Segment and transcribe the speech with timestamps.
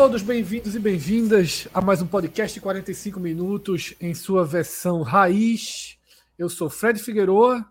[0.00, 5.98] Todos bem-vindos e bem-vindas a mais um podcast de 45 minutos em sua versão raiz.
[6.38, 7.70] Eu sou Fred Figueroa,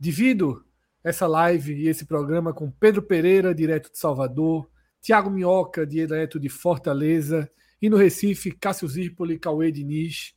[0.00, 0.64] divido
[1.04, 4.66] essa live e esse programa com Pedro Pereira, direto de Salvador,
[5.02, 7.50] Tiago Minhoca, direto de Fortaleza,
[7.82, 10.34] e no Recife, Cássio Zirpoli Cauê Diniz.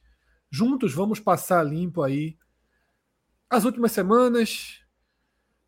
[0.51, 2.37] Juntos vamos passar limpo aí
[3.49, 4.81] as últimas semanas,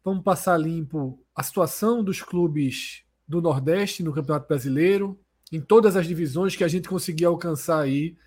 [0.04, 5.23] vamos passar limpo a situação dos clubes do Nordeste no Campeonato Brasileiro,
[5.54, 8.18] em todas as divisões que a gente conseguia alcançar aí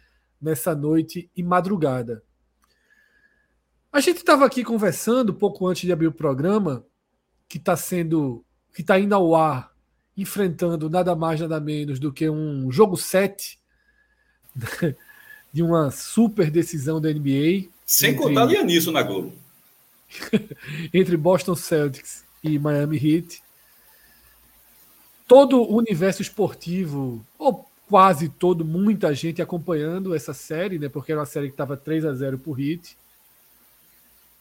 [0.41, 2.23] nessa noite e madrugada.
[3.93, 6.87] A gente estava aqui conversando pouco antes de abrir o programa,
[7.49, 9.73] que está sendo, que está indo ao ar,
[10.17, 13.59] enfrentando nada mais nada menos do que um jogo 7
[15.53, 17.69] de uma super decisão da NBA.
[17.85, 19.33] Sem entre, contar Lianisson na Globo.
[20.95, 23.43] entre Boston Celtics e Miami Heat
[25.27, 30.89] todo o universo esportivo, ou quase todo, muita gente acompanhando essa série, né?
[30.89, 32.97] Porque era uma série que estava 3 a 0 por Hit.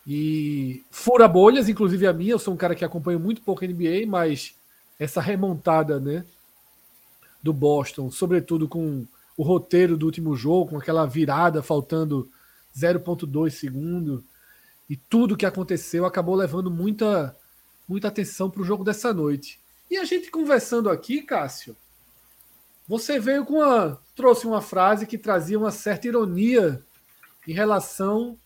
[0.08, 4.06] E fura bolhas, inclusive a minha, eu sou um cara que acompanha muito pouco NBA,
[4.08, 4.56] mas
[5.00, 6.24] essa remontada, né,
[7.42, 9.06] do Boston, sobretudo com
[9.38, 12.30] o roteiro do último jogo, com aquela virada faltando
[12.76, 14.24] 0.2 segundo
[14.90, 17.36] e tudo que aconteceu acabou levando muita
[17.88, 19.60] muita atenção para o jogo dessa noite.
[19.90, 21.78] E a gente conversando aqui, Cássio,
[22.88, 24.02] você veio com uma.
[24.16, 26.84] trouxe uma frase que trazia uma certa ironia
[27.48, 28.40] em relação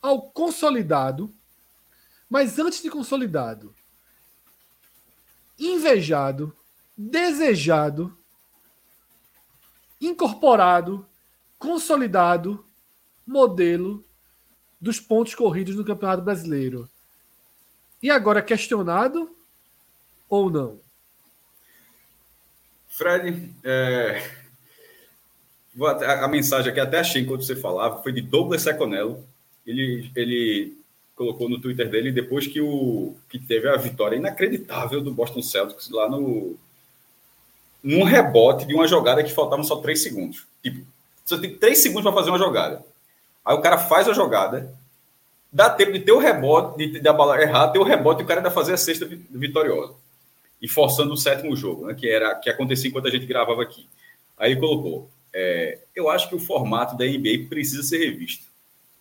[0.00, 1.32] ao consolidado,
[2.28, 3.74] mas antes de consolidado,
[5.58, 6.56] invejado,
[6.96, 8.16] desejado,
[10.00, 11.06] incorporado,
[11.58, 12.66] consolidado
[13.24, 14.04] modelo
[14.80, 16.90] dos pontos corridos no Campeonato Brasileiro.
[18.02, 19.36] E agora questionado
[20.32, 20.80] ou não?
[22.88, 24.30] Fred, é...
[26.08, 29.22] a, mensagem aqui até achei enquanto você falava foi de Douglas Seconello.
[29.66, 30.78] Ele, ele
[31.14, 35.90] colocou no Twitter dele depois que, o, que teve a vitória inacreditável do Boston Celtics
[35.90, 36.56] lá no
[37.82, 40.46] num rebote de uma jogada que faltavam só três segundos.
[40.62, 40.86] Tipo,
[41.24, 42.82] você tem três segundos para fazer uma jogada.
[43.44, 44.72] Aí o cara faz a jogada,
[45.52, 48.24] dá tempo de ter o rebote, de, de a bola errar, ter o rebote e
[48.24, 49.94] o cara ainda fazer a sexta vitoriosa
[50.62, 53.88] e forçando o sétimo jogo, né, que era que acontecia enquanto a gente gravava aqui.
[54.38, 58.46] Aí ele colocou: é, eu acho que o formato da NBA precisa ser revisto.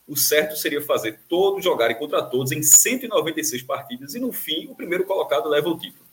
[0.07, 4.75] O certo seria fazer todos jogarem contra todos em 196 partidas e no fim o
[4.75, 6.05] primeiro colocado leva o título.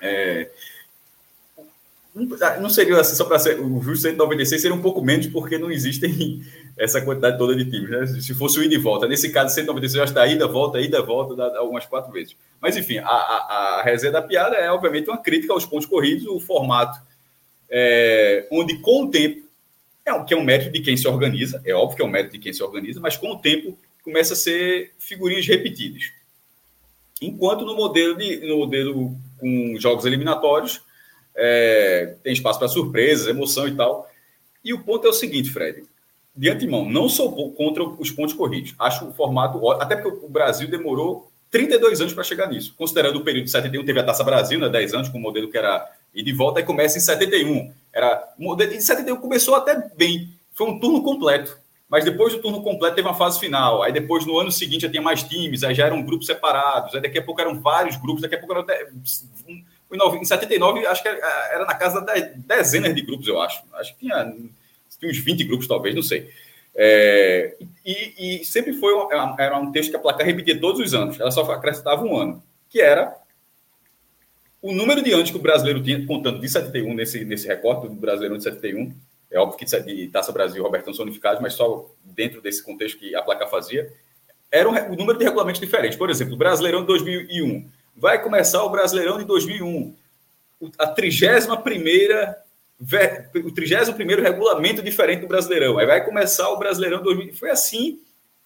[0.00, 0.50] É,
[2.60, 5.70] não seria assim, só para ser o justo 196 seria um pouco menos, porque não
[5.70, 6.42] existem
[6.78, 7.90] essa quantidade toda de times.
[7.90, 8.06] Né?
[8.20, 9.06] Se fosse o ida e volta.
[9.06, 12.34] Nesse caso, 196 já está ida, volta, ida, volta, algumas quatro vezes.
[12.58, 16.26] Mas, enfim, a, a, a resenha da piada é, obviamente, uma crítica aos pontos corridos,
[16.26, 16.98] o formato
[17.68, 19.46] é, onde, com o tempo,
[20.04, 22.32] é, que é um mérito de quem se organiza, é óbvio que é um mérito
[22.32, 26.12] de quem se organiza, mas com o tempo começa a ser figurinhas repetidas.
[27.20, 30.82] Enquanto no modelo, de, no modelo com jogos eliminatórios,
[31.36, 34.08] é, tem espaço para surpresas, emoção e tal.
[34.64, 35.84] E o ponto é o seguinte, Fred.
[36.34, 38.74] De antemão, não sou contra os pontos corridos.
[38.78, 42.74] Acho o formato até porque o Brasil demorou 32 anos para chegar nisso.
[42.76, 45.50] Considerando o período de 71, teve a Taça Brasil, né, 10 anos, com o modelo
[45.50, 47.72] que era ir de volta, e começa em 71.
[47.92, 51.58] Era, em 71 começou até bem, foi um turno completo.
[51.88, 53.82] Mas depois do turno completo teve uma fase final.
[53.82, 56.94] Aí depois, no ano seguinte, já tinha mais times, aí já eram grupos separados.
[56.94, 58.90] Aí daqui a pouco eram vários grupos, daqui a pouco eram até
[60.16, 63.62] em 79, acho que era na casa de dezenas de grupos, eu acho.
[63.74, 64.24] Acho que tinha,
[64.98, 66.30] tinha uns 20 grupos, talvez, não sei.
[66.74, 70.92] É, e, e, sempre foi uma, era um texto que a placar repetia todos os
[70.92, 73.16] anos, ela só acrescentava um ano, que era
[74.60, 77.94] o número de anos que o brasileiro tinha, contando de 71 nesse, nesse recorte do
[77.94, 78.92] brasileiro de 71.
[79.30, 82.98] É óbvio que de Taça Brasil e Robertão são unificados, mas só dentro desse contexto
[82.98, 83.92] que a placa fazia.
[84.50, 85.96] era um, um número de regulamentos diferentes.
[85.96, 87.68] Por exemplo, o Brasileirão de 2001.
[87.96, 89.94] Vai começar o Brasileirão de 2001.
[90.78, 92.42] A 31 primeira
[93.44, 95.78] o 31 regulamento diferente do Brasileirão.
[95.78, 97.34] Aí vai começar o Brasileirão 2000.
[97.34, 98.00] Foi assim,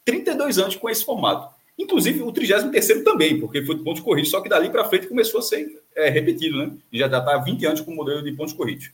[0.04, 1.52] 32 anos com esse formato.
[1.78, 5.40] Inclusive o 33 também, porque foi de pontos corridos, só que dali para frente começou
[5.40, 6.72] a ser é, repetido, né?
[6.92, 8.90] Já está há 20 anos com o modelo de pontos corridos.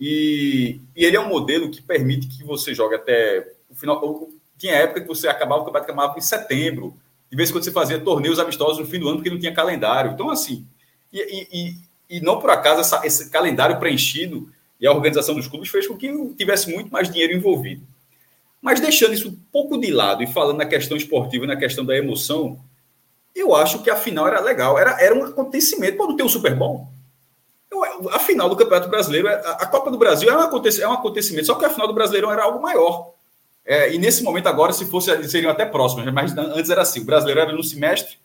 [0.00, 4.28] E, e, ele é um modelo que permite que você jogue até o final.
[4.58, 6.96] Tinha época que você acabava o campeonato acabava em setembro.
[7.30, 9.52] De vez em quando você fazia torneios amistosos no fim do ano, porque não tinha
[9.52, 10.12] calendário.
[10.12, 10.66] Então, assim,
[11.12, 11.74] e, e,
[12.16, 15.96] e não por acaso essa, esse calendário preenchido e a organização dos clubes fez com
[15.96, 17.82] que tivesse muito mais dinheiro envolvido.
[18.60, 21.84] Mas deixando isso um pouco de lado e falando na questão esportiva e na questão
[21.84, 22.58] da emoção,
[23.34, 25.98] eu acho que a final era legal, era, era um acontecimento.
[25.98, 26.88] Não tem um Super Bowl?
[27.70, 30.92] Eu, a final do Campeonato Brasileiro, a, a Copa do Brasil é um, é um
[30.92, 33.12] acontecimento, só que a final do Brasileirão era algo maior.
[33.70, 37.04] É, e nesse momento agora, se fosse, seriam até próximas, mas antes era assim: o
[37.04, 38.16] brasileiro era no semestre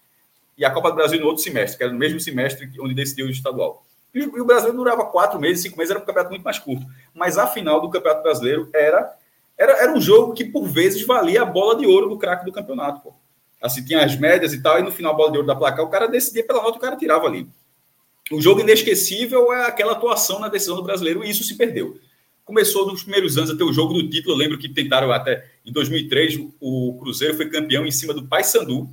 [0.57, 3.25] e a Copa do Brasil no outro semestre, que era no mesmo semestre onde decidiu
[3.25, 3.85] o estadual.
[4.15, 6.85] E, e o brasileiro durava quatro meses, cinco meses, era um campeonato muito mais curto.
[7.13, 9.13] Mas a final do Campeonato Brasileiro era,
[9.57, 12.51] era, era um jogo que, por vezes, valia a bola de ouro do craque do
[12.51, 13.01] campeonato.
[13.01, 13.13] Pô.
[13.61, 15.83] Assim, tinha as médias e tal, e no final, a bola de ouro da placar,
[15.83, 17.49] o cara decidia pela nota, o cara tirava ali.
[18.31, 21.97] O jogo inesquecível é aquela atuação na decisão do brasileiro, e isso se perdeu.
[22.45, 24.35] Começou nos primeiros anos até o jogo do título.
[24.35, 28.89] Eu lembro que tentaram até em 2003 o Cruzeiro foi campeão em cima do Paysandu,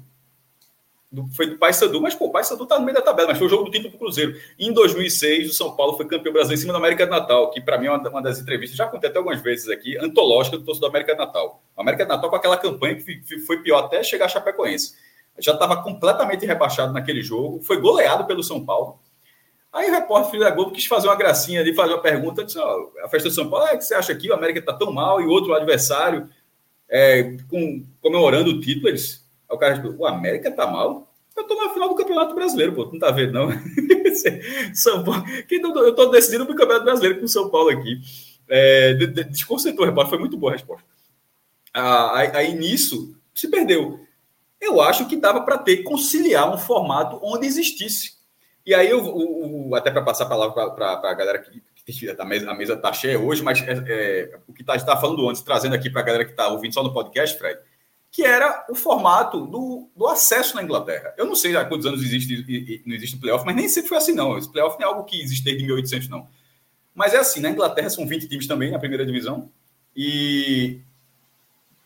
[1.34, 3.50] foi do Paysandu, mas pô, o Paysandu tá no meio da tabela, mas foi o
[3.50, 4.38] jogo do título pro Cruzeiro.
[4.56, 7.60] Em 2006, o São Paulo foi campeão brasileiro em cima da América do Natal, que
[7.60, 10.88] para mim é uma, das entrevistas, já contei até algumas vezes aqui, antológica do torcedor
[10.88, 11.64] da América do Natal.
[11.76, 14.94] A América do Natal com aquela campanha que foi pior até chegar a Chapecoense.
[15.36, 19.00] Já estava completamente rebaixado naquele jogo, foi goleado pelo São Paulo.
[19.72, 22.58] Aí o repórter filho da Globo quis fazer uma gracinha ali, fazer uma pergunta, disse,
[22.58, 24.92] oh, a festa de São Paulo, é que você acha que o América está tão
[24.92, 26.28] mal e outro adversário
[26.88, 31.06] é, com, comemorando o título, eles, aí o cara disse, o América está mal?
[31.36, 32.86] Eu estou na final do Campeonato Brasileiro, pô.
[32.86, 33.48] Não tá vendo, não?
[34.74, 35.24] São Paulo.
[35.48, 38.00] Eu estou decidindo para o Campeonato Brasileiro com o São Paulo aqui.
[38.48, 40.84] É, desconcertou o repórter, foi muito boa a resposta.
[41.72, 44.00] Ah, aí, aí, nisso se perdeu.
[44.60, 48.19] Eu acho que dava para ter conciliar um formato onde existisse.
[48.70, 52.08] E aí, eu, o, o até para passar a palavra para a galera que, que
[52.08, 55.28] a mesa, a mesa tá cheia hoje, mas é, é, o que tá, está falando
[55.28, 57.58] antes, trazendo aqui para a galera que está ouvindo só no podcast, Fred,
[58.12, 61.12] que era o formato do, do acesso na Inglaterra.
[61.18, 64.14] Eu não sei há quantos anos existe não existe playoff, mas nem sempre foi assim,
[64.14, 64.38] não.
[64.38, 66.28] Esse playoff não é algo que existe desde 1800, não.
[66.94, 69.50] Mas é assim, na Inglaterra são 20 times também na primeira divisão,
[69.96, 70.78] e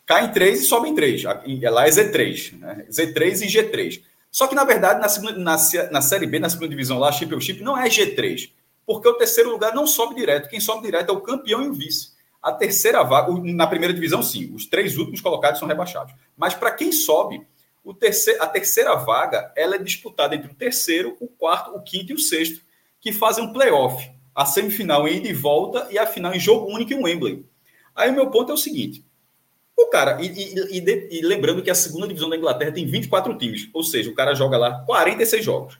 [0.05, 1.23] caem três e sobem três.
[1.23, 2.85] Lá é Z3, né?
[2.91, 4.03] Z3 e G3.
[4.35, 5.55] Só que, na verdade, na, segunda, na,
[5.91, 8.51] na Série B, na segunda divisão lá, Championship, não é G3,
[8.85, 10.49] porque o terceiro lugar não sobe direto.
[10.49, 12.09] Quem sobe direto é o campeão e o vice.
[12.43, 16.13] A terceira vaga, na primeira divisão, sim, os três últimos colocados são rebaixados.
[16.35, 17.47] Mas para quem sobe,
[17.81, 22.11] o terceiro, a terceira vaga ela é disputada entre o terceiro, o quarto, o quinto
[22.11, 22.59] e o sexto,
[22.99, 24.05] que fazem um playoff.
[24.35, 27.45] A semifinal em ida e volta e a final em jogo único em Wembley.
[27.95, 29.05] Aí o meu ponto é o seguinte:
[29.77, 33.37] o cara, e, e, e, e, lembrando que a segunda divisão da Inglaterra tem 24
[33.37, 35.77] times, ou seja, o cara joga lá 46 jogos.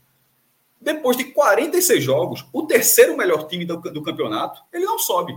[0.82, 5.36] Depois de 46 jogos, o terceiro melhor time do, do campeonato, ele não sobe.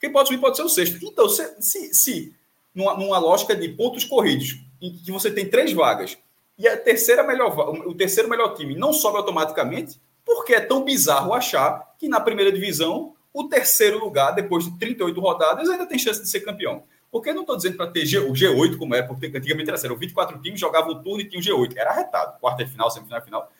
[0.00, 0.98] Quem pode subir pode ser o sexto.
[1.02, 2.34] Então, se, se, se
[2.74, 6.18] numa, numa, lógica de pontos corridos, em que você tem três vagas,
[6.58, 7.56] e a terceira melhor,
[7.86, 12.50] o terceiro melhor time não sobe automaticamente, porque é tão bizarro achar que na primeira
[12.50, 16.82] divisão, o terceiro lugar, depois de 38 rodadas, ainda tem chance de ser campeão.
[17.16, 19.96] Porque não estou dizendo para ter G, o G8, como era, porque antigamente era sério,
[19.96, 21.72] 24 times jogavam o turno e tinha o G8.
[21.74, 23.52] Era arretado, quarta de final, semifinal, final.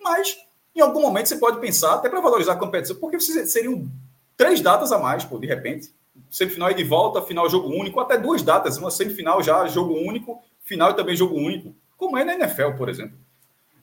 [0.00, 0.36] Mas,
[0.74, 3.88] em algum momento, você pode pensar, até para valorizar a competição, porque seriam
[4.36, 5.94] três datas a mais, pô, de repente.
[6.28, 10.42] Semifinal e de volta, final jogo único, até duas datas, uma semifinal já jogo único,
[10.64, 13.16] final e também jogo único, como é na NFL, por exemplo.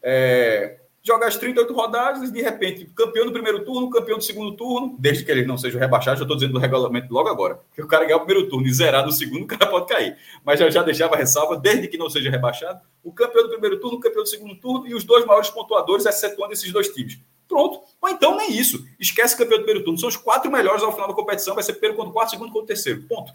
[0.04, 4.56] É, joga as 38 rodadas e, de repente, campeão do primeiro turno, campeão do segundo
[4.56, 7.60] turno, desde que ele não seja rebaixado, já estou dizendo do regulamento logo agora.
[7.74, 10.18] Que o cara ganhar o primeiro turno e zerar no segundo, o cara pode cair.
[10.46, 13.98] Mas eu já deixava ressalva, desde que não seja rebaixado, o campeão do primeiro turno,
[13.98, 17.20] o campeão do segundo turno e os dois maiores pontuadores, excetuando esses dois times.
[17.48, 17.82] Pronto.
[18.02, 18.86] Ou então nem isso.
[18.98, 20.00] Esquece campeão do primeiro turno.
[20.00, 21.54] São os quatro melhores ao final da competição.
[21.54, 23.02] Vai ser primeiro contra o quarto, segundo contra o terceiro.
[23.10, 23.34] Ponto.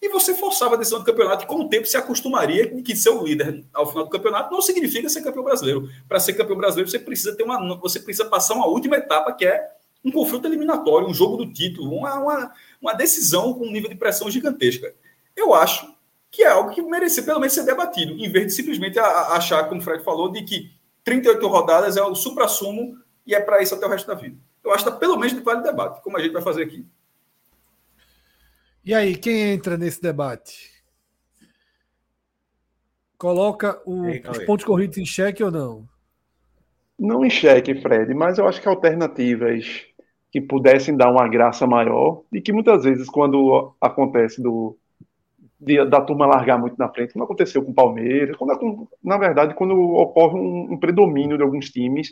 [0.00, 3.10] E você forçava a decisão do campeonato e com o tempo se acostumaria que ser
[3.10, 5.88] o líder ao final do campeonato não significa ser campeão brasileiro.
[6.08, 7.78] Para ser campeão brasileiro, você precisa ter uma.
[7.80, 9.68] Você precisa passar uma última etapa que é
[10.04, 13.96] um confronto eliminatório, um jogo do título, uma, uma, uma decisão com um nível de
[13.96, 14.94] pressão gigantesca.
[15.34, 15.92] Eu acho
[16.30, 19.80] que é algo que merecia pelo menos ser debatido, em vez de simplesmente achar, como
[19.80, 20.70] o Fred falou, de que
[21.02, 24.36] 38 rodadas é o supra-sumo e é para isso até o resto da vida.
[24.62, 26.86] Eu acho que tá pelo menos vale debate, como a gente vai fazer aqui.
[28.86, 30.76] E aí, quem entra nesse debate?
[33.18, 35.84] coloca o, os pontos corridos em xeque ou não?
[36.98, 39.84] Não em xeque, Fred, mas eu acho que alternativas
[40.30, 44.76] que pudessem dar uma graça maior e que muitas vezes quando acontece do
[45.58, 49.54] de, da turma largar muito na frente, como aconteceu com o Palmeiras, quando, na verdade
[49.54, 52.10] quando ocorre um, um, predomínio de alguns times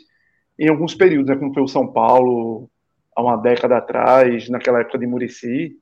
[0.57, 2.69] em alguns períodos, né, como foi o São Paulo
[3.15, 5.77] há uma década atrás, naquela época de Murici,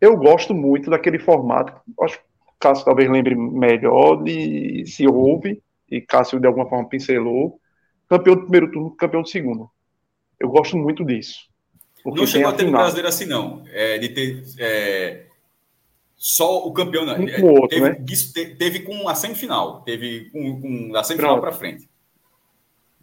[0.00, 1.72] eu gosto muito daquele formato,
[2.02, 2.24] acho que
[2.58, 7.60] Cássio talvez lembre melhor de se houve, e Cássio de alguma forma pincelou,
[8.08, 9.70] campeão do primeiro turno, campeão do segundo.
[10.38, 11.48] Eu gosto muito disso.
[12.04, 13.64] Não chegou a ter no brasileiro assim, não.
[13.72, 15.26] É, de ter é,
[16.16, 17.04] só o campeão.
[17.04, 17.14] Né?
[17.18, 18.54] Um com outro, teve, né?
[18.56, 19.82] teve com a semifinal.
[19.82, 21.88] Teve com, com a semifinal para frente.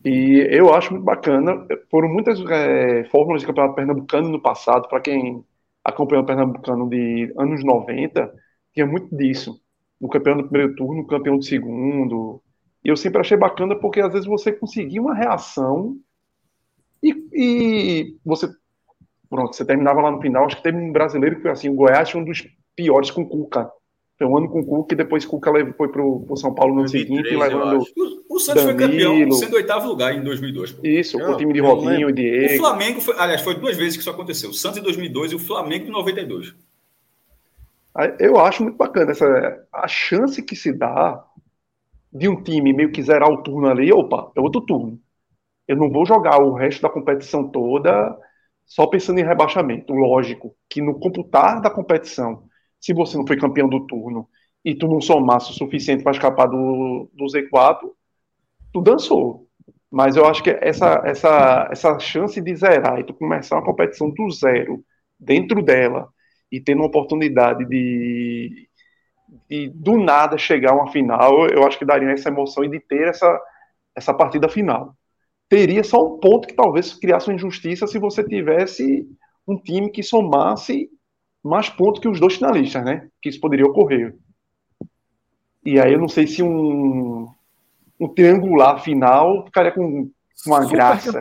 [0.05, 1.65] E eu acho muito bacana.
[1.89, 5.43] Foram muitas é, fórmulas de campeonato pernambucano no passado, para quem
[5.83, 8.33] acompanhou o pernambucano de anos 90,
[8.73, 9.59] tinha muito disso.
[9.99, 12.41] O campeão do primeiro turno, o campeão do segundo.
[12.83, 15.97] E eu sempre achei bacana porque às vezes você conseguia uma reação
[17.01, 18.47] e, e você
[19.29, 20.45] pronto, você terminava lá no final.
[20.45, 23.27] Acho que teve um brasileiro que foi assim: o Goiás foi um dos piores com
[23.27, 23.69] Cuca.
[24.23, 26.89] Foi um ano com Cuca e depois Cuca foi para o São Paulo no ano
[26.89, 27.83] seguinte, levando.
[28.29, 30.71] O, o Santos Danilo, foi campeão, sendo oitavo lugar em 2002.
[30.71, 30.87] Pô.
[30.87, 32.53] Isso, eu, o time de Robinho e Diego.
[32.53, 35.35] O Flamengo, foi, aliás, foi duas vezes que isso aconteceu: o Santos em 2002 e
[35.35, 36.55] o Flamengo em 92.
[38.17, 41.21] Eu acho muito bacana essa a chance que se dá
[42.11, 44.97] de um time meio que zerar o turno ali, opa, é outro turno.
[45.67, 48.17] Eu não vou jogar o resto da competição toda
[48.65, 49.93] só pensando em rebaixamento.
[49.93, 52.43] Lógico que no computar da competição,
[52.83, 54.27] se você não foi campeão do turno
[54.65, 57.79] e tu não somasse o suficiente para escapar do, do Z4,
[58.73, 59.47] tu dançou.
[59.89, 64.09] Mas eu acho que essa, essa, essa chance de zerar e tu começar uma competição
[64.09, 64.83] do zero,
[65.17, 66.09] dentro dela,
[66.51, 68.67] e tendo uma oportunidade de,
[69.49, 72.81] de do nada chegar a uma final, eu acho que daria essa emoção e de
[72.81, 73.39] ter essa,
[73.95, 74.93] essa partida final
[75.53, 79.07] teria só um ponto que talvez criasse uma injustiça se você tivesse
[79.47, 80.89] um time que somasse
[81.43, 83.07] mais pontos que os dois finalistas, né?
[83.21, 84.15] Que isso poderia ocorrer.
[85.65, 87.27] E aí eu não sei se um,
[87.99, 90.09] um triangular final ficaria com
[90.45, 91.11] uma graça.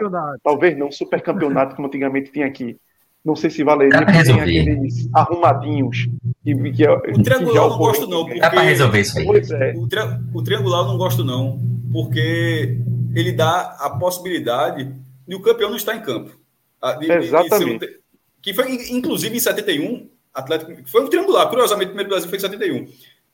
[0.42, 2.76] Talvez não, super campeonato como antigamente tinha aqui.
[3.24, 6.08] Não sei se valeria porque tem aqueles arrumadinhos.
[6.42, 8.24] Que, que, o triangular eu não gosto, não.
[8.24, 8.40] Porque...
[8.40, 9.26] Dá para resolver isso aí.
[9.26, 9.74] Pois é.
[9.76, 10.00] O, tri...
[10.34, 11.60] o triangular eu não gosto, não.
[11.92, 12.78] Porque
[13.14, 14.92] ele dá a possibilidade
[15.26, 16.36] de o campeão não estar em campo.
[16.98, 17.86] De, Exatamente.
[17.86, 18.01] De,
[18.42, 20.88] que foi, inclusive, em 71, Atlético.
[20.88, 22.88] Foi um triangular, curiosamente, o primeiro Brasil foi em 71.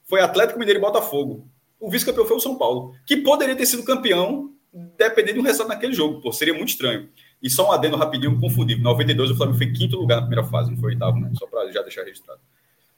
[0.04, 1.48] Foi Atlético Mineiro e Botafogo.
[1.80, 4.52] O vice-campeão foi o São Paulo, que poderia ter sido campeão
[4.96, 7.08] dependendo do resultado naquele jogo, pô, seria muito estranho.
[7.42, 8.80] E só um adendo rapidinho, confundido.
[8.80, 11.30] Em 92, o Flamengo foi quinto lugar na primeira fase, não foi oitavo, né?
[11.34, 12.40] Só para já deixar registrado.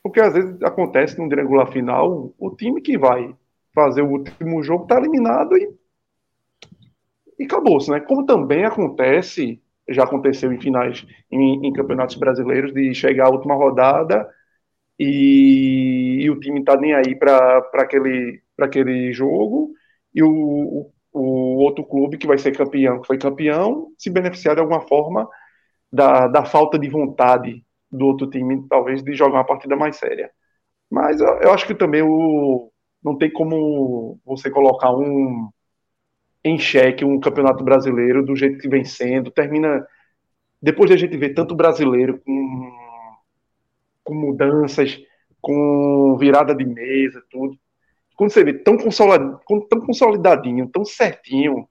[0.03, 3.35] Porque às vezes acontece num triangular final, o time que vai
[3.75, 5.71] fazer o último jogo tá eliminado e
[7.41, 8.01] e acabou-se, né?
[8.01, 9.59] Como também acontece,
[9.91, 14.29] já aconteceu em finais, em, em campeonatos brasileiros, de chegar à última rodada
[14.99, 19.73] e, e o time tá nem aí para aquele, aquele jogo
[20.15, 24.55] e o, o, o, outro clube que vai ser campeão, que foi campeão, se beneficiar
[24.55, 25.29] de alguma forma
[25.93, 30.31] da, da falta de vontade do outro time, talvez, de jogar uma partida mais séria.
[30.91, 32.71] Mas eu, eu acho que também o,
[33.03, 35.49] não tem como você colocar um
[36.45, 39.31] em xeque um campeonato brasileiro do jeito que vem sendo.
[39.31, 39.87] Termina.
[40.61, 42.73] Depois de a gente ver tanto brasileiro com,
[44.05, 44.99] com mudanças,
[45.41, 47.57] com virada de mesa, tudo.
[48.17, 51.67] Quando você vê tão, consolidado, tão consolidadinho, tão certinho,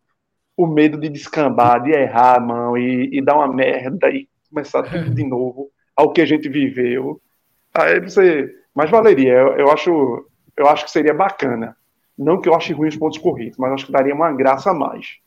[0.57, 4.81] o medo de descambar, de errar a mão e, e dar uma merda e começar
[4.83, 7.21] tudo de novo, ao que a gente viveu.
[7.73, 8.55] Aí você.
[8.73, 11.75] Mas valeria, eu, eu acho, eu acho que seria bacana
[12.23, 14.73] não que eu ache ruim os pontos corridos, mas acho que daria uma graça a
[14.73, 15.17] mais.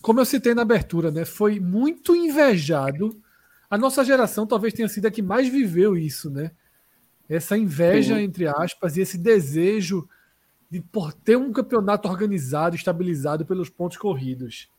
[0.00, 1.26] Como eu citei na abertura, né?
[1.26, 3.20] Foi muito invejado.
[3.68, 6.50] A nossa geração talvez tenha sido a que mais viveu isso, né?
[7.28, 8.22] Essa inveja, Sim.
[8.22, 10.08] entre aspas, e esse desejo
[10.70, 14.70] de por ter um campeonato organizado, estabilizado pelos pontos corridos.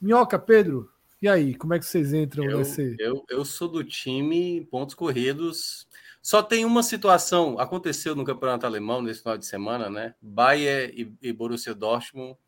[0.00, 0.90] Minhoca, Pedro,
[1.22, 2.96] e aí, como é que vocês entram eu, nesse?
[2.98, 5.86] Eu, eu sou do time pontos corridos
[6.22, 10.14] só tem uma situação, aconteceu no campeonato alemão nesse final de semana, né?
[10.22, 12.38] Bayern e, e Borussia Dortmund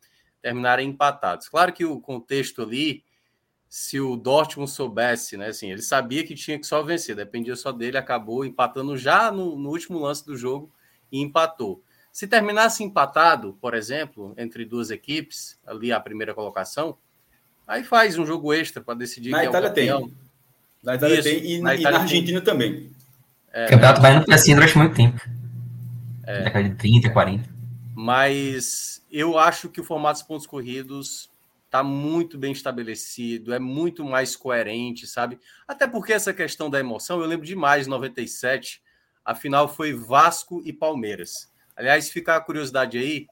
[0.41, 1.49] terminaram empatados.
[1.49, 3.03] Claro que o contexto ali,
[3.67, 5.47] se o Dortmund soubesse, né?
[5.47, 9.57] Assim, ele sabia que tinha que só vencer, dependia só dele, acabou empatando já no,
[9.57, 10.71] no último lance do jogo
[11.11, 11.83] e empatou.
[12.13, 16.97] Se terminasse empatado, por exemplo, entre duas equipes, ali a primeira colocação,
[17.67, 19.71] aí faz um jogo extra para decidir na quem Itália é.
[19.71, 20.13] Tem.
[20.81, 22.53] Na Itália Isso, tem e na, e na Argentina tem.
[22.53, 22.94] também.
[23.55, 25.17] É, o campeonato vai no assim durante muito tempo.
[26.27, 26.43] É.
[26.43, 27.49] Década de 30, 40.
[27.95, 31.29] Mas eu acho que o formato dos pontos corridos
[31.65, 35.39] está muito bem estabelecido, é muito mais coerente, sabe?
[35.65, 38.83] Até porque essa questão da emoção, eu lembro demais, 97,
[39.23, 41.49] a final foi Vasco e Palmeiras.
[41.77, 43.25] Aliás, fica a curiosidade aí,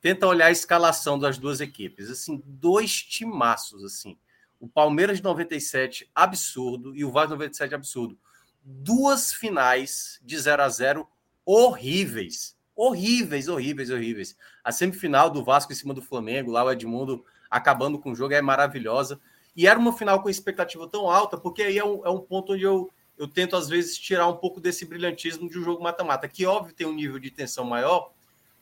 [0.00, 2.08] tenta olhar a escalação das duas equipes.
[2.08, 4.16] Assim, dois timaços, assim.
[4.60, 8.16] O Palmeiras de 97, absurdo, e o Vasco 97, absurdo.
[8.64, 11.08] Duas finais de 0 a 0
[11.44, 12.56] horríveis.
[12.74, 14.36] Horríveis, horríveis, horríveis.
[14.62, 18.34] A semifinal do Vasco em cima do Flamengo, lá o Edmundo acabando com o jogo,
[18.34, 19.20] é maravilhosa.
[19.54, 22.54] E era uma final com expectativa tão alta, porque aí é um, é um ponto
[22.54, 26.26] onde eu, eu tento, às vezes, tirar um pouco desse brilhantismo de um jogo mata-mata,
[26.26, 28.10] que, óbvio, tem um nível de tensão maior,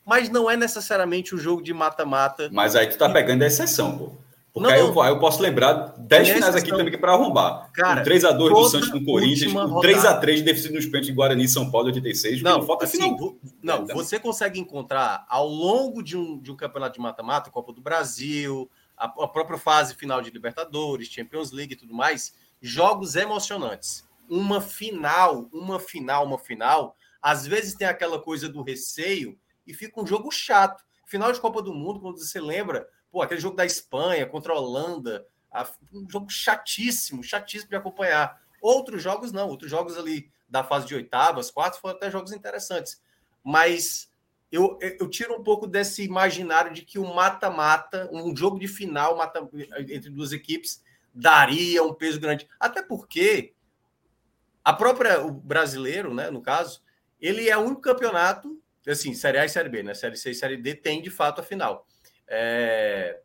[0.04, 2.50] mas não é necessariamente o um jogo de mata-mata.
[2.52, 4.12] Mas aí tu tá pegando a exceção, pô.
[4.52, 7.70] Porque não, aí, eu, aí, eu, posso lembrar 10 finais aqui também para arrombar.
[7.72, 11.48] Cara, o 3x2 do Santos no Corinthians, o 3x3 de deficit nos pênaltis de Guarani
[11.48, 12.42] São Paulo 86.
[12.42, 13.34] Não, falta assim, final.
[13.62, 17.80] Não, você consegue encontrar ao longo de um, de um campeonato de mata-mata, Copa do
[17.80, 24.06] Brasil, a, a própria fase final de Libertadores, Champions League e tudo mais, jogos emocionantes.
[24.28, 29.98] Uma final, uma final, uma final, às vezes tem aquela coisa do receio e fica
[29.98, 30.84] um jogo chato.
[31.06, 34.58] Final de Copa do Mundo, quando você lembra, Pô, aquele jogo da Espanha contra a
[34.58, 35.26] Holanda,
[35.92, 38.40] um jogo chatíssimo, chatíssimo de acompanhar.
[38.60, 43.02] Outros jogos não, outros jogos ali da fase de oitavas, quartos, foram até jogos interessantes.
[43.44, 44.10] Mas
[44.50, 49.16] eu, eu tiro um pouco desse imaginário de que o mata-mata, um jogo de final
[49.16, 49.46] mata,
[49.88, 52.48] entre duas equipes, daria um peso grande.
[52.58, 53.52] Até porque
[54.64, 56.82] a própria, o brasileiro, né, no caso,
[57.20, 59.94] ele é o único campeonato, assim, Série A e Série B, né?
[59.94, 61.86] Série C e Série D tem de fato a final.
[62.34, 63.20] É,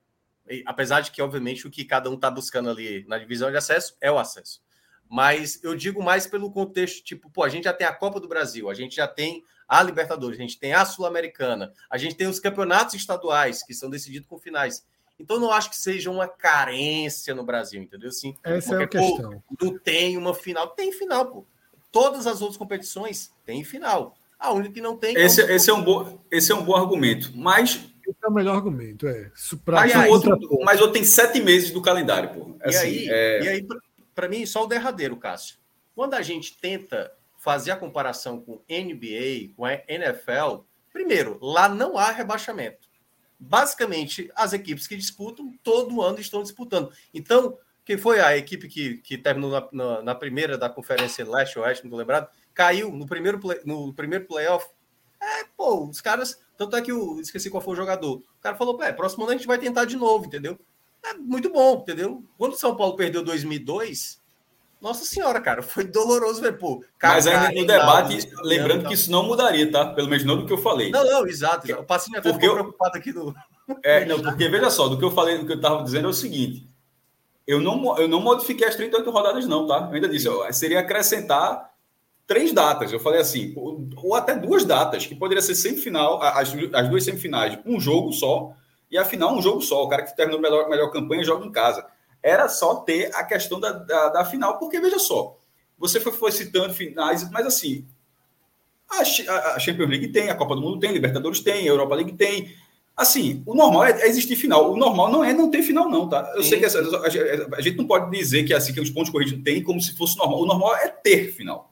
[0.65, 3.95] apesar de que, obviamente, o que cada um está buscando ali na divisão de acesso
[4.01, 4.61] é o acesso.
[5.09, 8.27] Mas eu digo mais pelo contexto, tipo, pô, a gente já tem a Copa do
[8.27, 12.27] Brasil, a gente já tem a Libertadores, a gente tem a Sul-Americana, a gente tem
[12.27, 14.85] os campeonatos estaduais que são decididos com finais.
[15.17, 18.11] Então, não acho que seja uma carência no Brasil, entendeu?
[18.11, 19.31] Sim, Essa porque, é a questão.
[19.31, 20.67] Pô, não tem uma final.
[20.69, 21.45] Tem final, pô.
[21.91, 24.15] Todas as outras competições têm final.
[24.37, 25.15] A única que não tem.
[25.17, 27.31] Esse, é esse, é, um bom, esse é um bom argumento.
[27.35, 29.31] Mas esse é o melhor argumento, é.
[29.65, 32.55] Mas, o outro, mas outro tem sete meses do calendário, pô.
[32.61, 33.43] Assim, e aí, é...
[33.43, 33.67] e aí
[34.15, 35.57] para mim, só o derradeiro, Cássio.
[35.93, 41.97] Quando a gente tenta fazer a comparação com NBA, com a NFL, primeiro, lá não
[41.97, 42.87] há rebaixamento.
[43.39, 46.91] Basicamente, as equipes que disputam, todo ano estão disputando.
[47.13, 51.83] Então, quem foi a equipe que, que terminou na, na, na primeira da Conferência Leste-Oeste,
[51.83, 54.67] não estou lembrado, caiu no primeiro, play, no primeiro playoff.
[55.27, 58.15] É, pô, os caras tanto é que eu esqueci qual foi o jogador.
[58.17, 60.57] O cara falou: é, próximo ano a gente vai tentar de novo, entendeu?
[61.05, 62.23] É muito bom, entendeu?
[62.37, 64.19] Quando o São Paulo perdeu 2002,
[64.81, 66.83] nossa senhora, cara, foi doloroso ver, pô.
[67.01, 69.93] Mas ainda no debate, lembrando que isso não mudaria, tá?
[69.93, 70.89] Pelo menos não do que eu falei.
[70.89, 71.71] Não, não, exato.
[71.73, 72.53] O Passinho até ficou eu...
[72.55, 73.35] preocupado aqui no.
[73.83, 76.09] É, não, porque veja só, do que eu falei, do que eu estava dizendo é
[76.09, 76.67] o seguinte:
[77.45, 79.87] eu não, eu não modifiquei as 38 rodadas, não, tá?
[79.89, 81.71] Eu ainda disse, seria acrescentar
[82.27, 82.91] três datas.
[82.91, 87.57] Eu falei assim, ou até duas datas, que poderia ser semifinal, as, as duas semifinais,
[87.65, 88.53] um jogo só,
[88.91, 89.83] e a final um jogo só.
[89.83, 91.85] O cara que terminou a melhor, melhor campanha joga em casa.
[92.21, 95.37] Era só ter a questão da, da, da final, porque veja só,
[95.77, 97.85] você foi, foi, citando finais, mas assim,
[98.89, 99.01] a,
[99.55, 102.13] a, Champions League tem, a Copa do Mundo tem, a Libertadores tem, a Europa League
[102.13, 102.53] tem.
[102.95, 104.73] Assim, o normal é, é existir final.
[104.73, 106.33] O normal não é não ter final, não, tá?
[106.35, 106.49] Eu Sim.
[106.49, 109.39] sei que essa, a, a, gente não pode dizer que assim que os pontos corridos
[109.43, 110.41] tem como se fosse normal.
[110.41, 111.71] O normal é ter final.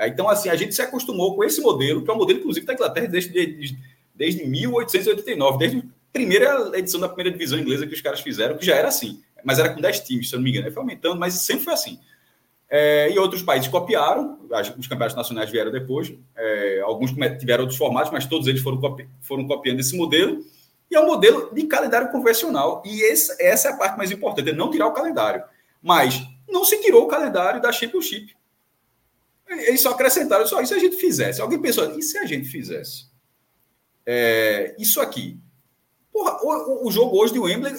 [0.00, 2.64] É, então, assim, a gente se acostumou com esse modelo, que é um modelo, inclusive,
[2.64, 3.78] da Inglaterra desde, desde,
[4.14, 8.64] desde 1889, desde a primeira edição da primeira divisão inglesa que os caras fizeram, que
[8.64, 10.72] já era assim, mas era com 10 times, se eu não me engano.
[10.72, 12.00] Foi aumentando, mas sempre foi assim.
[12.70, 14.38] É, e outros países copiaram,
[14.78, 19.06] os campeonatos nacionais vieram depois, é, alguns tiveram outros formatos, mas todos eles foram, copi
[19.20, 20.42] foram copiando esse modelo,
[20.90, 22.82] e é um modelo de calendário convencional.
[22.86, 25.44] E esse, essa é a parte mais importante, é não tirar o calendário.
[25.82, 28.34] Mas não se tirou o calendário da Championship.
[29.50, 31.40] Eles só acrescentaram só isso a gente fizesse.
[31.40, 33.10] Alguém pensou, e se a gente fizesse?
[34.06, 35.40] É, isso aqui.
[36.12, 37.74] Porra, o, o, jogo hoje de Wembley,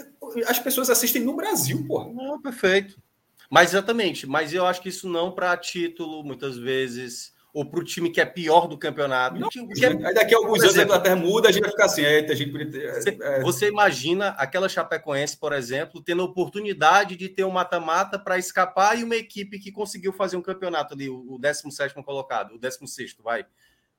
[0.48, 2.12] as pessoas assistem no Brasil, porra.
[2.12, 3.02] Não, perfeito.
[3.50, 7.84] Mas exatamente, mas eu acho que isso não para título, muitas vezes ou para o
[7.84, 9.38] time que é pior do campeonato.
[9.38, 10.08] Não, é...
[10.08, 12.34] Aí daqui a alguns anos a Inglaterra muda, a gente vai ficar assim, é, a
[12.34, 13.42] gente você, é...
[13.42, 18.98] você, imagina aquela Chapecoense, por exemplo, tendo a oportunidade de ter um mata-mata para escapar
[18.98, 23.46] e uma equipe que conseguiu fazer um campeonato ali, o 17 colocado, o 16 vai.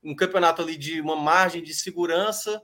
[0.03, 2.61] Um campeonato ali de uma margem de segurança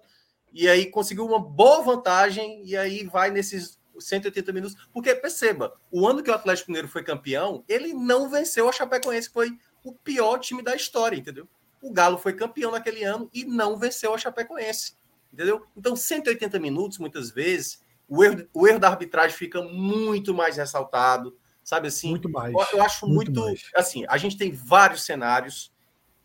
[0.52, 4.88] e aí conseguiu uma boa vantagem e aí vai nesses 180 minutos.
[4.92, 9.28] Porque perceba, o ano que o Atlético Mineiro foi campeão, ele não venceu a Chapecoense,
[9.28, 9.50] que foi
[9.84, 11.48] o pior time da história, entendeu?
[11.80, 14.94] O Galo foi campeão naquele ano e não venceu a Chapecoense.
[15.32, 15.66] Entendeu?
[15.76, 21.36] Então, 180 minutos, muitas vezes, o erro, o erro da arbitragem fica muito mais ressaltado,
[21.62, 22.10] sabe assim?
[22.10, 22.52] Muito mais.
[22.54, 25.72] Eu, eu acho muito, muito assim, a gente tem vários cenários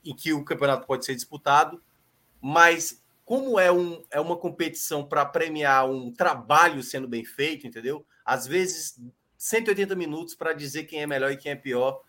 [0.04, 1.82] em que o campeonato pode ser disputado,
[2.42, 8.06] mas como é, um, é uma competição para premiar um trabalho sendo bem feito, entendeu?
[8.26, 9.00] Às vezes
[9.38, 12.02] 180 minutos para dizer quem é melhor e quem é pior.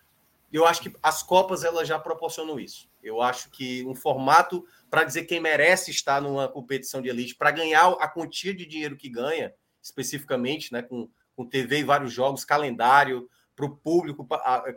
[0.55, 2.89] Eu acho que as Copas elas já proporcionam isso.
[3.03, 7.51] Eu acho que um formato para dizer quem merece estar numa competição de elite, para
[7.51, 12.45] ganhar a quantia de dinheiro que ganha, especificamente, né, com, com TV e vários jogos,
[12.45, 14.25] calendário, para o público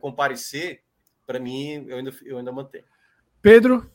[0.02, 0.82] comparecer,
[1.28, 2.86] para mim, eu ainda, eu ainda mantenho.
[3.40, 3.88] Pedro?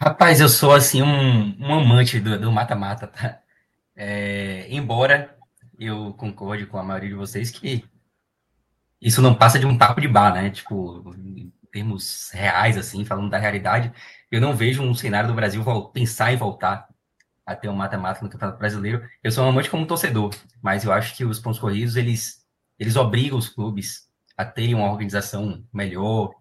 [0.00, 3.42] Rapaz, eu sou assim um, um amante do mata-mata, tá?
[3.94, 5.36] É, embora
[5.78, 7.84] eu concorde com a maioria de vocês que
[9.00, 10.50] isso não passa de um papo de bar, né?
[10.50, 13.92] Tipo, em termos reais, assim, falando da realidade,
[14.30, 16.88] eu não vejo um cenário do Brasil pensar em voltar
[17.46, 19.08] a ter um mata-mata no Campeonato Brasileiro.
[19.22, 20.30] Eu sou amante como torcedor,
[20.62, 22.44] mas eu acho que os pontos corridos, eles,
[22.78, 26.32] eles obrigam os clubes a terem uma organização melhor,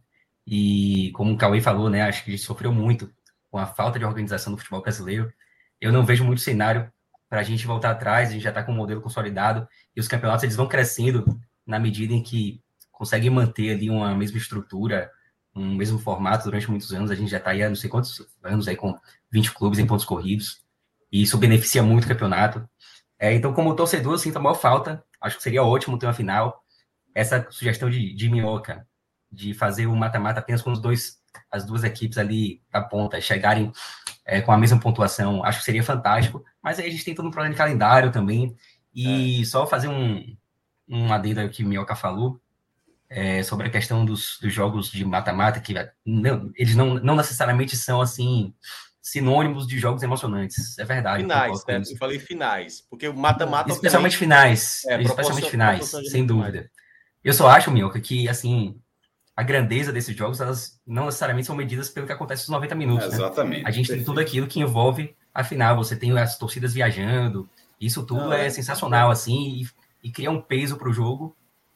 [0.51, 3.13] e como o Cauê falou, né, acho que gente sofreu muito
[3.51, 5.31] com a falta de organização do futebol brasileiro.
[5.79, 6.91] Eu não vejo muito cenário
[7.29, 10.07] para a gente voltar atrás, a gente já está com um modelo consolidado e os
[10.07, 15.09] campeonatos eles vão crescendo na medida em que conseguem manter ali uma mesma estrutura,
[15.55, 17.11] um mesmo formato durante muitos anos.
[17.11, 18.97] A gente já está aí há não sei quantos anos aí com
[19.31, 20.63] 20 clubes em pontos corridos
[21.11, 22.67] e isso beneficia muito o campeonato.
[23.19, 25.03] É, então, como torcedor, eu sinto a maior falta.
[25.21, 26.63] Acho que seria ótimo ter uma final.
[27.13, 28.87] Essa sugestão de, de Minhoca,
[29.31, 31.19] de fazer o mata-mata apenas com os dois
[31.51, 33.71] as duas equipes ali da ponta chegarem
[34.25, 36.43] é, com a mesma pontuação, acho que seria fantástico.
[36.61, 38.55] Mas aí a gente tem todo um problema de calendário também.
[38.93, 39.45] E é.
[39.45, 40.35] só fazer um,
[40.89, 42.39] um adendo que o Mioca falou
[43.09, 45.73] é, sobre a questão dos, dos jogos de mata-mata, que
[46.05, 48.53] não, eles não, não necessariamente são assim
[49.01, 50.77] sinônimos de jogos emocionantes.
[50.77, 51.23] É verdade.
[51.23, 51.81] Finais, né?
[51.89, 53.71] Eu falei finais, porque o mata-mata.
[53.71, 54.83] Especialmente finais.
[54.85, 56.69] É, especialmente finais, sem dúvida.
[57.23, 58.79] Eu só acho, Mioca, que assim
[59.39, 63.05] a grandeza desses jogos, elas não necessariamente são medidas pelo que acontece nos 90 minutos.
[63.05, 63.63] É, exatamente.
[63.63, 63.69] Né?
[63.69, 63.99] A gente perfeito.
[63.99, 67.49] tem tudo aquilo que envolve a final, você tem as torcidas viajando,
[67.79, 69.67] isso tudo não, é, é sensacional, assim, e,
[70.03, 71.35] e cria um peso para o jogo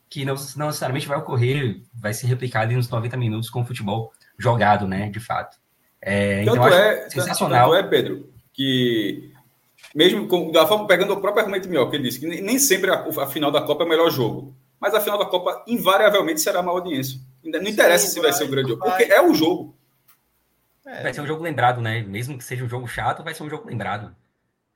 [0.10, 3.66] que não, não, necessariamente vai ocorrer, vai se replicar ali nos 90 minutos com o
[3.66, 5.58] futebol jogado, né, de fato.
[6.00, 7.72] É, tanto então, é, sensacional.
[7.72, 9.32] Tanto é, Pedro, que
[9.96, 12.92] mesmo com, da forma, pegando o próprio argumento meu, que ele disse que nem sempre
[12.92, 16.42] a, a final da Copa é o melhor jogo mas a final da Copa invariavelmente
[16.42, 17.18] será uma audiência.
[17.42, 19.74] Não interessa Sim, se vai, vai, ser o grande jogo, porque é o jogo.
[20.86, 21.04] É.
[21.04, 22.02] Vai ser um jogo lembrado, né?
[22.02, 24.14] Mesmo que seja um jogo chato, vai ser um jogo lembrado.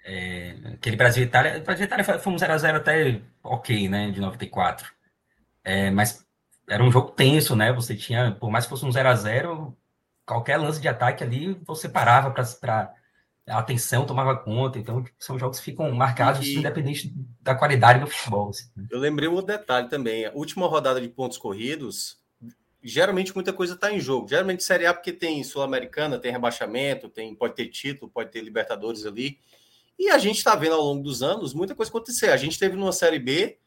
[0.10, 4.10] É, aquele Brasil e Itália, Brasil e Itália foi um 0x0 até ok, né?
[4.10, 4.90] De 94.
[5.66, 6.26] É, mas
[6.70, 7.74] era um jogo tenso, né?
[7.74, 9.76] Você tinha, por mais que fosse um 0x0,
[10.26, 12.94] qualquer lance de ataque ali, você parava para
[13.48, 16.56] a atenção tomava conta, então tipo, são jogos que ficam marcados e...
[16.56, 18.50] independente da qualidade do futebol.
[18.50, 18.70] Assim.
[18.76, 18.88] Né?
[18.92, 22.18] Eu lembrei um outro detalhe também, a última rodada de pontos corridos,
[22.84, 27.34] geralmente muita coisa está em jogo, geralmente Série A porque tem Sul-Americana, tem rebaixamento, tem,
[27.34, 29.40] pode ter título, pode ter Libertadores ali,
[29.98, 32.76] e a gente está vendo ao longo dos anos muita coisa acontecer, a gente teve
[32.76, 33.58] numa Série B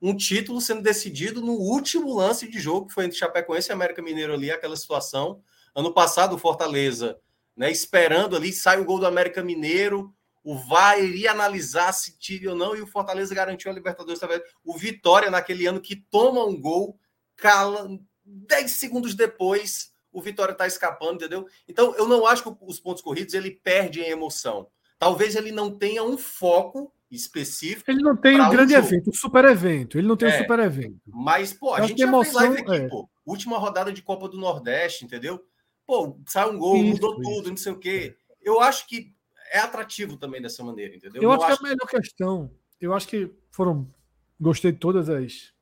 [0.00, 4.00] um título sendo decidido no último lance de jogo, que foi entre Chapecoense e América
[4.00, 5.42] Mineiro ali, aquela situação,
[5.74, 7.18] ano passado o Fortaleza
[7.58, 12.50] né, esperando ali, sai o gol do América Mineiro, o VAR iria analisar se tira
[12.50, 14.20] ou não, e o Fortaleza garantiu a Libertadores.
[14.64, 16.96] O Vitória, naquele ano, que toma um gol,
[17.34, 21.46] cala, 10 segundos depois, o Vitória está escapando, entendeu?
[21.66, 24.68] Então, eu não acho que os pontos corridos ele perde em emoção.
[24.98, 27.90] Talvez ele não tenha um foco específico.
[27.90, 29.98] Ele não tem um grande evento, um super evento.
[29.98, 31.00] Ele não tem é, um super evento.
[31.06, 32.88] Mas, pô, a gente já emoção, fez live aqui, é.
[32.88, 33.08] pô.
[33.24, 35.42] Última rodada de Copa do Nordeste, entendeu?
[35.88, 37.22] pô, sai um gol, isso, mudou isso.
[37.22, 38.14] tudo, não sei o quê.
[38.42, 39.14] Eu acho que
[39.50, 41.22] é atrativo também dessa maneira, entendeu?
[41.22, 42.50] Eu, acho, acho que é a melhor questão.
[42.78, 43.88] Eu acho que foram.
[44.38, 45.52] Gostei de todas as.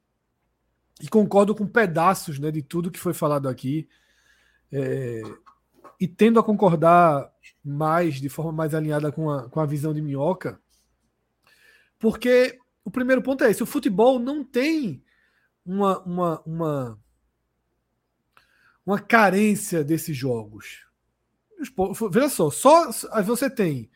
[1.00, 3.88] E concordo com pedaços né, de tudo que foi falado aqui.
[4.72, 5.22] É...
[5.98, 7.32] E tendo a concordar
[7.64, 10.60] mais, de forma mais alinhada com a, com a visão de minhoca,
[11.98, 15.02] porque o primeiro ponto é esse: o futebol não tem
[15.64, 16.98] uma, uma, uma
[18.86, 20.86] uma carência desses jogos.
[22.10, 22.90] Veja só, só
[23.22, 23.90] você tem,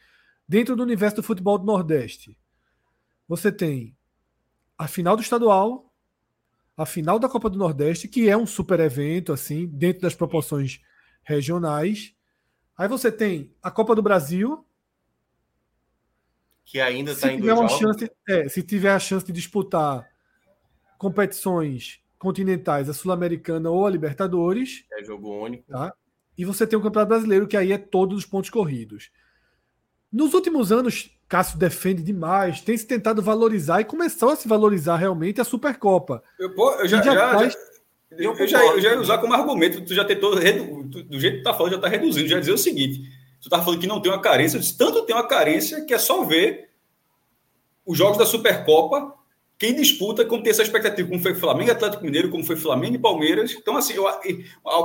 [0.49, 2.37] dentro do universo do futebol do Nordeste,
[3.29, 3.97] você tem
[4.77, 5.95] a final do estadual,
[6.77, 10.81] a final da Copa do Nordeste, que é um super evento, assim, dentro das proporções
[11.23, 12.15] regionais.
[12.77, 14.65] Aí você tem a Copa do Brasil.
[16.65, 20.09] Que ainda está em uma chance, é, Se tiver a chance de disputar
[20.97, 24.85] competições continentais, a Sul-Americana ou a Libertadores.
[24.93, 25.65] É jogo único.
[25.71, 25.95] Tá?
[26.37, 29.11] E você tem o Campeonato Brasileiro, que aí é todos os pontos corridos.
[30.13, 34.97] Nos últimos anos, Cássio defende demais, tem se tentado valorizar e começou a se valorizar
[34.97, 36.23] realmente a Supercopa.
[36.39, 37.57] Eu, pô, eu já, já, já, já,
[38.13, 41.43] eu, eu, já, eu já ia usar como argumento, tu já tentou, do jeito que
[41.43, 43.03] tu tá falando, já tá reduzindo, já dizer o seguinte:
[43.41, 45.95] tu tá falando que não tem uma carência, eu disse, tanto tem uma carência que
[45.95, 46.71] é só ver
[47.87, 49.15] os jogos da Supercopa,
[49.59, 52.99] quem disputa, como tem essa expectativa, como foi Flamengo Atlético Mineiro, como foi Flamengo e
[52.99, 53.53] Palmeiras.
[53.53, 54.07] Então, assim, eu,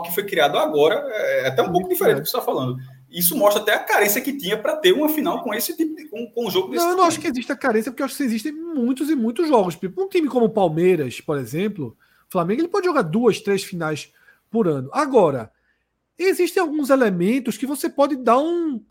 [0.02, 2.78] que foi criado agora é até um pouco diferente do que você está falando.
[3.10, 6.10] Isso mostra até a carência que tinha para ter uma final com esse tipo de,
[6.10, 8.06] com, com um jogo desse Não, eu não acho que existe a carência, porque eu
[8.06, 9.76] acho que existem muitos e muitos jogos.
[9.76, 11.96] Tipo, um time como o Palmeiras, por exemplo,
[12.30, 14.14] Flamengo, ele pode jogar duas, três finais
[14.50, 14.90] por ano.
[14.94, 15.52] Agora,
[16.18, 18.84] existem alguns elementos que você pode dar um,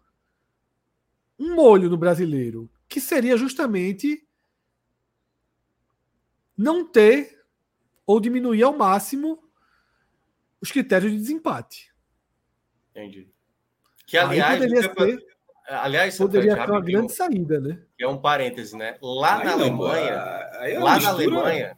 [1.38, 4.26] um molho no brasileiro, que seria justamente
[6.56, 7.42] não ter
[8.06, 9.42] ou diminuir ao máximo
[10.60, 11.92] os critérios de desempate.
[12.90, 13.28] Entendi.
[14.06, 15.26] Que aliás, poderia, ser,
[15.66, 17.82] aliás poderia ser uma grande saída, né?
[17.96, 18.98] Que é um parêntese, né?
[19.02, 21.76] Lá aí na não, Alemanha, é lá na Alemanha,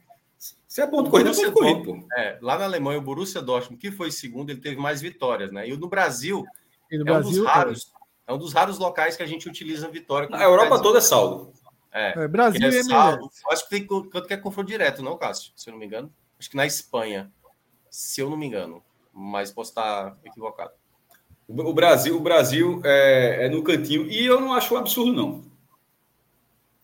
[0.76, 3.90] você é ponto corrido, é ponto corrido, É, lá na Alemanha, o Borussia Dortmund, que
[3.90, 5.66] foi segundo, ele teve mais vitórias, né?
[5.66, 6.44] E no Brasil,
[6.90, 7.92] e no é Brasil, um dos raros,
[8.28, 8.30] é.
[8.30, 8.34] é.
[8.34, 10.28] um dos raros locais que a gente utiliza vitória.
[10.30, 11.50] A Europa toda é saldo.
[11.90, 13.30] É, é Brasil é saldo.
[13.50, 15.50] Acho que tem quanto que é confronto direto, não, Cássio?
[15.56, 16.12] Se eu não me engano.
[16.38, 17.32] Acho que na Espanha,
[17.88, 18.82] se eu não me engano,
[19.14, 20.72] mas posso estar equivocado.
[21.48, 25.42] O Brasil, o Brasil é, é no cantinho e eu não acho um absurdo não.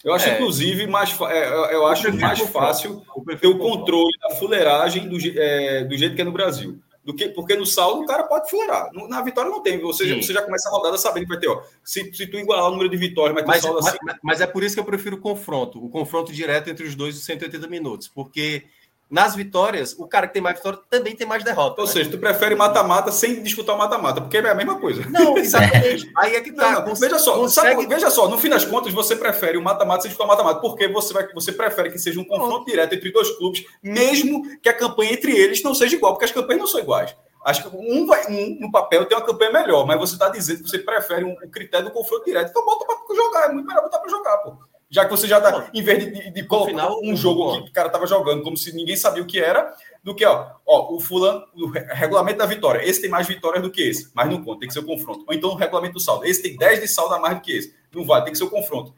[0.05, 0.35] Eu acho, é.
[0.35, 3.03] inclusive, mais, é, eu acho mais fácil
[3.41, 6.79] ter o controle da fuleiragem do, é, do jeito que é no Brasil.
[7.05, 8.89] Do que, porque no saldo o cara pode fuleirar.
[9.09, 9.81] Na vitória não tem.
[9.81, 11.49] Você, já, você já começa a rodada sabendo que vai ter.
[11.49, 13.99] Ó, se, se tu igualar o número de vitórias, ter mas, saldo assim.
[14.05, 15.85] Mas, mas é por isso que eu prefiro o confronto.
[15.85, 18.07] O confronto direto entre os dois dos 180 minutos.
[18.07, 18.65] Porque
[19.13, 21.83] nas vitórias, o cara que tem mais vitória também tem mais derrota.
[21.83, 21.93] Ou né?
[21.93, 25.05] seja, tu prefere mata-mata sem disputar o mata-mata, porque é a mesma coisa.
[25.11, 26.11] Não, exatamente.
[26.17, 26.81] Aí é que tá.
[26.81, 27.75] Não, veja só, consegue...
[27.75, 30.61] sabe, veja só, no fim das contas, você prefere o mata-mata sem disputar o mata-mata,
[30.63, 34.69] porque você, vai, você prefere que seja um confronto direto entre dois clubes, mesmo que
[34.71, 37.15] a campanha entre eles não seja igual, porque as campanhas não são iguais.
[37.45, 40.63] Acho que um, vai, um no papel tem uma campanha melhor, mas você está dizendo
[40.63, 42.49] que você prefere um, um critério do confronto direto.
[42.49, 44.72] Então bota para jogar, é muito melhor botar para jogar, pô.
[44.93, 47.71] Já que você já tá, em vez de, de, de colocar final, um jogo que
[47.71, 49.75] o cara tava jogando como se ninguém sabia o que era,
[50.05, 53.71] do que, ó, ó, o fulano, o regulamento da vitória, esse tem mais vitórias do
[53.71, 55.25] que esse, mas não conta, tem que ser o confronto.
[55.27, 57.53] Ou então o regulamento do saldo, esse tem 10 de saldo a mais do que
[57.53, 58.95] esse, não vai, tem que ser o confronto.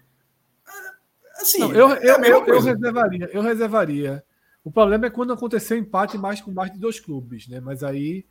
[1.37, 4.25] Assim, não, eu, é eu, eu, eu, reservaria, eu reservaria.
[4.65, 7.61] O problema é quando aconteceu empate mais com mais de dois clubes, né?
[7.61, 8.27] Mas aí.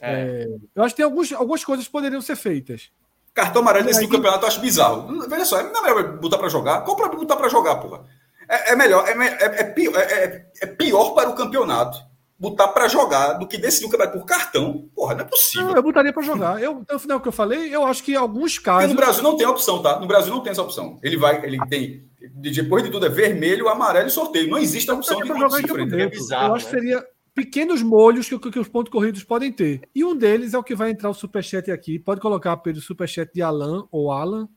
[0.00, 0.12] É.
[0.12, 2.90] É, eu acho que tem alguns, algumas coisas que poderiam ser feitas.
[3.34, 4.08] Cartão amarelo nesse aí...
[4.08, 5.28] campeonato eu acho bizarro.
[5.28, 6.82] Veja só, não é melhor botar para jogar?
[6.82, 8.04] Qual para botar para jogar, porra?
[8.48, 11.98] É, é melhor, é, é, é pior, é, é, pior para o campeonato
[12.38, 14.88] botar para jogar do que decidir o campeonato por cartão.
[14.94, 15.68] Porra, não é possível.
[15.68, 16.62] Não, eu botaria para jogar.
[16.62, 18.82] Eu, no final que eu falei, eu acho que em alguns casos.
[18.82, 19.98] Porque no Brasil não tem opção, tá?
[19.98, 20.98] No Brasil não tem essa opção.
[21.02, 22.04] Ele vai, ele tem.
[22.34, 24.50] Depois de tudo é vermelho, amarelo e sorteio.
[24.50, 26.70] Não existe a opção de jogar em É bizarro, eu acho né?
[26.70, 29.88] que seria pequenos molhos que, que, os pontos corridos podem ter.
[29.94, 31.98] E um deles é o que vai entrar o superchat aqui.
[31.98, 34.48] Pode colocar, Pedro, o superchat de Alan ou Alan,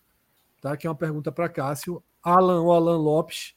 [0.61, 0.77] tá?
[0.77, 2.03] que é uma pergunta para Cássio.
[2.21, 3.55] Alan ou Alan Lopes.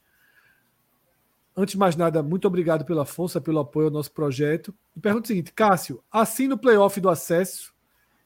[1.56, 4.74] Antes de mais nada, muito obrigado pela força, pelo apoio ao nosso projeto.
[4.96, 7.74] E pergunta o seguinte, Cássio, assim no playoff do acesso,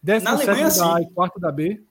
[0.03, 0.47] 17
[0.79, 0.95] da.
[0.95, 1.83] A e quarto da B.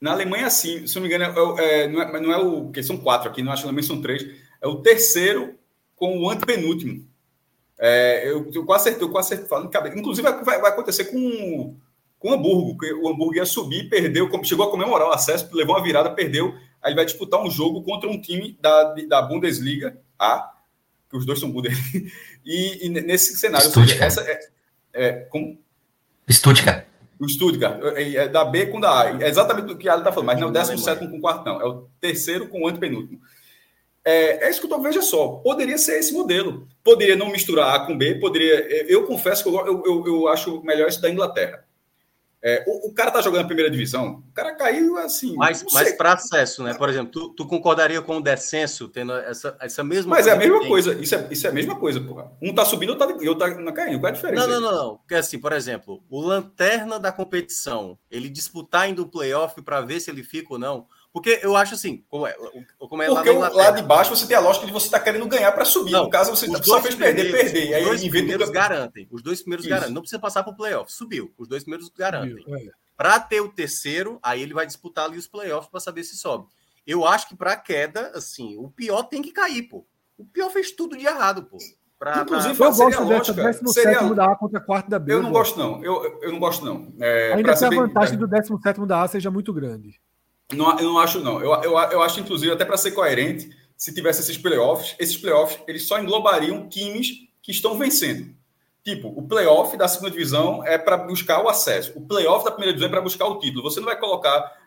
[0.00, 2.64] Na Alemanha, sim, se não me engano, é, é, não, é, não é o.
[2.64, 4.22] Porque são quatro aqui, não acho que na Alemanha são três.
[4.60, 5.54] É o terceiro
[5.96, 7.08] com o antepenúltimo.
[7.84, 9.98] É, eu, eu quase acertei, eu quase acertei falando cabeça.
[9.98, 11.74] Inclusive, vai, vai acontecer com,
[12.16, 15.74] com o Hamburgo, que o Hamburgo ia subir, perdeu, chegou a comemorar o acesso, levou
[15.74, 16.54] uma virada, perdeu.
[16.80, 20.52] Aí vai disputar um jogo contra um time da, da Bundesliga A,
[21.10, 22.08] que os dois são Bundesliga.
[22.44, 24.00] E, e nesse cenário, Stuttgart.
[24.00, 24.40] essa é,
[24.92, 25.56] é, com...
[26.28, 26.86] Stuttgart.
[27.20, 29.22] O Stuttgart, é, é da B com da A.
[29.22, 31.20] É exatamente o que a Ali está falando, mas não é o 17 com o
[31.20, 31.60] quarto, não.
[31.60, 33.20] É o terceiro com o antepenúltimo.
[34.04, 36.66] É, é isso que eu tô, veja só, poderia ser esse modelo.
[36.82, 38.86] Poderia não misturar A com B, poderia.
[38.90, 41.64] Eu confesso que eu, eu, eu acho melhor isso da Inglaterra.
[42.44, 45.36] É, o, o, cara tá jogando a primeira divisão, o cara caiu assim.
[45.36, 46.74] Mas, mas para acesso, né?
[46.74, 50.36] Por exemplo, tu, tu, concordaria com o descenso, tendo essa, essa mesma Mas é a
[50.36, 52.32] mesma coisa, isso é, isso é a mesma coisa, porra.
[52.42, 54.00] Um tá subindo, outro tá, outro tá caindo.
[54.00, 54.44] Qual é a diferença?
[54.44, 54.96] Não, não, não, não.
[54.96, 60.00] Porque assim, por exemplo, o lanterna da competição, ele disputar indo o playoff para ver
[60.00, 60.88] se ele fica ou não.
[61.12, 62.32] Porque eu acho assim, como é,
[62.78, 65.04] como é Porque lá, lá de baixo você tem a lógica de você estar tá
[65.04, 65.92] querendo ganhar para subir.
[65.92, 67.82] Não, no caso, você só fez perder, perder.
[67.82, 69.08] Os dois primeiros garantem.
[69.10, 69.74] Os dois primeiros Isso.
[69.74, 69.94] garantem.
[69.94, 70.90] Não precisa passar para o playoff.
[70.90, 71.30] Subiu.
[71.36, 72.42] Os dois primeiros garantem.
[72.48, 72.70] É.
[72.96, 76.46] Para ter o terceiro, aí ele vai disputar ali os playoffs para saber se sobe.
[76.86, 79.86] Eu acho que para queda, assim, o pior tem que cair, pô.
[80.16, 81.58] O pior fez tudo de errado, pô.
[81.98, 82.66] Pra, Inclusive, pra...
[82.66, 84.14] eu gosto dessa 17 seria...
[84.14, 85.12] da A contra quarto da B.
[85.12, 85.84] Eu não gosto, não.
[85.84, 86.92] Eu, eu não gosto, não.
[86.98, 88.26] É, Ainda que a vantagem bem...
[88.26, 90.00] do 17 da A seja muito grande.
[90.52, 91.40] Não, eu não acho, não.
[91.40, 95.58] Eu, eu, eu acho, inclusive, até para ser coerente, se tivesse esses playoffs, esses playoffs
[95.66, 98.34] eles só englobariam times que estão vencendo.
[98.84, 101.92] Tipo, o playoff da segunda divisão é para buscar o acesso.
[101.96, 103.62] O playoff da primeira divisão é para buscar o título.
[103.62, 104.60] Você não vai colocar.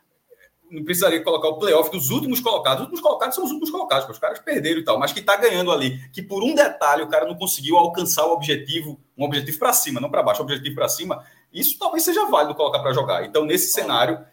[0.71, 2.79] Não precisaria colocar o playoff dos últimos colocados.
[2.79, 5.35] Os últimos colocados são os últimos colocados, os caras perderam e tal, mas que está
[5.35, 6.09] ganhando ali.
[6.11, 10.01] Que por um detalhe o cara não conseguiu alcançar o objetivo, um objetivo para cima,
[10.01, 11.23] não para baixo, um objetivo para cima.
[11.53, 13.25] Isso talvez seja válido colocar para jogar.
[13.25, 14.25] Então, nesse cenário,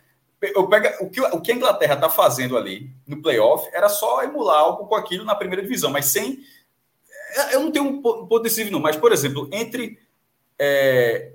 [0.43, 4.23] eu pego, o, que, o que a Inglaterra está fazendo ali no playoff era só
[4.23, 6.43] emular algo com aquilo na primeira divisão, mas sem
[7.53, 9.99] eu não tenho um ponto decisivo, não, mas, por exemplo, entre.
[10.59, 11.33] É,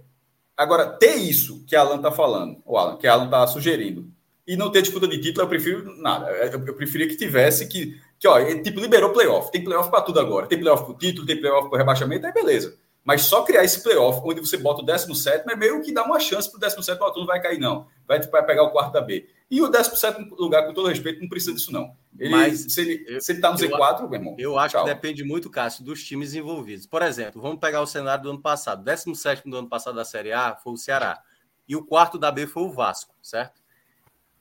[0.55, 4.07] agora, ter isso que Alan está falando, o Alan, que Alan está sugerindo,
[4.45, 6.29] e não ter disputa de título, eu prefiro nada.
[6.31, 7.99] Eu, eu preferia que tivesse que.
[8.19, 9.51] Que, ó, tipo, liberou playoff.
[9.51, 10.47] Tem playoff para tudo agora.
[10.47, 12.75] Tem playoff para o título, tem playoff para rebaixamento, aí beleza.
[13.03, 16.19] Mas só criar esse playoff, onde você bota o 17 é meio que dá uma
[16.19, 17.85] chance para o 17 o não vai cair, não.
[18.07, 19.27] Vai, pegar o quarto da B.
[19.51, 21.95] E o 17 lugar, com todo respeito, não precisa disso, não.
[22.17, 24.35] Ele, Mas se ele está no Z4, eu, meu irmão.
[24.39, 24.85] Eu acho tchau.
[24.85, 26.85] que depende muito, Cássio, dos times envolvidos.
[26.85, 28.83] Por exemplo, vamos pegar o cenário do ano passado.
[28.83, 31.21] 17 do ano passado da Série A foi o Ceará.
[31.67, 33.61] E o quarto da B foi o Vasco, certo?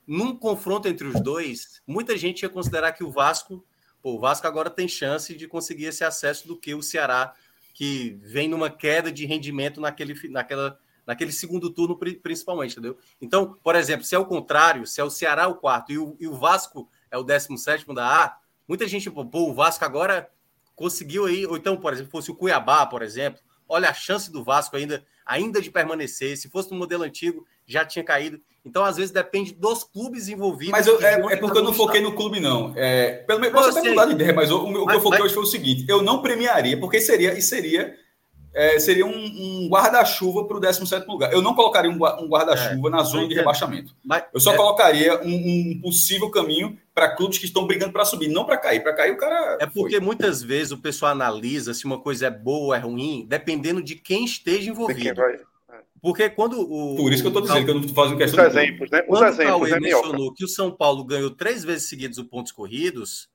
[0.05, 3.65] Num confronto entre os dois, muita gente ia considerar que o Vasco,
[4.01, 7.33] pô, o Vasco agora tem chance de conseguir esse acesso do que o Ceará,
[7.73, 12.97] que vem numa queda de rendimento naquele, naquela naquele segundo turno, principalmente, entendeu?
[13.21, 16.17] Então, por exemplo, se é o contrário, se é o Ceará o quarto e o,
[16.19, 20.29] e o Vasco é o 17 da A, muita gente, pô, o Vasco agora
[20.75, 24.43] conseguiu aí, ou então, por exemplo, fosse o Cuiabá, por exemplo, olha a chance do
[24.43, 26.37] Vasco ainda, ainda de permanecer.
[26.37, 28.39] Se fosse no modelo antigo, já tinha caído.
[28.63, 30.71] Então, às vezes, depende dos clubes envolvidos.
[30.71, 32.73] Mas eu, é, é, porque eu não foquei no clube, não.
[32.75, 35.19] É, pelo menos, você até mudar de ideia, mas o, o, mas, que eu foquei
[35.19, 35.25] mas...
[35.25, 37.95] hoje foi o seguinte: eu não premiaria, porque seria, e seria
[38.53, 41.31] é, seria um, um guarda-chuva para o 17 lugar.
[41.31, 43.95] Eu não colocaria um, um guarda-chuva é, na zona de rebaixamento.
[44.03, 45.33] Mas, eu só é, colocaria um,
[45.75, 48.81] um, possível caminho para clubes que estão brigando para subir, não para cair.
[48.81, 49.57] Para cair, o cara.
[49.59, 50.05] É porque foi.
[50.05, 53.95] muitas vezes o pessoal analisa se uma coisa é boa ou é ruim, dependendo de
[53.95, 55.21] quem esteja envolvido.
[55.21, 55.39] É.
[56.01, 56.95] Porque quando o.
[56.95, 58.99] Por isso que eu estou dizendo que eu não estou fazendo questão Os exemplos, né?
[59.01, 62.17] Os quando exemplos, o Cauê é mencionou que o São Paulo ganhou três vezes seguidos
[62.17, 63.29] os pontos corridos,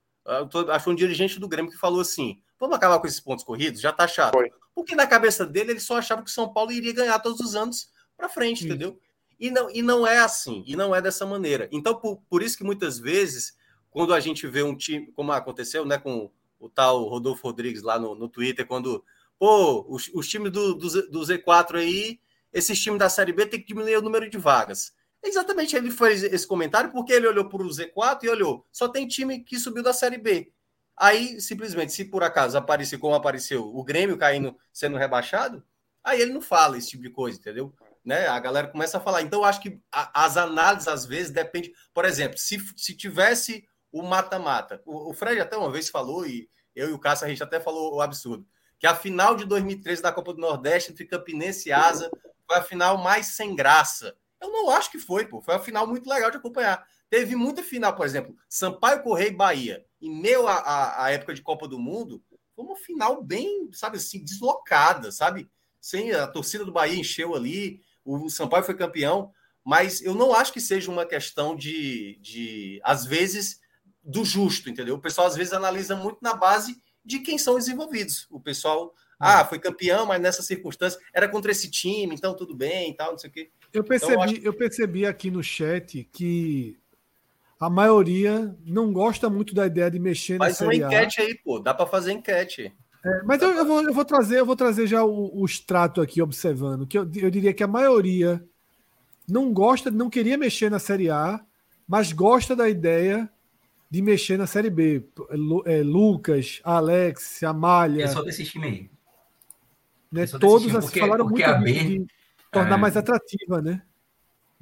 [0.69, 3.81] acho um dirigente do Grêmio que falou assim: vamos acabar com esses pontos corridos?
[3.81, 4.35] Já tá chato.
[4.35, 4.53] Foi.
[4.73, 7.57] Porque na cabeça dele ele só achava que o São Paulo iria ganhar todos os
[7.57, 8.97] anos para frente, entendeu?
[9.39, 11.69] E não, e não é assim, e não é dessa maneira.
[11.73, 13.57] Então, por, por isso que muitas vezes,
[13.91, 17.99] quando a gente vê um time, como aconteceu né, com o tal Rodolfo Rodrigues lá
[17.99, 19.05] no, no Twitter, quando,
[19.37, 22.21] pô, os, os times do, do, do Z4 aí,
[22.53, 24.95] esses times da Série B tem que diminuir o número de vagas.
[25.21, 29.09] Exatamente, ele fez esse comentário porque ele olhou para o Z4 e olhou, só tem
[29.09, 30.53] time que subiu da Série B.
[31.03, 35.61] Aí, simplesmente, se por acaso aparecer como apareceu o Grêmio caindo, sendo rebaixado,
[36.05, 37.75] aí ele não fala esse tipo de coisa, entendeu?
[38.05, 38.29] Né?
[38.29, 39.21] A galera começa a falar.
[39.21, 41.73] Então, acho que a, as análises, às vezes, depende.
[41.93, 46.49] Por exemplo, se, se tivesse o mata-mata, o, o, Fred até uma vez falou, e
[46.73, 48.47] eu e o Cássio, a gente até falou o absurdo,
[48.79, 52.13] que a final de 2013 da Copa do Nordeste entre Campinense e Asa
[52.47, 54.17] foi a final mais sem graça.
[54.41, 55.43] Eu não acho que foi, pô.
[55.43, 56.87] Foi a final muito legal de acompanhar.
[57.13, 61.69] Teve muita final, por exemplo, Sampaio Correia e Bahia em meio à, época de Copa
[61.69, 62.23] do Mundo,
[62.57, 65.47] foi uma final bem, sabe assim, deslocada, sabe?
[65.79, 69.31] Sem a torcida do Bahia encheu ali, o Sampaio foi campeão,
[69.63, 73.61] mas eu não acho que seja uma questão de, de às vezes,
[74.03, 74.95] do justo, entendeu?
[74.95, 78.27] O pessoal às vezes analisa muito na base de quem são os envolvidos.
[78.31, 82.89] O pessoal, ah, foi campeão, mas nessa circunstância era contra esse time, então tudo bem
[82.91, 83.51] e tal, não sei o quê.
[83.71, 84.47] Eu percebi, então, eu, acho...
[84.47, 86.81] eu percebi aqui no chat que
[87.63, 91.25] a maioria não gosta muito da ideia de mexer Faz na Série uma enquete A.
[91.25, 91.61] aí, pô.
[91.61, 92.75] Dá para fazer enquete.
[93.05, 96.01] É, mas eu, eu, vou, eu, vou, trazer, eu vou trazer já o, o extrato
[96.01, 98.45] aqui, observando, que eu, eu diria que a maioria
[99.29, 101.41] não gosta, não queria mexer na Série A,
[101.87, 103.31] mas gosta da ideia
[103.89, 105.07] de mexer na Série B.
[105.65, 108.07] É, Lucas, Alex, Amália.
[108.07, 108.91] Eu sou desse time aí.
[110.11, 112.07] Né, todos time, porque, falaram porque muito a B, de
[112.51, 112.81] tornar é...
[112.81, 113.83] mais atrativa, né?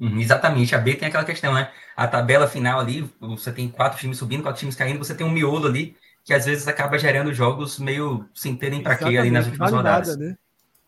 [0.01, 1.71] Uhum, exatamente, a B tem aquela questão, né?
[1.95, 5.31] A tabela final ali, você tem quatro times subindo, quatro times caindo, você tem um
[5.31, 5.95] miolo ali
[6.25, 9.83] que às vezes acaba gerando jogos meio sem terem para quê ali nas últimas vale
[9.83, 10.17] rodadas.
[10.17, 10.37] Nada, né?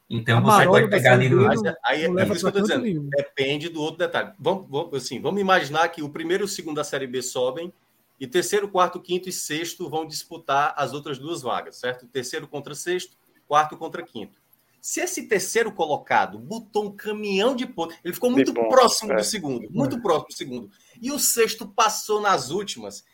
[0.09, 1.47] Então a você pode pegar ali no.
[1.85, 2.81] Aí, é isso que eu tô dizendo.
[2.81, 3.09] Nenhum.
[3.09, 4.31] Depende do outro detalhe.
[4.39, 7.71] Vamos, vamos, assim, vamos imaginar que o primeiro e o segundo da Série B sobem
[8.19, 12.07] e terceiro, quarto, quinto e sexto vão disputar as outras duas vagas, certo?
[12.07, 13.15] Terceiro contra sexto,
[13.47, 14.42] quarto contra quinto.
[14.83, 19.15] Se esse terceiro colocado botou um caminhão de pontos, ele ficou muito próximo é.
[19.15, 20.01] do segundo, muito é.
[20.01, 20.69] próximo do segundo.
[21.01, 23.05] E o sexto passou nas últimas.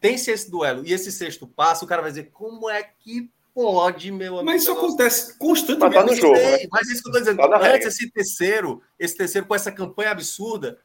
[0.00, 4.10] Tem-se esse duelo e esse sexto passa, o cara vai dizer: como é que pode,
[4.10, 4.46] meu amigo?
[4.46, 5.94] Mas isso acontece constantemente.
[5.94, 6.34] Mas tá no jogo.
[6.34, 6.66] Né?
[6.72, 7.36] Mas isso que eu tô dizendo.
[7.36, 10.78] Tá Antes, esse terceiro, esse terceiro com essa campanha absurda,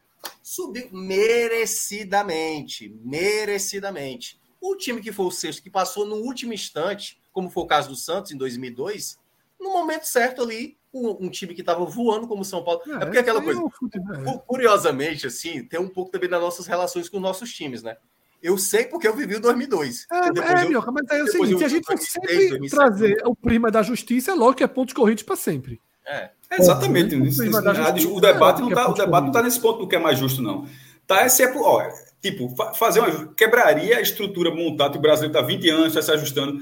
[0.44, 4.38] subiu merecidamente, merecidamente.
[4.60, 7.88] O time que foi o sexto, que passou no último instante, como foi o caso
[7.88, 9.26] do Santos em 2002,
[9.60, 12.82] no momento certo ali, um, um time que estava voando como o São Paulo.
[12.88, 14.38] É, é porque aquela coisa, é.
[14.46, 17.98] curiosamente, assim, tem um pouco também das nossas relações com os nossos times, né?
[18.42, 20.06] Eu sei porque eu vivi o 2002.
[20.12, 23.22] É, é eu, Mioca, mas é o seguinte: se a gente for sempre 2007, trazer
[23.26, 25.82] o prima da justiça, é lógico que é pontos corridos para sempre.
[26.06, 26.30] É.
[26.52, 27.16] Exatamente.
[27.16, 30.18] o, o debate não está o debate não tá nesse ponto do que é mais
[30.18, 30.68] justo, não.
[31.06, 31.90] Tá, esse é, ó,
[32.22, 33.34] tipo, fazer uma.
[33.34, 36.60] Quebraria a estrutura montada que o Brasil está 20 anos, está se ajustando.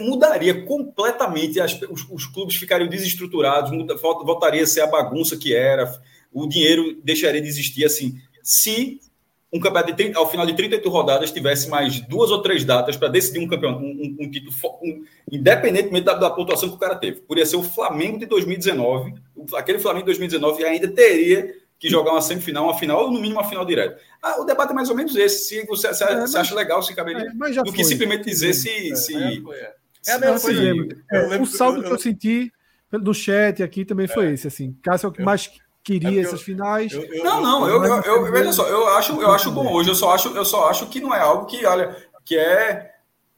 [0.00, 5.54] Mudaria completamente, as, os, os, clubes ficariam desestruturados, muda, voltaria a ser a bagunça que
[5.54, 5.90] era,
[6.30, 7.84] o dinheiro deixaria de existir.
[7.84, 9.00] Assim, se
[9.50, 12.96] um campeonato de 30, ao final de 38 rodadas tivesse mais duas ou três datas
[12.96, 14.52] para decidir um campeonato, um, um, um título,
[14.82, 17.20] um, independentemente da, da, pontuação que o cara teve.
[17.22, 19.14] Poderia ser o Flamengo de 2019,
[19.54, 23.40] aquele Flamengo de 2019 ainda teria que jogar uma semifinal, uma final, ou no mínimo
[23.40, 24.00] uma final direta.
[24.22, 25.46] Ah, o debate é mais ou menos esse.
[25.46, 27.26] Se você se, é, se acha legal, se caberia.
[27.28, 28.92] É, do que simplesmente dizer se.
[28.92, 29.74] É, se, é,
[30.08, 30.62] é a mesma coisa.
[31.10, 32.52] É, o saldo que eu senti
[32.92, 34.46] no chat aqui também foi esse.
[34.46, 35.50] Assim, Cássio é o que mais
[35.86, 36.92] queria é essas finais.
[36.92, 39.90] Eu, eu, não, não, eu, eu, eu, veja só, eu acho, eu acho bom hoje,
[39.90, 42.92] eu só acho, eu só acho que não é algo que, olha, que é,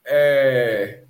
[0.07, 1.05] é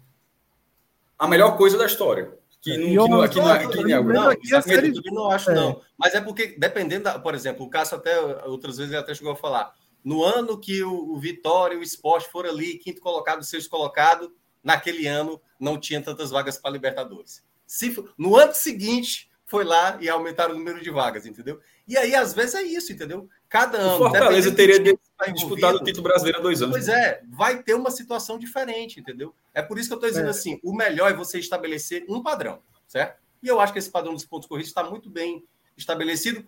[1.16, 2.38] a melhor coisa da história.
[2.76, 5.54] Que não, que não, que não, é, que não, não, exatamente, eu não acho, é.
[5.54, 5.80] não.
[5.96, 9.32] Mas é porque, dependendo, da, por exemplo, o Cássio até, outras vezes, ele até chegou
[9.32, 9.72] a falar,
[10.04, 14.32] no ano que o, o Vitória e o Esporte foram ali, quinto colocado, sexto colocado,
[14.62, 17.42] naquele ano não tinha tantas vagas para Libertadores.
[17.66, 21.60] Se, no ano seguinte, foi lá e aumentaram o número de vagas, entendeu?
[21.86, 23.28] E aí, às vezes, é isso, entendeu?
[23.49, 23.94] Cada ano.
[23.94, 24.99] O Fortaleza teria de
[25.32, 26.74] disputado o título brasileiro há dois anos.
[26.74, 29.34] Pois é, vai ter uma situação diferente, entendeu?
[29.55, 30.30] É por isso que eu estou dizendo é.
[30.30, 33.18] assim: o melhor é você estabelecer um padrão, certo?
[33.42, 35.44] E eu acho que esse padrão dos pontos corridos está muito bem
[35.76, 36.46] estabelecido.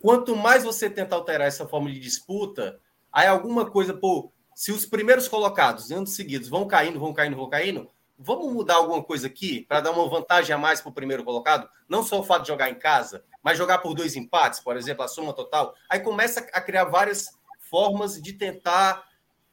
[0.00, 2.80] Quanto mais você tenta alterar essa forma de disputa,
[3.12, 7.50] aí alguma coisa, pô, se os primeiros colocados, anos seguidos, vão caindo, vão caindo, vão
[7.50, 11.24] caindo, vamos mudar alguma coisa aqui para dar uma vantagem a mais para o primeiro
[11.24, 11.68] colocado?
[11.88, 15.04] Não só o fato de jogar em casa, mas jogar por dois empates, por exemplo,
[15.04, 15.74] a soma total.
[15.88, 17.28] Aí começa a criar várias
[17.58, 19.04] formas de tentar,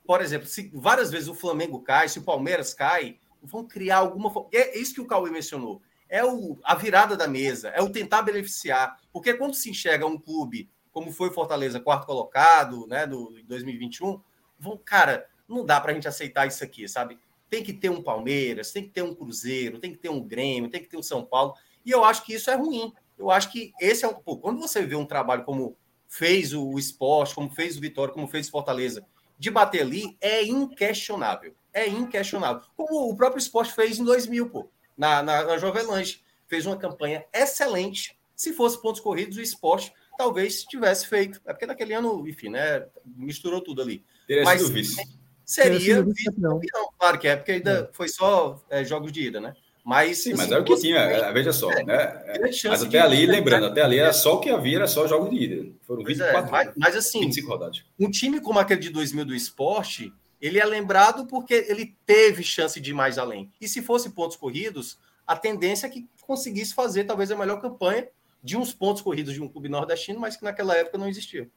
[0.06, 4.32] por exemplo, se várias vezes o Flamengo cai, se o Palmeiras cai, vão criar alguma
[4.32, 4.50] forma.
[4.54, 5.82] É isso que o Cauê mencionou.
[6.10, 8.98] É o, a virada da mesa, é o tentar beneficiar.
[9.12, 14.22] Porque quando se enxerga um clube, como foi Fortaleza, quarto colocado, né, do 2021,
[14.58, 17.20] vão, cara, não dá para a gente aceitar isso aqui, sabe?
[17.50, 20.70] tem que ter um Palmeiras, tem que ter um Cruzeiro, tem que ter um Grêmio,
[20.70, 21.54] tem que ter um São Paulo.
[21.86, 22.94] E eu acho que isso é ruim.
[23.18, 24.14] Eu acho que esse é um.
[24.14, 25.76] Pô, quando você vê um trabalho como
[26.08, 29.06] fez o esporte, como fez o Vitória, como fez o Fortaleza,
[29.38, 31.54] de bater ali, é inquestionável.
[31.74, 32.62] É inquestionável.
[32.76, 36.22] Como o próprio esporte fez em 2000, pô, na, na, na Jovelange.
[36.48, 38.18] Fez uma campanha excelente.
[38.36, 41.42] Se fosse pontos corridos, o esporte talvez tivesse feito.
[41.46, 42.86] É porque naquele ano, enfim, né?
[43.06, 44.04] Misturou tudo ali.
[44.26, 46.60] Teria Mas, sido vice seria vice-campeão.
[47.00, 47.96] Claro que é, porque ainda é.
[47.96, 49.56] foi só é, jogos de ida, né?
[49.88, 52.22] Mas, Sim, assim, mas era o que tinha, é, veja só, é, né?
[52.66, 55.38] Mas até ali, lembrando, até ali era só o que havia, era só jogos de
[55.38, 55.72] ida.
[55.84, 57.86] Foram 24 é, mas, mas assim, 25 rodadas.
[57.98, 60.12] Um time como aquele de 2000 do esporte,
[60.42, 63.50] ele é lembrado porque ele teve chance de ir mais além.
[63.62, 68.10] E se fosse pontos corridos, a tendência é que conseguisse fazer talvez a melhor campanha
[68.44, 71.50] de uns pontos corridos de um clube nordestino, mas que naquela época não existia.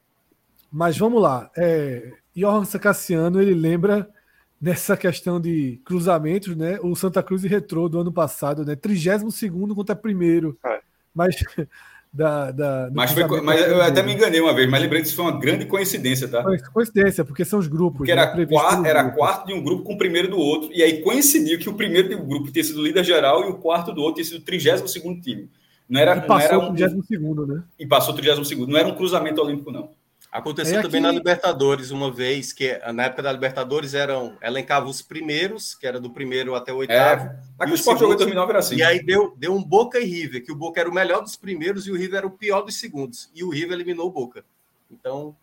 [0.70, 1.50] Mas vamos lá.
[1.56, 4.08] É, Johan Cassiano, ele lembra
[4.60, 6.78] dessa questão de cruzamentos, né?
[6.82, 8.76] O Santa Cruz e Retrô do ano passado, né?
[8.76, 10.58] 32 contra primeiro.
[10.64, 10.80] É.
[11.14, 11.36] Mas
[12.12, 15.16] da, da mas, foi, mas eu até me enganei uma vez, mas lembrei que isso
[15.16, 16.44] foi uma grande coincidência, tá?
[16.72, 17.98] Coincidência, porque são os grupos.
[17.98, 18.46] Porque era, né?
[18.46, 19.18] quarto, era grupo.
[19.18, 22.08] quarto de um grupo com o primeiro do outro, e aí coincidiu que o primeiro
[22.08, 24.92] do grupo tinha sido líder geral e o quarto do outro tinha sido o 32
[25.22, 25.48] time.
[25.88, 27.62] Não era, e passou não era um, o 32 né?
[27.78, 29.90] E passou o 32 Não era um cruzamento olímpico, não.
[30.32, 31.08] Aconteceu é também aqui...
[31.08, 35.98] na Libertadores uma vez, que na época da Libertadores eram elencava os primeiros, que era
[35.98, 37.24] do primeiro até o oitavo.
[37.24, 38.76] É, aqui o Sport jogou em 2009 era assim.
[38.76, 41.34] E aí deu, deu um Boca e River, que o Boca era o melhor dos
[41.34, 43.28] primeiros e o River era o pior dos segundos.
[43.34, 44.44] E o River eliminou o Boca.
[44.88, 45.34] Então,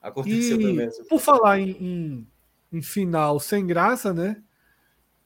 [0.00, 0.88] aconteceu e, também.
[1.08, 2.26] Por falar em, em,
[2.72, 4.36] em, final sem graça, né?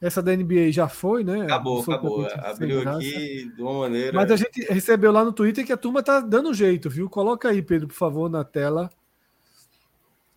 [0.00, 1.42] Essa da NBA já foi, né?
[1.42, 2.26] Acabou, acabou.
[2.26, 4.12] Abriu aqui de uma maneira.
[4.14, 7.10] Mas a gente recebeu lá no Twitter que a turma tá dando jeito, viu?
[7.10, 8.90] Coloca aí, Pedro, por favor, na tela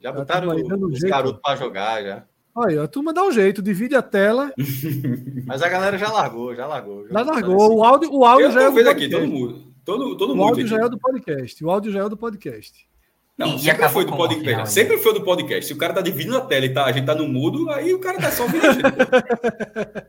[0.06, 2.24] já botaram os garotos para jogar já.
[2.56, 4.54] Aí, a turma dá um jeito, divide a tela.
[5.46, 7.08] Mas a galera já largou, já largou.
[7.10, 7.78] Já largou.
[7.78, 9.74] O áudio, o áudio já é do aqui, todo mundo.
[9.84, 10.76] Todo, todo o áudio aqui.
[10.76, 11.66] já é do podcast.
[11.66, 12.88] O áudio já é do podcast.
[13.36, 14.50] Não, e sempre foi do podcast.
[14.50, 15.66] Final, sempre foi do podcast.
[15.66, 17.92] Se o cara tá dividindo a tela e tá, a gente tá no mudo, aí
[17.92, 18.86] o cara tá só vendo a gente.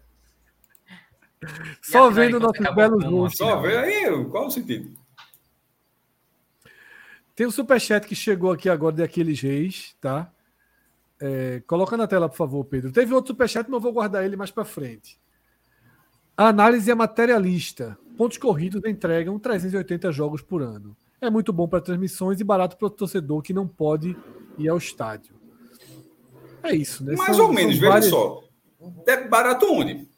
[1.83, 3.39] só vendo nossos belos rostos.
[3.39, 4.95] Só vendo aí, qual o sentido?
[7.37, 10.33] Tem um superchat que chegou aqui agora de Aquiles Reis, tá?
[11.21, 12.91] É, coloca na tela, por favor, Pedro.
[12.91, 15.21] Teve outro superchat, mas eu vou guardar ele mais para frente.
[16.35, 17.99] A análise é materialista.
[18.17, 20.97] Pontos corridos entregam 380 jogos por ano.
[21.21, 24.17] É muito bom para transmissões e barato para o torcedor que não pode
[24.57, 25.35] ir ao estádio.
[26.63, 27.17] É isso, né?
[27.17, 28.11] Mais são, ou menos, veja várias...
[28.11, 28.43] só.
[29.07, 30.09] É barato onde?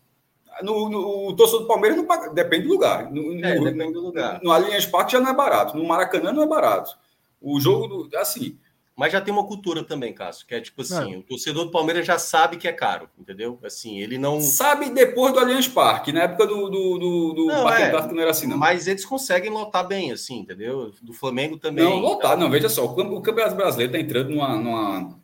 [0.63, 3.11] No, no, o torcedor do Palmeiras não paga, depende do lugar.
[3.11, 4.41] No, é, no, depende do lugar.
[4.43, 5.77] No Allianz Parque já não é barato.
[5.77, 6.97] No Maracanã não é barato.
[7.41, 8.59] O jogo, do, assim,
[8.99, 11.17] mas já tem uma cultura também, Cássio, que é tipo assim, é.
[11.17, 13.57] o torcedor do Palmeiras já sabe que é caro, entendeu?
[13.63, 14.41] Assim, ele não.
[14.41, 18.15] Sabe depois do Allianz Parque, na época do, do, do, do não, Parque é, Antártico
[18.17, 18.59] não era assim, não.
[18.59, 20.93] Mas eles conseguem lotar bem, assim, entendeu?
[21.01, 21.85] Do Flamengo também.
[21.85, 25.19] Não, lotar, não, veja só, o Campeonato Brasileiro está entrando numa, numa,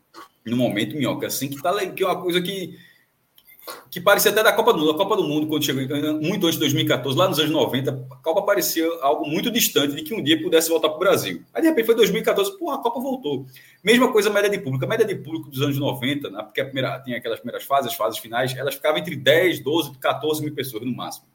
[0.47, 2.79] num momento, minhoca, assim, que, tá, que é uma coisa que
[3.91, 4.91] que parecia até da Copa do Mundo.
[4.91, 5.83] A Copa do Mundo, quando chegou
[6.21, 10.03] muito antes de 2014, lá nos anos 90, a Copa parecia algo muito distante de
[10.03, 11.43] que um dia pudesse voltar para o Brasil.
[11.53, 13.47] Aí, de repente, foi 2014, porra, a Copa voltou.
[13.83, 14.85] Mesma coisa a média de público.
[14.85, 17.93] A média de público dos anos 90, né, porque a primeira, tinha aquelas primeiras fases,
[17.93, 21.27] as fases finais, elas ficavam entre 10, 12, 14 mil pessoas no máximo.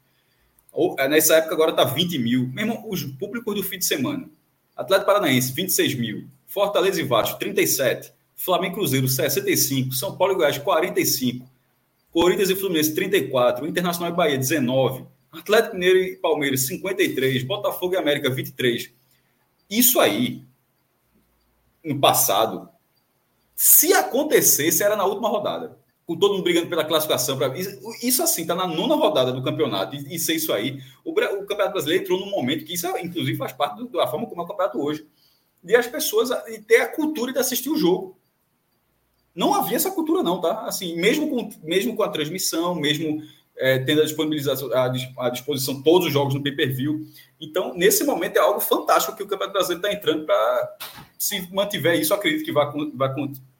[0.72, 2.48] Ou, eh, nessa época, agora está 20 mil.
[2.48, 4.28] Mesmo os públicos do fim de semana.
[4.76, 6.28] Atlético Paranaense, 26 mil.
[6.46, 8.12] Fortaleza e Vasco, 37.
[8.36, 9.92] Flamengo Cruzeiro, 65.
[9.92, 11.49] São Paulo e Goiás, 45.
[12.12, 13.66] Corinthians e Fluminense, 34.
[13.66, 15.06] Internacional e Bahia, 19.
[15.30, 17.44] Atlético Mineiro e Palmeiras, 53.
[17.44, 18.92] Botafogo e América, 23.
[19.68, 20.44] Isso aí,
[21.84, 22.68] no passado,
[23.54, 25.78] se acontecesse, era na última rodada.
[26.04, 27.38] Com todo mundo brigando pela classificação.
[27.38, 27.52] Pra...
[28.02, 29.94] Isso assim, está na nona rodada do campeonato.
[29.94, 30.82] E isso, isso aí.
[31.04, 34.26] O, o Campeonato Brasileiro entrou num momento que isso, inclusive, faz parte do, da forma
[34.26, 35.06] como é o campeonato hoje.
[35.62, 38.18] De as pessoas e ter a cultura de assistir o jogo.
[39.40, 40.66] Não havia essa cultura, não, tá?
[40.66, 43.22] Assim, mesmo com, mesmo com a transmissão, mesmo
[43.56, 44.70] é, tendo a disponibilização,
[45.16, 47.06] a, disposição todos os jogos no pay-per-view.
[47.40, 50.76] Então, nesse momento, é algo fantástico que o Campeonato Brasileiro está entrando para,
[51.18, 53.14] se mantiver isso, acredito que vai, vai,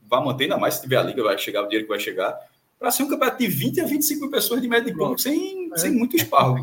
[0.07, 2.39] vai manter, ainda mais se tiver a liga, vai chegar o dinheiro que vai chegar,
[2.79, 5.71] para ser um campeonato de 20 a 25 mil pessoas de média de público, sem,
[5.73, 5.79] é.
[5.79, 6.59] sem muito esparro.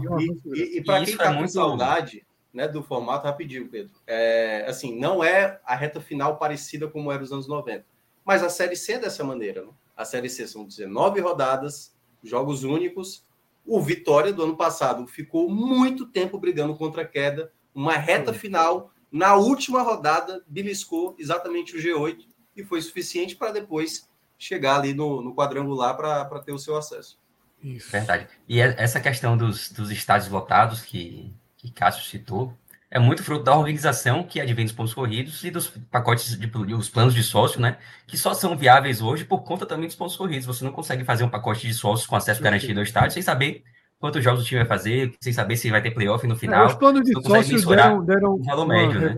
[0.54, 4.64] E, e, e para quem está é com saudade né, do formato, rapidinho, Pedro, é,
[4.68, 7.97] assim, não é a reta final parecida como era nos anos 90
[8.28, 9.64] mas a Série C é dessa maneira.
[9.64, 9.70] Né?
[9.96, 13.26] A Série C são 19 rodadas, jogos únicos.
[13.66, 17.54] O Vitória do ano passado ficou muito tempo brigando contra a queda.
[17.74, 24.10] Uma reta final, na última rodada, beliscou exatamente o G8 e foi suficiente para depois
[24.38, 27.18] chegar ali no, no quadrangular para ter o seu acesso.
[27.64, 27.90] Isso.
[27.90, 28.28] Verdade.
[28.46, 32.54] E é, essa questão dos, dos estádios lotados que, que Cássio citou,
[32.90, 36.90] é muito fruto da organização que advém dos pontos corridos e dos pacotes de os
[36.90, 37.78] planos de sócio, né?
[38.06, 40.46] Que só são viáveis hoje por conta também dos pontos corridos.
[40.46, 43.64] Você não consegue fazer um pacote de sócios com acesso garantido ao estádio sem saber
[44.00, 46.64] quantos jogos o time vai fazer, sem saber se vai ter playoff no final.
[46.64, 49.16] É, os planos de sócios deram, deram um valor médio, né?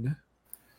[0.00, 0.16] né?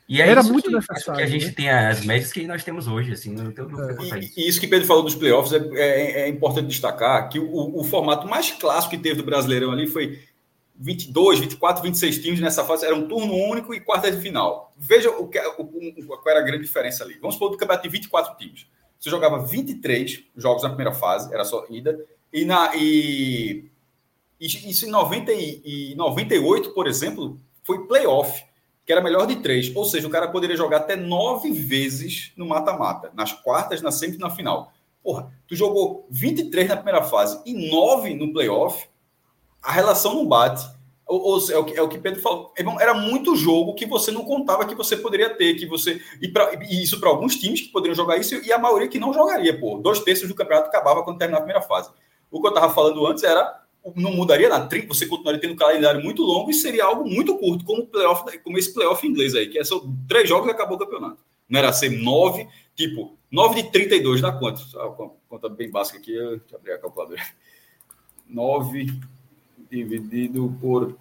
[0.10, 1.16] E é Era isso muito que, necessário.
[1.16, 1.52] que a gente né?
[1.52, 4.20] tem as médias que nós temos hoje, assim, não tem é.
[4.20, 7.78] e, e, isso que Pedro falou dos playoffs é, é, é importante destacar que o,
[7.78, 10.18] o, formato mais clássico que teve do Brasileirão ali foi
[10.80, 14.74] 22, 24, 26 times nessa fase, era um turno único e quarta de final.
[14.78, 17.18] Veja o que, o, o, qual era a grande diferença ali.
[17.20, 18.68] Vamos supor do campeonato de 24 times.
[19.00, 22.00] Você jogava 23 jogos na primeira fase, era só ida,
[22.32, 23.70] e, na, e,
[24.40, 28.46] isso em 90 e, e 98, por exemplo, foi playoff,
[28.86, 29.76] que era melhor de três.
[29.76, 34.18] Ou seja, o cara poderia jogar até nove vezes no mata-mata, nas quartas, na sempre
[34.20, 34.72] na final.
[35.04, 38.88] Porra, tu jogou 23 na primeira fase e nove no playoff
[39.68, 40.66] a relação não bate.
[41.06, 42.54] Ou, ou é, o que, é o que Pedro falou.
[42.80, 46.02] Era muito jogo que você não contava que você poderia ter, que você.
[46.22, 48.98] E, pra, e isso para alguns times que poderiam jogar isso, e a maioria que
[48.98, 49.78] não jogaria, pô.
[49.78, 51.90] Dois terços do campeonato acabava quando terminar a primeira fase.
[52.32, 53.62] O que eu estava falando antes era.
[53.96, 57.64] Não mudaria nada, você continuaria tendo um calendário muito longo e seria algo muito curto,
[57.64, 60.80] como, playoff, como esse playoff inglês aí, que é só três jogos e acabou o
[60.80, 61.24] campeonato.
[61.48, 62.46] Não era ser nove,
[62.76, 64.62] tipo, nove de 32 dá quanto?
[65.30, 67.22] Conta bem básica aqui, eu abrir a calculadora.
[68.28, 68.88] Nove
[69.70, 70.96] dividido por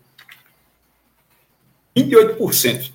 [1.96, 2.92] 28%.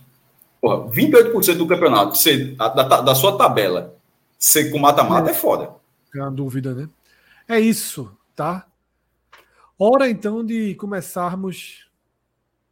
[0.59, 2.69] Porra, 28% do campeonato ser, da,
[3.01, 3.95] da, sua tabela
[4.37, 5.31] ser com mata-mata é.
[5.31, 5.73] é foda.
[6.15, 6.89] É uma dúvida, né?
[7.47, 8.67] É isso, tá?
[9.77, 11.89] Hora então de começarmos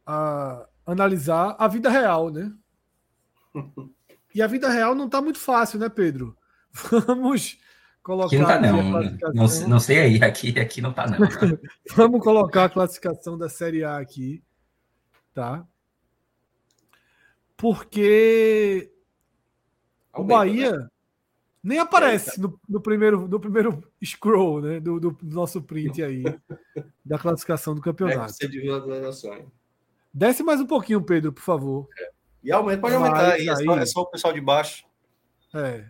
[0.06, 2.52] a analisar a vida real, né?
[4.32, 6.36] E a vida real não está muito fácil, né, Pedro?
[7.04, 7.58] Vamos
[8.02, 8.26] colocar.
[8.26, 9.34] Aqui não tá, não.
[9.34, 11.18] Não, não sei aí, aqui, aqui não tá, não.
[11.94, 14.42] Vamos colocar a classificação da Série A aqui,
[15.34, 15.66] tá?
[17.56, 18.90] Porque
[20.14, 20.88] o Bahia né?
[21.62, 26.24] nem aparece no, no, primeiro, no primeiro scroll né, do, do nosso print aí,
[27.04, 28.34] da classificação do campeonato.
[28.42, 28.60] É de
[30.12, 31.88] Desce mais um pouquinho, Pedro, por favor.
[31.98, 32.10] É.
[32.42, 34.84] E aumenta, pode aumentar aí, é só, é só o pessoal de baixo.
[35.54, 35.84] É.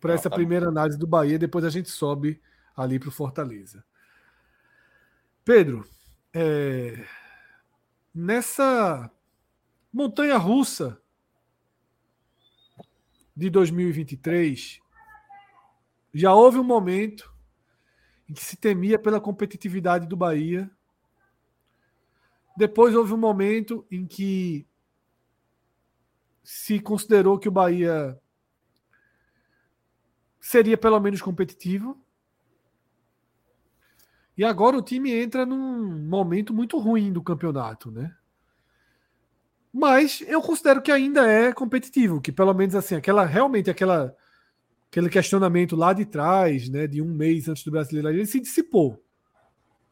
[0.00, 2.40] Para essa primeira análise do Bahia, depois a gente sobe
[2.76, 3.84] ali para o Fortaleza.
[5.44, 5.84] Pedro,
[6.32, 7.04] é...
[8.14, 9.10] nessa
[9.92, 11.00] montanha russa
[13.34, 14.80] de 2023,
[16.12, 17.32] já houve um momento
[18.28, 20.70] em que se temia pela competitividade do Bahia.
[22.56, 24.66] Depois houve um momento em que
[26.42, 28.20] se considerou que o Bahia
[30.40, 31.98] seria pelo menos competitivo.
[34.36, 38.14] E agora o time entra num momento muito ruim do campeonato, né?
[39.72, 44.16] Mas eu considero que ainda é competitivo, que pelo menos assim, aquela realmente aquela
[44.90, 49.04] aquele questionamento lá de trás, né, de um mês antes do brasileiro, ele se dissipou.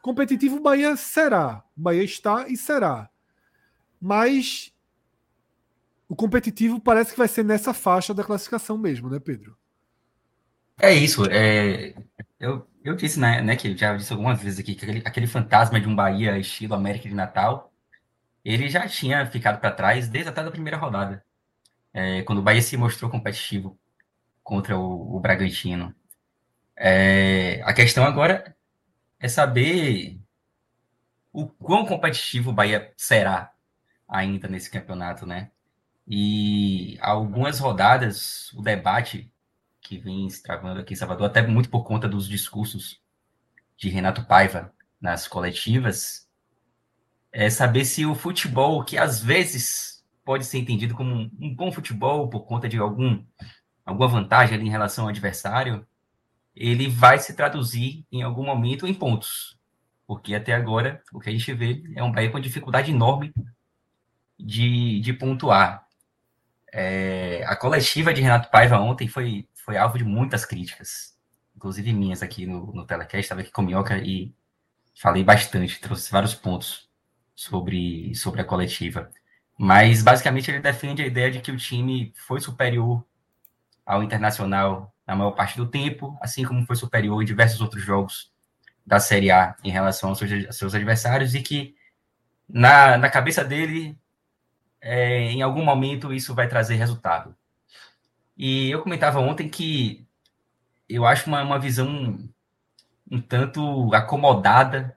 [0.00, 3.10] Competitivo o Bahia será, o Bahia está e será.
[4.00, 4.72] Mas
[6.08, 9.56] o competitivo parece que vai ser nessa faixa da classificação mesmo, né, Pedro?
[10.80, 11.24] É isso.
[11.30, 11.94] É,
[12.38, 15.80] eu, eu disse, né, né, que já disse algumas vezes aqui, que aquele, aquele fantasma
[15.80, 17.72] de um Bahia estilo América de Natal,
[18.44, 21.24] ele já tinha ficado para trás desde até a primeira rodada,
[21.94, 23.78] é, quando o Bahia se mostrou competitivo
[24.44, 25.94] contra o, o Bragantino.
[26.76, 28.56] É, a questão agora
[29.20, 30.20] é saber
[31.32, 33.52] o quão competitivo o Bahia será
[34.08, 35.50] ainda nesse campeonato, né?
[36.08, 39.30] E algumas rodadas, o debate
[39.86, 43.00] que vem se travando aqui em Salvador, até muito por conta dos discursos
[43.76, 46.28] de Renato Paiva nas coletivas,
[47.32, 52.28] é saber se o futebol, que às vezes pode ser entendido como um, bom futebol
[52.28, 53.24] por conta de algum
[53.84, 55.86] alguma vantagem em relação ao adversário,
[56.54, 59.56] ele vai se traduzir em algum momento em pontos.
[60.06, 63.32] Porque até agora o que a gente vê é um Bahia com dificuldade enorme
[64.38, 65.86] de, de pontuar.
[66.72, 71.18] É, a coletiva de Renato Paiva ontem foi, foi alvo de muitas críticas,
[71.56, 74.32] inclusive minhas aqui no, no Telecast, estava aqui com Minhoca e
[74.94, 76.88] falei bastante, trouxe vários pontos
[77.34, 79.10] sobre, sobre a coletiva.
[79.58, 83.04] Mas basicamente ele defende a ideia de que o time foi superior
[83.84, 88.32] ao Internacional na maior parte do tempo, assim como foi superior em diversos outros jogos
[88.86, 91.74] da Série A em relação aos seus, aos seus adversários, e que
[92.48, 93.98] na, na cabeça dele,
[94.80, 97.34] é, em algum momento, isso vai trazer resultado.
[98.36, 100.06] E eu comentava ontem que
[100.88, 102.18] eu acho uma, uma visão
[103.10, 104.96] um tanto acomodada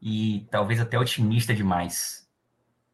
[0.00, 2.28] e talvez até otimista demais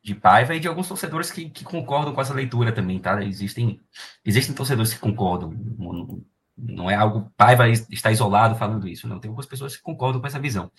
[0.03, 3.23] de Paiva e de alguns torcedores que, que, concordam com essa leitura também, tá?
[3.25, 3.81] Existem,
[4.25, 5.51] existem torcedores que concordam.
[5.51, 6.23] Não,
[6.57, 7.31] não é algo.
[7.37, 9.19] Paiva está isolado falando isso, não.
[9.19, 10.71] Tem algumas pessoas que concordam com essa visão.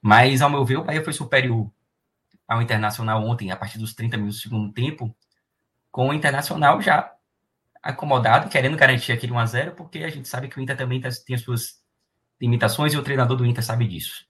[0.00, 1.70] Mas, ao meu ver, o Bahia foi superior
[2.46, 5.14] ao Internacional ontem, a partir dos 30 minutos do segundo tempo,
[5.90, 7.12] com o Internacional já
[7.88, 11.34] acomodado, querendo garantir aquele 1x0, porque a gente sabe que o Inter também tá, tem
[11.34, 11.80] as suas
[12.40, 14.26] limitações e o treinador do Inter sabe disso.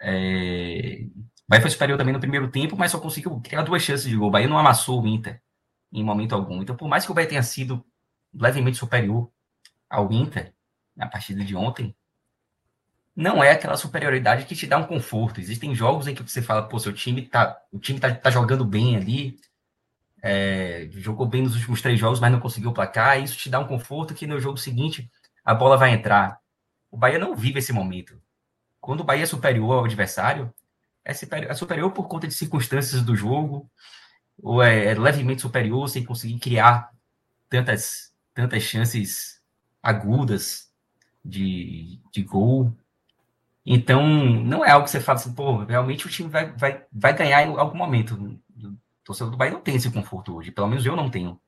[0.00, 1.04] É,
[1.48, 4.28] Bahia foi superior também no primeiro tempo, mas só conseguiu criar duas chances de gol.
[4.28, 5.42] O Bahia não amassou o Inter
[5.92, 6.62] em momento algum.
[6.62, 7.84] Então, por mais que o Bahia tenha sido
[8.32, 9.30] levemente superior
[9.90, 10.54] ao Inter
[10.96, 11.94] na partida de ontem,
[13.14, 15.40] não é aquela superioridade que te dá um conforto.
[15.40, 18.64] Existem jogos em que você fala, pô, seu time tá, o time tá, tá jogando
[18.64, 19.36] bem ali,
[20.22, 23.20] é, jogou bem nos últimos três jogos, mas não conseguiu placar.
[23.20, 25.10] Isso te dá um conforto que no jogo seguinte
[25.44, 26.38] a bola vai entrar.
[26.90, 28.20] O Bahia não vive esse momento.
[28.80, 30.52] Quando o Bahia é superior ao adversário,
[31.04, 33.68] é superior, é superior por conta de circunstâncias do jogo,
[34.40, 36.90] ou é, é levemente superior sem conseguir criar
[37.48, 39.40] tantas, tantas chances
[39.82, 40.70] agudas
[41.24, 42.72] de, de gol.
[43.64, 47.16] Então, não é algo que você fala assim, pô, realmente o time vai, vai, vai
[47.16, 48.38] ganhar em algum momento.
[49.02, 51.40] O torcedor do Bahia não tem esse conforto hoje, pelo menos eu não tenho.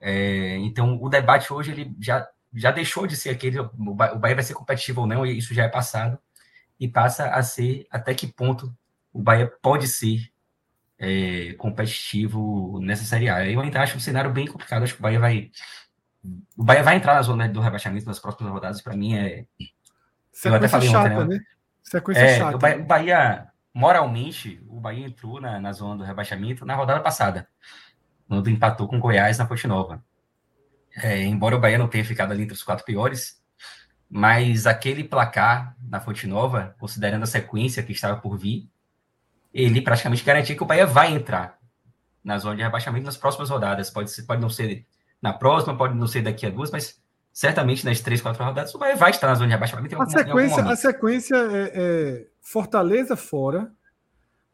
[0.00, 4.42] É, então, o debate hoje ele já, já deixou de ser aquele, o Bahia vai
[4.42, 6.18] ser competitivo ou não, isso já é passado
[6.78, 8.74] e passa a ser até que ponto
[9.12, 10.30] o Bahia pode ser
[10.98, 13.48] é, competitivo nessa Série A.
[13.48, 14.82] Eu ainda acho um cenário bem complicado.
[14.82, 15.50] Acho que o Bahia vai.
[16.56, 18.80] O Bahia vai entrar na zona do rebaixamento nas próximas rodadas.
[18.80, 19.46] Para mim é.
[20.32, 21.34] Sequência eu até falei chata, ontem, né?
[21.36, 21.40] né?
[21.82, 22.56] Sequência é, chata.
[22.56, 27.00] O Bahia, o Bahia, moralmente, o Bahia entrou na, na zona do rebaixamento na rodada
[27.00, 27.48] passada,
[28.28, 30.02] quando empatou com o Goiás na Fonte Nova.
[30.96, 33.42] É, embora o Bahia não tenha ficado ali entre os quatro piores,
[34.08, 38.70] mas aquele placar na Fonte Nova, considerando a sequência que estava por vir,
[39.52, 41.58] ele praticamente garantia que o Bahia vai entrar
[42.22, 43.90] na zona de rebaixamento nas próximas rodadas.
[43.90, 44.86] Pode, ser, pode não ser
[45.20, 47.02] na próxima, pode não ser daqui a duas, mas
[47.34, 50.00] certamente nas três, quatro rodadas o Bahia vai estar na zona de rebaixamento.
[50.00, 53.70] a, sequência, a sequência é, é Fortaleza fora,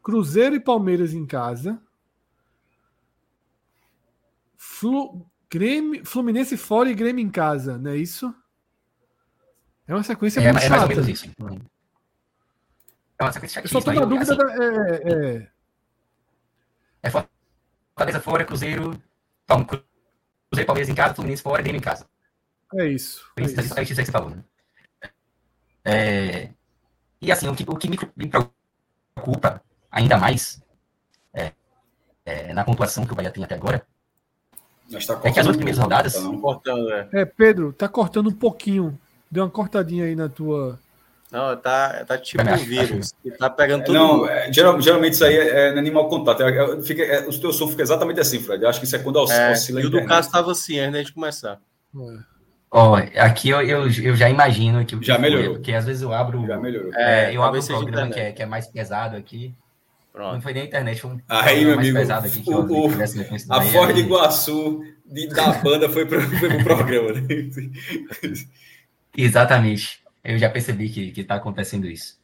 [0.02, 1.78] Cruzeiro e Palmeiras em casa,
[4.56, 8.34] Flu, Grêmio, Fluminense fora e Grêmio em casa, não é isso?
[9.86, 10.88] É uma sequência É, muito é mais ou chata.
[10.88, 11.30] menos isso.
[13.18, 14.00] É uma sequência Eu só chatíssima.
[14.00, 14.64] na dúvida assim, da.
[14.64, 15.50] É, é,
[17.02, 19.02] É Fortaleza fora, Cruzeiro.
[19.46, 22.06] Palme- Cruzeiro, Palmeiras em casa, Fluminense fora, Grêmio em casa.
[22.74, 23.24] É isso.
[23.36, 23.78] é Isso, isso.
[23.78, 24.44] é isso que você falou, né?
[25.84, 26.50] É,
[27.20, 28.30] e assim, o que, o que me, me
[29.16, 30.62] preocupa ainda mais
[31.32, 31.52] é,
[32.24, 33.82] é, na pontuação que o Bahia tem até agora
[34.90, 36.14] Mas tá é que as oito primeiras rodadas.
[36.14, 36.34] Tá, não.
[36.34, 37.08] Importando, é.
[37.12, 38.98] É, Pedro, tá cortando um pouquinho.
[39.30, 40.78] Deu uma cortadinha aí na tua.
[41.30, 43.12] Não, tá, tá tipo um vírus.
[43.22, 43.94] Que tá pegando tudo.
[43.94, 46.42] Não, é, geral- geralmente isso aí é, é animal contato.
[46.42, 48.62] É, é, fica, é, o teu som fica exatamente assim, Fred.
[48.64, 50.50] Eu acho que isso é quando os- É, oscila a e o do caso estava
[50.50, 51.60] assim, antes da gente começar.
[52.72, 55.54] Ó, aqui eu, eu, eu já imagino que o que Já foi, melhorou.
[55.54, 56.46] porque às vezes eu abro.
[56.46, 56.92] Já melhorou.
[56.94, 59.48] é, É, eu abro um programa que é, que é mais pesado aqui.
[60.12, 60.42] Não Pronto.
[60.42, 62.88] foi nem a internet, foi um Aí, meu mais amigo, pesado aqui que eu o-
[62.88, 62.92] o-
[63.48, 67.12] A Bahia, Ford e- Iguaçu de, da banda foi pro, foi pro programa.
[67.12, 67.20] Né?
[69.16, 70.00] Exatamente.
[70.22, 72.18] Eu já percebi que, que tá acontecendo isso.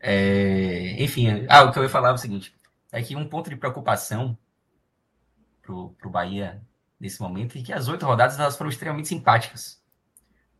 [0.00, 2.54] É, enfim, ah, o que eu ia falar é o seguinte:
[2.92, 4.36] é que um ponto de preocupação
[5.62, 6.60] pro, pro Bahia
[6.98, 9.82] nesse momento é que as oito rodadas elas foram extremamente simpáticas.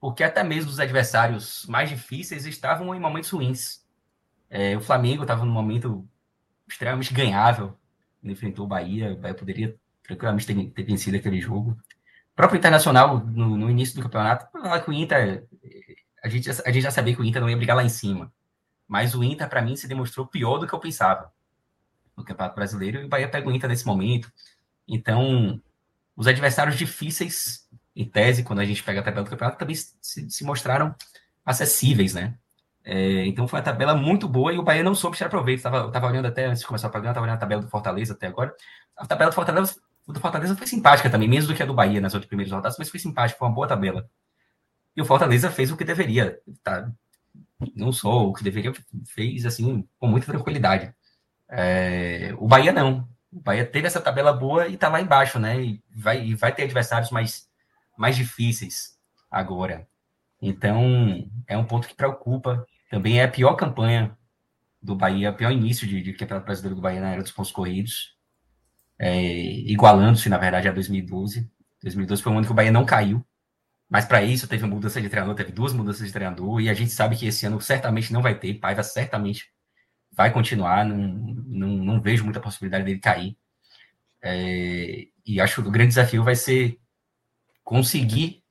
[0.01, 3.85] Porque até mesmo os adversários mais difíceis estavam em momentos ruins.
[4.51, 6.07] É, o Flamengo estava num momento
[6.69, 7.79] extremamente ganhável.
[8.23, 11.71] Ele enfrentou o Bahia, o Bahia poderia tranquilamente ter, ter vencido aquele jogo.
[11.71, 15.47] O próprio Internacional, no, no início do campeonato, falar que o Inter
[16.25, 18.33] a gente, a gente já sabia que o Inter não ia brigar lá em cima.
[18.89, 21.31] Mas o Inter, para mim, se demonstrou pior do que eu pensava
[22.17, 23.03] no Campeonato Brasileiro.
[23.03, 24.33] E o Bahia pega o Inter nesse momento.
[24.89, 25.61] Então,
[26.17, 30.31] os adversários difíceis, em tese, quando a gente pega a tabela do campeonato, também se,
[30.31, 30.95] se mostraram
[31.45, 32.35] acessíveis, né?
[32.85, 35.63] É, então foi uma tabela muito boa e o Bahia não soube tirar proveito.
[35.63, 37.69] Tava, eu tava olhando até antes de começar o programa, tava olhando a tabela do
[37.69, 38.55] Fortaleza até agora.
[38.97, 39.75] A tabela do Fortaleza,
[40.07, 42.77] do Fortaleza foi simpática também, menos do que a do Bahia nas outras primeiras rodadas,
[42.79, 44.09] mas foi simpática, foi uma boa tabela.
[44.95, 46.91] E o Fortaleza fez o que deveria, tá?
[47.75, 48.73] Não só o que deveria,
[49.07, 50.95] fez assim, com muita tranquilidade.
[51.49, 53.09] É, o Bahia não.
[53.35, 55.61] O Bahia teve essa tabela boa e tá lá embaixo, né?
[55.61, 57.49] E vai, e vai ter adversários mais,
[57.99, 58.97] mais difíceis
[59.29, 59.89] agora.
[60.41, 62.65] Então, é um ponto que preocupa.
[62.89, 64.17] Também é a pior campanha
[64.81, 67.51] do Bahia, o pior início de, de Campeonato Brasileiro do Bahia na era dos pontos
[67.51, 68.17] corridos.
[68.97, 69.21] É,
[69.69, 71.51] igualando-se, na verdade, a 2012.
[71.83, 73.27] 2012 foi um ano que o Bahia não caiu.
[73.89, 76.91] Mas para isso teve mudança de treinador, teve duas mudanças de treinador, e a gente
[76.91, 78.55] sabe que esse ano certamente não vai ter.
[78.55, 79.53] Paiva certamente
[80.15, 83.37] vai continuar, não, não, não vejo muita possibilidade dele cair.
[84.23, 86.81] É, e acho que o grande desafio vai ser
[87.63, 88.43] conseguir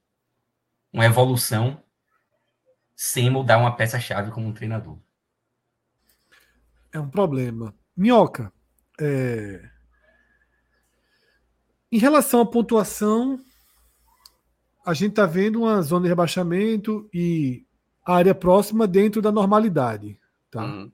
[0.91, 1.81] uma evolução
[2.95, 4.99] sem mudar uma peça-chave como um treinador.
[6.91, 7.73] É um problema.
[7.95, 8.51] Minhoca,
[8.99, 9.67] é,
[11.91, 13.39] em relação à pontuação,
[14.85, 17.65] a gente está vendo uma zona de rebaixamento e
[18.05, 20.19] a área próxima dentro da normalidade.
[20.51, 20.63] Tá?
[20.63, 20.91] Uhum.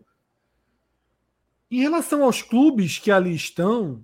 [1.71, 4.03] Em relação aos clubes que ali estão,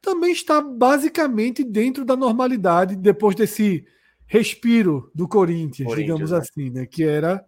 [0.00, 3.86] também está basicamente dentro da normalidade depois desse
[4.26, 6.38] respiro do Corinthians, Corinthians, digamos né?
[6.38, 6.86] assim, né?
[6.86, 7.44] Que era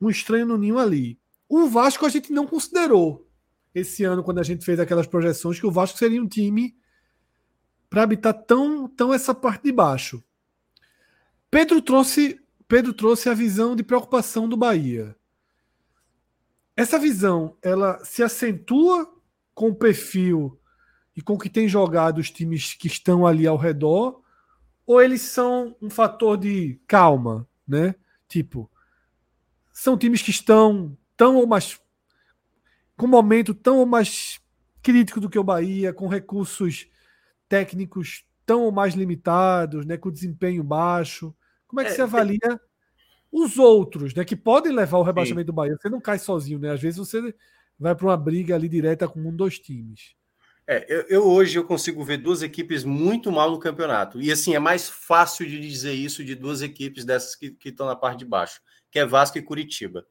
[0.00, 1.18] um estranho no ninho ali.
[1.48, 3.26] O Vasco a gente não considerou
[3.74, 6.76] esse ano quando a gente fez aquelas projeções que o Vasco seria um time
[7.88, 10.22] para habitar tão, tão essa parte de baixo.
[11.50, 12.38] Pedro trouxe
[12.68, 15.16] Pedro trouxe a visão de preocupação do Bahia.
[16.78, 19.12] Essa visão, ela se acentua
[19.52, 20.56] com o perfil
[21.16, 24.22] e com o que tem jogado os times que estão ali ao redor,
[24.86, 27.96] ou eles são um fator de calma, né?
[28.28, 28.70] Tipo,
[29.72, 31.80] são times que estão tão ou mais
[32.96, 34.40] com um momento tão ou mais
[34.82, 36.86] crítico do que o Bahia, com recursos
[37.48, 41.34] técnicos tão ou mais limitados, né, com desempenho baixo.
[41.66, 42.60] Como é que É, você avalia
[43.30, 45.76] os outros, né, que podem levar o rebaixamento do Bahia?
[45.80, 46.70] Você não cai sozinho, né?
[46.70, 47.34] Às vezes você
[47.78, 50.16] vai para uma briga ali direta com um dos times.
[50.66, 54.20] É, eu, eu hoje eu consigo ver duas equipes muito mal no campeonato.
[54.20, 57.86] E assim, é mais fácil de dizer isso de duas equipes dessas que que estão
[57.86, 58.60] na parte de baixo,
[58.90, 60.06] que é Vasco e Curitiba.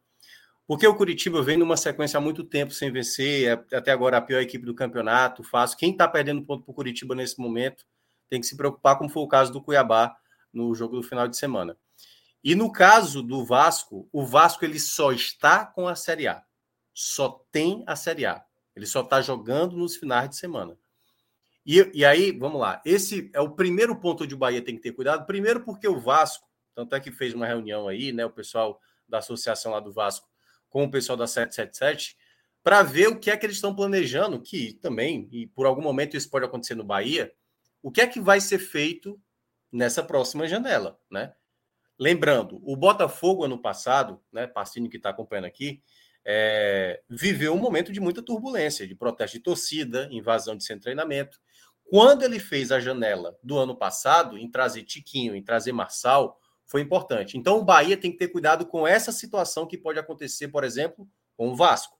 [0.68, 4.22] Porque o Curitiba vem numa sequência há muito tempo sem vencer, é até agora a
[4.22, 5.78] pior equipe do campeonato, fácil.
[5.78, 7.86] Quem está perdendo ponto para o Curitiba nesse momento
[8.30, 10.14] tem que se preocupar, como foi o caso do Cuiabá
[10.52, 11.78] no jogo do final de semana.
[12.48, 16.42] E no caso do Vasco, o Vasco ele só está com a Série A.
[16.94, 18.42] Só tem a Série A.
[18.74, 20.80] Ele só está jogando nos finais de semana.
[21.66, 22.82] E, e aí, vamos lá.
[22.86, 25.26] Esse é o primeiro ponto onde o Bahia tem que ter cuidado.
[25.26, 28.26] Primeiro, porque o Vasco, tanto é que fez uma reunião aí, né?
[28.26, 28.80] O pessoal
[29.10, 30.26] da associação lá do Vasco
[30.70, 32.16] com o pessoal da 777,
[32.64, 36.16] para ver o que é que eles estão planejando, que também, e por algum momento
[36.16, 37.30] isso pode acontecer no Bahia,
[37.84, 39.20] o que é que vai ser feito
[39.70, 41.34] nessa próxima janela, né?
[42.00, 45.82] Lembrando, o Botafogo ano passado, né, Passinho que está acompanhando aqui,
[46.24, 50.84] é, viveu um momento de muita turbulência, de protesto de torcida, invasão de centro de
[50.84, 51.40] treinamento.
[51.86, 56.82] Quando ele fez a janela do ano passado, em trazer Tiquinho, em trazer Marçal, foi
[56.82, 57.38] importante.
[57.38, 61.10] Então o Bahia tem que ter cuidado com essa situação que pode acontecer, por exemplo,
[61.38, 61.98] com o Vasco.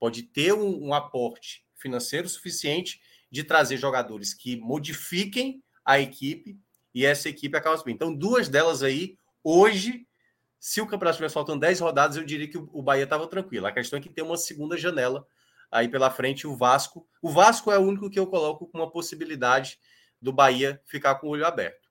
[0.00, 2.98] Pode ter um, um aporte financeiro suficiente
[3.30, 6.58] de trazer jogadores que modifiquem a equipe
[6.94, 7.96] e essa equipe acaba subindo.
[7.96, 9.18] Então, duas delas aí
[9.48, 10.08] Hoje,
[10.58, 13.68] se o campeonato tivesse faltando 10 rodadas, eu diria que o Bahia estava tranquilo.
[13.68, 15.24] A questão é que tem uma segunda janela
[15.70, 17.06] aí pela frente, o Vasco.
[17.22, 19.78] O Vasco é o único que eu coloco com uma possibilidade
[20.20, 21.88] do Bahia ficar com o olho aberto.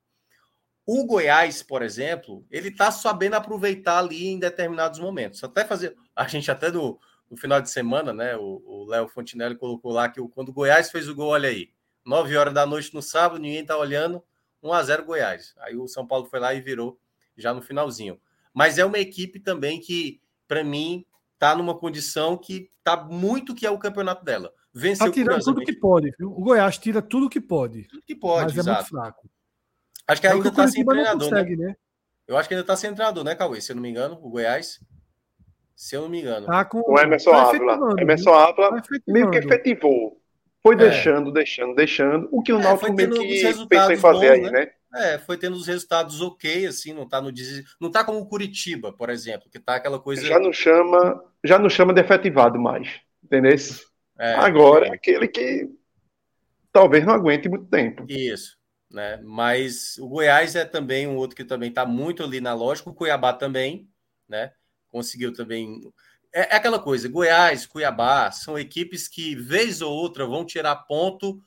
[0.85, 5.41] O Goiás, por exemplo, ele está sabendo aproveitar ali em determinados momentos.
[5.41, 5.95] Até fazer.
[6.13, 6.99] A gente até no,
[7.31, 8.35] no final de semana, né?
[8.35, 11.71] O Léo Fontinelli colocou lá que quando o Goiás fez o gol, olha aí,
[12.05, 14.21] 9 horas da noite no sábado, ninguém está olhando,
[14.61, 15.55] 1 a 0 Goiás.
[15.59, 16.99] Aí o São Paulo foi lá e virou
[17.37, 18.19] já no finalzinho.
[18.53, 23.65] Mas é uma equipe também que, para mim, está numa condição que está muito que
[23.65, 24.51] é o campeonato dela.
[24.73, 26.29] Venceu tá tirando tudo que pode, viu?
[26.29, 27.87] O Goiás tira tudo que pode.
[27.87, 28.69] Tudo que pode, mas exato.
[28.69, 29.29] é muito fraco.
[30.07, 31.29] Acho que é ainda está sem treinador, né?
[31.29, 31.67] consegue, né?
[31.67, 31.75] né?
[32.27, 33.61] Eu acho que ainda está sem treinador, né, Cauê?
[33.61, 34.79] Se eu não me engano, o Goiás.
[35.75, 36.45] Se eu não me engano.
[36.47, 36.79] Tá com...
[36.79, 37.79] O Emerson tá Ávila.
[37.99, 40.21] Emerson Ávila tá meio que efetivou.
[40.61, 40.77] Foi é.
[40.77, 42.27] deixando, deixando, deixando.
[42.31, 44.51] O que o é, Náutico meio que pensa em fazer bons, aí, né?
[44.51, 44.71] né?
[44.95, 47.29] É, foi tendo os resultados ok, assim, não tá no
[47.81, 50.25] não tá como o Curitiba, por exemplo, que tá aquela coisa.
[50.25, 53.53] Já não chama, já não chama de efetivado mais, entendeu?
[54.17, 54.93] É, Agora, é.
[54.93, 55.69] aquele que
[56.71, 58.05] talvez não aguente muito tempo.
[58.07, 58.57] Isso,
[58.89, 59.19] né?
[59.21, 62.95] Mas o Goiás é também um outro que também tá muito ali na lógica, o
[62.95, 63.89] Cuiabá também,
[64.29, 64.53] né?
[64.87, 65.81] Conseguiu também.
[66.33, 71.41] É, é aquela coisa, Goiás, Cuiabá são equipes que, vez ou outra, vão tirar ponto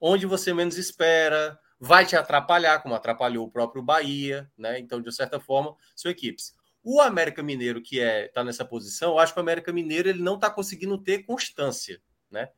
[0.00, 4.78] onde você menos espera vai te atrapalhar, como atrapalhou o próprio Bahia, né?
[4.78, 6.54] Então, de certa forma, são equipes.
[6.82, 10.22] O América Mineiro, que é está nessa posição, eu acho que o América Mineiro ele
[10.22, 12.00] não está conseguindo ter constância,
[12.30, 12.50] né?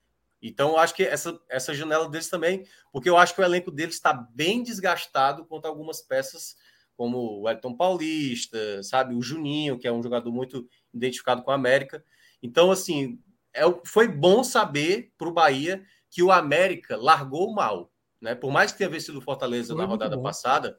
[0.43, 3.71] Então, eu acho que essa, essa janela deles também, porque eu acho que o elenco
[3.71, 6.57] deles está bem desgastado quanto algumas peças,
[6.97, 9.14] como o Elton Paulista, sabe?
[9.14, 12.05] O Juninho, que é um jogador muito identificado com a América.
[12.43, 13.19] Então, assim,
[13.55, 18.35] é, foi bom saber para o Bahia que o América largou mal, né?
[18.35, 20.79] Por mais que tenha vencido o Fortaleza Foi na rodada passada,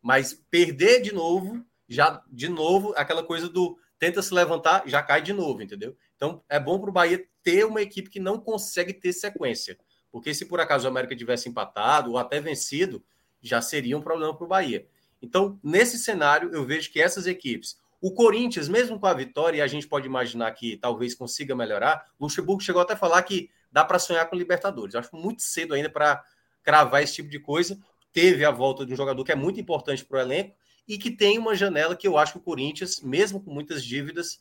[0.00, 5.22] mas perder de novo, já de novo, aquela coisa do tenta se levantar, já cai
[5.22, 5.96] de novo, entendeu?
[6.16, 9.78] Então é bom para o Bahia ter uma equipe que não consegue ter sequência.
[10.10, 13.02] Porque se por acaso o América tivesse empatado ou até vencido,
[13.40, 14.86] já seria um problema para o Bahia.
[15.22, 19.60] Então, nesse cenário, eu vejo que essas equipes, o Corinthians, mesmo com a vitória, e
[19.60, 23.48] a gente pode imaginar que talvez consiga melhorar, o Luxemburgo chegou até a falar que
[23.70, 24.94] dá para sonhar com Libertadores.
[24.94, 26.22] Eu acho muito cedo ainda para
[26.62, 27.78] cravar esse tipo de coisa.
[28.12, 30.54] Teve a volta de um jogador que é muito importante para o elenco
[30.86, 34.40] e que tem uma janela que eu acho que o Corinthians, mesmo com muitas dívidas,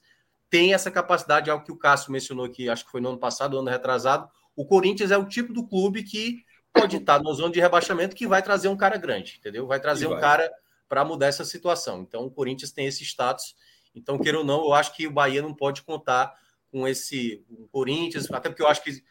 [0.50, 3.58] tem essa capacidade, algo que o Cássio mencionou aqui, acho que foi no ano passado,
[3.58, 4.30] ano retrasado.
[4.56, 6.44] O Corinthians é o tipo do clube que
[6.74, 9.66] pode estar na zona de rebaixamento que vai trazer um cara grande, entendeu?
[9.66, 10.52] Vai trazer um cara
[10.90, 12.02] para mudar essa situação.
[12.02, 13.56] Então, o Corinthians tem esse status.
[13.96, 16.34] Então, queira ou não, eu acho que o Bahia não pode contar
[16.70, 19.02] com esse Corinthians, até porque eu acho que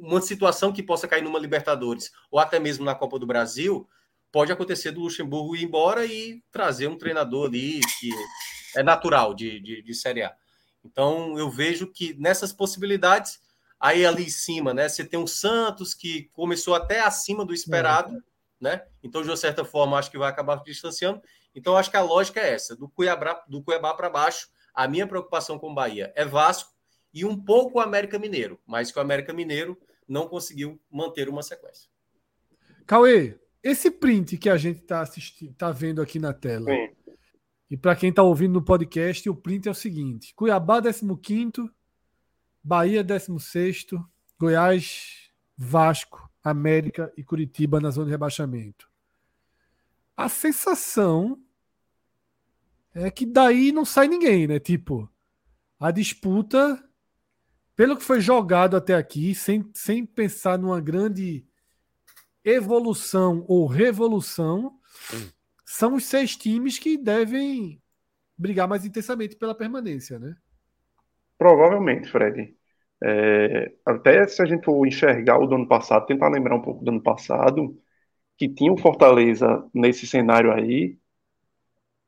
[0.00, 3.88] uma situação que possa cair numa Libertadores ou até mesmo na Copa do Brasil,
[4.32, 8.10] pode acontecer do Luxemburgo ir embora e trazer um treinador ali que
[8.76, 10.34] é natural de, de, de Série A.
[10.84, 13.38] Então, eu vejo que nessas possibilidades,
[13.78, 18.22] aí ali em cima, né, você tem um Santos que começou até acima do esperado,
[18.60, 18.82] né?
[19.02, 21.22] Então, de uma certa forma, acho que vai acabar distanciando.
[21.54, 25.06] Então, acho que a lógica é essa: do Cuiabá, do Cuiabá para baixo, a minha
[25.06, 26.73] preocupação com o Bahia é Vasco
[27.14, 31.42] e um pouco o América Mineiro, mas que o América Mineiro não conseguiu manter uma
[31.42, 31.88] sequência.
[32.84, 36.66] Cauê, esse print que a gente está assistindo, tá vendo aqui na tela.
[36.66, 36.90] Sim.
[37.70, 41.70] E para quem está ouvindo no podcast, o print é o seguinte: Cuiabá 15,
[42.62, 43.86] Bahia 16,
[44.38, 48.90] Goiás, Vasco, América e Curitiba na zona de rebaixamento.
[50.16, 51.40] A sensação
[52.92, 54.60] é que daí não sai ninguém, né?
[54.60, 55.10] Tipo,
[55.80, 56.83] a disputa
[57.76, 61.44] pelo que foi jogado até aqui, sem, sem pensar numa grande
[62.44, 64.78] evolução ou revolução,
[65.64, 67.80] são os seis times que devem
[68.36, 70.36] brigar mais intensamente pela permanência, né?
[71.38, 72.54] Provavelmente, Fred.
[73.02, 76.84] É, até se a gente for enxergar o do ano passado, tentar lembrar um pouco
[76.84, 77.78] do ano passado,
[78.36, 80.98] que tinha o Fortaleza nesse cenário aí,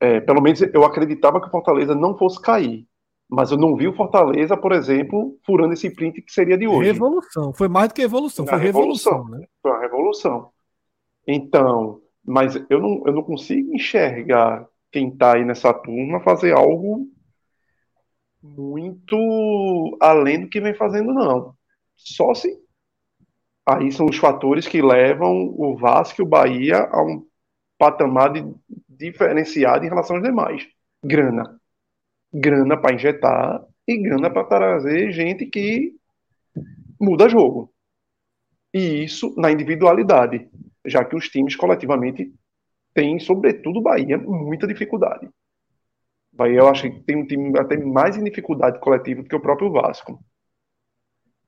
[0.01, 2.87] é, pelo menos eu acreditava que o Fortaleza não fosse cair.
[3.29, 6.93] Mas eu não vi o Fortaleza, por exemplo, furando esse print que seria de hoje.
[6.93, 7.53] Revolução.
[7.53, 9.13] Foi mais do que evolução, foi revolução.
[9.13, 9.47] revolução né?
[9.61, 10.51] Foi uma revolução.
[11.27, 17.09] Então, mas eu não, eu não consigo enxergar quem está aí nessa turma fazer algo
[18.43, 21.55] muito além do que vem fazendo, não.
[21.97, 22.57] Só se.
[23.67, 27.27] Aí são os fatores que levam o Vasco e o Bahia a um
[27.77, 28.45] patamar de,
[28.89, 30.67] diferenciado em relação aos demais.
[31.03, 31.61] Grana.
[32.39, 35.95] Grana para injetar e grana para trazer gente que
[37.01, 37.73] muda jogo.
[38.75, 40.49] E isso na individualidade,
[40.85, 42.31] já que os times coletivamente
[42.93, 45.31] têm, sobretudo Bahia, muita dificuldade.
[46.33, 49.41] Bahia eu acho que tem um time até mais em dificuldade coletiva do que o
[49.41, 50.23] próprio Vasco.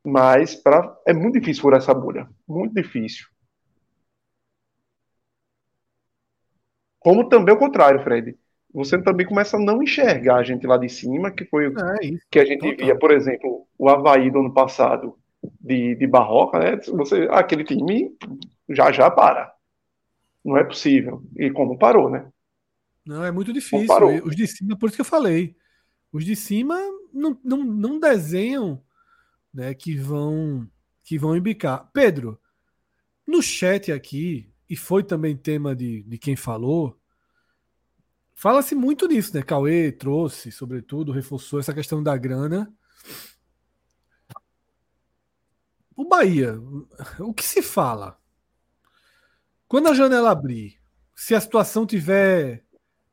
[0.03, 2.27] Mas pra, é muito difícil furar essa bolha.
[2.49, 3.27] Muito difícil.
[6.99, 8.37] Como também o contrário, Fred.
[8.73, 12.11] Você também começa a não enxergar a gente lá de cima, que foi o é
[12.31, 15.19] que a gente via, por exemplo, o Havaí do ano passado
[15.61, 16.77] de, de Barroca, né?
[16.77, 18.15] Você, aquele time
[18.69, 19.53] já já para.
[20.45, 21.23] Não é possível.
[21.37, 22.31] E como parou, né?
[23.07, 23.87] Não, é muito difícil.
[24.25, 25.57] Os de cima, por isso que eu falei.
[26.13, 26.79] Os de cima
[27.13, 28.83] não, não, não desenham
[29.53, 30.69] né, que vão
[31.03, 31.91] que vão embicar.
[31.91, 32.39] Pedro,
[33.27, 36.98] no chat aqui, e foi também tema de, de quem falou,
[38.39, 39.43] fala-se muito nisso, né?
[39.43, 42.73] Cauê trouxe, sobretudo, reforçou essa questão da grana.
[45.97, 46.57] O Bahia,
[47.19, 48.17] o que se fala?
[49.67, 50.79] Quando a janela abrir,
[51.17, 52.65] se a situação tiver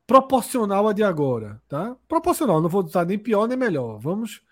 [0.06, 1.98] proporcional a de agora, tá?
[2.08, 3.98] Proporcional, não vou usar nem pior nem melhor.
[3.98, 4.44] Vamos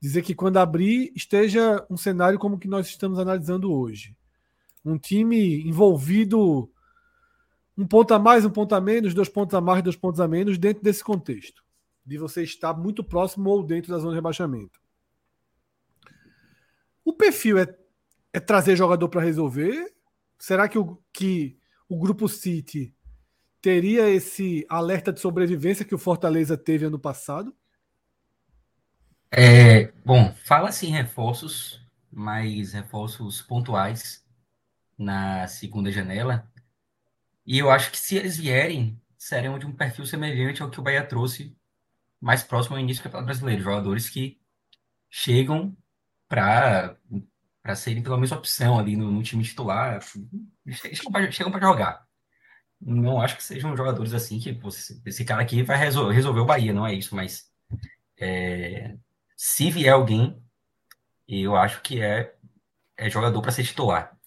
[0.00, 4.16] dizer que quando abrir esteja um cenário como o que nós estamos analisando hoje.
[4.84, 6.71] Um time envolvido
[7.76, 10.28] um ponto a mais, um ponto a menos, dois pontos a mais, dois pontos a
[10.28, 11.62] menos dentro desse contexto.
[12.04, 14.80] De você estar muito próximo ou dentro da zona de rebaixamento.
[17.04, 17.76] O perfil é,
[18.32, 19.92] é trazer jogador para resolver?
[20.38, 21.58] Será que o, que
[21.88, 22.94] o grupo City
[23.60, 27.54] teria esse alerta de sobrevivência que o Fortaleza teve ano passado?
[29.30, 34.22] É, bom, fala-se em reforços, mas reforços pontuais
[34.98, 36.51] na segunda janela.
[37.46, 40.82] E eu acho que se eles vierem, serão de um perfil semelhante ao que o
[40.82, 41.56] Bahia trouxe
[42.20, 43.62] mais próximo ao início do Campeonato Brasileiro.
[43.62, 44.40] Jogadores que
[45.10, 45.76] chegam
[46.28, 46.96] para
[47.62, 50.00] para serem pelo menos opção ali no, no time titular.
[51.30, 52.06] Chegam para jogar
[52.84, 54.58] não acho que sejam jogadores assim que
[55.06, 57.50] esse cara aqui vai resol resolver o Bahia, não é isso, mas
[58.18, 58.96] é,
[59.36, 60.42] se vier alguém,
[61.28, 62.34] eu acho que é,
[62.96, 64.18] é jogador para ser titular.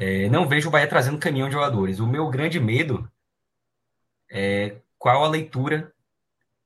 [0.00, 2.00] É, não vejo o Bahia trazendo caminhão de jogadores.
[2.00, 3.06] O meu grande medo
[4.30, 5.92] é qual a leitura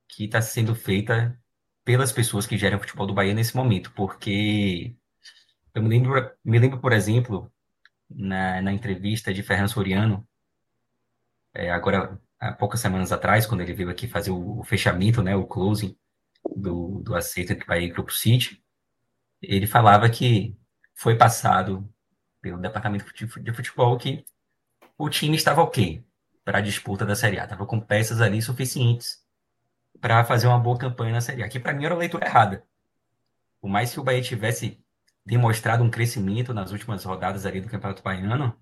[0.06, 1.36] que está sendo feita
[1.84, 4.94] pelas pessoas que gerem o futebol do Bahia nesse momento, porque
[5.74, 7.52] eu me lembro, me lembro por exemplo,
[8.08, 10.24] na, na entrevista de Fernando Soriano,
[11.52, 15.34] é, agora há poucas semanas atrás, quando ele veio aqui fazer o, o fechamento, né,
[15.34, 15.96] o closing
[16.54, 18.62] do, do aceito aqui para Grupo City,
[19.42, 20.56] ele falava que
[20.94, 21.92] foi passado
[22.44, 23.06] pelo departamento
[23.40, 24.22] de futebol que
[24.98, 26.04] o time estava ok
[26.44, 29.24] para a disputa da Série A, estava com peças ali suficientes
[29.98, 32.62] para fazer uma boa campanha na Série A, que para mim era a leitura errada.
[33.62, 34.78] Por mais que o Bahia tivesse
[35.24, 38.54] demonstrado um crescimento nas últimas rodadas ali do Campeonato Baiano,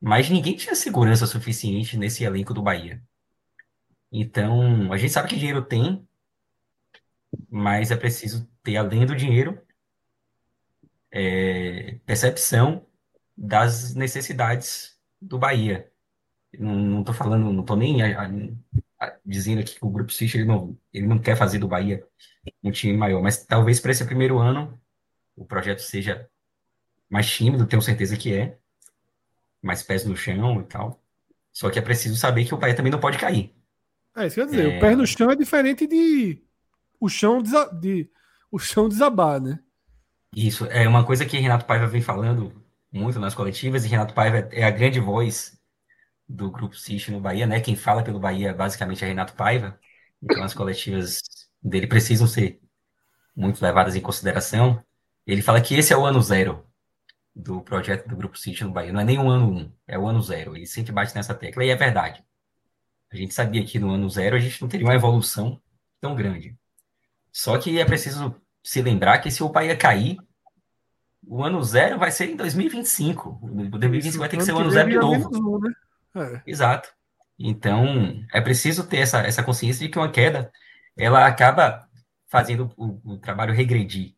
[0.00, 3.02] mas ninguém tinha segurança suficiente nesse elenco do Bahia.
[4.10, 6.08] Então, a gente sabe que dinheiro tem,
[7.50, 9.65] mas é preciso ter, além do dinheiro,
[11.18, 12.84] é, percepção
[13.34, 15.90] das necessidades do Bahia.
[16.58, 18.30] Não estou falando, não estou nem a,
[19.00, 22.06] a, dizendo aqui que o Grupo City ele não, ele não quer fazer do Bahia
[22.62, 24.78] um time maior, mas talvez para esse primeiro ano
[25.34, 26.28] o projeto seja
[27.08, 28.58] mais tímido, tenho certeza que é,
[29.62, 31.02] mais pés no chão e tal.
[31.50, 33.54] Só que é preciso saber que o Bahia também não pode cair.
[34.14, 34.76] É, isso quer dizer, é...
[34.76, 36.42] o pé no chão é diferente de
[37.00, 37.70] o chão, desa...
[37.72, 38.10] de...
[38.50, 39.60] o chão desabar, né?
[40.36, 42.52] Isso, é uma coisa que Renato Paiva vem falando
[42.92, 45.58] muito nas coletivas, e Renato Paiva é a grande voz
[46.28, 47.58] do Grupo City no Bahia, né?
[47.58, 49.80] Quem fala pelo Bahia basicamente é Renato Paiva,
[50.22, 51.22] então as coletivas
[51.62, 52.60] dele precisam ser
[53.34, 54.84] muito levadas em consideração.
[55.26, 56.66] Ele fala que esse é o ano zero
[57.34, 58.92] do projeto do Grupo City no Bahia.
[58.92, 60.54] Não é nem o ano 1, é o ano zero.
[60.54, 62.22] Ele sempre bate nessa tecla e é verdade.
[63.10, 65.60] A gente sabia que no ano zero a gente não teria uma evolução
[65.98, 66.58] tão grande.
[67.32, 70.18] Só que é preciso se lembrar que se o Bahia cair,
[71.26, 73.38] o ano zero vai ser em 2025.
[73.42, 75.58] O 2025 vai ter que ser o ano zero de novo.
[75.60, 75.72] Né?
[76.14, 76.42] É.
[76.46, 76.88] Exato.
[77.38, 80.50] Então, é preciso ter essa, essa consciência de que uma queda,
[80.96, 81.86] ela acaba
[82.28, 84.14] fazendo o, o trabalho regredir.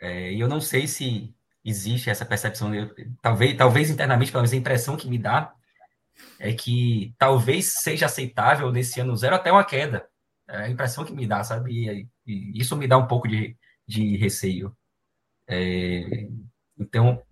[0.00, 1.34] É, e eu não sei se
[1.64, 2.92] existe essa percepção, eu,
[3.22, 5.54] talvez, talvez internamente, pelo menos a impressão que me dá
[6.38, 10.06] é que talvez seja aceitável nesse ano zero até uma queda.
[10.48, 11.72] É a impressão que me dá, sabe?
[11.72, 14.76] E, e isso me dá um pouco de, de receio.
[15.48, 16.28] É,
[16.78, 17.22] então,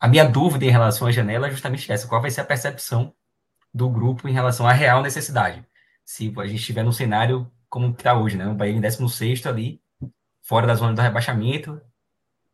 [0.00, 3.14] a minha dúvida em relação à janela é justamente essa: qual vai ser a percepção
[3.72, 5.64] do grupo em relação à real necessidade?
[6.04, 8.46] Se a gente estiver num cenário como está hoje, né?
[8.48, 9.80] O Bahia em 16 ali,
[10.42, 11.80] fora da zona do rebaixamento,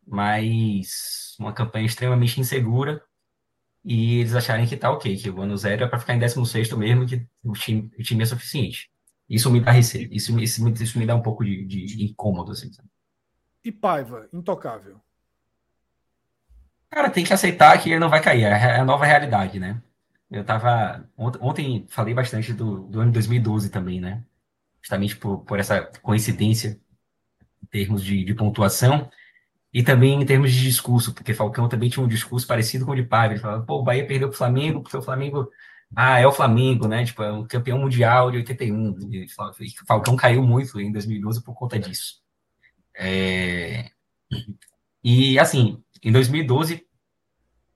[0.05, 3.01] mas uma campanha extremamente insegura
[3.83, 6.71] e eles acharem que tá ok, que o ano zero é para ficar em 16
[6.73, 8.91] mesmo, que o time, o time é suficiente.
[9.29, 12.69] Isso me dá receio, isso, isso, isso me dá um pouco de, de incômodo, assim.
[13.65, 15.01] E Paiva, intocável?
[16.87, 19.81] Cara, tem que aceitar que ele não vai cair, é a nova realidade, né?
[20.29, 21.09] Eu tava.
[21.17, 24.23] Ontem falei bastante do, do ano 2012 também, né?
[24.81, 26.79] Justamente por, por essa coincidência
[27.63, 29.09] em termos de, de pontuação.
[29.73, 32.95] E também em termos de discurso, porque Falcão também tinha um discurso parecido com o
[32.95, 33.33] de Paiva.
[33.33, 35.49] Ele falava, pô, o Bahia perdeu pro Flamengo, porque o Flamengo.
[35.95, 37.03] Ah, é o Flamengo, né?
[37.03, 39.11] Tipo, é um campeão mundial de 81.
[39.11, 39.27] E
[39.87, 42.24] Falcão caiu muito em 2012 por conta disso.
[42.97, 43.89] É...
[45.03, 46.85] E, assim, em 2012,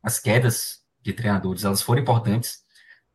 [0.01, 2.63] as quedas de treinadores, elas foram importantes.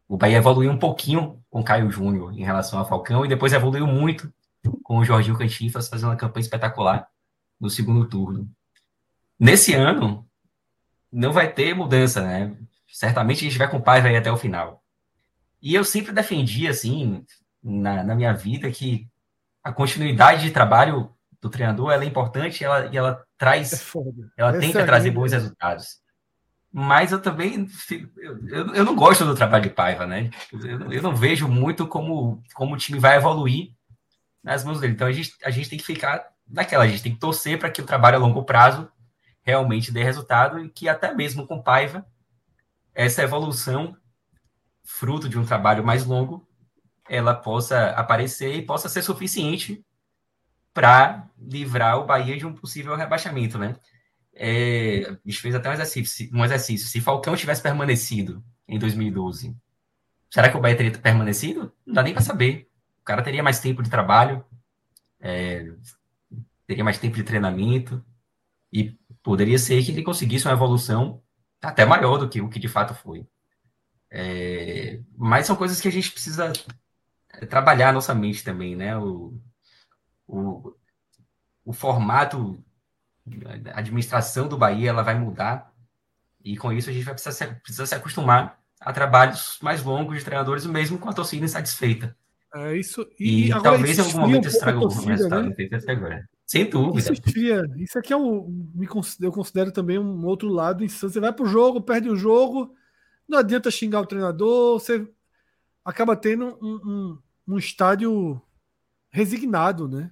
[0.09, 3.87] O Bahia evoluiu um pouquinho com Caio Júnior em relação a Falcão e depois evoluiu
[3.87, 4.33] muito
[4.83, 7.09] com o Jorginho Cantinflas fazendo uma campanha espetacular
[7.61, 8.49] no segundo turno.
[9.39, 10.27] Nesse ano,
[11.11, 12.57] não vai ter mudança, né?
[12.89, 14.83] Certamente a gente vai com o Paiva até o final.
[15.61, 17.25] E eu sempre defendi, assim,
[17.63, 19.09] na, na minha vida, que
[19.63, 21.11] a continuidade de trabalho
[21.45, 24.01] do treinador ela é importante ela, e ela traz, é
[24.38, 25.99] ela tenta é trazer bons resultados.
[26.72, 27.68] Mas eu também,
[28.49, 30.30] eu, eu não gosto do trabalho de Paiva, né?
[30.51, 33.72] Eu, eu não vejo muito como, como o time vai evoluir
[34.42, 34.95] nas mãos dele.
[34.95, 37.70] Então a gente, a gente tem que ficar naquela, a gente tem que torcer para
[37.70, 38.90] que o trabalho a longo prazo
[39.42, 42.07] realmente dê resultado e que até mesmo com Paiva,
[42.95, 43.95] essa evolução,
[44.82, 46.49] fruto de um trabalho mais longo,
[47.07, 49.84] ela possa aparecer e possa ser suficiente
[50.75, 53.77] para livrar o Bahia de um possível rebaixamento, né?
[54.35, 56.89] É, a gente fez até um exercício, um exercício.
[56.89, 59.57] Se Falcão tivesse permanecido em 2012,
[60.29, 61.72] será que o Bahia teria permanecido?
[61.87, 62.68] Não dá nem para saber.
[63.01, 64.45] O cara teria mais tempo de trabalho,
[65.20, 65.72] é,
[66.66, 68.05] teria mais tempo de treinamento,
[68.72, 71.22] e poderia ser que ele conseguisse uma evolução
[71.62, 73.25] até maior do que o que de fato foi.
[74.11, 76.53] É, mas são coisas que a gente precisa
[77.49, 78.97] trabalhar a nossa mente também, né?
[78.97, 79.41] O,
[80.27, 80.75] o,
[81.64, 82.62] o formato,
[83.72, 85.72] a administração do Bahia, ela vai mudar
[86.45, 90.18] e com isso a gente vai precisar se, precisar se acostumar a trabalhos mais longos
[90.18, 92.14] de treinadores, mesmo com a torcida insatisfeita.
[92.55, 93.05] É isso.
[93.18, 95.68] E, e talvez em algum momento estrague o resultado, né?
[95.72, 96.29] até agora.
[96.47, 97.12] Sem dúvida.
[97.12, 97.22] Isso,
[97.79, 101.45] isso aqui é um, me considero, eu considero também um outro lado Você vai para
[101.45, 102.75] o jogo, perde o jogo,
[103.27, 105.09] não adianta xingar o treinador, você
[105.85, 107.18] acaba tendo um, um,
[107.55, 108.41] um estádio
[109.11, 110.11] resignado, né?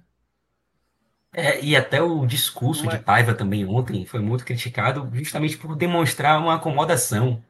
[1.33, 2.97] É, e até o discurso Mas...
[2.97, 7.43] de Paiva também ontem foi muito criticado justamente por demonstrar uma acomodação.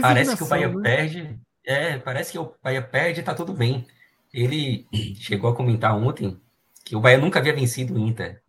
[0.00, 0.82] Parece que o Bahia né?
[0.82, 3.86] perde, é, parece que o Bahia perde e tá tudo bem.
[4.32, 4.86] Ele
[5.18, 6.38] chegou a comentar ontem
[6.84, 8.42] que o Bahia nunca havia vencido o Inter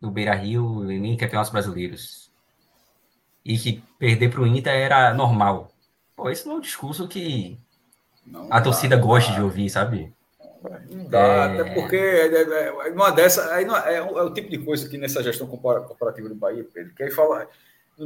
[0.00, 2.30] no Beira-Rio nem em campeonatos brasileiros.
[3.44, 5.72] E que perder para o Inter era normal.
[6.16, 7.56] Pô, isso não é um discurso que
[8.26, 10.12] não a torcida gosta de ouvir, sabe?
[10.90, 11.60] Não dá, é...
[11.60, 14.88] até porque é, é, é, numa dessa, aí não, é, é, o tipo de coisa
[14.88, 17.48] que nessa gestão corporativa do Bahia, Pedro, que aí fala,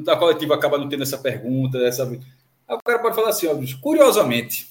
[0.07, 2.05] a coletiva acaba não tendo essa pergunta, essa.
[2.05, 4.69] Aí o cara pode falar assim, ó, curiosamente,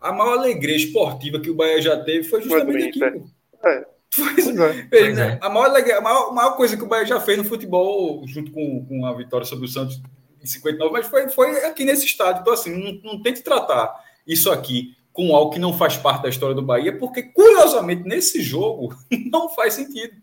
[0.00, 3.22] a maior alegria esportiva que o Bahia já teve foi justamente aqui.
[3.64, 3.92] É.
[4.90, 5.10] É.
[5.12, 5.38] Né?
[5.40, 8.84] A, maior, a, maior, maior coisa que o Bahia já fez no futebol, junto com,
[8.84, 10.02] com a vitória sobre o Santos
[10.42, 12.42] em 59, mas foi, foi aqui nesse estádio.
[12.42, 16.28] Então, assim, não, não tente tratar isso aqui com algo que não faz parte da
[16.28, 18.96] história do Bahia, porque, curiosamente, nesse jogo,
[19.30, 20.14] não faz sentido.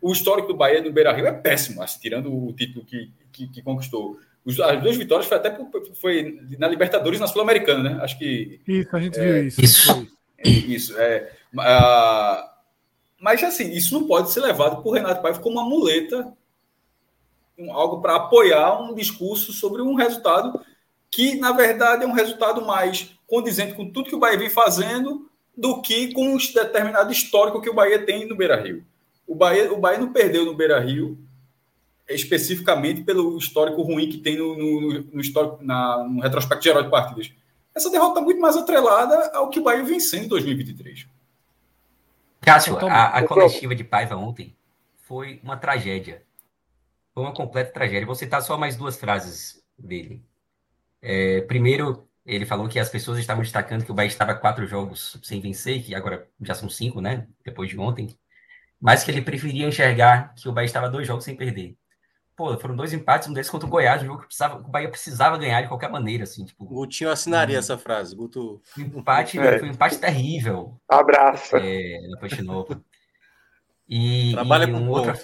[0.00, 3.48] O histórico do Bahia no Beira Rio é péssimo, assim, tirando o título que, que,
[3.48, 4.18] que conquistou.
[4.46, 5.56] As duas vitórias foi até
[6.00, 7.98] foi na Libertadores na Sul-Americana, né?
[8.02, 8.60] Acho que.
[8.66, 9.60] Isso, a gente é, viu isso.
[9.60, 10.08] Isso.
[10.44, 10.98] Isso.
[10.98, 12.48] É, uh,
[13.20, 16.32] mas, assim, isso não pode ser levado por Renato Paiva como uma muleta,
[17.58, 20.60] um, algo para apoiar um discurso sobre um resultado
[21.10, 25.30] que, na verdade, é um resultado mais condizente com tudo que o Bahia vem fazendo
[25.56, 28.84] do que com um determinado histórico que o Bahia tem no Beira-Rio.
[29.26, 31.16] O Bahia, o Bahia não perdeu no Beira-Rio
[32.08, 36.90] especificamente pelo histórico ruim que tem no, no, no histórico, na, no retrospecto geral de
[36.90, 37.30] partidas.
[37.74, 41.06] Essa derrota está muito mais atrelada ao que o Bahia vem sendo em 2023.
[42.40, 44.56] Cássio, a, a coletiva de Paiva ontem
[44.96, 46.22] foi uma tragédia.
[47.14, 48.06] Foi uma completa tragédia.
[48.06, 50.22] Vou citar só mais duas frases dele.
[51.02, 55.18] É, primeiro, ele falou que as pessoas estavam destacando que o Bahia estava quatro jogos
[55.22, 57.26] sem vencer, que agora já são cinco, né?
[57.42, 58.14] Depois de ontem.
[58.78, 61.74] Mas que ele preferia enxergar que o Bahia estava dois jogos sem perder.
[62.36, 64.90] Pô, foram dois empates, um deles contra o Goiás, um jogo que precisava, o Bahia
[64.90, 66.64] precisava ganhar de qualquer maneira, assim, tipo.
[66.64, 68.62] O Gutinho assinaria um, essa frase, Guto.
[68.76, 69.58] Um empate, é.
[69.58, 70.78] Foi um empate terrível.
[70.86, 71.56] Abraço.
[71.56, 72.36] É, na Ponte
[73.88, 75.18] E, Trabalha e com um outra,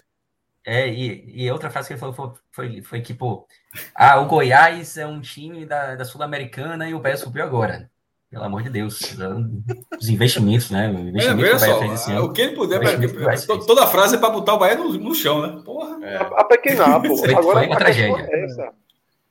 [0.64, 3.46] é, e, e outra frase que ele falou foi, foi, foi que, pô,
[3.94, 7.90] ah, o Goiás é um time da, da Sul-Americana e o Bahia subiu agora.
[8.30, 9.16] Pelo amor de Deus.
[10.00, 10.88] Os investimentos, né?
[10.88, 12.80] O investimento é, que só, o que ele puder,
[13.46, 15.62] toda frase é para botar o Bahia no, no chão, né?
[15.64, 16.04] Porra.
[16.04, 16.18] É.
[16.24, 16.34] Pô.
[17.16, 18.28] Foi, Agora, foi uma tragédia.
[18.28, 18.72] É essa.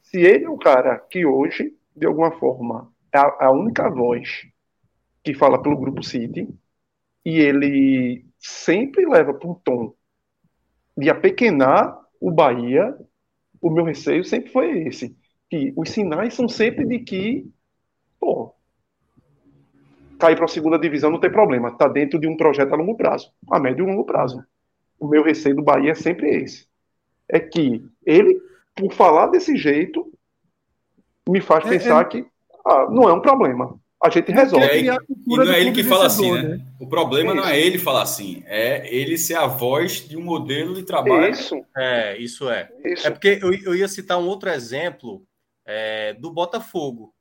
[0.03, 4.45] Se ele é um cara que hoje, de alguma forma, é a, a única voz
[5.23, 6.47] que fala pelo Grupo City,
[7.25, 9.93] e ele sempre leva para um tom
[10.97, 12.95] de apequenar o Bahia,
[13.61, 15.15] o meu receio sempre foi esse.
[15.49, 17.51] Que os sinais são sempre de que,
[18.19, 18.53] pô,
[20.19, 22.95] cair para a segunda divisão não tem problema, está dentro de um projeto a longo
[22.95, 24.43] prazo, a médio e longo prazo.
[24.99, 26.67] O meu receio do Bahia é sempre esse.
[27.29, 28.39] É que ele,
[28.75, 30.11] por falar desse jeito,
[31.27, 32.05] me faz é, pensar é...
[32.05, 32.25] que
[32.65, 34.65] ah, não é um problema a gente resolve.
[34.65, 36.41] É, e, e não é ele que fala assim, né?
[36.41, 36.61] né?
[36.79, 40.21] O problema é não é ele falar assim, é ele ser a voz de um
[40.21, 41.31] modelo de trabalho.
[41.31, 41.55] Isso.
[41.75, 42.69] É, isso é.
[42.83, 43.07] Isso.
[43.07, 45.23] É porque eu, eu ia citar um outro exemplo
[45.65, 47.13] é, do Botafogo.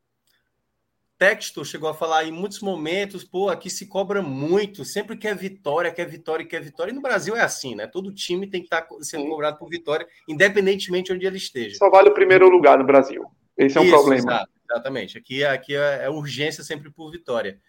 [1.17, 5.93] Texto chegou a falar em muitos momentos, pô, aqui se cobra muito, sempre quer vitória,
[5.93, 6.91] quer vitória, quer vitória.
[6.91, 7.87] E no Brasil é assim, né?
[7.87, 11.77] Todo time tem que estar tá sendo cobrado por vitória, independentemente de onde ele esteja.
[11.77, 13.25] Só vale o primeiro lugar no Brasil.
[13.57, 14.33] Esse é um Isso, problema.
[14.33, 14.51] Exato.
[14.73, 15.19] Exatamente.
[15.19, 17.61] Aqui, aqui é, é, urgência sempre por vitória.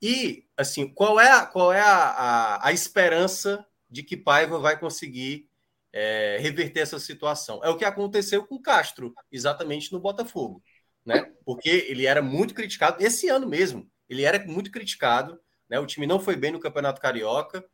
[0.00, 4.78] E, assim, qual é, a, qual é a, a, a esperança de que Paiva vai
[4.78, 5.48] conseguir
[5.92, 7.60] é, reverter essa situação?
[7.64, 10.62] É o que aconteceu com Castro, exatamente no Botafogo.
[11.04, 11.32] Né?
[11.44, 15.78] Porque ele era muito criticado, esse ano mesmo, ele era muito criticado, né?
[15.78, 17.64] o time não foi bem no Campeonato Carioca,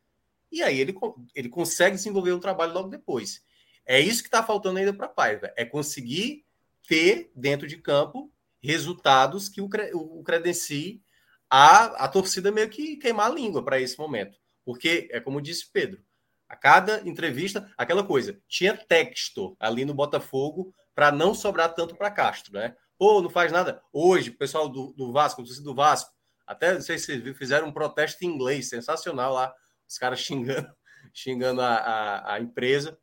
[0.51, 0.93] e aí ele,
[1.33, 3.41] ele consegue desenvolver um trabalho logo depois.
[3.85, 6.45] É isso que está faltando ainda para Paiva, é conseguir
[6.87, 8.31] ter dentro de campo
[8.61, 11.01] resultados que o, o credencie
[11.49, 14.37] a, a torcida meio que queimar a língua para esse momento.
[14.63, 16.01] Porque, é como disse Pedro,
[16.47, 22.11] a cada entrevista, aquela coisa, tinha texto ali no Botafogo para não sobrar tanto para
[22.11, 22.75] Castro, né?
[22.97, 23.81] Pô, não faz nada.
[23.91, 26.13] Hoje, o pessoal do, do Vasco, do do Vasco,
[26.45, 29.53] até não sei se fizeram um protesto em inglês, sensacional lá,
[29.87, 30.71] os caras xingando,
[31.13, 32.97] xingando a, a, a empresa.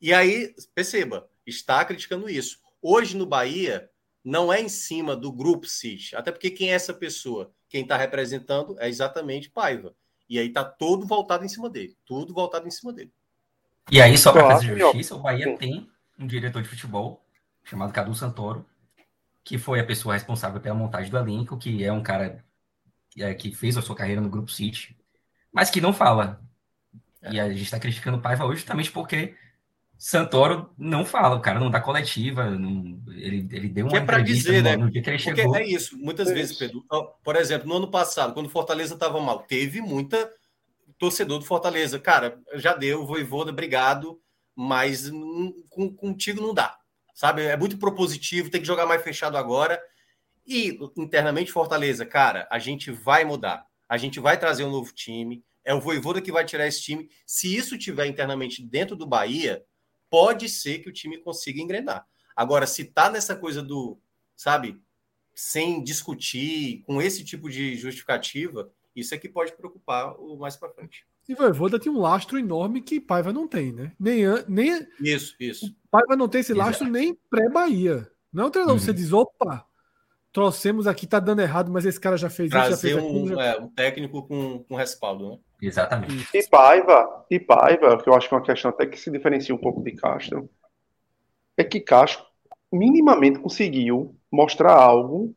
[0.00, 2.58] E aí, perceba, está criticando isso.
[2.80, 3.90] Hoje no Bahia,
[4.24, 7.52] não é em cima do grupo City, até porque quem é essa pessoa?
[7.68, 9.94] Quem está representando é exatamente Paiva.
[10.28, 13.12] E aí está todo voltado em cima dele, tudo voltado em cima dele.
[13.90, 17.22] E aí, só para fazer justiça, o Bahia tem um diretor de futebol
[17.62, 18.64] chamado Cadu Santoro,
[19.42, 22.42] que foi a pessoa responsável pela montagem do elenco, que é um cara
[23.18, 24.96] é, que fez a sua carreira no Grupo City,
[25.52, 26.40] mas que não fala.
[27.20, 27.32] É.
[27.32, 29.34] E a gente está criticando o Paiva hoje justamente porque
[29.96, 34.04] Santoro não fala, o cara não dá coletiva, não, ele, ele deu uma que é
[34.04, 34.76] para dizer, no, né?
[34.76, 35.56] No dia que ele Porque chegou.
[35.56, 36.58] é isso, muitas é vezes, isso.
[36.58, 36.84] Pedro.
[37.22, 40.30] Por exemplo, no ano passado, quando o Fortaleza estava mal, teve muita
[40.98, 41.98] torcedor do Fortaleza.
[41.98, 44.20] Cara, já deu, voivoda, obrigado,
[44.54, 45.10] mas
[45.68, 46.76] com, contigo não dá.
[47.14, 47.42] Sabe?
[47.42, 49.80] É muito propositivo, tem que jogar mais fechado agora.
[50.46, 53.64] E internamente, Fortaleza, cara, a gente vai mudar.
[53.88, 55.44] A gente vai trazer um novo time.
[55.64, 57.08] É o Voivoda que vai tirar esse time.
[57.24, 59.62] Se isso tiver internamente dentro do Bahia,
[60.10, 62.06] pode ser que o time consiga engrenar.
[62.36, 63.98] Agora, se tá nessa coisa do,
[64.36, 64.80] sabe,
[65.34, 70.70] sem discutir, com esse tipo de justificativa, isso é que pode preocupar o mais para
[70.70, 71.06] frente.
[71.28, 73.92] E Voivoda tem um lastro enorme que Paiva não tem, né?
[73.98, 75.74] Nem, nem isso, isso.
[75.90, 76.92] Paiva não tem esse lastro Exato.
[76.92, 78.10] nem pré-Bahia.
[78.32, 78.84] Não é um treinador, uhum.
[78.84, 79.66] você diz, opa,
[80.34, 83.26] trouxemos aqui, tá dando errado, mas esse cara já fez Trazer isso, já fez um,
[83.28, 83.42] já...
[83.42, 85.38] É, um técnico com, com respaldo, né?
[85.62, 86.28] Exatamente.
[86.34, 89.54] E Paiva, e Paiva, que eu acho que é uma questão até que se diferencia
[89.54, 90.50] um pouco de Castro,
[91.56, 92.26] é que Castro
[92.70, 95.32] minimamente conseguiu mostrar algo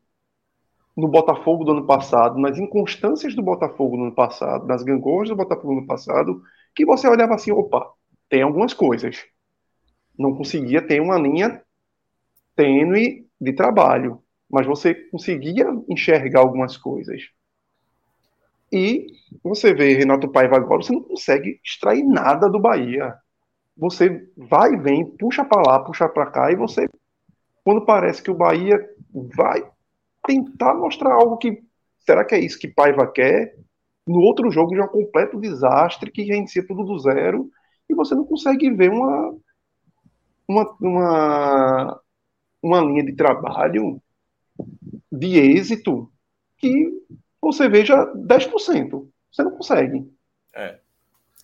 [0.98, 5.36] no Botafogo do ano passado, nas inconstâncias do Botafogo no ano passado, nas gangorras do
[5.36, 6.42] Botafogo no ano passado,
[6.76, 7.88] que você olhava assim, opa,
[8.28, 9.24] tem algumas coisas.
[10.18, 11.62] Não conseguia ter uma linha
[12.56, 17.22] tênue de trabalho, mas você conseguia enxergar algumas coisas.
[18.72, 19.08] E
[19.44, 23.16] você vê Renato Paiva agora, você não consegue extrair nada do Bahia.
[23.76, 26.88] Você vai e vem, puxa para lá, puxa para cá, e você,
[27.64, 28.78] quando parece que o Bahia
[29.36, 29.64] vai
[30.26, 31.64] tentar mostrar algo que.
[32.00, 33.54] Será que é isso que Paiva quer?
[34.08, 37.52] no outro jogo já é um completo desastre que reinicia tudo do zero
[37.90, 39.36] e você não consegue ver uma,
[40.48, 42.02] uma, uma,
[42.64, 44.02] uma linha de trabalho
[45.12, 46.12] de êxito
[46.58, 46.92] que
[47.42, 49.08] você veja 10%.
[49.32, 50.12] Você não consegue.
[50.56, 50.80] É.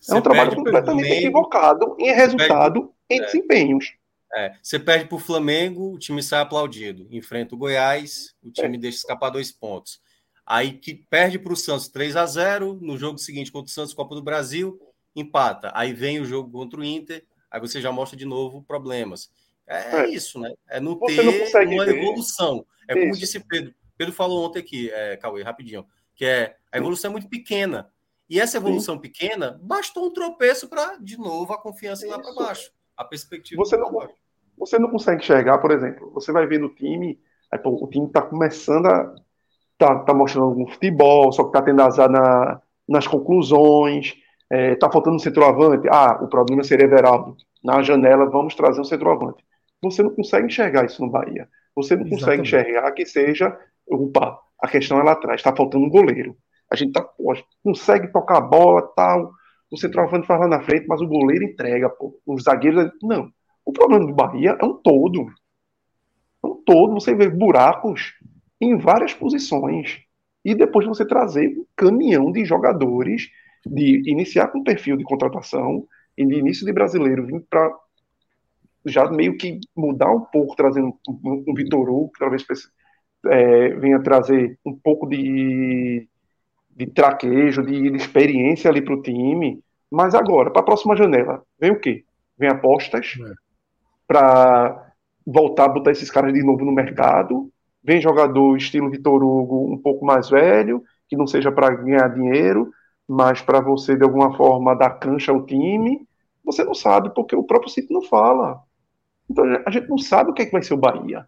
[0.08, 3.24] é um trabalho completamente Flamengo, equivocado em resultado, perde, em é.
[3.24, 3.94] desempenhos.
[4.34, 4.56] É.
[4.60, 7.06] Você perde para o Flamengo, o time sai aplaudido.
[7.10, 8.80] Enfrenta o Goiás, o time é.
[8.80, 10.00] deixa escapar dois pontos.
[10.44, 13.94] Aí que perde para o Santos 3 a 0 no jogo seguinte contra o Santos
[13.94, 14.78] Copa do Brasil,
[15.14, 15.70] empata.
[15.74, 19.30] Aí vem o jogo contra o Inter, aí você já mostra de novo problemas.
[19.66, 20.08] É, é.
[20.10, 20.52] isso, né?
[20.68, 21.96] É não você ter uma ver.
[21.96, 22.66] evolução.
[22.88, 23.20] É como isso.
[23.20, 23.74] disse Pedro.
[23.96, 27.90] Pedro falou ontem aqui, é, Cauê, rapidinho, que é a evolução é muito pequena.
[28.28, 29.00] E essa evolução Sim.
[29.00, 32.72] pequena bastou um tropeço para, de novo, a confiança ir lá para baixo.
[32.96, 33.62] A perspectiva.
[33.62, 34.14] Você não, baixo.
[34.56, 37.20] você não consegue enxergar, por exemplo, você vai ver no time,
[37.50, 39.14] aí, pô, o time está começando a.
[39.76, 44.14] Tá, tá mostrando algum futebol, só que está tendo azar na, nas conclusões,
[44.48, 45.88] é, tá faltando um centroavante.
[45.90, 47.36] Ah, o problema seria Everaldo.
[47.62, 49.44] Na janela, vamos trazer um centroavante.
[49.84, 51.48] Você não consegue enxergar isso no Bahia.
[51.74, 52.10] Você não Exatamente.
[52.10, 53.58] consegue enxergar que seja.
[53.86, 56.36] Opa, a questão é lá atrás, está faltando um goleiro.
[56.70, 59.30] A gente tá, pô, consegue tocar a bola, tal.
[59.70, 62.18] O centroavante faz lá na frente, mas o goleiro entrega, pô.
[62.26, 62.90] Os zagueiros.
[63.02, 63.30] Não.
[63.64, 65.26] O problema do Bahia é um todo.
[66.42, 66.94] É um todo.
[66.94, 68.14] Você vê buracos
[68.60, 70.00] em várias posições.
[70.44, 73.30] E depois você trazer um caminhão de jogadores,
[73.64, 75.86] de iniciar com perfil de contratação,
[76.16, 77.70] e de início de brasileiro, vir para
[78.86, 82.44] já meio que mudar um pouco, trazendo um, um Vitor Hugo, que talvez
[83.26, 86.08] é, venha trazer um pouco de
[86.76, 89.62] de traquejo, de, de experiência ali para o time.
[89.90, 92.04] Mas agora, para a próxima janela, vem o quê?
[92.36, 93.32] Vem apostas é.
[94.06, 94.92] para
[95.24, 97.50] voltar a botar esses caras de novo no mercado.
[97.82, 102.70] Vem jogador estilo Vitor Hugo um pouco mais velho, que não seja para ganhar dinheiro,
[103.06, 106.06] mas para você de alguma forma dar cancha ao time.
[106.44, 108.60] Você não sabe, porque o próprio sítio não fala.
[109.30, 111.26] Então a gente não sabe o que, é que vai ser o Bahia.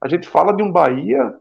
[0.00, 1.36] A gente fala de um Bahia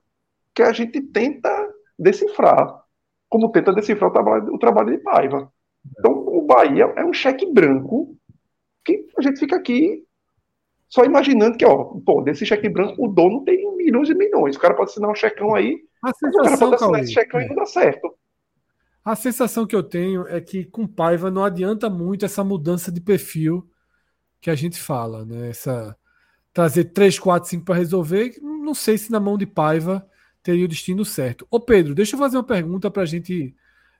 [0.54, 1.50] que a gente tenta
[1.98, 2.88] decifrar
[3.30, 5.52] como tenta decifrar o trabalho, o trabalho de Paiva.
[6.00, 8.16] Então, o Bahia é um cheque branco
[8.84, 10.04] que a gente fica aqui
[10.90, 14.56] só imaginando que, ó, pô, desse cheque branco o dono tem milhões e milhões.
[14.56, 17.46] O cara pode assinar um checão aí, o cara pode assinar esse checão é.
[17.46, 18.14] e não dá certo.
[19.04, 23.02] A sensação que eu tenho é que com Paiva não adianta muito essa mudança de
[23.02, 23.66] perfil
[24.42, 25.50] que a gente fala, né?
[25.50, 25.98] Essa
[26.54, 30.08] trazer 3, 4, 5 para resolver, não sei se na mão de Paiva
[30.42, 31.46] teria o destino certo.
[31.52, 33.56] Ô Pedro, deixa eu fazer uma pergunta para a gente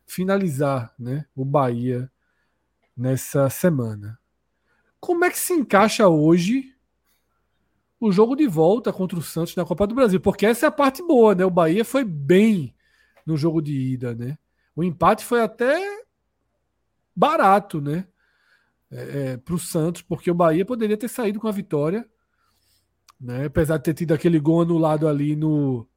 [0.08, 2.12] finalizar né, o Bahia
[2.96, 4.18] nessa semana.
[5.00, 6.74] Como é que se encaixa hoje
[8.00, 10.20] o jogo de volta contra o Santos na Copa do Brasil?
[10.20, 11.46] Porque essa é a parte boa, né?
[11.46, 12.74] O Bahia foi bem
[13.26, 14.38] no jogo de ida, né?
[14.76, 15.80] O empate foi até
[17.16, 18.08] barato, né?
[18.90, 22.08] É, é, para o Santos, porque o Bahia poderia ter saído com a vitória,
[23.20, 23.46] né?
[23.46, 25.88] Apesar de ter tido aquele gol anulado ali no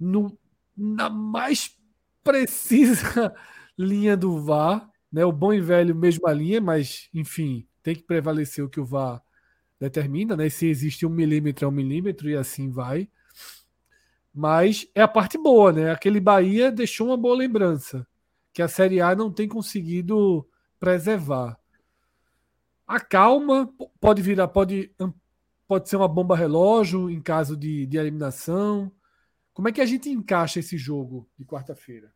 [0.00, 0.38] no,
[0.76, 1.76] na mais
[2.22, 3.34] precisa
[3.78, 5.24] linha do VAR, né?
[5.24, 9.22] O bom e velho mesma linha, mas enfim, tem que prevalecer o que o VAR
[9.78, 10.48] determina, né?
[10.48, 13.08] Se existe um milímetro é um milímetro e assim vai.
[14.32, 15.90] Mas é a parte boa, né?
[15.92, 18.06] Aquele Bahia deixou uma boa lembrança
[18.52, 20.48] que a Série A não tem conseguido
[20.80, 21.58] preservar.
[22.86, 23.68] A calma
[24.00, 24.94] pode virar, pode,
[25.66, 28.92] pode ser uma bomba relógio em caso de, de eliminação.
[29.52, 32.12] Como é que a gente encaixa esse jogo de quarta-feira?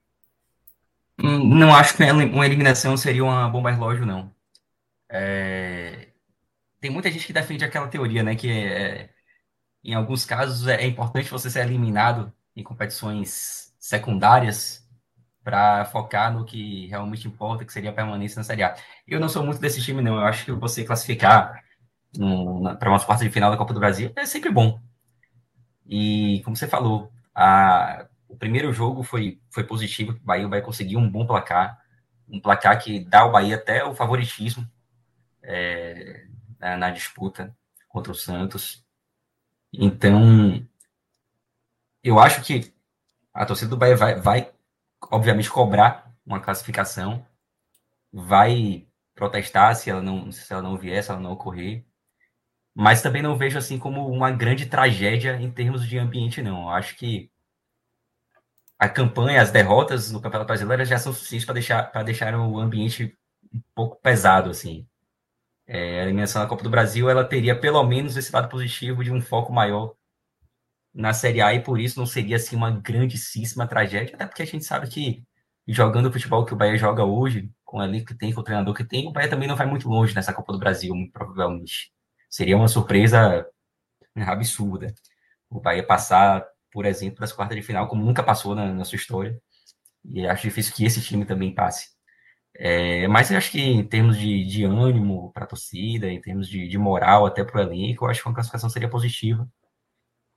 [1.20, 4.34] Hum, não acho que uma eliminação seria uma bomba relógio, não.
[5.08, 6.08] É...
[6.80, 8.36] Tem muita gente que defende aquela teoria, né?
[8.36, 9.10] Que é...
[9.82, 14.87] em alguns casos é importante você ser eliminado em competições secundárias
[15.48, 18.76] para focar no que realmente importa, que seria a permanência na Série A.
[19.06, 20.16] Eu não sou muito desse time, não.
[20.16, 21.64] Eu acho que você classificar
[22.78, 24.78] para umas quartas de final da Copa do Brasil é sempre bom.
[25.86, 30.98] E, como você falou, a, o primeiro jogo foi, foi positivo, o Bahia vai conseguir
[30.98, 31.82] um bom placar,
[32.28, 34.70] um placar que dá ao Bahia até o favoritismo
[35.42, 36.26] é,
[36.58, 37.56] na, na, disputa
[37.88, 38.84] contra o Santos.
[39.72, 40.62] Então,
[42.04, 42.70] eu acho que
[43.32, 44.57] a torcida do Bahia vai, vai
[45.10, 47.26] obviamente, cobrar uma classificação,
[48.12, 51.84] vai protestar se ela não, se ela não vier, se ela não ocorrer,
[52.74, 56.62] mas também não vejo assim como uma grande tragédia em termos de ambiente, não.
[56.64, 57.30] Eu acho que
[58.78, 63.16] a campanha, as derrotas no Campeonato Brasileiro já são suficientes para deixar, deixar o ambiente
[63.52, 64.86] um pouco pesado, assim.
[65.66, 69.12] É, a eliminação da Copa do Brasil, ela teria pelo menos esse lado positivo de
[69.12, 69.94] um foco maior
[70.94, 74.46] na Série A e por isso não seria assim uma grandíssima tragédia, até porque a
[74.46, 75.24] gente sabe que
[75.66, 78.44] jogando o futebol que o Bahia joga hoje, com o elenco que tem, com o
[78.44, 81.12] treinador que tem, o Bahia também não vai muito longe nessa Copa do Brasil, muito
[81.12, 81.92] provavelmente.
[82.30, 83.46] Seria uma surpresa
[84.16, 84.94] absurda.
[85.50, 88.96] O Bahia passar, por exemplo, das quartas de final, como nunca passou na, na sua
[88.96, 89.38] história.
[90.04, 91.88] E acho difícil que esse time também passe.
[92.56, 96.48] É, mas eu acho que em termos de, de ânimo para a torcida, em termos
[96.48, 99.48] de, de moral até para o elenco, eu acho que uma classificação seria positiva.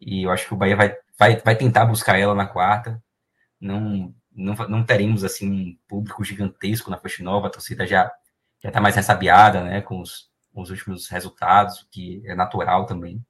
[0.02, 3.02] E eu acho que o Bahia vai, vai, vai tentar buscar ela na quarta.
[3.60, 8.11] Não, não, não teremos assim um público gigantesco na Fonte Nova, a torcida já
[8.61, 12.86] já está mais ressabiada, né, com os, com os últimos resultados, o que é natural
[12.86, 13.23] também.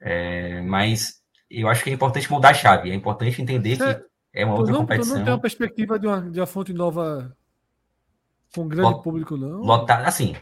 [0.00, 1.20] É, mas
[1.50, 4.72] eu acho que é importante mudar a chave, é importante entender que é uma outra
[4.72, 5.14] não, competição.
[5.14, 7.36] Tu não tem uma perspectiva de uma, de uma Fonte Nova
[8.54, 9.60] com grande Lot, público, não?
[9.60, 10.34] Lotar, assim.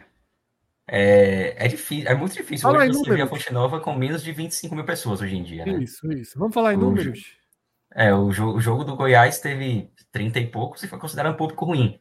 [0.88, 3.16] É, é difícil, é muito difícil Fala hoje você números.
[3.16, 5.66] ver a Fonte Nova com menos de 25 mil pessoas hoje em dia.
[5.66, 5.82] Né?
[5.82, 6.38] Isso, isso.
[6.38, 7.36] Vamos falar em O números.
[7.94, 11.36] É, o jogo, o jogo do Goiás teve 30 e poucos e foi considerado um
[11.36, 12.00] público ruim.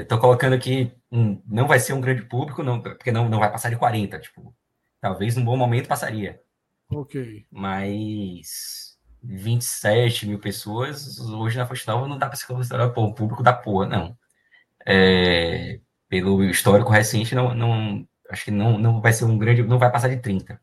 [0.00, 3.52] Estou colocando aqui, um, não vai ser um grande público, não, porque não, não vai
[3.52, 4.18] passar de 40.
[4.18, 4.54] Tipo,
[5.00, 6.40] talvez num bom momento passaria.
[6.90, 7.46] Ok.
[7.50, 13.12] Mas 27 mil pessoas, hoje na Fonte Nova não dá para se considerar pô, um
[13.12, 14.18] público da porra, não.
[14.86, 19.78] É, pelo histórico recente, não, não, acho que não, não vai ser um grande, não
[19.78, 20.60] vai passar de 30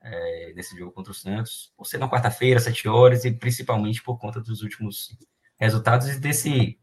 [0.00, 4.18] é, nesse jogo contra o Santos, por ser na quarta-feira, 7 horas, e principalmente por
[4.18, 5.16] conta dos últimos
[5.58, 6.78] resultados e desse,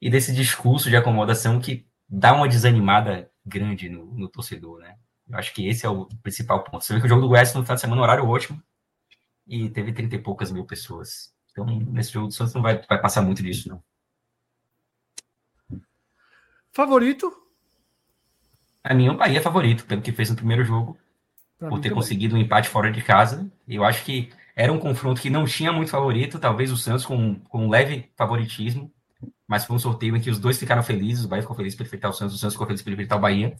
[0.00, 4.96] e desse discurso de acomodação que dá uma desanimada grande no, no torcedor, né?
[5.28, 6.84] Eu acho que esse é o principal ponto.
[6.84, 8.62] Você vê que o jogo do Goiás no final de semana, horário ótimo,
[9.46, 11.34] e teve 30 e poucas mil pessoas.
[11.50, 13.82] Então, nesse jogo do Santos não vai, vai passar muito disso, não.
[16.78, 17.32] Favorito?
[18.84, 20.96] A mim, o Bahia é favorito, pelo que fez no primeiro jogo,
[21.58, 23.50] Pra por ter conseguido um empate fora de casa.
[23.66, 27.34] Eu acho que era um confronto que não tinha muito favorito, talvez o Santos com,
[27.40, 28.94] com um leve favoritismo,
[29.44, 31.82] mas foi um sorteio em que os dois ficaram felizes, o Bahia ficou feliz por
[31.82, 33.56] enfrentar o Santos, o Santos ficou feliz por enfrentar o Bahia.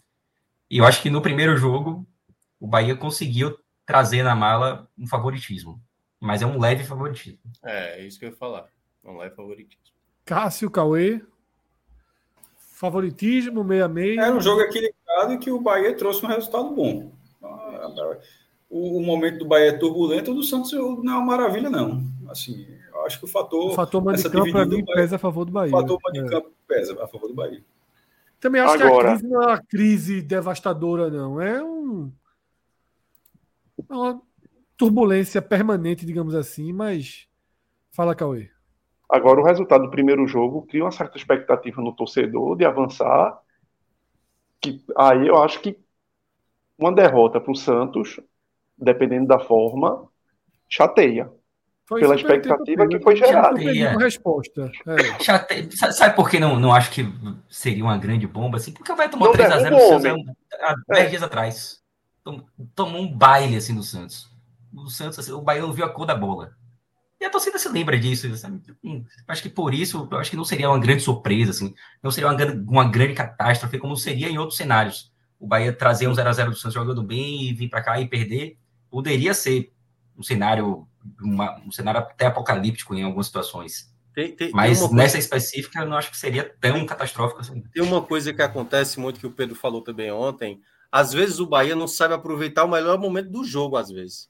[0.71, 2.07] E eu acho que no primeiro jogo,
[2.61, 5.83] o Bahia conseguiu trazer na mala um favoritismo,
[6.21, 7.41] mas é um leve favoritismo.
[7.65, 8.69] É, é isso que eu ia falar.
[9.03, 9.83] Não é favoritismo.
[10.25, 11.21] Cássio, Cauê.
[12.79, 14.21] Favoritismo, meia É, meia.
[14.21, 17.11] Era um jogo equilibrado e que o Bahia trouxe um resultado bom.
[18.71, 22.05] O, o momento do Bahia é turbulento, o do Santos não é uma maravilha, não.
[22.29, 23.73] Assim, eu acho que o fator.
[23.73, 25.75] O fator mando de essa campo, para mim, pesa a favor do Bahia.
[25.75, 26.25] O fator de É.
[26.29, 27.65] campo pesa a favor do Bahia.
[28.39, 31.41] Também acho Agora- que a crise não é uma crise devastadora, não.
[31.41, 32.13] É um.
[33.91, 34.23] é uma
[34.77, 37.27] turbulência permanente, digamos assim, mas.
[37.91, 38.51] Fala, Cauê.
[39.09, 43.39] Agora, o resultado do primeiro jogo cria uma certa expectativa no torcedor de avançar.
[44.61, 45.79] Que aí eu acho que
[46.79, 48.21] uma derrota para o Santos,
[48.77, 50.07] dependendo da forma,
[50.69, 51.31] chateia.
[51.87, 53.59] Foi Pela expectativa que foi gerada.
[53.99, 54.71] resposta.
[54.87, 55.23] É.
[55.25, 57.03] Chate- sa- Sabe por que não, não acho que
[57.49, 58.73] seria uma grande bomba assim?
[58.73, 61.83] Porque tomou Não 3x0 derruba do o Santos há, um- há 10 dias atrás.
[62.23, 62.45] Tom-
[62.75, 64.31] Tomou um baile assim do Santos.
[64.77, 66.53] O Santos, assim, o Bahia não viu a cor da bola.
[67.21, 68.35] E a torcida se lembra disso.
[68.37, 68.61] Sabe?
[68.85, 71.75] Hum, Acho que por isso, eu acho que não seria uma grande surpresa, assim.
[72.03, 75.13] Não seria uma, uma grande catástrofe, como seria em outros cenários.
[75.39, 78.57] O Bahia trazer um 0x0 do Santos jogando bem e vir para cá e perder.
[78.91, 79.73] Poderia ser
[80.17, 80.87] um cenário,
[81.21, 83.93] uma- um cenário até apocalíptico em algumas situações.
[84.15, 87.63] Tem, tem, Mas tem nessa específica, eu não acho que seria tão catastrófico assim.
[87.73, 90.61] tem uma coisa que acontece muito que o Pedro falou também ontem.
[90.91, 94.29] Às vezes o Bahia não sabe aproveitar o melhor momento do jogo, às vezes.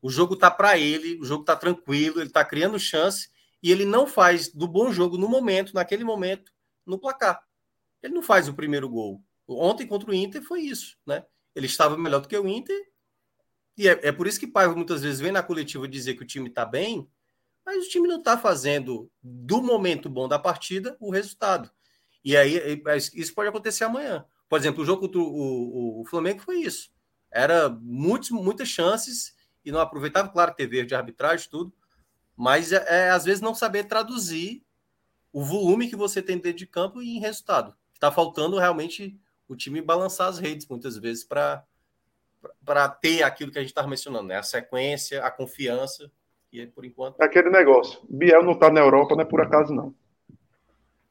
[0.00, 3.28] O jogo tá para ele, o jogo tá tranquilo, ele tá criando chance
[3.62, 6.52] e ele não faz do bom jogo no momento, naquele momento,
[6.86, 7.42] no placar.
[8.02, 9.22] Ele não faz o primeiro gol.
[9.46, 11.24] Ontem contra o Inter foi isso, né?
[11.54, 12.78] Ele estava melhor do que o Inter
[13.78, 16.26] e é, é por isso que Paiva muitas vezes vem na coletiva dizer que o
[16.26, 17.08] time tá bem,
[17.64, 21.70] mas o time não tá fazendo do momento bom da partida o resultado.
[22.24, 22.82] E aí
[23.14, 24.26] isso pode acontecer amanhã.
[24.48, 26.90] Por exemplo, o jogo contra o, o, o Flamengo foi isso.
[27.30, 29.32] Era muitos, muitas chances
[29.64, 30.28] e não aproveitava.
[30.28, 31.72] Claro, teve erro de arbitragem, tudo.
[32.36, 34.62] Mas é, é, às vezes não saber traduzir
[35.32, 37.74] o volume que você tem dentro de campo em resultado.
[37.92, 39.18] Está faltando realmente
[39.48, 41.64] o time balançar as redes muitas vezes para
[42.64, 44.36] para ter aquilo que a gente estava mencionando, né?
[44.36, 46.08] A sequência, a confiança.
[46.52, 47.20] E aí, por enquanto.
[47.20, 48.00] É aquele negócio.
[48.08, 49.92] Biel não tá na Europa, não é por acaso, não.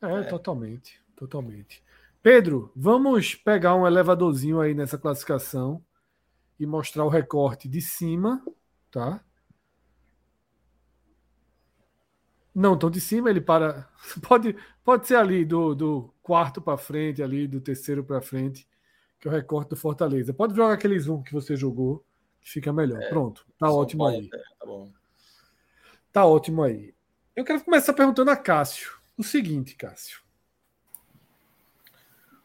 [0.01, 1.01] É, totalmente.
[1.17, 1.83] Totalmente.
[2.21, 5.83] Pedro, vamos pegar um elevadorzinho aí nessa classificação
[6.59, 8.43] e mostrar o recorte de cima,
[8.91, 9.23] tá?
[12.53, 13.87] Não, então de cima ele para.
[14.27, 18.67] Pode, pode ser ali do, do quarto para frente, ali do terceiro para frente,
[19.19, 20.33] que é o recorte do Fortaleza.
[20.33, 22.03] Pode jogar aquele zoom que você jogou,
[22.41, 23.07] que fica melhor.
[23.09, 24.29] Pronto, tá ótimo Paulo, aí.
[24.33, 24.91] é, tá bom.
[26.11, 26.95] Tá ótimo aí.
[27.35, 30.21] Eu quero começar perguntando a Cássio o seguinte, Cássio.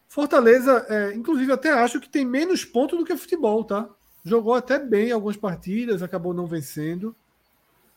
[0.08, 3.88] Fortaleza, é, inclusive, até acho que tem menos pontos do que futebol, tá?
[4.24, 7.14] Jogou até bem algumas partidas, acabou não vencendo.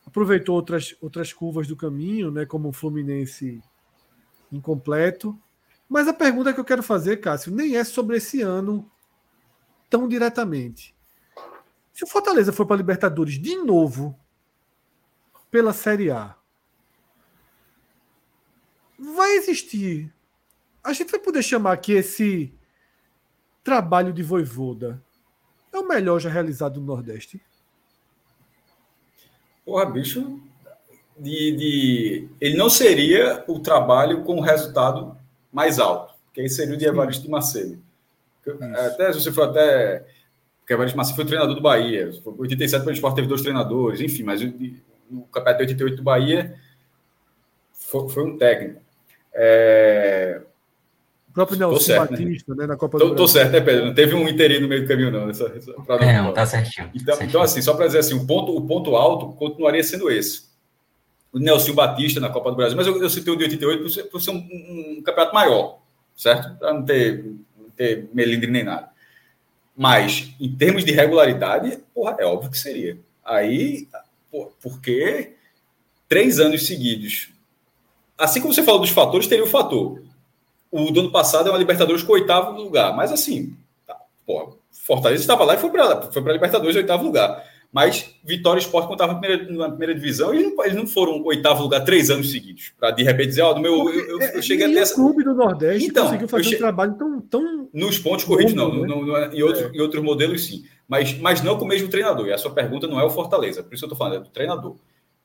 [0.04, 2.44] Aproveitou outras, outras curvas do caminho, né?
[2.44, 3.62] Como o Fluminense
[4.50, 5.38] incompleto.
[5.88, 8.90] Mas a pergunta que eu quero fazer, Cássio, nem é sobre esse ano
[9.88, 10.94] tão diretamente.
[11.92, 14.18] Se o Fortaleza for para a Libertadores de novo
[15.50, 16.36] pela Série A,
[18.98, 20.12] vai existir.
[20.82, 22.52] A gente vai poder chamar que esse
[23.62, 25.02] trabalho de voivoda
[25.76, 27.40] é o melhor já realizado no Nordeste?
[29.64, 30.40] Porra, bicho,
[31.18, 35.16] de, de, ele não seria o trabalho com o resultado
[35.52, 37.82] mais alto, que aí seria o de Evaristo de Macedo.
[38.86, 40.06] Até se você for até.
[40.60, 42.10] Porque Evaristo Macedo foi o treinador do Bahia.
[42.24, 44.40] 87 para o esporte teve dois treinadores, enfim, mas
[45.10, 46.54] no campeonato de 88 do Bahia
[47.72, 48.80] foi, foi um técnico.
[49.32, 50.42] É...
[51.36, 52.18] O próprio Nelson certo, né?
[52.18, 52.66] Batista, né?
[52.66, 53.26] na Copa tô, do Brasil.
[53.26, 53.84] Tô certo, né, Pedro?
[53.84, 55.28] Não teve um interino no meio do caminho, não.
[55.28, 56.90] Essa, essa, não, não, tá certinho.
[56.94, 57.28] Então, certinho.
[57.28, 60.46] então, assim, só para dizer assim, o ponto, o ponto alto continuaria sendo esse.
[61.30, 63.90] O Nelson Batista na Copa do Brasil, mas eu, eu citei o de 88 por
[63.90, 65.80] ser, por ser um, um, campeonato maior,
[66.16, 66.58] certo?
[66.58, 67.22] Para não ter,
[67.54, 68.88] não ter melindre nem nada.
[69.76, 72.98] Mas, em termos de regularidade, porra, é óbvio que seria.
[73.22, 73.86] Aí,
[74.30, 75.34] por, porque
[76.08, 77.28] três anos seguidos
[78.18, 80.02] assim como você falou dos fatores, teria o fator.
[80.70, 82.94] O do ano passado é uma Libertadores com oitavo lugar.
[82.96, 83.56] Mas assim,
[83.86, 87.42] tá, pô, Fortaleza estava lá e foi para foi a Libertadores oitavo lugar.
[87.72, 91.22] Mas Vitória e Sport, estava na primeira, na primeira divisão, eles não, eles não foram
[91.24, 92.72] oitavo lugar três anos seguidos.
[92.78, 93.90] Para de repente dizer, ó, oh, meu.
[93.90, 94.94] Eu, eu, eu cheguei até essa.
[94.94, 96.54] O clube do Nordeste então, conseguiu fazer che...
[96.54, 97.20] um trabalho tão.
[97.20, 98.72] tão nos pontos corridos, não.
[98.72, 98.86] Né?
[98.86, 99.76] No, no, em, outros, é.
[99.76, 100.64] em outros modelos, sim.
[100.88, 102.26] Mas, mas não com o mesmo treinador.
[102.28, 103.62] E a sua pergunta não é o Fortaleza.
[103.62, 104.76] Por isso eu estou falando, é do treinador.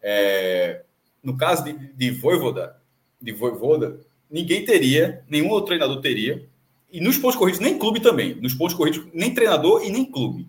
[0.02, 0.82] É,
[1.24, 2.76] no caso de, de Voivoda,
[3.22, 4.00] de Voivoda,
[4.32, 6.44] ninguém teria, nenhum outro treinador teria,
[6.92, 10.48] e nos pontos corridos, nem clube também, nos pontos corridos, nem treinador e nem clube.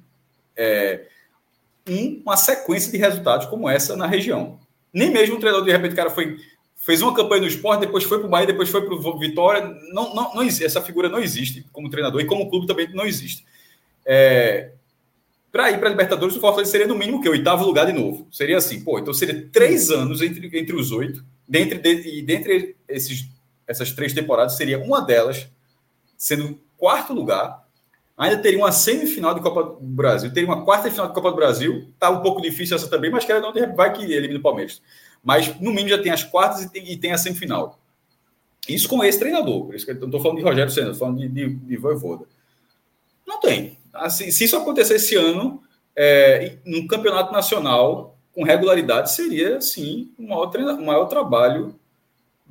[0.57, 1.07] É,
[1.89, 4.59] um, uma sequência de resultados como essa na região.
[4.93, 6.37] Nem mesmo um treinador, de repente, o cara foi,
[6.77, 9.63] fez uma campanha no esporte, depois foi para o Bahia, depois foi para o Vitória.
[9.93, 13.45] Não, não, não essa figura não existe como treinador e como clube também não existe.
[14.05, 14.73] É,
[15.51, 18.27] para ir para a Libertadores, o Fortaleza seria no mínimo que oitavo lugar de novo.
[18.31, 22.77] Seria assim, pô, então seria três anos entre, entre os oito dentre, de, e dentre
[22.89, 23.27] esses,
[23.73, 25.49] essas três temporadas, seria uma delas
[26.17, 27.63] sendo quarto lugar.
[28.17, 31.37] Ainda teria uma semifinal de Copa do Brasil, teria uma quarta final de Copa do
[31.37, 31.93] Brasil.
[31.99, 34.81] Tá um pouco difícil essa também, mas que não vai que elimina o Palmeiras.
[35.25, 37.79] Mas no mínimo já tem as quartas e tem, e tem a semifinal.
[38.69, 39.67] Isso com esse treinador.
[39.67, 42.27] Por isso que eu não estou falando de Rogério Senna, falando de, de, de Voivoda.
[43.27, 43.79] Não tem.
[43.93, 45.63] Assim, se isso acontecer esse ano,
[45.97, 51.79] é, no campeonato nacional, com regularidade, seria, sim, o o maior trabalho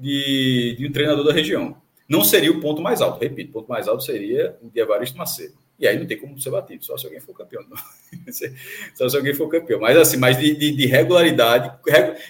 [0.02, 1.76] de, de um treinador da região.
[2.08, 5.18] Não seria o ponto mais alto, repito, o ponto mais alto seria o de Evaristo
[5.18, 5.54] Macedo.
[5.80, 7.64] E aí não tem como ser batido, só se alguém for campeão.
[8.94, 9.80] só se alguém for campeão.
[9.80, 11.72] Mas assim, mas de, de, de regularidade,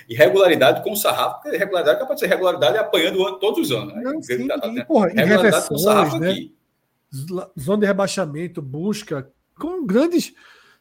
[0.07, 3.93] regularidade com sarrafo, porque regularidade é capaz de ser regularidade apanhando todos os anos.
[3.93, 4.02] Né?
[4.03, 6.31] Não, sim, tá, tá, porra, regularidade com sarrafo né?
[6.31, 6.56] aqui.
[7.60, 9.30] Zona de rebaixamento, busca,
[9.60, 10.34] com grandes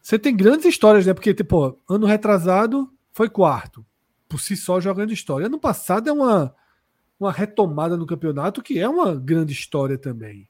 [0.02, 1.14] você tem grandes histórias, né?
[1.14, 3.84] Porque, tipo, ano retrasado foi quarto.
[4.28, 5.46] Por si só, jogando história.
[5.46, 6.54] Ano passado é uma,
[7.20, 10.48] uma retomada no campeonato, que é uma grande história também.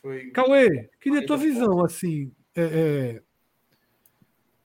[0.00, 0.26] Foi...
[0.30, 2.30] Cauê, queria tua visão, assim.
[2.54, 3.22] É, é...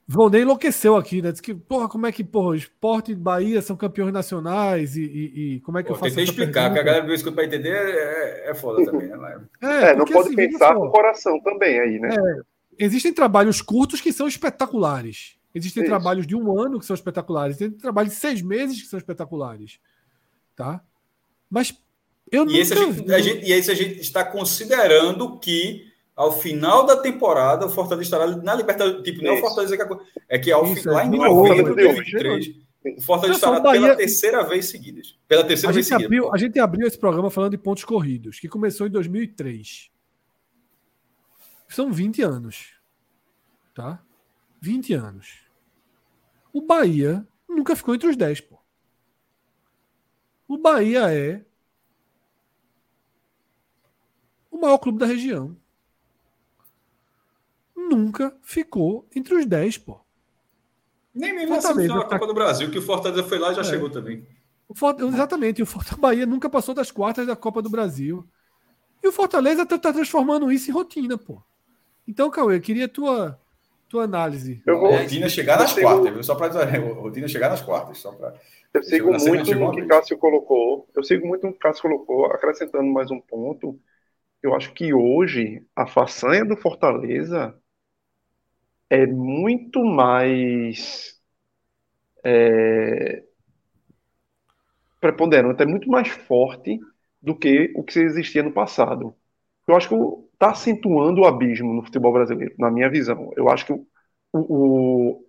[0.06, 1.32] Volney enlouqueceu aqui, né?
[1.32, 5.56] Diz que, porra, como é que, porra, esporte e Bahia são campeões nacionais e, e,
[5.56, 7.46] e como é que Pô, eu faço Tentei explicar, que a galera do escuta para
[7.46, 9.42] entender é, é foda também, né?
[9.62, 12.10] É, é não pode assim, pensar com o coração também aí, né?
[12.14, 15.38] É, existem trabalhos curtos que são espetaculares.
[15.54, 15.90] Existem Isso.
[15.90, 17.60] trabalhos de um ano que são espetaculares.
[17.60, 19.80] Existem trabalhos de seis meses que são espetaculares.
[20.56, 20.82] Tá?
[21.50, 21.74] Mas
[22.32, 26.32] eu e esse a gente, a gente, E esse a gente está considerando que ao
[26.40, 29.04] final da temporada o Fortaleza estará na Libertadores.
[29.04, 29.84] Tipo, não é o Fortaleza que
[30.28, 32.68] é que ao Isso, lá em novembro de 2023.
[32.98, 33.82] O Fortaleza estará Bahia...
[33.82, 35.02] pela terceira vez seguida.
[35.28, 36.06] Pela terceira a vez seguida.
[36.06, 39.92] Abriu, a gente abriu esse programa falando de pontos corridos, que começou em 2003.
[41.70, 42.74] São 20 anos.
[43.76, 44.02] Tá?
[44.62, 45.42] 20 anos.
[46.52, 48.57] O Bahia nunca ficou entre os 10, pô.
[50.48, 51.44] O Bahia é
[54.50, 55.56] o maior clube da região.
[57.76, 60.00] Nunca ficou entre os 10, pô.
[61.14, 62.26] Nem mesmo na semifinal da Copa tá...
[62.26, 63.64] do Brasil, que o Fortaleza foi lá e já é.
[63.64, 64.26] chegou também.
[64.68, 65.00] O Fort...
[65.00, 68.28] Exatamente, o Fortaleza Bahia nunca passou das quartas da Copa do Brasil.
[69.04, 71.42] E o Fortaleza está transformando isso em rotina, pô.
[72.08, 73.40] Então, Cauê, eu queria tua,
[73.88, 74.62] tua análise.
[74.66, 74.92] Eu vou...
[74.92, 76.24] Rotina chegar nas quartas, viu?
[76.24, 77.98] Só para dizer, rotina chegar nas quartas.
[78.00, 78.34] Só pra...
[78.78, 80.88] Eu sigo muito no que Cássio colocou.
[80.96, 83.80] Eu sigo muito no que Cássio colocou, acrescentando mais um ponto.
[84.42, 87.58] Eu acho que hoje a façanha do Fortaleza
[88.90, 91.20] é muito mais
[92.24, 93.24] é,
[95.02, 96.80] preponderante, é muito mais forte
[97.22, 99.16] do que o que existia no passado.
[99.68, 99.96] Eu acho que
[100.34, 103.32] está acentuando o abismo no futebol brasileiro, na minha visão.
[103.36, 103.88] Eu acho que o,
[104.34, 105.27] o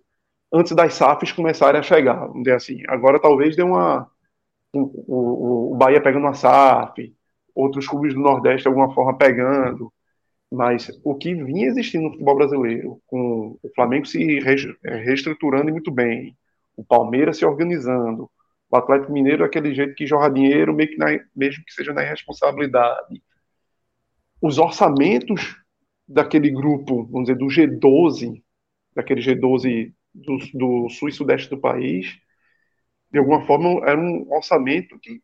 [0.51, 2.81] antes das SAFs começarem a chegar, vamos dizer assim.
[2.87, 4.09] Agora talvez dê uma
[4.73, 7.13] o, o, o Bahia pegando uma SAF,
[7.55, 9.91] outros clubes do Nordeste de alguma forma pegando,
[10.51, 14.39] mas o que vinha existindo no futebol brasileiro, com o Flamengo se
[14.83, 16.35] reestruturando muito bem,
[16.75, 18.29] o Palmeiras se organizando,
[18.69, 22.03] o Atlético Mineiro aquele jeito que jorra dinheiro, meio que na, mesmo que seja na
[22.03, 23.21] irresponsabilidade.
[24.41, 25.57] Os orçamentos
[26.07, 28.41] daquele grupo, vamos dizer, do G12,
[28.95, 29.93] daquele G12
[30.25, 32.17] do, do sul e sudeste do país,
[33.11, 35.21] de alguma forma era um orçamento que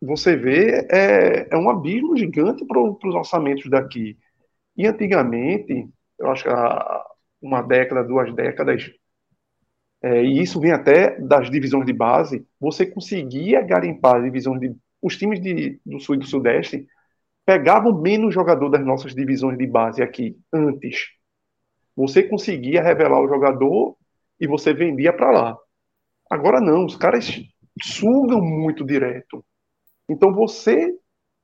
[0.00, 4.16] você vê é, é um abismo gigante para os orçamentos daqui.
[4.76, 5.88] E antigamente,
[6.18, 7.04] eu acho que há
[7.42, 8.90] uma década, duas décadas,
[10.02, 14.74] é, e isso vem até das divisões de base, você conseguia garimpar divisões de.
[15.00, 16.86] Os times de, do Sul e do Sudeste
[17.46, 21.17] pegavam menos jogador das nossas divisões de base aqui, antes.
[21.98, 23.96] Você conseguia revelar o jogador
[24.40, 25.58] e você vendia para lá.
[26.30, 27.42] Agora não, os caras
[27.82, 29.44] sugam muito direto.
[30.08, 30.94] Então você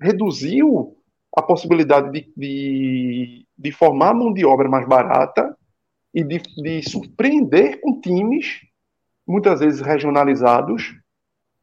[0.00, 0.96] reduziu
[1.36, 5.56] a possibilidade de, de, de formar mão de obra mais barata
[6.14, 8.60] e de, de surpreender com times,
[9.26, 10.94] muitas vezes regionalizados,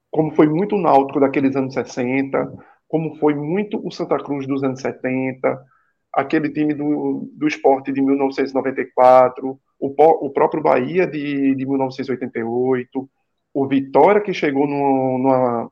[0.09, 2.53] como foi muito o Náutico daqueles anos 60,
[2.89, 5.65] como foi muito o Santa Cruz dos anos 70,
[6.13, 13.09] aquele time do, do esporte de 1994, o, o próprio Bahia de, de 1988,
[13.53, 15.71] o Vitória que chegou no, numa,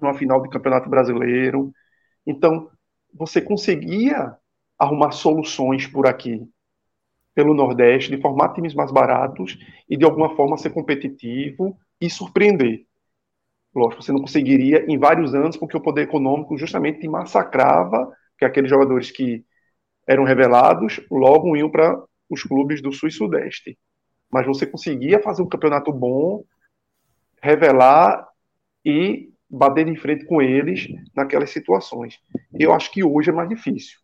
[0.00, 1.72] numa final de campeonato brasileiro.
[2.26, 2.68] Então,
[3.12, 4.36] você conseguia
[4.78, 6.46] arrumar soluções por aqui
[7.34, 9.56] pelo Nordeste, de formar times mais baratos
[9.88, 12.84] e de alguma forma ser competitivo e surpreender.
[13.74, 18.68] Lógico, você não conseguiria em vários anos, porque o poder econômico justamente massacrava que aqueles
[18.68, 19.44] jogadores que
[20.10, 21.96] eram revelados logo iam para
[22.28, 23.78] os clubes do Sul e Sudeste.
[24.28, 26.42] Mas você conseguia fazer um campeonato bom,
[27.40, 28.26] revelar
[28.84, 32.18] e bater de frente com eles naquelas situações.
[32.52, 34.00] Eu acho que hoje é mais difícil.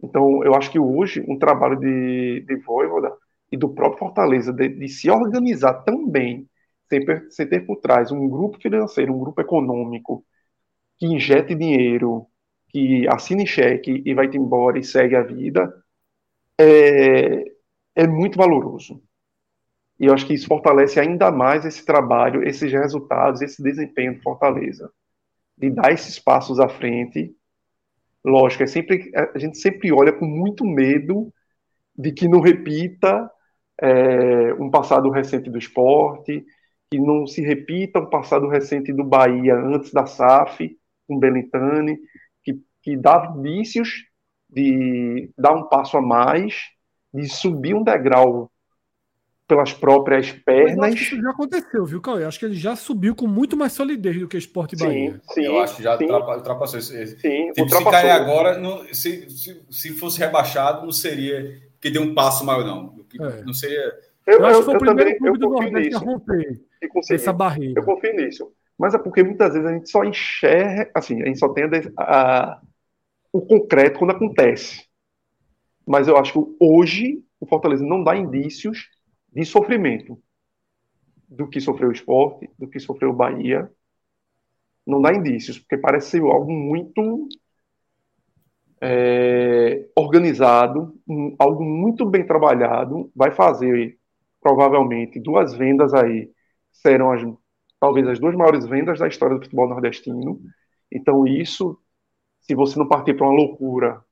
[0.00, 3.12] Então, eu acho que hoje um trabalho de, de Voivoda
[3.50, 6.48] e do próprio Fortaleza de, de se organizar tão bem,
[6.88, 10.24] sem, sem, ter por trás um grupo financeiro, um grupo econômico
[10.96, 12.24] que injete dinheiro,
[12.68, 15.74] que assine cheque e vai-te embora e segue a vida,
[16.58, 17.44] é,
[17.94, 19.02] é muito valoroso.
[19.98, 24.22] E eu acho que isso fortalece ainda mais esse trabalho, esses resultados, esse desempenho do
[24.22, 24.90] Fortaleza.
[25.56, 27.34] De dar esses passos à frente
[28.24, 31.32] lógico, é sempre, a gente sempre olha com muito medo
[31.96, 33.30] de que não repita
[33.80, 36.44] é, um passado recente do esporte,
[36.90, 40.76] que não se repita um passado recente do Bahia antes da SAF,
[41.06, 41.98] com Belintani,
[42.88, 44.04] que, dá indícios
[44.48, 46.54] de dar um passo a mais,
[47.12, 48.50] de subir um degrau
[49.46, 50.76] pelas próprias pernas.
[50.76, 52.24] Eu acho que isso já aconteceu, viu, Cauê?
[52.24, 55.20] Acho que ele já subiu com muito mais solidez do que o Esporte Bahia.
[55.32, 56.92] Sim, eu acho que já sim, ultrapassou isso.
[56.92, 57.78] Sim, tipo, ultrapassou.
[57.78, 62.44] Se cair agora, não, se, se, se, fosse rebaixado, não seria que deu um passo
[62.44, 62.98] maior, não.
[63.20, 63.42] É.
[63.42, 63.92] Não seria.
[64.26, 66.60] Eu, eu acho que foi o primeiro também, clube do Nordeste a romper
[67.10, 67.80] essa barreira.
[67.80, 68.52] Eu confio nisso.
[68.78, 71.70] Mas é porque muitas vezes a gente só enxerga, assim, a gente só tem a,
[71.96, 72.60] a,
[73.32, 74.86] o concreto quando acontece.
[75.86, 78.88] Mas eu acho que hoje o Fortaleza não dá indícios
[79.32, 80.20] de sofrimento
[81.28, 83.70] do que sofreu o esporte, do que sofreu o Bahia.
[84.86, 87.28] Não dá indícios, porque parece ser algo muito
[88.80, 93.10] é, organizado, um, algo muito bem trabalhado.
[93.14, 93.98] Vai fazer,
[94.40, 96.30] provavelmente, duas vendas aí,
[96.72, 97.22] serão as,
[97.78, 100.40] talvez as duas maiores vendas da história do futebol nordestino.
[100.90, 101.78] Então, isso,
[102.48, 104.02] se você não partir para uma loucura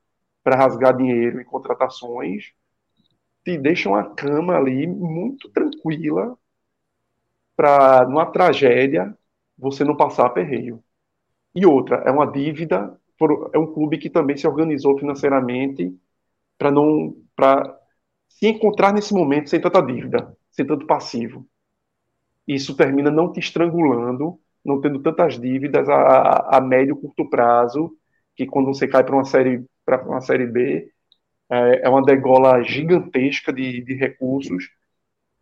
[0.45, 2.53] para rasgar dinheiro em contratações,
[3.45, 6.37] te deixam a cama ali muito tranquila
[7.57, 9.17] para, numa tragédia,
[9.57, 10.83] você não passar aperreio.
[11.55, 13.01] E outra, é uma dívida,
[13.53, 15.97] é um clube que também se organizou financeiramente
[16.59, 17.79] para não para
[18.29, 21.47] se encontrar nesse momento sem tanta dívida, sem tanto passivo.
[22.47, 27.97] Isso termina não te estrangulando, não tendo tantas dívidas a, a médio curto prazo,
[28.37, 30.91] que quando você cai para uma série para uma série B,
[31.51, 34.65] é, é uma degola gigantesca de, de recursos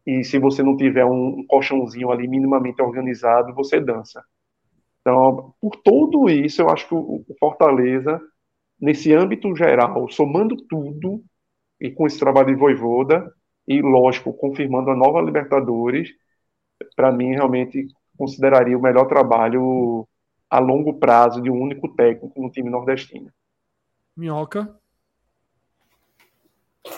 [0.07, 4.23] e se você não tiver um, colchãozinho ali minimamente organizado, você dança.
[5.01, 8.21] Então, por tudo isso, eu acho que o Fortaleza,
[8.81, 11.23] nesse âmbito geral, somando tudo,
[11.81, 13.33] e com esse trabalho de Voivoda,
[13.67, 16.11] e lógico, confirmando a nova Libertadores,
[16.97, 20.07] para mim realmente consideraria o melhor trabalho
[20.49, 23.33] a longo prazo de um único técnico no time nordestino.
[24.17, 24.79] Minhoca?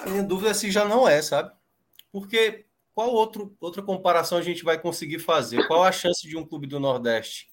[0.04, 1.52] A minha dúvida é se já não é, sabe?
[2.12, 5.66] Porque qual outro, outra comparação a gente vai conseguir fazer?
[5.66, 7.50] Qual a chance de um clube do Nordeste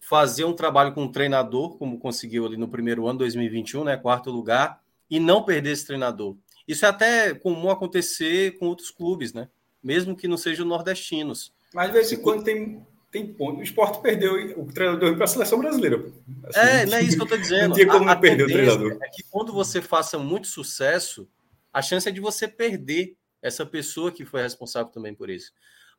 [0.00, 3.96] fazer um trabalho com um treinador, como conseguiu ali no primeiro ano, 2021, né?
[3.96, 6.36] Quarto lugar, e não perder esse treinador?
[6.66, 9.48] Isso é até comum acontecer com outros clubes, né?
[9.82, 11.54] Mesmo que não sejam nordestinos.
[11.72, 13.60] Mas de vez em quando tem, tem ponto.
[13.60, 16.10] O esporte perdeu o treinador para a seleção brasileira.
[16.44, 17.68] Assim, é, não é isso que eu estou dizendo.
[17.68, 18.98] Não tinha como a, não perder o treinador.
[19.02, 21.28] É que quando você faça muito sucesso,
[21.70, 25.52] a chance é de você perder essa pessoa que foi responsável também por isso.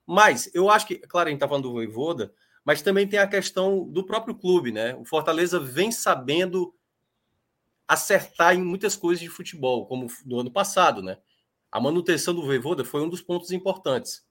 [0.08, 2.34] Mas eu acho que, claro, a gente está falando do Voivoda,
[2.66, 4.96] mas também tem a questão do próprio clube, né?
[4.96, 6.74] O Fortaleza vem sabendo
[7.88, 11.20] acertar em muitas coisas de futebol, como no ano passado, né?
[11.72, 14.26] A manutenção do Voivoda foi um dos pontos importantes.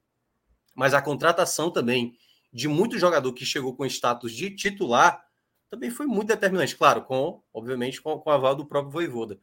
[0.74, 2.16] Mas a contratação também
[2.52, 5.24] de muito jogador que chegou com status de titular
[5.70, 9.40] também foi muito determinante, claro, com obviamente com, com o aval do próprio Voivoda.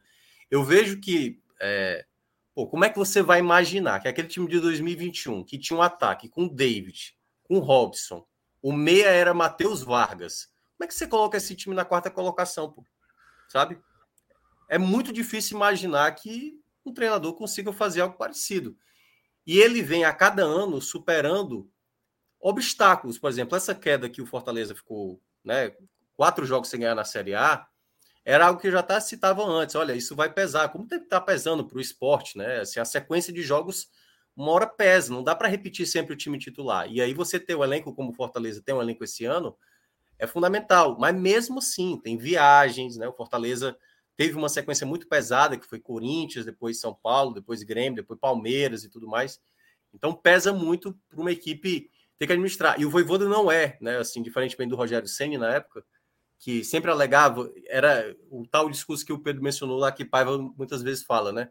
[0.48, 2.06] Eu vejo que é,
[2.54, 5.82] pô, como é que você vai imaginar que aquele time de 2021 que tinha um
[5.82, 8.24] ataque com David, com Robson,
[8.62, 10.46] o meia era Matheus Vargas.
[10.76, 12.84] Como é que você coloca esse time na quarta colocação, pô?
[13.48, 13.80] Sabe?
[14.68, 18.76] É muito difícil imaginar que um treinador consiga fazer algo parecido.
[19.44, 21.68] E ele vem a cada ano superando
[22.40, 23.18] obstáculos.
[23.18, 25.72] Por exemplo, essa queda que o Fortaleza ficou, né,
[26.14, 27.66] quatro jogos sem ganhar na Série A,
[28.24, 29.74] era algo que eu já tá, citava antes.
[29.74, 30.68] Olha, isso vai pesar.
[30.68, 32.60] Como deve estar tá pesando para o esporte, né?
[32.60, 33.88] Assim, a sequência de jogos
[34.36, 36.90] uma hora pesa, não dá para repetir sempre o time titular.
[36.90, 39.56] E aí você ter o elenco como o Fortaleza tem um elenco esse ano
[40.18, 40.96] é fundamental.
[40.98, 43.08] Mas mesmo assim, tem viagens, né?
[43.08, 43.76] O Fortaleza
[44.16, 48.84] teve uma sequência muito pesada, que foi Corinthians, depois São Paulo, depois Grêmio, depois Palmeiras
[48.84, 49.40] e tudo mais.
[49.92, 51.90] Então pesa muito para uma equipe
[52.20, 52.78] ter que administrar.
[52.78, 53.96] E o Voivoda não é, né?
[53.96, 55.82] Assim, diferentemente do Rogério Ceni na época,
[56.38, 60.82] que sempre alegava, era o tal discurso que o Pedro mencionou lá, que Paiva muitas
[60.82, 61.50] vezes fala, né?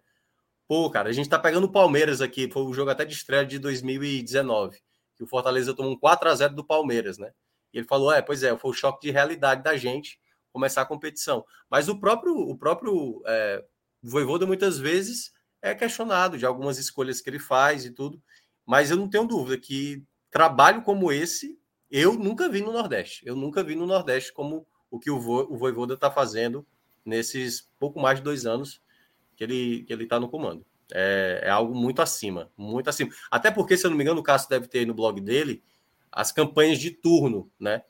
[0.67, 3.43] Pô, cara, a gente tá pegando o Palmeiras aqui, foi o jogo até de estreia
[3.43, 4.77] de 2019,
[5.15, 7.31] que o Fortaleza tomou um 4 a 0 do Palmeiras, né?
[7.73, 10.19] E ele falou: é, pois é, foi o choque de realidade da gente
[10.53, 11.43] começar a competição.
[11.67, 13.65] Mas o próprio, o próprio é,
[14.03, 15.31] Voivoda muitas vezes
[15.63, 18.21] é questionado de algumas escolhas que ele faz e tudo.
[18.67, 21.59] Mas eu não tenho dúvida que trabalho como esse
[21.91, 23.25] eu nunca vi no Nordeste.
[23.25, 26.65] Eu nunca vi no Nordeste como o que o, Vo, o Voivoda está fazendo
[27.03, 28.81] nesses pouco mais de dois anos
[29.35, 30.65] que ele que ele está no comando.
[30.91, 33.11] É, é, algo muito acima, muito acima.
[33.29, 35.63] Até porque, se eu não me engano, o Cássio deve ter aí no blog dele
[36.11, 37.83] as campanhas de turno, né?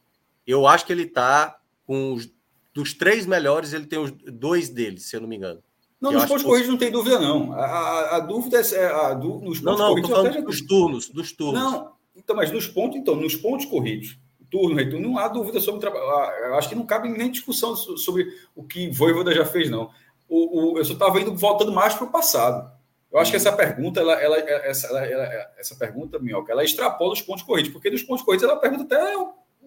[0.46, 2.30] Eu acho que ele está com os
[2.74, 5.62] dos três melhores, ele tem os dois deles, se eu não me engano.
[6.00, 7.52] Não, nos pontos corridos não tem dúvida, não.
[7.54, 8.86] A, a, a dúvida é.
[8.86, 11.62] A, do, nos não, não, estou falando dos turnos, dos turnos.
[11.62, 14.18] Não, então, mas nos pontos, então, nos pontos corridos,
[14.50, 16.10] turno, retorno, não há dúvida sobre o trabalho.
[16.46, 19.90] Eu acho que não cabe nem discussão sobre o que Voivoda já fez, não.
[20.28, 22.72] O, o eu só estava indo voltando mais para o passado.
[23.12, 27.22] Eu acho que essa pergunta, ela, ela, essa, ela, essa pergunta, Minhoca, ela extrapola os
[27.22, 29.16] pontos corridos, porque nos pontos corridos ela pergunta até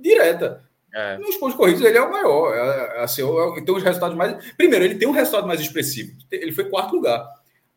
[0.00, 0.62] direta.
[0.94, 1.16] É.
[1.18, 2.54] Nos pontos corridos ele é o maior.
[2.54, 4.52] É, é assim, é, tem os resultados mais.
[4.54, 6.12] Primeiro, ele tem um resultado mais expressivo.
[6.30, 7.26] Ele foi quarto lugar.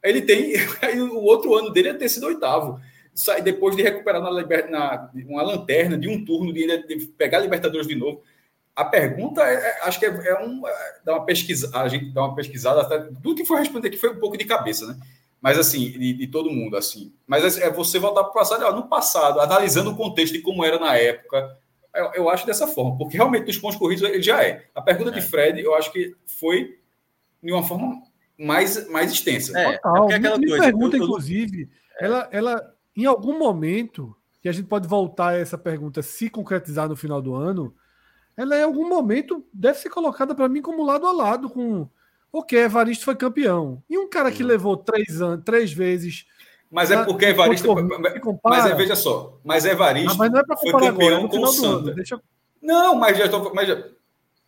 [0.03, 0.53] Ele tem.
[1.11, 2.80] O outro ano dele é ter sido oitavo.
[3.15, 4.31] Sai depois de recuperar na,
[4.69, 8.21] na uma lanterna de um turno, de, de pegar a Libertadores de novo.
[8.75, 10.61] A pergunta é, é acho que é, é um.
[11.03, 14.11] Dá uma pesquisa, a gente dá uma pesquisada, até, tudo que foi responder aqui foi
[14.11, 14.97] um pouco de cabeça, né?
[15.41, 17.13] Mas assim, de, de todo mundo, assim.
[17.25, 20.77] Mas é você voltar para o passado, no passado, analisando o contexto de como era
[20.77, 21.57] na época,
[21.95, 24.65] eu, eu, acho dessa forma, porque realmente nos pontos corridos ele já é.
[24.75, 25.13] A pergunta é.
[25.13, 26.77] de Fred, eu acho que foi
[27.41, 28.01] de uma forma
[28.37, 29.57] mais, mais extensa.
[29.57, 30.11] É, Total.
[30.11, 31.69] É aquela coisa, pergunta, eu, eu, inclusive,
[31.99, 32.05] é.
[32.05, 36.88] ela, ela, em algum momento, que a gente pode voltar a essa pergunta se concretizar
[36.88, 37.76] no final do ano,
[38.38, 41.88] ela em algum momento deve ser colocada para mim como lado a lado com
[42.31, 43.81] ok, Evaristo foi campeão.
[43.89, 46.26] E um cara que levou três anos, três vezes
[46.76, 47.73] mas é porque Evaristo.
[48.43, 51.47] Mas é, veja só, mas Evaristo ah, mas não é foi campeão agora, com o
[51.47, 51.93] Santa.
[51.93, 52.22] Deixa...
[52.61, 53.53] Não, mas já estou.
[53.53, 53.85] Mas,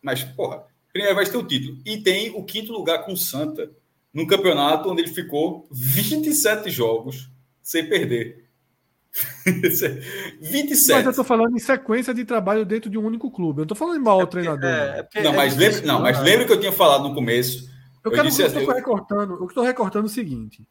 [0.02, 1.78] mas, porra, primeiro vai ter o título.
[1.86, 3.70] E tem o quinto lugar com o Santa,
[4.12, 7.30] num campeonato onde ele ficou 27 jogos
[7.68, 8.46] sem perder.
[9.44, 10.02] 27.
[10.40, 13.60] Mas eu estou falando em sequência de trabalho dentro de um único clube.
[13.60, 14.64] Eu estou falando em mau é treinador.
[14.64, 17.68] É, é não, mas lembra, não, mas lembra que eu tinha falado no começo.
[18.02, 20.66] Eu, eu quero, disse, eu, eu, recortando, eu estou recortando o seguinte.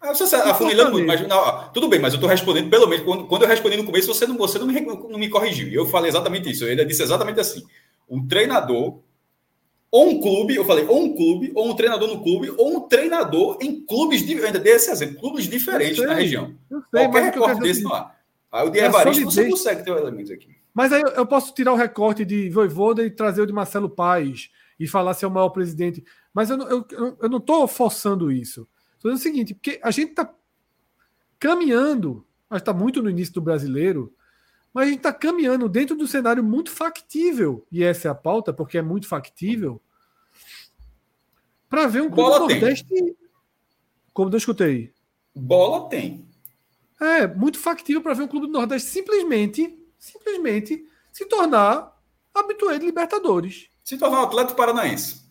[0.00, 3.26] Ah, você afunilando muito, mas não, tudo bem, mas eu estou respondendo, pelo menos, quando,
[3.26, 5.68] quando eu respondi no começo, você não, você não, me, não me corrigiu.
[5.72, 6.64] Eu falei exatamente isso.
[6.64, 7.64] Eu ainda disse exatamente assim.
[8.08, 9.00] Um treinador,
[9.96, 12.80] ou um clube, eu falei, ou um clube, ou um treinador no clube, ou um
[12.80, 16.54] treinador em clubes, eu ainda dei esse exemplo, clubes diferentes sei, na região.
[16.68, 18.14] Sei, Qualquer recorte desse não há.
[18.52, 20.54] Aí o de Evaristo você consegue ter elementos aqui.
[20.74, 24.50] Mas aí eu posso tirar o recorte de Voivoda e trazer o de Marcelo Paes
[24.78, 26.04] e falar se é o maior presidente.
[26.34, 28.68] Mas eu, eu, eu não estou forçando isso.
[28.96, 30.30] Estou dizendo o seguinte, porque a gente está
[31.38, 34.12] caminhando, mas está muito no início do brasileiro,
[34.74, 38.52] mas a gente está caminhando dentro do cenário muito factível, e essa é a pauta,
[38.52, 39.80] porque é muito factível,
[41.68, 42.88] para ver um clube Bola Nordeste.
[42.88, 43.16] Tem.
[44.12, 44.92] Como eu escutei.
[45.34, 46.26] Bola tem.
[47.00, 51.94] É, muito factível para ver um clube do Nordeste simplesmente, simplesmente se tornar
[52.34, 53.68] habitué de Libertadores.
[53.84, 55.25] Se tornar um Atlético Paranaense.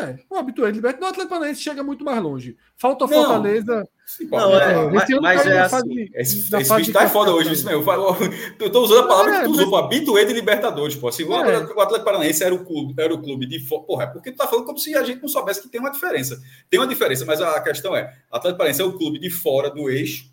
[0.00, 1.08] É, um habitué de Libertadores.
[1.08, 2.56] O Atlético Paranaense chega muito mais longe.
[2.76, 3.88] Falta o Fortaleza.
[4.30, 6.08] Não, é, é, mas, mas é assim.
[6.14, 7.80] esse, esse bicho tá foda hoje, isso mesmo.
[7.80, 8.16] Eu, falo,
[8.58, 9.84] eu tô usando a palavra é, que tu usou, mas...
[9.84, 11.08] habitué de Libertadores, pô.
[11.08, 11.26] Assim, é.
[11.26, 14.46] o Atlético Paranaense era o clube, era o clube de porra, é porque tu tá
[14.46, 16.40] falando como se a gente não soubesse que tem uma diferença.
[16.70, 19.70] Tem uma diferença, mas a questão é, o Atlético Paranaense é o clube de fora
[19.70, 20.30] do eixo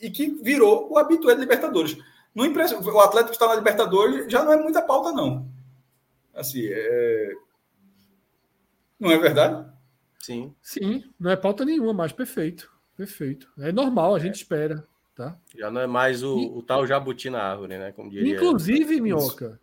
[0.00, 1.96] e que virou o habitué de Libertadores.
[2.34, 2.72] No impress...
[2.72, 5.46] O Atlético está na Libertadores já não é muita pauta, não.
[6.34, 7.32] Assim, é...
[8.98, 9.70] Não é verdade?
[10.20, 10.54] Sim.
[10.62, 12.72] Sim, não é pauta nenhuma, mas perfeito.
[12.96, 13.48] Perfeito.
[13.58, 14.86] É normal, a gente espera.
[15.14, 15.36] Tá?
[15.56, 16.46] Já não é mais o, e...
[16.46, 17.92] o tal jabuti na árvore, né?
[17.92, 18.34] Como diria.
[18.34, 19.60] Inclusive, Minhoca,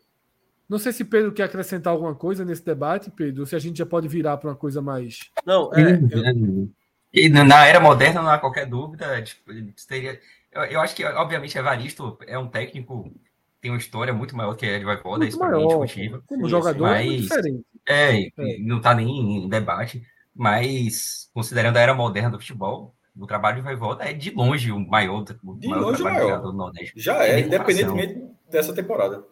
[0.69, 3.85] não sei se Pedro quer acrescentar alguma coisa nesse debate, Pedro, se a gente já
[3.85, 5.29] pode virar para uma coisa mais.
[5.45, 5.95] Não, é.
[5.95, 6.69] Eu...
[7.13, 9.21] E na era moderna não há qualquer dúvida.
[9.21, 9.51] Tipo,
[9.85, 10.17] teria...
[10.53, 13.13] eu, eu acho que, obviamente, Evaristo é um técnico
[13.61, 16.19] tem uma história muito maior que a de Vaivoda, isso para mim é.
[16.27, 17.65] Como jogador mas, é diferente.
[17.87, 18.57] É, é.
[18.59, 20.03] não está nem em debate,
[20.35, 24.79] mas considerando a era moderna do futebol, o trabalho de Vaivoda é de longe o
[24.79, 26.41] maior, o de maior longe maior.
[26.41, 26.99] do Nordeste.
[26.99, 28.19] Já é, independentemente
[28.49, 29.23] dessa temporada.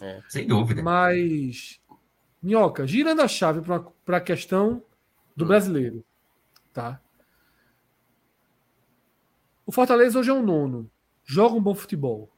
[0.00, 0.20] É.
[0.28, 0.82] Sem dúvida.
[0.82, 1.80] Mas,
[2.42, 3.60] Minhoca, girando a chave
[4.04, 4.82] para a questão
[5.36, 5.48] do hum.
[5.48, 6.04] brasileiro,
[6.72, 7.00] tá?
[9.64, 10.90] O Fortaleza hoje é um nono,
[11.24, 12.28] joga um bom futebol.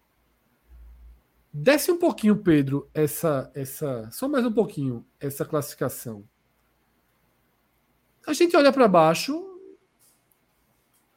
[1.53, 6.25] Desce um pouquinho, Pedro, essa, essa, só mais um pouquinho, essa classificação.
[8.25, 9.59] A gente olha para baixo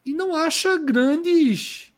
[0.03, 1.93] e não acha grandes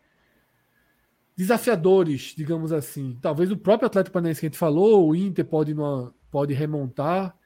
[1.36, 3.18] desafiadores, digamos assim.
[3.22, 7.38] Talvez o próprio Atlético Paranaense que a gente falou, o Inter pode, numa, pode remontar.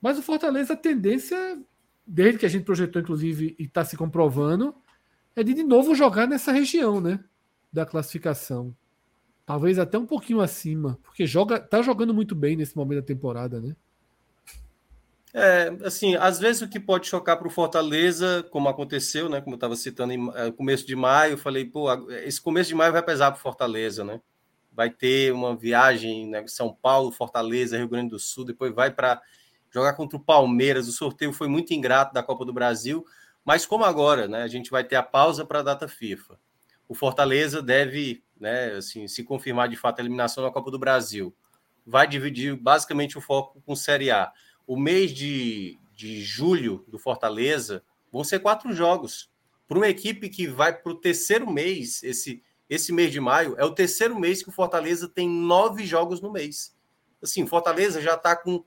[0.00, 1.60] Mas o Fortaleza, a tendência,
[2.06, 4.74] desde que a gente projetou, inclusive, e está se comprovando,
[5.34, 7.22] é de de novo jogar nessa região né,
[7.72, 8.74] da classificação.
[9.50, 13.60] Talvez até um pouquinho acima, porque joga, tá jogando muito bem nesse momento da temporada,
[13.60, 13.74] né?
[15.34, 19.40] É, assim, às vezes o que pode chocar para o Fortaleza, como aconteceu, né?
[19.40, 22.76] Como eu estava citando em é, começo de maio, eu falei, pô, esse começo de
[22.76, 24.20] maio vai pesar para o Fortaleza, né?
[24.72, 26.46] Vai ter uma viagem, né?
[26.46, 29.20] São Paulo, Fortaleza, Rio Grande do Sul, depois vai para
[29.68, 30.86] jogar contra o Palmeiras.
[30.86, 33.04] O sorteio foi muito ingrato da Copa do Brasil,
[33.44, 34.44] mas como agora, né?
[34.44, 36.38] A gente vai ter a pausa para a data FIFA.
[36.88, 41.34] O Fortaleza deve né, assim, se confirmar de fato a eliminação da Copa do Brasil,
[41.86, 44.32] vai dividir basicamente o foco com Série A.
[44.66, 49.30] O mês de, de julho do Fortaleza vão ser quatro jogos.
[49.68, 53.64] Para uma equipe que vai para o terceiro mês, esse, esse mês de maio, é
[53.64, 56.74] o terceiro mês que o Fortaleza tem nove jogos no mês.
[57.22, 58.64] Assim, Fortaleza já está com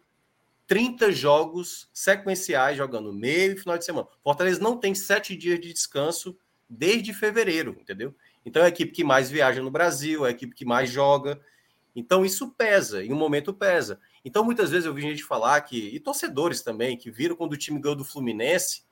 [0.68, 4.08] 30 jogos sequenciais jogando meio e final de semana.
[4.24, 6.38] Fortaleza não tem sete dias de descanso
[6.70, 8.16] desde fevereiro, entendeu?
[8.45, 11.40] Então é a equipe que mais viaja no Brasil, é a equipe que mais joga.
[11.95, 13.99] Então isso pesa, em um momento pesa.
[14.26, 17.57] Então muitas vezes eu vi gente falar que, e torcedores também, que viram quando o
[17.57, 18.84] time ganhou do Fluminense,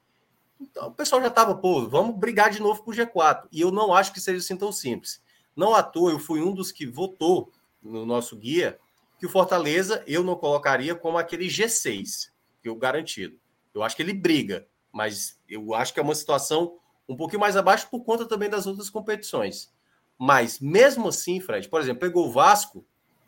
[0.62, 3.48] então o pessoal já estava, pô, vamos brigar de novo com o G4.
[3.52, 5.22] E eu não acho que seja assim tão simples.
[5.56, 7.52] Não à toa, eu fui um dos que votou
[7.82, 8.80] no nosso guia
[9.20, 13.40] que o Fortaleza eu não colocaria como aquele G6, que eu garantido.
[13.74, 17.58] Eu acho que ele briga, mas eu acho que é uma situação um pouquinho mais
[17.58, 19.72] abaixo por conta também das outras competições.
[20.18, 22.86] Mas mesmo assim, Fred, por exemplo, pegou o Vasco,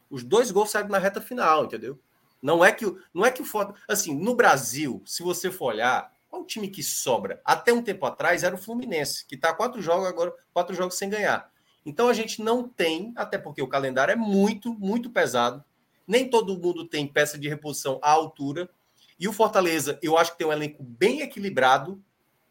[0.10, 2.00] os dois gols saíram na reta final, entendeu?
[2.42, 6.12] Não é que não é que o Fortaleza, assim, no Brasil, se você for olhar,
[6.30, 7.42] qual o time que sobra?
[7.46, 11.10] Até um tempo atrás era o Fluminense, que está quatro jogos agora, quatro jogos sem
[11.10, 11.50] ganhar.
[11.86, 15.64] Então a gente não tem, até porque o calendário é muito, muito pesado.
[16.08, 18.70] Nem todo mundo tem peça de reposição à altura.
[19.20, 22.02] E o Fortaleza, eu acho que tem um elenco bem equilibrado,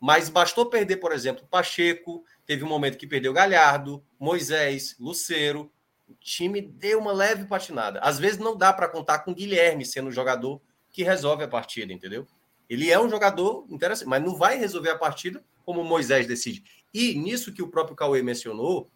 [0.03, 5.71] mas bastou perder, por exemplo, Pacheco, teve um momento que perdeu Galhardo, Moisés, Luceiro.
[6.09, 8.01] O time deu uma leve patinada.
[8.01, 10.61] Às vezes não dá para contar com Guilherme sendo o jogador
[10.91, 12.27] que resolve a partida, entendeu?
[12.69, 16.65] Ele é um jogador interessante, mas não vai resolver a partida como Moisés decide.
[16.93, 18.91] E nisso que o próprio Cauê mencionou,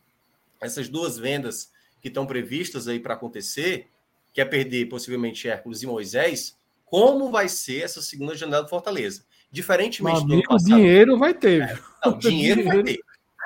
[0.60, 1.70] essas duas vendas
[2.00, 3.88] que estão previstas aí para acontecer,
[4.34, 9.24] que é perder possivelmente Hércules e Moisés, como vai ser essa segunda janela do Fortaleza?
[9.56, 11.62] Diferentemente do passado, dinheiro vai ter.
[11.62, 13.00] É, não, dinheiro vai ter.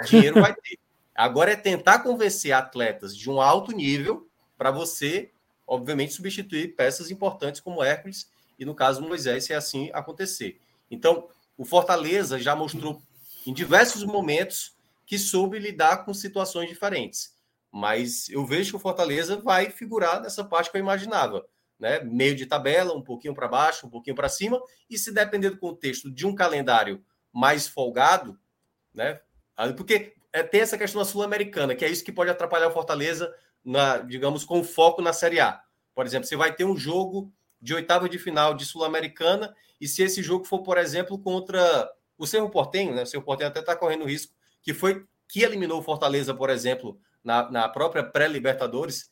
[0.07, 0.77] Dinheiro vai ter.
[1.15, 4.29] Agora é tentar convencer atletas de um alto nível
[4.59, 5.31] para você,
[5.65, 8.29] obviamente, substituir peças importantes como Hércules
[8.59, 10.59] e, no caso, Moisés, se assim acontecer.
[10.91, 13.01] Então, o Fortaleza já mostrou
[13.47, 14.75] em diversos momentos
[15.07, 17.37] que soube lidar com situações diferentes.
[17.71, 21.47] Mas eu vejo que o Fortaleza vai figurar nessa parte que eu imaginava.
[21.81, 22.01] Né?
[22.01, 25.59] Meio de tabela, um pouquinho para baixo, um pouquinho para cima, e se depender do
[25.59, 27.03] contexto de um calendário
[27.33, 28.39] mais folgado,
[28.95, 29.21] né?
[29.77, 33.35] Porque é, tem essa questão da Sul-Americana, que é isso que pode atrapalhar o Fortaleza,
[33.65, 35.61] na, digamos, com foco na Série A.
[35.95, 40.03] Por exemplo, você vai ter um jogo de oitava de final de Sul-Americana, e se
[40.03, 43.03] esse jogo for, por exemplo, contra o Cerro Portenho, né?
[43.03, 47.01] O Cerro Portenho até está correndo risco, que foi que eliminou o Fortaleza, por exemplo,
[47.23, 49.10] na, na própria pré-Libertadores,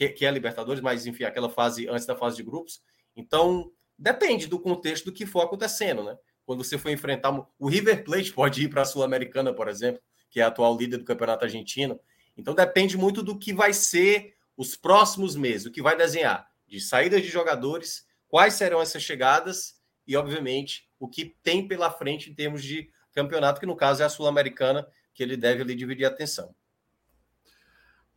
[0.00, 2.80] que, que, é a Libertadores, mas enfim, aquela fase antes da fase de grupos.
[3.14, 6.16] Então, depende do contexto do que for acontecendo, né?
[6.46, 10.00] Quando você for enfrentar o River Plate, pode ir para a Sul-Americana, por exemplo,
[10.30, 12.00] que é a atual líder do Campeonato Argentino.
[12.34, 16.80] Então, depende muito do que vai ser os próximos meses, o que vai desenhar de
[16.80, 19.74] saídas de jogadores, quais serão essas chegadas
[20.06, 24.06] e, obviamente, o que tem pela frente em termos de campeonato, que no caso é
[24.06, 26.54] a Sul-Americana, que ele deve ali dividir a atenção.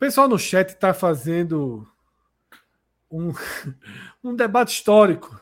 [0.04, 1.88] O pessoal no chat está fazendo
[3.10, 3.32] um,
[4.22, 5.40] um debate histórico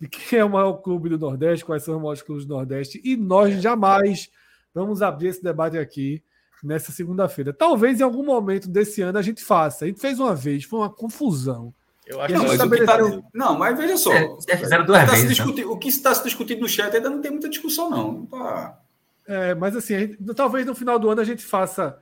[0.00, 3.00] de quem é o maior clube do Nordeste, quais são os maiores clubes do Nordeste,
[3.02, 3.60] e nós é.
[3.60, 4.30] jamais
[4.72, 6.22] vamos abrir esse debate aqui
[6.62, 7.52] nessa segunda-feira.
[7.52, 9.84] Talvez em algum momento desse ano a gente faça.
[9.84, 11.74] A gente fez uma vez, foi uma confusão.
[12.06, 12.98] Eu acho não, tá...
[13.34, 14.12] não, mas veja só.
[14.12, 15.30] É, é fizeram duas tá vezes.
[15.30, 15.64] Discutir...
[15.64, 18.24] O que está se discutindo no chat ainda não tem muita discussão, não.
[18.26, 18.78] Tá...
[19.26, 20.34] É, mas assim, gente...
[20.36, 21.98] talvez no final do ano a gente faça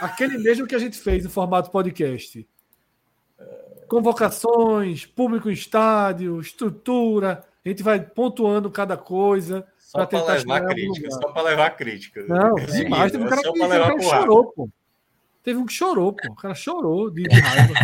[0.00, 2.46] aquele mesmo que a gente fez no formato podcast.
[3.88, 7.44] Convocações, público em estádio, estrutura.
[7.64, 9.66] A gente vai pontuando cada coisa.
[9.78, 12.24] Só para levar crítica, só para levar crítica.
[12.26, 13.12] Não, demais.
[13.12, 14.68] Teve um cara, que, um cara que chorou, pô.
[15.42, 16.32] Teve um que chorou, pô.
[16.32, 17.74] O cara chorou de raiva.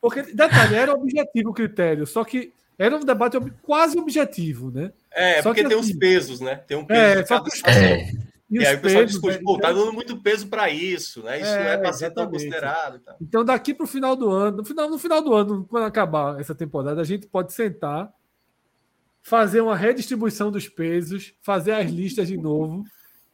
[0.00, 4.92] Porque, detalhe, era objetivo o critério, só que era um debate quase objetivo, né?
[5.12, 6.56] É, só porque que, tem assim, os pesos, né?
[6.66, 8.12] Tem um peso é, de cada é.
[8.50, 9.42] E, e aí o pessoal pesos, discute, né?
[9.44, 11.40] pô, tá então dando muito peso para isso, né?
[11.40, 13.00] Isso é, não é para ser tão considerado.
[13.20, 16.40] Então, daqui para o final do ano, no final, no final do ano, quando acabar
[16.40, 18.10] essa temporada, a gente pode sentar,
[19.22, 22.84] fazer uma redistribuição dos pesos, fazer as listas de novo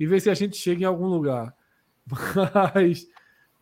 [0.00, 1.54] e ver se a gente chega em algum lugar.
[2.74, 3.06] Mas,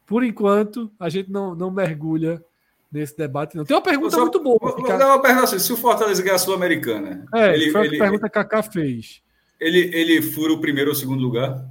[0.07, 2.43] por enquanto, a gente não, não mergulha
[2.91, 3.65] nesse debate, não.
[3.65, 4.59] Tem uma pergunta só, muito boa.
[4.61, 4.97] Vou, ficar...
[4.97, 7.27] vou uma pergunta assim: se o Fortaleza ganhar a Sul-Americana.
[7.35, 9.23] É, ele, foi a ele, pergunta que a Kaká fez.
[9.63, 11.65] Ele, ele fura o primeiro ou o segundo lugar?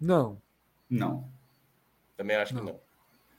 [0.00, 0.40] Não.
[0.88, 1.28] Não.
[2.16, 2.64] Também acho não.
[2.64, 2.80] que não.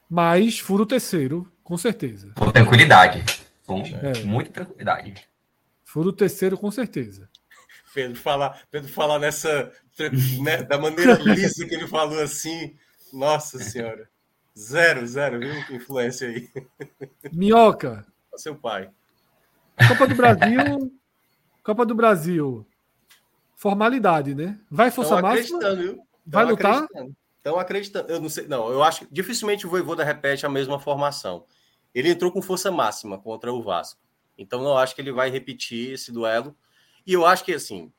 [0.10, 2.34] Mas fura o terceiro, com certeza.
[2.36, 3.24] Com tranquilidade.
[3.66, 4.22] Com é.
[4.26, 5.26] muita tranquilidade.
[5.86, 7.30] Fura o terceiro, com certeza.
[7.94, 9.72] Pedro falar, Pedro falar nessa.
[10.44, 12.76] Né, da maneira lisa que ele falou assim.
[13.14, 14.10] Nossa Senhora.
[14.60, 15.54] Zero, zero, viu?
[15.74, 16.50] Influência aí.
[17.32, 18.06] Minhoca.
[18.36, 18.90] Seu pai.
[19.88, 21.00] Copa do Brasil.
[21.64, 22.68] Copa do Brasil.
[23.56, 24.60] Formalidade, né?
[24.70, 25.60] Vai força máxima?
[26.26, 26.88] Vai lutar?
[27.38, 28.12] Estão acreditando.
[28.12, 28.48] Eu não sei.
[28.48, 31.46] Não, eu acho que dificilmente o Voivoda repete a mesma formação.
[31.94, 34.02] Ele entrou com força máxima contra o Vasco.
[34.38, 36.56] Então não acho que ele vai repetir esse duelo.
[37.06, 37.94] E eu acho que assim,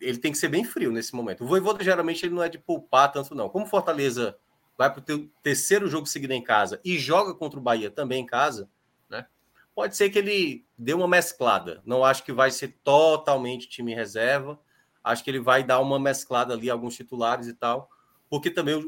[0.00, 1.44] ele tem que ser bem frio nesse momento.
[1.44, 3.48] O Voivoda geralmente ele não é de poupar tanto não.
[3.48, 4.36] Como Fortaleza
[4.76, 8.26] vai para o terceiro jogo seguido em casa e joga contra o Bahia também em
[8.26, 8.68] casa,
[9.08, 9.26] né?
[9.74, 11.80] Pode ser que ele dê uma mesclada.
[11.86, 14.58] Não acho que vai ser totalmente time reserva.
[15.02, 17.90] Acho que ele vai dar uma mesclada ali, alguns titulares e tal.
[18.28, 18.82] Porque também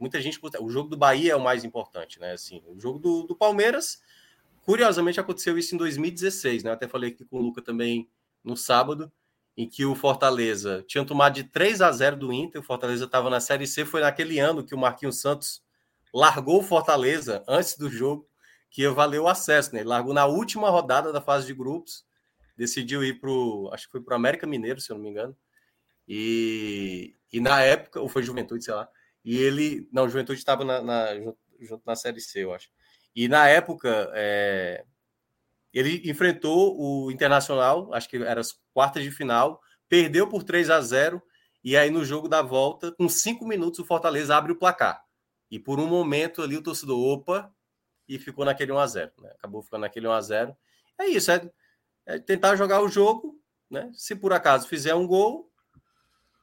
[0.00, 0.40] muita gente.
[0.60, 2.32] O jogo do Bahia é o mais importante, né?
[2.32, 4.02] Assim, o jogo do, do Palmeiras,
[4.64, 6.70] curiosamente, aconteceu isso em 2016, né?
[6.70, 8.08] Eu até falei aqui com o Luca também
[8.42, 9.12] no sábado,
[9.56, 12.60] em que o Fortaleza tinha tomado de 3 a 0 do Inter.
[12.60, 13.84] O Fortaleza estava na Série C.
[13.84, 15.62] Foi naquele ano que o Marquinhos Santos
[16.12, 18.28] largou o Fortaleza antes do jogo,
[18.70, 19.80] que ia valer o acesso, né?
[19.80, 22.04] Ele largou na última rodada da fase de grupos
[22.56, 23.70] decidiu ir para o.
[23.72, 25.36] Acho que foi para o América Mineiro, se eu não me engano.
[26.06, 28.88] E, e na época, ou foi Juventude, sei lá.
[29.24, 29.88] E ele.
[29.92, 31.14] Não, Juventude estava na, na,
[31.60, 32.68] junto na Série C, eu acho.
[33.14, 34.84] E na época, é,
[35.72, 40.80] ele enfrentou o Internacional, acho que era as quartas de final, perdeu por 3 a
[40.80, 41.22] 0
[41.64, 45.02] e aí no jogo da volta, com cinco minutos, o Fortaleza abre o placar.
[45.50, 47.54] E por um momento ali o torcedor, opa,
[48.08, 49.30] e ficou naquele 1 a 0 né?
[49.30, 50.56] Acabou ficando naquele 1 a 0
[50.98, 51.50] É isso, é
[52.06, 53.38] é tentar jogar o jogo,
[53.70, 53.90] né?
[53.94, 55.52] Se por acaso fizer um gol,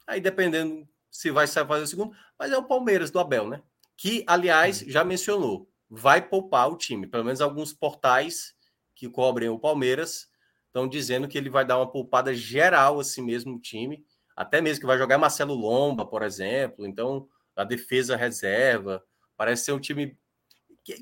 [0.10, 3.62] Aí dependendo se vai fazer o segundo, mas é o Palmeiras do Abel, né?
[3.96, 7.06] Que, aliás, já mencionou, vai poupar o time.
[7.06, 8.56] Pelo menos alguns portais
[8.96, 10.28] que cobrem o Palmeiras
[10.66, 14.04] estão dizendo que ele vai dar uma poupada geral assim mesmo no time.
[14.36, 16.88] Até mesmo que vai jogar Marcelo Lomba, por exemplo.
[16.88, 19.04] Então, a defesa reserva.
[19.38, 20.18] Parece ser um time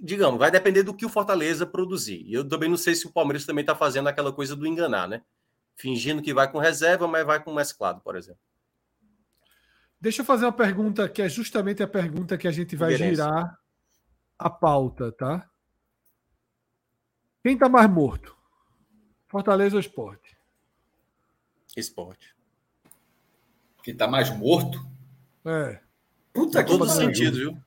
[0.02, 2.24] digamos, vai depender do que o Fortaleza produzir.
[2.26, 5.08] E eu também não sei se o Palmeiras também está fazendo aquela coisa do enganar,
[5.08, 5.22] né?
[5.76, 8.42] Fingindo que vai com reserva, mas vai com mesclado, por exemplo.
[10.00, 13.60] Deixa eu fazer uma pergunta que é justamente a pergunta que a gente vai girar
[14.38, 15.50] a pauta, tá?
[17.44, 18.36] Quem está mais morto?
[19.28, 20.38] Fortaleza ou esporte?
[21.76, 22.36] Esporte.
[23.84, 24.86] Quem está mais morto?
[25.46, 25.80] É.
[26.34, 27.58] Puta em todos os sentidos, viu?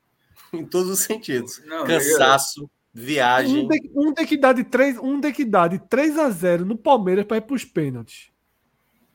[0.54, 1.62] Em todos os sentidos.
[1.64, 2.70] Não, Cansaço, eu...
[2.92, 3.64] viagem.
[3.64, 6.30] Um tem, um tem, que dar de 3, um tem que dar de 3 a
[6.30, 8.30] 0 no Palmeiras para ir para os pênaltis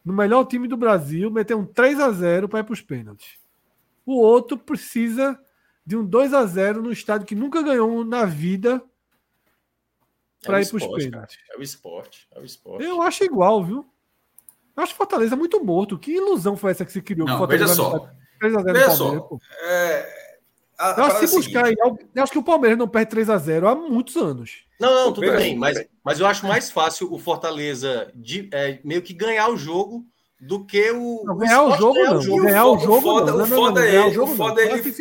[0.05, 3.39] no melhor time do Brasil, meter um 3 a 0 para ir para os pênaltis.
[4.05, 5.37] O outro precisa
[5.83, 8.81] de um 2 a 0 no estádio que nunca ganhou na vida
[10.43, 11.39] para é ir para os pênaltis.
[11.51, 12.85] É o esporte, é o esporte.
[12.85, 13.83] Eu acho igual, viu?
[14.77, 15.97] Eu acho Fortaleza muito morto.
[15.97, 17.27] Que ilusão foi essa que se criou?
[17.27, 18.07] Não, veja só.
[18.39, 19.39] 3 a 0 veja só.
[19.63, 20.24] É,
[20.77, 23.67] a, eu acho, se buscar, eu acho que o Palmeiras não perde 3 a 0
[23.67, 24.65] há muitos anos.
[24.79, 29.01] Não, não, tudo bem, mas, mas eu acho mais fácil o Fortaleza de, é, meio
[29.01, 30.05] que ganhar o jogo
[30.39, 31.23] do que o.
[31.25, 32.17] Não, ganhar o, jogo, ganhar não.
[32.17, 33.43] O jogo, ganhar o jogo, foda, não.
[33.43, 34.19] O foda é ele.
[34.19, 34.93] O foda é ele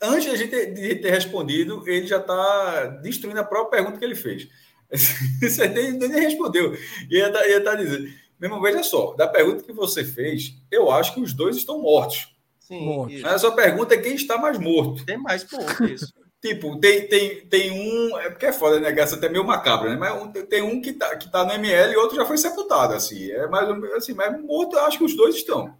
[0.00, 4.14] antes de ter, de ter respondido, ele já está destruindo a própria pergunta que ele
[4.14, 4.48] fez.
[5.42, 6.74] Você nem, nem respondeu.
[7.10, 8.08] E ele está tá dizendo.
[8.38, 11.80] Meu irmão, veja só, da pergunta que você fez, eu acho que os dois estão
[11.80, 12.35] mortos.
[12.66, 13.24] Sim.
[13.24, 15.04] A sua pergunta é quem está mais morto.
[15.04, 16.12] Tem mais morto, isso.
[16.38, 18.18] Tipo, tem, tem, tem um.
[18.18, 18.92] É porque é foda, né?
[19.00, 19.96] Essa até meio macabra, né?
[19.96, 22.92] Mas um, tem um que tá, que tá no ML e outro já foi sepultado,
[22.92, 23.30] assim.
[23.32, 25.74] É mais assim, mas morto, acho que os dois estão.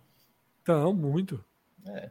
[0.59, 1.45] Estão, muito.
[1.87, 2.11] É.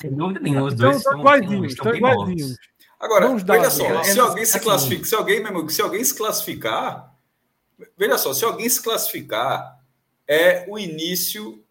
[0.00, 2.56] Sem dúvida nenhuma, os dois estão igualdinhos, estão igualdinhos.
[2.98, 6.14] Agora, veja só, é, se alguém se assim, classifica, se alguém, mesmo, se alguém se
[6.14, 7.14] classificar,
[7.98, 9.78] veja só, se alguém se classificar,
[10.28, 11.62] é o início.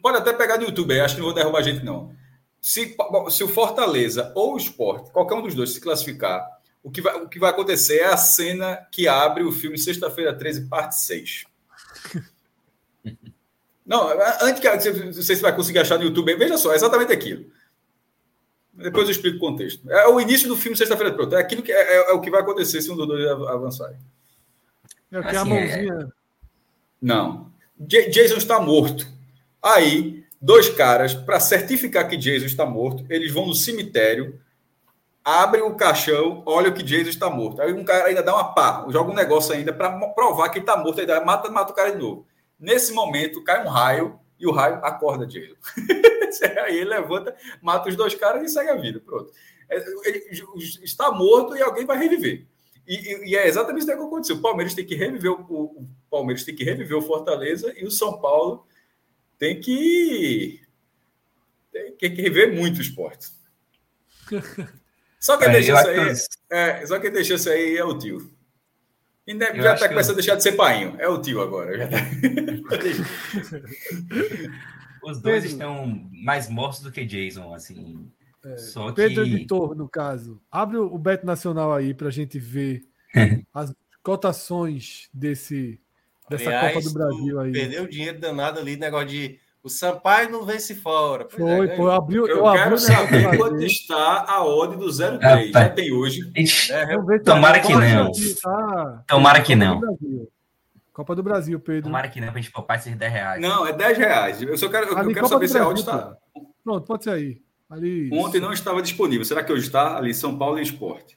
[0.00, 2.14] Pode até pegar no YouTube, acho que não vou derrubar a gente, não
[2.62, 2.96] se,
[3.30, 6.46] se o Fortaleza ou o Sport, qualquer um dos dois, se classificar,
[6.80, 10.32] o que vai, o que vai acontecer é a cena que abre o filme Sexta-feira
[10.32, 11.44] 13, parte 6.
[13.84, 14.08] Não,
[14.40, 17.44] antes que não sei se vai conseguir achar no YouTube, veja só, é exatamente aquilo.
[18.72, 19.90] Depois eu explico o contexto.
[19.90, 21.34] É o início do filme Sexta-feira Pronto.
[21.34, 23.92] É aquilo que é, é, é, o que vai acontecer se um dos dois avançar.
[25.10, 25.94] É o que assim, a mãozinha.
[25.94, 26.06] É...
[27.02, 27.52] Não.
[27.80, 29.06] J Jason está morto.
[29.62, 34.40] Aí dois caras, para certificar que Jesus está morto, eles vão no cemitério,
[35.24, 37.62] abrem o caixão, olham que Jesus está morto.
[37.62, 40.76] Aí um cara ainda dá uma pá, joga um negócio ainda para provar que está
[40.76, 42.26] morto, ainda mata, mata o cara de novo.
[42.58, 45.56] Nesse momento, cai um raio e o raio acorda Jesus.
[46.64, 49.00] Aí ele levanta, mata os dois caras e segue a vida.
[49.00, 49.30] Pronto.
[49.70, 50.22] É, ele
[50.82, 52.46] está morto e alguém vai reviver.
[52.86, 54.36] E, e, é exatamente isso que aconteceu.
[54.36, 57.90] O Palmeiras tem que reviver o, o Palmeiras tem que reviver o Fortaleza e o
[57.90, 58.66] São Paulo
[59.42, 60.60] tem que
[61.72, 63.26] tem que rever muito o esporte.
[65.18, 66.14] Só quem é, deixa isso aí,
[66.48, 68.30] é, só quem deixa isso aí é o tio.
[69.26, 70.94] E já está começando a deixar de ser painho.
[70.96, 71.88] É o tio agora.
[71.88, 71.96] Tá...
[75.02, 78.08] Os dois Pedro, estão mais mortos do que Jason, assim.
[78.44, 79.34] É, Só Pedro que...
[79.34, 80.40] Editor, no caso.
[80.52, 82.84] Abre o Beto Nacional aí para a gente ver
[83.52, 83.74] as
[84.04, 85.80] cotações desse
[86.28, 87.52] dessa Aliás, Copa do Brasil aí.
[87.52, 91.24] Perdeu dinheiro danado ali, negócio de o Sampaio não vence fora.
[91.24, 95.52] Pois foi, é, foi, abriu, eu, eu quero saber quanto está a odd do 03.
[95.52, 96.32] Já tem hoje.
[96.70, 98.10] É, Tomara que não.
[98.42, 99.04] Tá...
[99.06, 99.80] Tomara que não.
[100.92, 101.84] Copa do Brasil, Pedro.
[101.84, 103.40] Tomara que não, para a gente poupar esses 10 reais.
[103.40, 104.42] Não, é 10 reais.
[104.42, 106.16] Eu só quero, eu quero saber se a odd está.
[106.64, 107.40] Pronto, pode ser aí.
[107.70, 108.10] Ali...
[108.12, 109.24] Ontem não estava disponível.
[109.24, 109.96] Será que hoje está?
[109.96, 111.16] Ali, São Paulo e Esporte.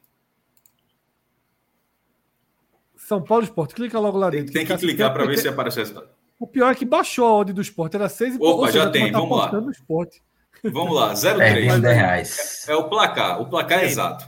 [3.05, 4.51] São Paulo Esporte, clica logo lá dentro.
[4.51, 6.09] Tem, tem que clicar para ver se aparece o resultado.
[6.39, 9.11] O pior é que baixou a odd do esporte, era 6 e Opa, já tem,
[9.11, 9.51] tá vamos lá.
[10.63, 11.85] Vamos lá, 0,3.
[11.85, 12.65] É, reais.
[12.67, 14.25] É, é, o placar, o placar é exato.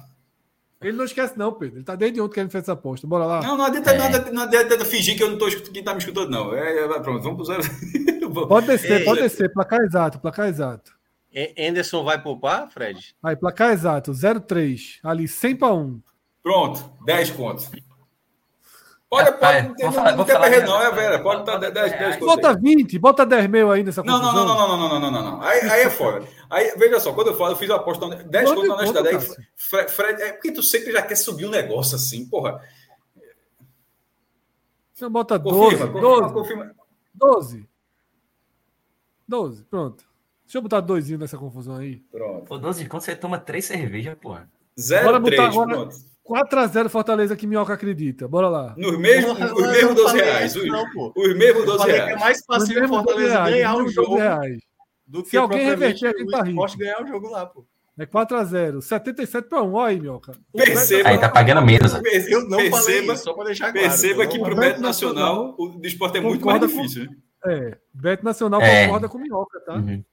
[0.80, 1.78] Ele não esquece, não, Pedro.
[1.78, 3.08] Ele tá desde ontem que ele fez essa aposta.
[3.08, 3.42] Bora lá.
[3.42, 3.98] Não, não adianta, é.
[3.98, 6.54] não, adianta, não adianta fingir que eu não tô escutando, quem tá me escutando, não.
[6.54, 7.64] É, é, pronto, vamos pro zero.
[8.48, 9.52] pode descer, Ei, pode descer.
[9.52, 10.92] Placar exato, placar exato.
[11.58, 13.16] Anderson vai poupar, Fred?
[13.24, 15.00] Aí, placar exato, 0,3.
[15.04, 16.00] Ali, 100 para 1.
[16.44, 17.72] Pronto, 10 pontos.
[19.10, 21.24] Olha, pode, não, tem, falar, não tem perreiro, não, é Vera.
[21.24, 24.46] Pode estar 10, 10, 10 Bota 20, bota 10 mil aí nessa não, não, não,
[24.46, 25.42] não, não, não, não, não, não.
[25.42, 26.28] Aí, aí é fora.
[26.50, 29.16] Aí, veja só, quando eu falo, eu fiz uma aposta 10 conto na honestidade.
[29.16, 32.62] Aí, Fred, Fred, é porque tu sempre já quer subir um negócio assim, porra.
[34.94, 35.78] Então bota 12.
[35.78, 36.34] Confirma, 12.
[36.34, 36.76] Confirma.
[37.14, 37.70] 12.
[39.26, 40.04] 12, pronto.
[40.44, 41.98] Deixa eu botar doisinho nessa confusão aí.
[42.12, 42.46] Pronto.
[42.46, 44.50] Pô, 12 de conto você toma três cervejas, porra.
[44.76, 45.96] Bora 0 botar 3, agora- pronto.
[46.28, 48.28] 4x0 Fortaleza que Minhoca acredita.
[48.28, 48.76] Bora lá.
[48.78, 50.52] Nos mesmos, os não mesmos 12 falei reais.
[50.56, 51.14] isso Os, não, pô.
[51.16, 52.20] os mesmos Eu 12 falei que é reais.
[52.22, 54.58] mais fácil o Fortaleza 12 reais, ganhar o 12 jogo reais.
[55.08, 56.50] do que Se alguém reverter, a gente tá o rico.
[56.50, 57.66] esporte ganhar o jogo lá, pô.
[58.00, 58.82] É 4x0.
[58.82, 59.74] 77 para 1.
[59.74, 60.34] Olha aí, Minhoca.
[60.54, 61.92] Perceba- Aí tá pagando menos.
[62.30, 63.88] Eu não falei perceba, isso, só para deixar claro.
[63.88, 66.76] perceba eu que não- para o Beto Nacional o do esporte é muito mais concorda
[66.76, 67.10] com- difícil.
[67.10, 67.16] né?
[67.46, 68.86] É, Beto Nacional É.
[68.86, 69.74] concorda com Minhoca, tá?
[69.76, 70.04] Uhum.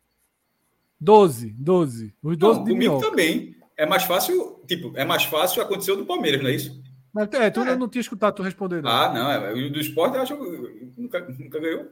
[1.00, 2.14] 12, 12.
[2.22, 3.10] Os 12 Não, de comigo Minhoca.
[3.10, 3.54] também.
[3.76, 6.82] É mais fácil, tipo, é mais fácil acontecer o do Palmeiras, não é isso?
[7.12, 7.70] Mas, é, tu É.
[7.70, 8.90] eu não tinha escutado tu responder, não.
[8.90, 9.30] Ah, não.
[9.30, 11.90] É, o do esporte eu acho que nunca, nunca ganhou.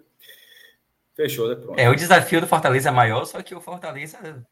[1.14, 1.54] Fechou, né?
[1.54, 1.78] Pronto.
[1.78, 4.44] É, o desafio do Fortaleza é maior, só que o Fortaleza.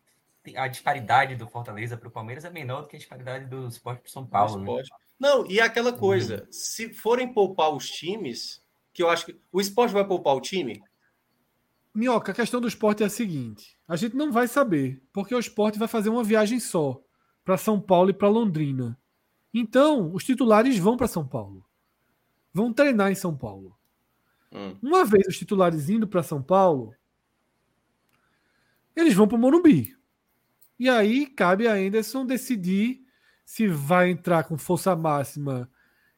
[0.56, 4.00] A disparidade do Fortaleza para o Palmeiras é menor do que a disparidade do Sport
[4.00, 4.56] para São Paulo.
[4.56, 4.62] né?
[4.62, 4.90] Esporte.
[5.18, 8.62] Não, e aquela coisa, se forem poupar os times,
[8.92, 10.82] que eu acho que o esporte vai poupar o time,
[11.94, 15.38] Minhoca, a questão do esporte é a seguinte: a gente não vai saber, porque o
[15.38, 17.00] esporte vai fazer uma viagem só
[17.44, 18.98] para São Paulo e para Londrina.
[19.52, 21.64] Então, os titulares vão para São Paulo.
[22.52, 23.76] Vão treinar em São Paulo.
[24.52, 24.76] Hum.
[24.82, 26.94] Uma vez os titulares indo para São Paulo,
[28.94, 29.96] eles vão para o Morumbi.
[30.78, 33.02] E aí cabe a Anderson decidir
[33.44, 35.70] se vai entrar com força máxima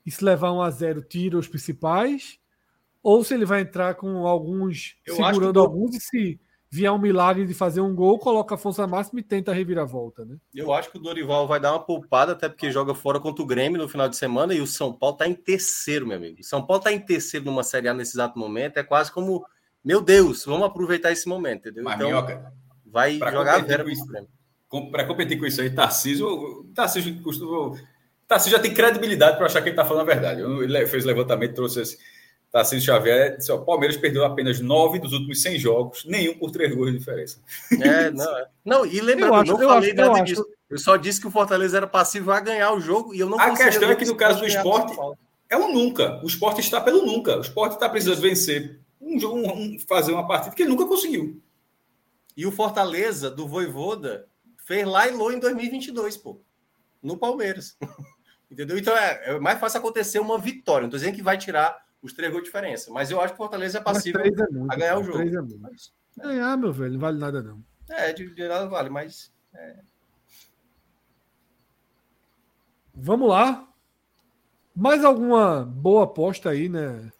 [0.04, 2.38] e se levar um a zero tira os principais,
[3.02, 6.40] ou se ele vai entrar com alguns Eu segurando do- alguns e se
[6.72, 10.24] vier um milagre de fazer um gol, coloca a força máxima e tenta a reviravolta,
[10.24, 10.38] né?
[10.54, 13.46] eu acho que o Dorival vai dar uma poupada, até porque joga fora contra o
[13.46, 16.40] Grêmio no final de semana e o São Paulo tá em terceiro, meu amigo.
[16.40, 19.44] O São Paulo tá em terceiro numa Série A nesse exato momento, é quase como,
[19.84, 21.84] meu Deus, vamos aproveitar esse momento, entendeu?
[21.84, 22.50] Mas, então, Minhoca,
[22.86, 24.90] vai jogar a Vera pro Grêmio.
[24.90, 27.78] para competir com isso aí, Tarcísio, Tarcísio costuma.
[28.26, 30.40] Tarcísio já tem credibilidade para achar que ele está falando a verdade.
[30.40, 31.98] Ele fez levantamento, trouxe esse.
[32.52, 36.74] Tarcísio Xavier disse: ó, Palmeiras perdeu apenas nove dos últimos 100 jogos, nenhum por três
[36.74, 37.40] gols de diferença.
[37.80, 38.46] É, não, é.
[38.64, 40.46] não, e lembrando, Eu eu, acho- não eu falei acho- eu nada acho- disso.
[40.68, 43.38] Eu só disse que o Fortaleza era passivo a ganhar o jogo e eu não
[43.40, 44.96] A questão é que no caso do esporte-.
[45.50, 46.18] É o nunca.
[46.22, 47.36] O esporte está pelo nunca.
[47.36, 50.86] O esporte está precisando vencer um jogo, um- um- fazer uma partida que ele nunca
[50.86, 51.42] conseguiu.
[52.34, 54.26] E o Fortaleza do Voivoda
[54.64, 56.40] fez lá em Lô em 2022, pô.
[57.02, 57.76] No Palmeiras.
[58.50, 58.78] Entendeu?
[58.78, 60.82] Então é, é mais fácil acontecer uma vitória.
[60.84, 62.90] Não tô dizendo que vai tirar os três gols de diferença.
[62.92, 65.18] Mas eu acho que o Fortaleza é passível é muito, a ganhar o jogo.
[65.18, 65.62] três é muito.
[66.18, 67.62] Ganhar, meu velho, não vale nada não.
[67.90, 69.32] É, de, de nada vale, mas.
[72.94, 73.66] Vamos lá.
[74.74, 77.10] Mais alguma boa aposta aí, né?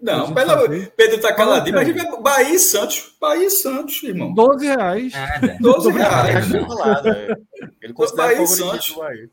[0.00, 0.92] Não, fazer.
[0.96, 3.16] Pedro está caladinho, mas a gente vai- Bahia e Santos.
[3.20, 4.32] Bahia e Santos, irmão.
[4.32, 5.12] 12 reais.
[5.12, 5.56] Nada.
[5.60, 6.46] 12 É, reais.
[6.46, 7.36] tinha falado, é.
[7.82, 8.90] Ele considera Bahia e Santos.
[8.94, 9.30] Bahia.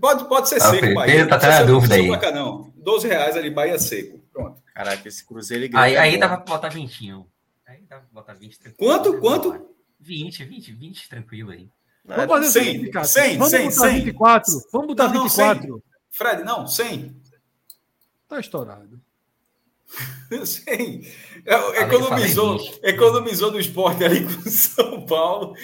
[0.00, 1.26] Pode, pode ser Ah, seco, Pedro Bahia.
[1.28, 2.32] tá Não precisa na dúvida aí.
[2.34, 2.71] não.
[2.82, 4.18] 12 reais ali, Bahia seco.
[4.32, 4.60] Pronto.
[4.74, 6.18] Caraca, esse Cruzeiro ele Aí, grita aí bom.
[6.20, 7.10] dava pra botar 20.
[7.66, 8.58] Aí dava pra botar 20.
[8.58, 8.90] tranquilo.
[8.90, 9.20] Quanto?
[9.20, 9.66] Quanto?
[10.00, 11.68] 20, 20, 20, tranquilo aí.
[12.04, 13.04] Vamos fazer o 100, seguinte, cara.
[13.06, 13.94] 100, Vamos 100, botar 100.
[14.04, 14.44] 24.
[14.72, 15.82] Vamos botar Não, não, 24.
[16.10, 17.16] Fred, não, 100.
[18.28, 19.00] Tá estourado.
[20.44, 21.06] 100.
[21.44, 22.80] É, Economizou, falei 20.
[22.84, 25.54] economizou no esporte ali com o São Paulo.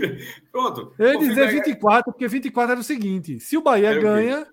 [0.52, 0.92] Pronto.
[0.98, 1.54] Eu ia dizer aí.
[1.54, 4.46] 24, porque 24 era o seguinte: se o Bahia É ganha,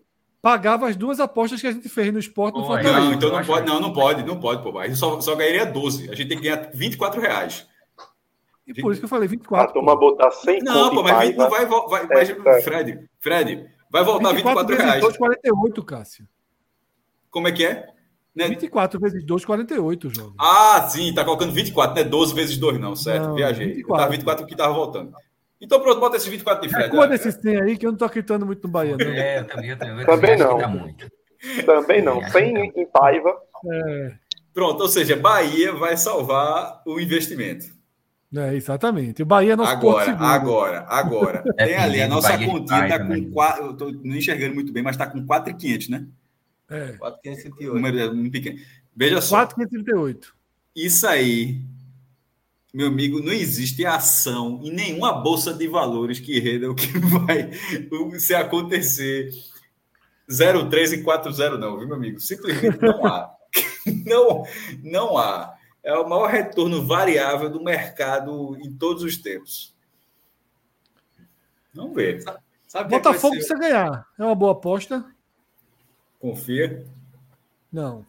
[0.45, 2.99] pagava as duas apostas que a gente fez no esporte no Pô, Fortaleza.
[2.99, 4.77] Não, então não pode, não, não pode, não pode, pô.
[4.77, 6.03] A gente só, só ganharia 12.
[6.11, 7.67] A gente tem que ganhar 24 reais.
[8.67, 9.73] E por isso que eu falei A 24.
[9.73, 10.11] turma pô.
[10.11, 11.88] botar 100 Não, pô, mas 20 não Paiva.
[11.88, 15.01] vai, vai mas, É, Fred, Fred, vai voltar 24 vezes reais.
[15.01, 16.27] 2, 48, Cássio.
[17.31, 17.88] Como é que é?
[18.35, 18.47] Né?
[18.49, 20.34] 24 vezes 2, 48, jovem.
[20.39, 23.30] Ah, sim, tá colocando 24, não é 12 vezes 2, não, certo?
[23.30, 23.65] Não, Viajei.
[23.65, 23.91] 24.
[23.91, 25.11] Eu tava 24 que tava voltando.
[25.61, 26.86] Então pronto, bota esse 24 de Fred.
[26.86, 27.18] Recua né?
[27.18, 29.06] desse 100 aí que eu não tô acreditando muito no Bahia, não.
[29.07, 29.99] É, eu também, eu também.
[29.99, 30.95] eu Também não.
[31.65, 32.30] Também não.
[32.30, 33.36] 100 em Paiva.
[33.72, 34.11] É,
[34.56, 37.65] Pronto, ou seja, Bahia vai salvar o investimento.
[38.36, 39.22] é, exatamente.
[39.22, 41.44] O Bahia é nosso Agora, agora, agora.
[41.57, 43.30] É Tem ali a nossa Bahia continha, tá com né?
[43.34, 43.65] 4.
[43.65, 46.07] Eu tô não enxergando muito bem, mas tá com 4,500, né?
[46.69, 46.94] É.
[46.94, 47.73] 438.
[47.73, 48.57] Número é muito pequeno.
[48.95, 49.36] Veja só.
[49.38, 50.34] 4,538.
[50.73, 51.61] Isso aí,
[52.76, 57.49] meu amigo, não existe ação em nenhuma bolsa de valores que renda o que vai
[58.19, 59.30] se acontecer
[60.27, 62.19] 03 e 40 não, viu, meu amigo?
[62.19, 63.34] Simplesmente não há.
[64.03, 64.43] Não,
[64.84, 65.56] não há.
[65.84, 69.73] É o maior retorno variável do mercado em todos os tempos.
[71.72, 72.23] Vamos ver.
[72.68, 74.06] Sabe que Botafogo precisa ganhar.
[74.18, 75.06] É uma boa aposta?
[76.19, 76.84] Confia.
[77.72, 78.06] Não.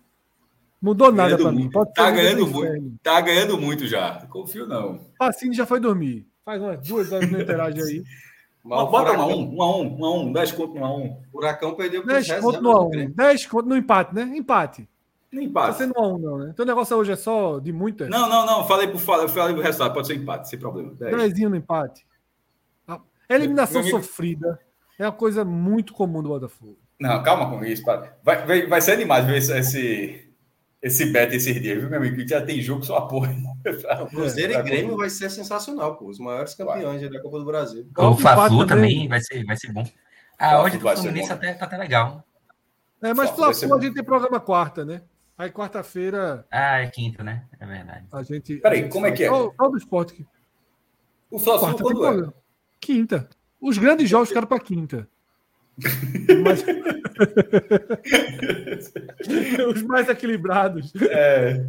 [0.86, 1.68] Mudou nada pra mim.
[1.68, 2.66] Pode Tá ganhando do muito.
[2.68, 2.94] inferno.
[3.02, 4.24] Tá ganhando muito já.
[4.30, 5.00] Confio não.
[5.18, 6.26] Pacini já foi dormir.
[6.44, 8.02] Faz umas duas horas não interage aí.
[8.64, 10.74] Mas o Bota um a Furacão- um, um a um, um a um, 10 conto
[10.78, 11.06] um a um.
[11.06, 13.10] O Furacão perdeu pro 10 César, conto né, no do Grêmio.
[13.10, 13.14] A1.
[13.16, 14.22] 10 conto no empate, né?
[14.36, 14.88] Empate.
[15.32, 15.78] Tá empate.
[15.78, 16.50] sendo um a um, não, né?
[16.52, 18.08] Então o negócio hoje é só de muita.
[18.08, 18.66] Não, não, não.
[18.66, 19.92] Falei pro, falei, falei pro resultado.
[19.92, 20.92] Pode ser empate, sem problema.
[21.00, 21.16] É isso.
[21.18, 22.06] Dezinho no empate.
[22.88, 23.00] A
[23.34, 24.58] eliminação amigo- sofrida
[24.98, 26.78] é uma coisa muito comum do Botafogo.
[27.00, 27.84] Não, calma com isso.
[27.84, 28.16] para.
[28.22, 30.25] Vai, vai, vai ser demais ver esse, esse,
[30.82, 32.16] esse bet esses dias, viu, meu amigo?
[32.16, 33.34] Que Já tem jogo só a porra.
[34.10, 36.06] Cruzeiro É, e Grêmio vai ser sensacional, pô.
[36.06, 37.88] Os maiores campeões da Copa do Brasil.
[37.96, 39.08] O Fla-Flu também.
[39.08, 39.84] vai ser, vai ser bom.
[40.38, 42.22] A odd do Fluminense até, tá até legal.
[43.02, 45.02] É, mas Fla-Flu a gente tem programa quarta, né?
[45.38, 47.44] Aí quarta-feira Ah, é quinta, né?
[47.60, 48.06] É verdade.
[48.10, 48.56] a gente.
[48.56, 49.28] Peraí, a gente como é que é?
[49.28, 50.26] Qual, qual do esporte?
[51.30, 52.32] O Fla-Flu quando é?
[52.80, 53.28] Quinta.
[53.60, 55.08] Os grandes jogos ficaram para quinta.
[56.42, 56.64] Mas...
[59.74, 60.94] Os mais equilibrados.
[60.96, 61.62] É,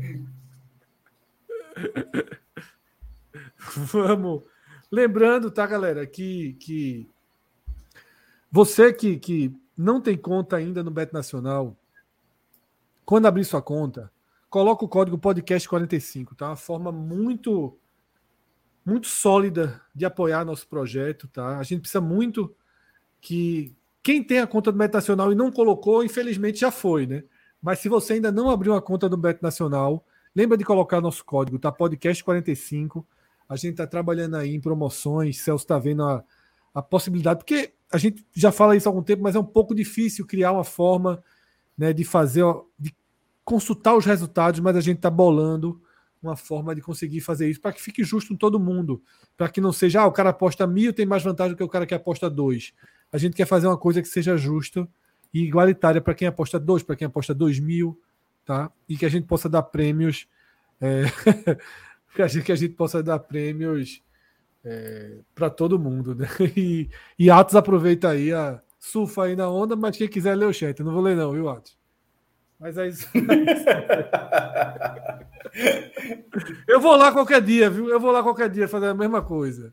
[3.75, 4.43] Vamos.
[4.91, 7.09] Lembrando, tá, galera, que, que
[8.51, 11.75] você que, que não tem conta ainda no Bet Nacional,
[13.05, 14.11] quando abrir sua conta,
[14.49, 16.49] coloca o código podcast45, tá?
[16.49, 17.77] Uma forma muito
[18.85, 21.59] muito sólida de apoiar nosso projeto, tá?
[21.59, 22.55] A gente precisa muito
[23.19, 23.75] que
[24.07, 27.25] quem tem a conta do Bet Nacional e não colocou, infelizmente já foi, né?
[27.61, 30.01] Mas se você ainda não abriu a conta do Bet Nacional,
[30.33, 31.73] lembra de colocar nosso código, tá?
[31.73, 33.03] Podcast45.
[33.49, 35.39] A gente está trabalhando aí em promoções.
[35.39, 36.23] Celso está vendo a,
[36.73, 39.75] a possibilidade, porque a gente já fala isso há algum tempo, mas é um pouco
[39.75, 41.21] difícil criar uma forma
[41.77, 42.45] né, de fazer,
[42.79, 42.95] de
[43.43, 45.81] consultar os resultados, mas a gente está bolando
[46.23, 49.03] uma forma de conseguir fazer isso para que fique justo em todo mundo,
[49.35, 51.67] para que não seja, ah, o cara aposta mil tem mais vantagem do que o
[51.67, 52.73] cara que aposta dois.
[53.11, 54.87] A gente quer fazer uma coisa que seja justa
[55.33, 57.99] e igualitária para quem aposta dois, para quem aposta dois mil,
[58.45, 58.71] tá?
[58.87, 60.27] E que a gente possa dar prêmios.
[60.81, 61.03] É...
[62.15, 64.01] que, a gente, que a gente possa dar prêmios
[64.63, 66.27] é, para todo mundo, né?
[66.55, 70.53] E, e Atos aproveita aí, a, surfa aí na onda, mas quem quiser ler o
[70.53, 71.75] chat, eu não vou ler não, viu, Atos?
[72.59, 73.07] Mas é isso.
[76.67, 77.87] eu vou lá qualquer dia, viu?
[77.87, 79.71] Eu vou lá qualquer dia fazer a mesma coisa.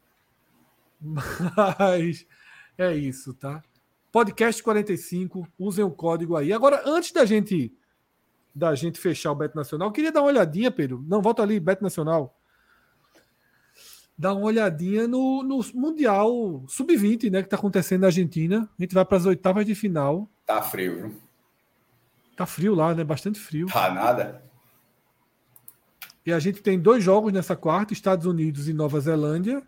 [1.01, 2.27] Mas
[2.77, 3.63] é isso, tá?
[4.11, 6.53] Podcast 45, usem o código aí.
[6.53, 7.77] Agora, antes da gente
[8.55, 11.05] da gente fechar o Beto Nacional, eu queria dar uma olhadinha, Pedro.
[11.09, 12.39] Não, volta ali, Beto Nacional.
[14.17, 17.43] Dá uma olhadinha no, no Mundial Sub-20, né?
[17.43, 18.69] Que tá acontecendo na Argentina.
[18.79, 20.31] A gente vai para as oitavas de final.
[20.47, 21.21] Tá frio, viu?
[22.37, 23.03] Tá frio lá, né?
[23.03, 23.67] Bastante frio.
[23.67, 24.45] Tá nada.
[26.25, 29.63] E a gente tem dois jogos nessa quarta: Estados Unidos e Nova Zelândia.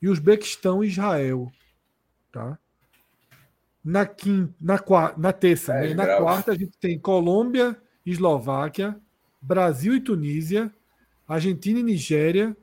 [0.00, 1.50] E Uzbequistão e Israel.
[2.32, 2.58] Tá?
[3.84, 4.78] Na, quinta, na,
[5.16, 5.94] na terça, né?
[5.94, 8.98] Na quarta, a gente tem Colômbia Eslováquia,
[9.40, 10.72] Brasil e Tunísia,
[11.26, 12.56] Argentina e Nigéria.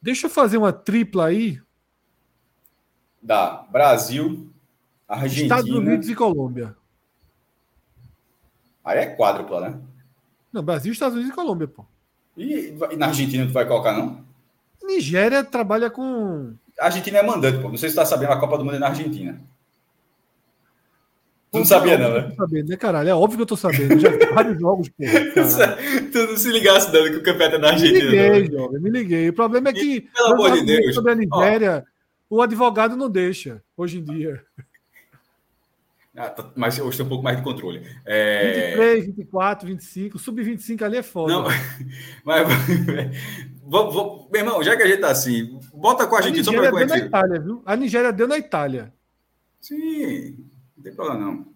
[0.00, 1.60] Deixa eu fazer uma tripla aí:
[3.20, 4.50] Dá Brasil,
[5.08, 5.56] Argentina.
[5.56, 6.76] Estados Unidos e Colômbia.
[8.84, 9.80] Aí é quádrupla, né?
[10.52, 11.84] Não, Brasil, Estados Unidos e Colômbia, pô.
[12.36, 14.24] E, e na Argentina tu vai colocar, não?
[14.82, 16.54] Nigéria trabalha com.
[16.80, 17.68] A Argentina é mandante, pô.
[17.68, 19.40] Não sei se tu tá sabendo, a Copa do Mundo é na Argentina.
[21.52, 22.34] Tu não sabia, não, né?
[22.36, 23.08] sabendo, né, caralho?
[23.08, 23.98] É óbvio que eu tô sabendo.
[23.98, 25.04] Já vi vários jogos, pô.
[26.12, 28.10] tu não se ligasse, não, que o campeonato é na Me Argentina.
[28.10, 28.58] liguei, não.
[28.58, 29.28] jovem, me liguei.
[29.28, 30.00] O problema é que.
[30.02, 31.84] pelo amor de Deus, Sobre a Nigéria,
[32.28, 34.42] o advogado não deixa, hoje em dia.
[36.18, 37.86] Ah, tá- mas hoje tem um pouco mais de controle.
[38.06, 38.70] É...
[38.72, 41.30] 23, 24, 25, sub-25 ali é foda.
[41.30, 41.42] Não,
[42.24, 42.48] mas.
[43.66, 46.44] Vou, vou- meu irmão, já que a gente tá assim, bota com a a Argentina
[46.44, 47.08] só Nigéria pra deu na conhecer.
[47.08, 47.62] Itália, viu?
[47.66, 48.94] A Nigéria deu na Itália.
[49.60, 50.44] Sim,
[50.76, 51.46] não tem problema não.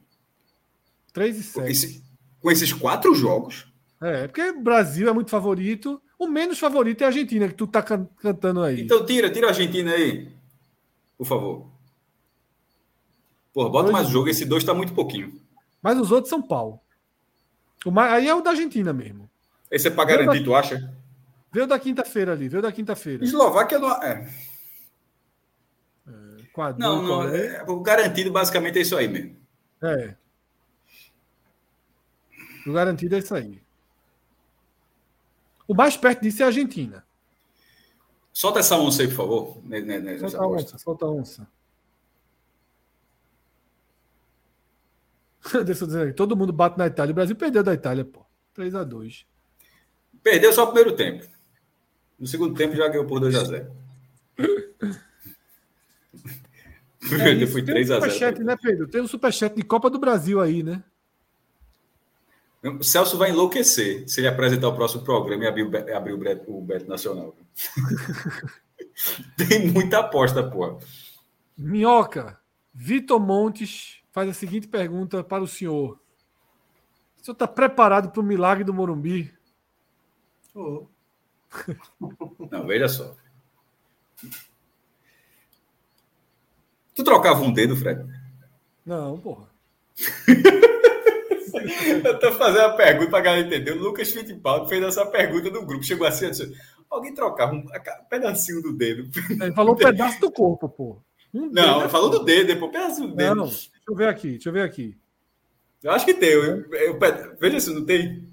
[1.13, 1.71] 3 e Com, 7.
[1.73, 2.05] esse-
[2.41, 3.67] com esses quatro jogos,
[4.03, 6.01] É, porque o Brasil é muito favorito.
[6.19, 8.81] O menos favorito é a Argentina, que tu tá can- cantando aí.
[8.83, 10.33] então tira, tira a Argentina aí,
[11.19, 11.71] por favor.
[13.53, 15.39] Porra, bota Dois- mais o jogo, esse dois tá muito pouquinho.
[15.83, 16.83] Mas os outros são pau.
[17.85, 19.29] O mais, aí é o da Argentina mesmo.
[19.71, 20.93] Esse é pra garantir, tu acha?
[21.53, 23.25] Veio da quinta-feira ali, veio da quinta-feira.
[23.25, 23.91] Eslováquia não.
[24.03, 24.29] É.
[26.53, 27.23] Quadro, Não, não.
[27.23, 27.49] Coreia.
[27.59, 29.37] É, o garantido basicamente é isso aí mesmo.
[29.83, 30.15] É.
[32.67, 33.61] O garantido é isso aí.
[35.67, 37.05] O mais perto disso é a Argentina.
[38.33, 39.61] Solta essa onça aí, por favor.
[39.65, 41.49] ne- nessa Solta a onça, solta a onça.
[45.65, 47.13] Deixa eu dizer aqui, todo mundo bate na Itália.
[47.13, 48.25] O Brasil perdeu da Itália, pô.
[48.57, 49.25] 3x2.
[50.23, 51.27] Perdeu só o primeiro tempo.
[52.21, 53.67] No segundo tempo já ganhou por 2x0.
[57.23, 57.53] É isso.
[57.53, 57.95] foi Tem um 3x0.
[57.95, 58.87] superchat, né, Pedro?
[58.89, 60.83] Tem um superchat de Copa do Brasil aí, né?
[62.63, 66.13] O Celso vai enlouquecer se ele apresentar o próximo programa e abrir o, Bet- abrir
[66.13, 67.35] o, Bet- o Beto Nacional.
[69.37, 70.79] Tem muita aposta, pô.
[71.57, 72.39] Minhoca,
[72.75, 75.99] Vitor Montes faz a seguinte pergunta para o senhor.
[77.19, 79.33] O senhor está preparado para o milagre do Morumbi?
[80.55, 80.87] Ô,
[82.51, 83.17] Não, veja só.
[86.95, 88.05] Tu trocava um dedo, Fred?
[88.85, 89.49] Não, porra.
[92.05, 93.73] Eu tô fazendo a pergunta pra galera entender.
[93.73, 95.83] O Lucas Fittipaldi fez essa pergunta no grupo.
[95.85, 96.57] Chegou assim disse:
[96.89, 97.67] Alguém trocava um
[98.09, 99.11] pedacinho do dedo?
[99.29, 101.03] Ele falou um pedaço do corpo, pô.
[101.33, 103.35] Um Não, é falou do dedo, depois pedacinho do dedo.
[103.35, 104.97] Não, deixa eu ver aqui, deixa eu ver aqui.
[105.83, 106.31] Eu acho que tem.
[106.31, 106.99] Eu- eu-
[107.39, 108.30] veja se não tem.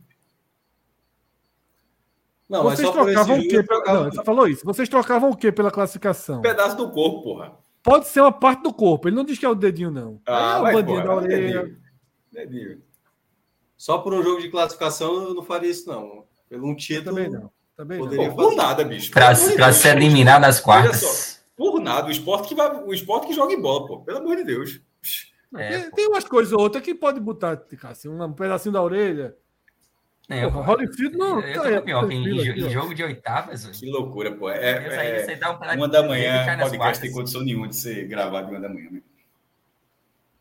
[2.49, 3.63] Não, mas Vocês só por esse trocavam o quê?
[3.63, 4.65] trocava- Não, você falou isso.
[4.65, 6.39] Vocês trocavam o quê pela classificação?
[6.39, 7.53] Um pedaço do corpo, porra.
[7.83, 9.07] Pode ser uma parte do corpo.
[9.07, 10.21] Ele não diz que é o dedinho, não.
[10.25, 11.07] Ah, é vai, o bandinho porra.
[11.07, 11.61] da orelha.
[11.61, 11.77] Dedinho.
[12.31, 12.81] Dedinho.
[13.75, 16.23] Só por um jogo de classificação eu não faria isso, não.
[16.49, 17.15] Pelo um Eu título.
[17.15, 17.51] também não.
[17.75, 18.05] Também não.
[18.05, 19.11] Poderia- Pô, por nada, bicho.
[19.11, 19.75] Pra, pra Deus.
[19.75, 20.99] ser eliminado nas Olha quartas.
[21.01, 22.07] só, por nada.
[22.07, 23.99] O esporte que, vai, o esporte que joga em bola, pô.
[23.99, 24.81] Pelo amor de Deus.
[25.55, 29.35] É, tem, tem umas coisas ou outras que pode botar, assim, um pedacinho da orelha.
[30.29, 30.61] É, pô.
[30.61, 31.39] Holyfield não.
[31.39, 33.65] Eu aí, tô em, em jogo de oitavas.
[33.67, 34.49] Que loucura, pô.
[34.49, 37.75] É, é- você dá um uma da e manhã, o podcast tem condição nenhuma de
[37.77, 38.89] ser gravado uma da manhã.
[38.91, 39.01] né?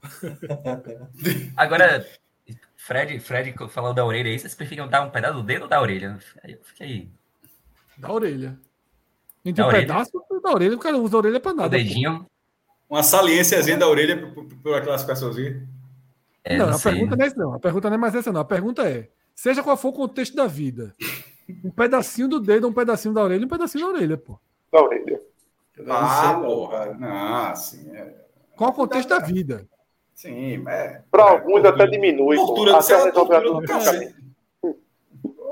[1.56, 2.06] Agora,
[2.76, 5.80] Fred, Fred falou da orelha aí, vocês preferem dar um pedaço do dedo ou da
[5.80, 6.18] orelha?
[6.42, 7.08] Aí eu fiquei.
[7.98, 8.58] Da orelha.
[9.44, 9.86] Entre Da um orelha.
[9.86, 10.10] pedaço
[10.42, 11.70] da orelha, o cara usa a orelha pra O nada.
[11.70, 11.76] pô.
[11.76, 12.26] dedinho.
[12.88, 15.66] Uma saliênciazinha da orelha p- p- pela classificaçãozinha.
[16.44, 17.54] É, não, não a pergunta não é essa, não.
[17.54, 18.40] A pergunta não é mais essa, não.
[18.40, 20.92] A pergunta é: seja qual for o contexto da vida,
[21.64, 24.36] um pedacinho do dedo, um pedacinho da orelha, um pedacinho da orelha, pô.
[24.72, 25.20] Da orelha.
[25.76, 26.94] Eu não Ah, sei, não, porra.
[26.94, 27.90] Não, sim.
[27.94, 28.14] É,
[28.56, 29.64] Qual o contexto da vida?
[30.14, 31.02] sim, é.
[31.10, 32.36] Para é, alguns até diminui.
[32.36, 32.46] pô.
[32.46, 34.14] Tortura, você Até é resolver a tortura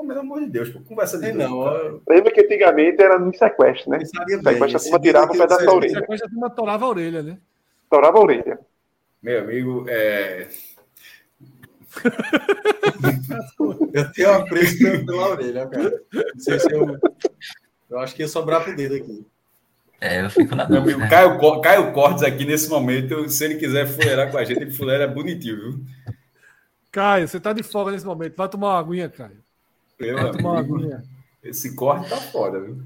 [0.06, 1.94] pelo amor de Deus, pô, conversa de doido, não, cara.
[2.08, 4.04] Lembra que antigamente era no sequestro, né?
[4.04, 6.00] Sequestra a turma tirava um pedaço da orelha.
[6.00, 7.38] Sequência de uma torava a orelha, né?
[7.84, 8.58] Estourava a orelha.
[9.22, 10.48] Meu amigo, é.
[13.92, 16.00] Eu tenho apreço pela, pela orelha, cara.
[16.12, 16.98] Não sei se eu.
[17.90, 19.24] Eu acho que ia sobrar pro dedo aqui.
[20.00, 21.06] É, eu fico na dúvida.
[21.08, 25.06] Caio, Caio Cortes aqui nesse momento, se ele quiser fuleirar com a gente, ele fuleira
[25.06, 25.80] bonitinho, viu?
[26.90, 28.36] Caio, você tá de folga nesse momento.
[28.36, 29.38] Vai tomar uma aguinha, Caio.
[29.98, 31.04] Meu Vai tomar uma aguinha.
[31.42, 32.82] esse corte tá foda, viu?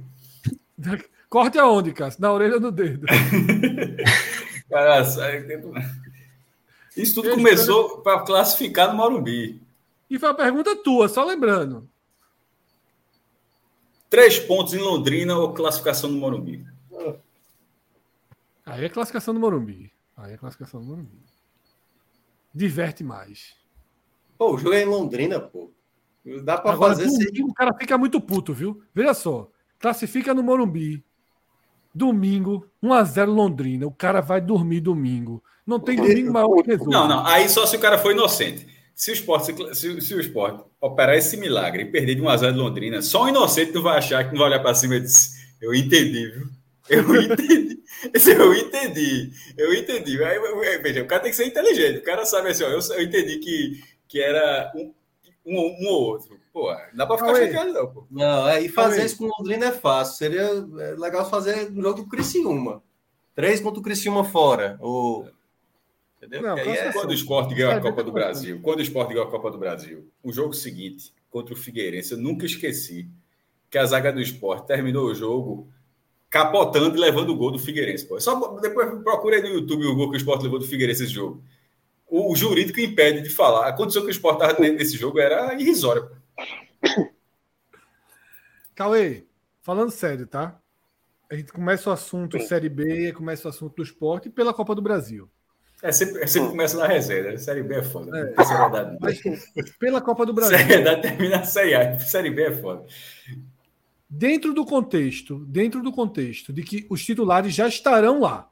[1.28, 2.22] Corte aonde, Cássio?
[2.22, 3.06] Na orelha ou no dedo?
[4.70, 5.44] Cara, sai-
[7.02, 9.60] isso tudo começou para classificar no Morumbi.
[10.10, 11.88] E foi uma pergunta tua, só lembrando.
[14.08, 16.66] Três pontos em Londrina ou classificação no Morumbi?
[18.64, 19.92] Aí é classificação do Morumbi.
[20.16, 21.18] Aí é classificação do Morumbi.
[22.54, 23.54] Diverte mais.
[24.36, 25.70] Pô, o jogo é em Londrina, pô.
[26.42, 27.26] Dá pra Agora, fazer sem.
[27.26, 28.82] domingo, o cara fica muito puto, viu?
[28.94, 29.50] Veja só.
[29.78, 31.04] Classifica no Morumbi.
[31.94, 33.86] Domingo, 1x0 Londrina.
[33.86, 35.42] O cara vai dormir domingo.
[35.68, 36.88] Não tem domingo maior que Jesus.
[36.88, 37.26] Não, não.
[37.26, 38.66] Aí só se o cara for inocente.
[38.94, 42.36] Se o esporte, se, se, o esporte operar esse milagre e perder de 1 a
[42.38, 44.96] 0 de Londrina, só um inocente não vai achar que não vai olhar para cima
[44.96, 45.28] e dizer,
[45.60, 46.46] eu entendi, viu?
[46.88, 47.78] Eu entendi.
[48.34, 49.30] Eu entendi.
[49.58, 50.24] Eu entendi.
[50.24, 50.38] Aí,
[50.82, 51.98] veja, o cara tem que ser inteligente.
[51.98, 54.94] O cara sabe assim, ó, eu, eu entendi que, que era um,
[55.44, 56.40] um, um ou outro.
[56.50, 57.46] Pô, não dá para ficar Cauê.
[57.46, 58.06] chateado, não, pô.
[58.10, 59.06] Não, aí fazer Calma aí.
[59.06, 60.16] isso com o Londrina é fácil.
[60.16, 62.82] Seria é, legal fazer no jogo do Criciúma.
[63.34, 64.78] Três contra o Criciúma fora.
[64.80, 65.28] Ou...
[66.18, 66.42] Entendeu?
[66.42, 66.92] Não, aí é...
[66.92, 69.30] Quando o esporte ganhou a É, Copa do bem Brasil, quando o esporte ganhou a
[69.30, 73.08] Copa do Brasil, o jogo seguinte, contra o Figueirense, eu nunca esqueci
[73.70, 75.68] que a zaga do esporte terminou o jogo
[76.28, 78.06] capotando e levando o gol do Figueirense.
[78.06, 78.20] Pô.
[78.20, 81.12] Só depois procura aí no YouTube o gol que o esporte levou do Figueirense esse
[81.12, 81.42] jogo.
[82.06, 83.68] O, o jurídico impede de falar.
[83.68, 86.02] A condição que o esporte estava nesse jogo era irrisória.
[86.02, 86.16] pô.
[88.74, 89.26] Cauê,
[89.60, 90.60] falando sério, tá?
[91.30, 94.80] A gente começa o assunto Série B, começa o assunto do esporte pela Copa do
[94.80, 95.30] Brasil.
[95.82, 97.30] É sempre, é sempre começa na reserva.
[97.30, 98.18] A Série B é foda.
[98.18, 98.24] É.
[98.24, 98.98] Não tem seriedade, não.
[99.00, 100.58] Mas pela Copa do Brasil.
[100.58, 101.98] Seriedade termina a Série A.
[101.98, 102.84] Série B é foda.
[104.10, 108.50] Dentro do contexto, dentro do contexto de que os titulares já estarão lá,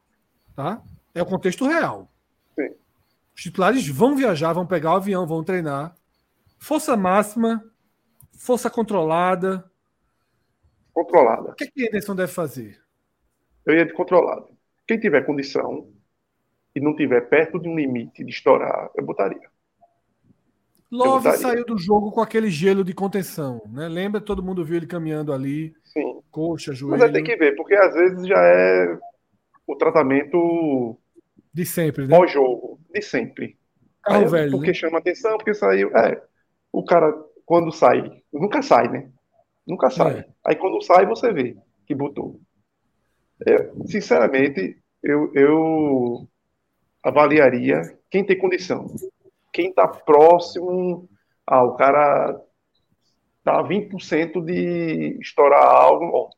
[0.55, 0.83] tá?
[1.15, 2.13] É o contexto real.
[2.55, 2.69] Sim.
[3.35, 5.97] Os titulares vão viajar, vão pegar o avião, vão treinar.
[6.59, 7.65] Força máxima,
[8.39, 9.69] força controlada.
[10.93, 11.51] Controlada.
[11.51, 12.81] O que, é que Anderson deve fazer?
[13.65, 14.47] Eu ia de controlada.
[14.87, 15.89] Quem tiver condição
[16.77, 19.49] e não tiver perto de um limite de estourar, eu botaria.
[20.93, 21.39] Love botaria.
[21.39, 23.89] saiu do jogo com aquele gelo de contenção, né?
[23.89, 24.21] Lembra?
[24.21, 26.21] Todo mundo viu ele caminhando ali, Sim.
[26.31, 28.99] coxa, Mas joelho, aí tem que ver, porque às vezes já é
[29.67, 30.99] o tratamento
[31.53, 32.15] de sempre, né?
[32.15, 33.57] pós-jogo, de sempre.
[34.05, 34.51] Carro Aí, velho.
[34.51, 34.75] Porque né?
[34.75, 35.97] chama atenção, porque saiu.
[35.97, 36.23] É,
[36.71, 37.11] o cara,
[37.47, 39.09] quando sai, nunca sai, né?
[39.67, 40.19] Nunca sai.
[40.19, 40.27] É.
[40.45, 42.39] Aí quando sai, você vê que botou.
[43.45, 46.29] Eu, sinceramente, eu, eu
[47.07, 48.87] avaliaria quem tem condição.
[49.53, 51.09] Quem está próximo
[51.47, 52.41] Ah, o cara
[53.45, 56.31] tá 20% de estourar algo, ó,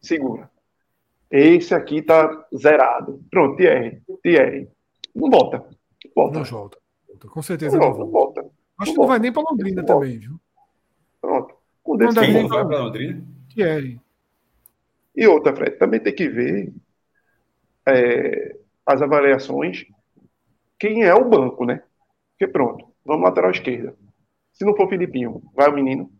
[0.00, 0.50] segura.
[1.30, 3.22] Esse aqui tá zerado.
[3.30, 4.68] Pronto, Thierry, Thierry.
[5.14, 5.62] Não volta.
[6.16, 6.38] Volta.
[6.38, 6.78] Não volta.
[7.28, 8.40] Com certeza não, não, não volta.
[8.78, 10.40] Acho Não que não vai nem para Londrina Não também, viu?
[11.20, 11.54] Pronto.
[11.84, 13.22] O Não deve nem vai para Londrina?
[13.52, 14.00] Thierry.
[15.14, 16.72] E outra, Fred, também tem que ver
[17.86, 18.57] é,
[18.88, 19.84] as avaliações,
[20.78, 21.82] quem é o banco, né?
[22.32, 23.94] Porque pronto, vamos lateral esquerda.
[24.52, 26.10] Se não for Filipinho, vai o menino.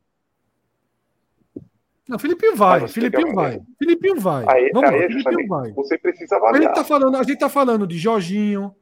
[2.09, 2.85] Não, Filipinho vai.
[2.85, 3.47] Ah, Filipinho vai.
[3.57, 3.67] avaliar.
[3.79, 4.45] Filipinho vai.
[4.49, 5.73] Aí, Vamos aí lá, é Filipinho vai.
[5.73, 6.73] você precisa A gente, avaliar.
[6.75, 8.75] tá falando, a gente tá falando de Jorginho,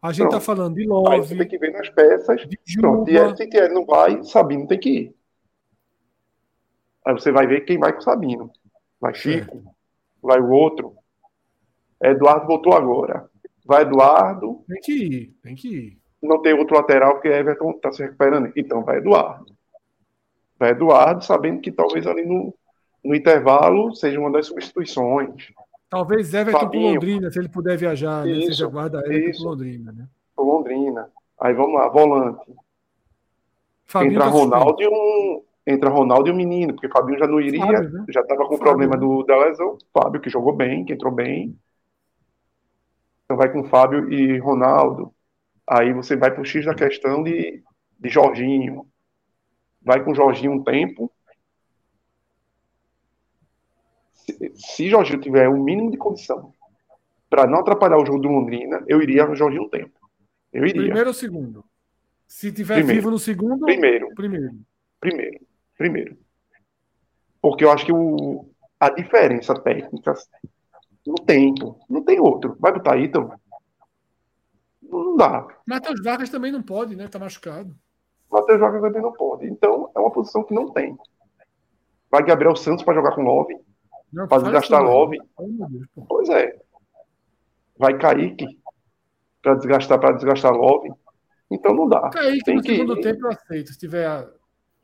[0.00, 0.44] a gente tá Pronto.
[0.44, 2.40] falando de Aí você Love, tem que ver nas peças.
[2.48, 3.32] de Pronto, Juba.
[3.32, 5.16] e se Thierry não vai, Sabino tem que ir.
[7.04, 8.50] Aí você vai ver quem vai com Sabino.
[9.00, 9.62] Vai Chico,
[10.22, 10.94] vai o outro.
[12.10, 13.28] Eduardo voltou agora.
[13.64, 15.98] Vai Eduardo, Tem que ir, tem que ir.
[16.22, 18.52] não tem outro lateral porque Everton está se recuperando.
[18.56, 19.52] Então vai Eduardo.
[20.58, 22.54] Vai Eduardo, sabendo que talvez ali no,
[23.04, 25.52] no intervalo seja uma das substituições.
[25.88, 26.94] Talvez Everton Fabinho.
[26.94, 28.32] Londrina, se ele puder viajar, né?
[28.32, 30.08] Isso, Seja guarda Everton pro Londrina, né?
[30.34, 31.10] Pro Londrina.
[31.40, 32.52] Aí vamos lá, volante.
[33.84, 34.30] Fabinho entra tá.
[34.30, 35.42] Ronaldo e um.
[35.64, 38.04] Entra Ronaldo e um menino, porque Fabinho já não iria, Fábio, né?
[38.08, 39.00] já estava com Fábio, problema né?
[39.00, 39.78] do, da lesão.
[39.92, 41.56] Fábio, que jogou bem, que entrou bem.
[43.32, 45.10] Então vai com Fábio e Ronaldo.
[45.66, 47.62] Aí você vai pro X da questão de,
[47.98, 48.86] de Jorginho.
[49.80, 51.10] Vai com Jorginho um tempo.
[54.12, 56.52] Se, se Jorginho tiver o mínimo de condição
[57.30, 59.98] para não atrapalhar o jogo do Londrina, eu iria com Jorginho um tempo.
[60.52, 60.82] Eu iria.
[60.82, 61.64] Primeiro ou segundo?
[62.26, 63.00] Se tiver Primeiro.
[63.00, 64.14] vivo no segundo, Primeiro.
[64.14, 64.54] primeiro.
[65.00, 65.40] Primeiro.
[65.78, 66.18] Primeiro.
[67.40, 68.46] Porque eu acho que o,
[68.78, 70.12] a diferença técnica
[71.06, 71.76] não tem, pô.
[71.88, 72.56] Não tem outro.
[72.60, 73.32] Vai botar Ítalo?
[74.82, 75.46] Não dá.
[75.66, 77.08] Matheus Vargas também não pode, né?
[77.08, 77.74] Tá machucado.
[78.30, 79.46] Matheus Vargas também não pode.
[79.46, 80.96] Então, é uma posição que não tem.
[82.10, 83.54] Vai Gabriel Santos para jogar com Love.
[84.12, 84.94] Não, Pra fala desgastar isso não.
[84.98, 85.18] Love.
[85.36, 86.04] Oh, meu Deus, pô.
[86.08, 86.60] Pois é.
[87.78, 88.46] Vai Kaique
[89.42, 90.92] para desgastar, para desgastar Love.
[91.50, 92.10] Então não dá.
[92.10, 94.28] Kaique Tem no que- segundo tempo eu aceito, se tiver a-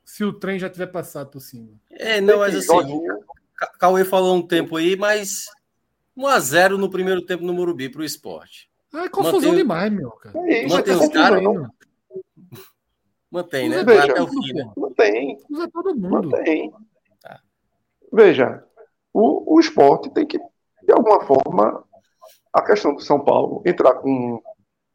[0.03, 1.69] se o trem já tiver passado por cima.
[1.91, 3.19] É, não, mas assim, Jorginho,
[3.79, 5.45] Cauê falou um tempo aí, mas
[6.19, 8.69] 1x0 no primeiro tempo no Morumbi pro esporte.
[8.93, 10.37] Ah, é confusão Mantém- demais, meu, cara.
[10.51, 11.43] É isso, Mantém é os caras-
[13.31, 13.83] Mantém, né?
[13.83, 14.71] Veja, até o fim, né?
[14.75, 15.37] Não tem.
[15.49, 16.31] Usa todo Não mundo.
[16.43, 16.71] tem.
[17.21, 17.39] Tá.
[18.11, 18.63] Veja,
[19.13, 21.83] o, o esporte tem que, de alguma forma,
[22.51, 24.41] a questão do São Paulo entrar com,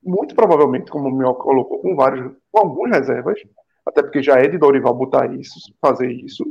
[0.02, 3.38] muito provavelmente, como o Mioca colocou, com vários, com algumas reservas,
[3.86, 6.44] até porque já é de Dorival botar isso, fazer isso,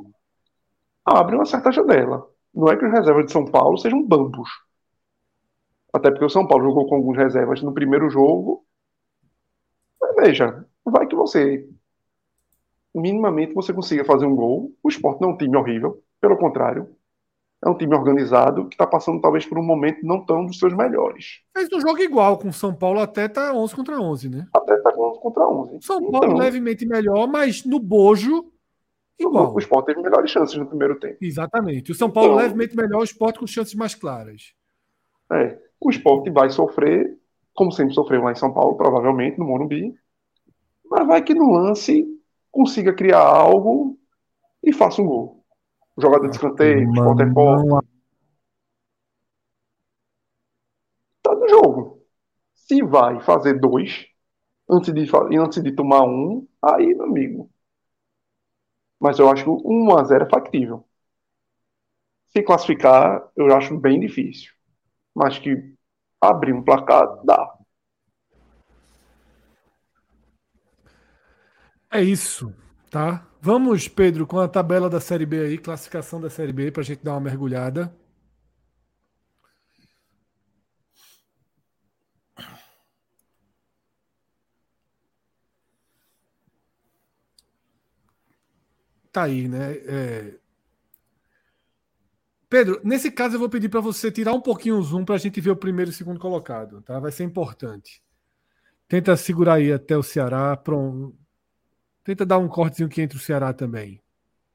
[1.05, 2.25] abre uma certa janela.
[2.53, 4.49] Não é que os reservas de São Paulo sejam bambos.
[5.91, 8.65] Até porque o São Paulo jogou com algumas reservas no primeiro jogo.
[9.99, 11.67] Mas veja, vai que você
[12.93, 14.71] minimamente você consiga fazer um gol.
[14.83, 16.95] O esporte não é um time horrível, pelo contrário.
[17.65, 20.73] É um time organizado que está passando talvez por um momento não tão dos seus
[20.73, 21.41] melhores.
[21.57, 24.47] Fez um jogo igual com o São Paulo até tá 11 contra 11, né?
[24.53, 25.77] Até está contra 11.
[25.81, 28.51] São Paulo Então, levemente melhor, mas no bojo
[29.19, 29.53] igual.
[29.53, 31.17] o esporte teve melhores chances no primeiro tempo.
[31.21, 31.91] Exatamente.
[31.91, 34.53] O São Paulo Então- levemente melhor, o esporte com chances mais claras.
[35.31, 37.17] É, o esporte vai sofrer,
[37.53, 39.93] como sempre sofreu lá em São Paulo, provavelmente, no Morumbi.
[40.89, 42.05] Mas vai que no lance
[42.51, 43.97] consiga criar algo
[44.63, 45.43] e faça um gol.
[45.97, 47.87] Jogada de escanteio, o esporte é forte.
[51.21, 52.01] Tá no jogo.
[52.53, 54.05] Se vai fazer dois,
[54.69, 55.05] antes de,
[55.37, 57.49] antes de tomar um, aí, meu amigo.
[59.03, 60.87] Mas eu acho que o 1x0 é factível.
[62.29, 64.53] Se classificar, eu acho bem difícil.
[65.13, 65.75] Mas que
[66.21, 67.53] abrir um placar, dá.
[71.91, 72.55] É isso,
[72.89, 73.27] tá?
[73.41, 76.85] Vamos, Pedro, com a tabela da Série B aí, classificação da Série B, para a
[76.85, 77.93] gente dar uma mergulhada.
[89.13, 89.73] Tá aí, né?
[89.85, 90.39] É...
[92.49, 95.19] Pedro, nesse caso eu vou pedir para você tirar um pouquinho o zoom para a
[95.19, 96.99] gente ver o primeiro e o segundo colocado, tá?
[96.99, 98.03] Vai ser importante.
[98.87, 100.57] Tenta segurar aí até o Ceará.
[100.57, 101.15] Pronto.
[102.03, 104.01] Tenta dar um cortezinho aqui entre o Ceará também.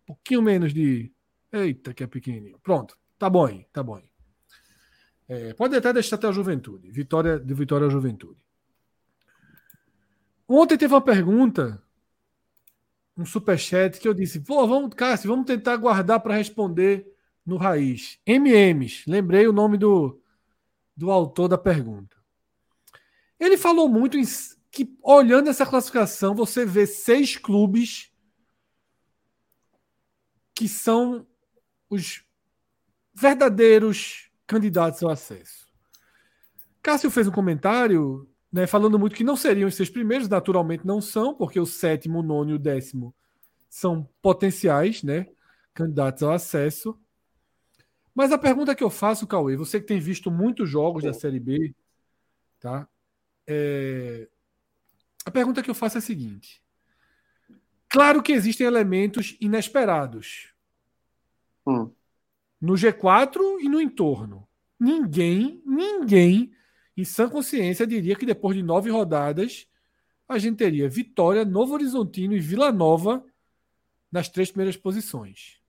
[0.02, 1.12] Um pouquinho menos de.
[1.52, 2.58] Eita, que é pequenininho.
[2.60, 2.98] Pronto.
[3.16, 4.10] Tá bom aí, tá bom aí.
[5.28, 6.90] É, pode até deixar até a Juventude.
[6.90, 8.40] Vitória de Vitória à Juventude.
[10.48, 11.82] Ontem teve uma pergunta,
[13.18, 17.12] um superchat, que eu disse: pô, vamos, Cássio, vamos tentar guardar para responder
[17.44, 18.20] no Raiz.
[18.24, 19.04] MMs.
[19.08, 20.20] Lembrei o nome do,
[20.96, 22.16] do autor da pergunta.
[23.38, 24.22] Ele falou muito em
[24.70, 28.12] que, olhando essa classificação, você vê seis clubes
[30.54, 31.26] que são
[31.90, 32.24] os
[33.14, 35.66] verdadeiros candidatos ao acesso.
[36.82, 38.28] Cássio fez um comentário
[38.58, 42.18] né, falando muito que não seriam os seis primeiros, naturalmente não são, porque o sétimo,
[42.18, 43.14] o nono e o décimo
[43.70, 45.28] são potenciais né,
[45.72, 46.98] candidatos ao acesso.
[48.12, 51.38] Mas a pergunta que eu faço, Cauê, você que tem visto muitos jogos da Série
[51.38, 51.72] B,
[52.58, 52.88] tá?
[53.46, 54.28] É...
[55.24, 56.60] A pergunta que eu faço é a seguinte:
[57.88, 60.52] claro que existem elementos inesperados
[61.64, 61.92] Hum.
[62.60, 64.48] no G4 e no entorno.
[64.80, 66.50] Ninguém, ninguém,
[66.98, 69.68] em sã consciência, diria que depois de nove rodadas
[70.28, 73.24] a gente teria Vitória, Novo Horizontino e Vila Nova
[74.10, 75.62] nas três primeiras posições.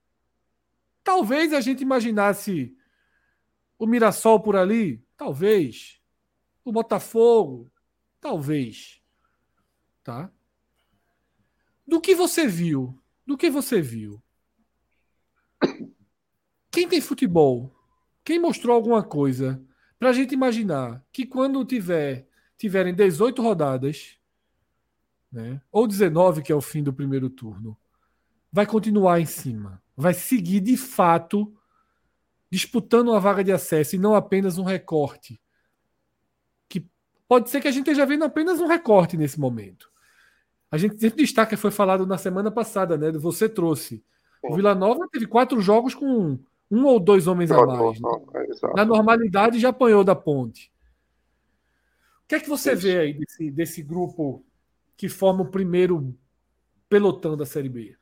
[1.04, 2.76] Talvez a gente imaginasse
[3.78, 6.00] o Mirassol por ali, talvez.
[6.64, 7.70] O Botafogo,
[8.20, 9.00] talvez.
[10.02, 10.32] Tá?
[11.86, 13.00] Do que você viu?
[13.24, 14.20] Do que você viu?
[16.72, 17.72] Quem tem futebol?
[18.24, 19.64] Quem mostrou alguma coisa
[20.00, 24.18] para a gente imaginar que quando tiver tiverem 18 rodadas,
[25.30, 27.76] né, ou 19, que é o fim do primeiro turno,
[28.50, 31.54] vai continuar em cima, vai seguir de fato
[32.50, 35.40] disputando uma vaga de acesso e não apenas um recorte.
[36.66, 36.84] Que
[37.28, 39.90] pode ser que a gente esteja vendo apenas um recorte nesse momento.
[40.70, 43.12] A gente sempre destaca, foi falado na semana passada, né?
[43.12, 44.02] Você trouxe.
[44.42, 46.38] O Vila Nova teve quatro jogos com
[46.70, 48.00] um ou dois homens a mais.
[48.00, 48.08] Né?
[48.48, 48.76] Exato.
[48.76, 50.72] Na normalidade já apanhou da ponte.
[52.24, 52.82] O que é que você Isso.
[52.82, 54.44] vê aí desse, desse grupo
[54.96, 56.14] que forma o primeiro
[56.88, 57.96] pelotão da Série B?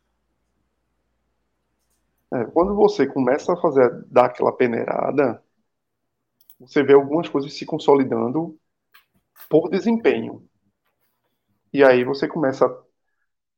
[2.34, 5.42] É, quando você começa a fazer, dar aquela peneirada,
[6.60, 8.58] você vê algumas coisas se consolidando
[9.48, 10.46] por desempenho.
[11.72, 12.68] E aí você começa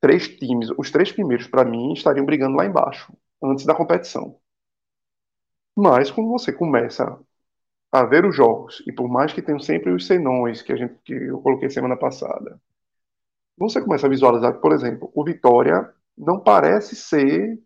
[0.01, 4.40] três times, os três primeiros para mim estariam brigando lá embaixo, antes da competição.
[5.77, 7.19] Mas quando você começa
[7.93, 10.95] a ver os jogos, e por mais que tenham sempre os senões que a gente
[11.05, 12.61] que eu coloquei semana passada,
[13.57, 17.59] você começa a visualizar que, por exemplo, o Vitória não parece ser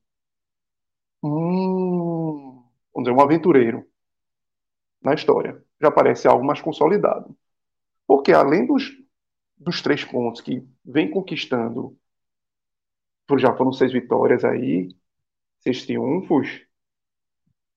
[1.22, 3.86] um, vamos dizer, um aventureiro
[5.02, 5.62] na história.
[5.80, 7.36] Já parece algo mais consolidado.
[8.06, 8.84] Porque além dos,
[9.58, 11.98] dos três pontos que vem conquistando,
[13.38, 14.88] já foram seis vitórias aí,
[15.60, 16.63] seis triunfos,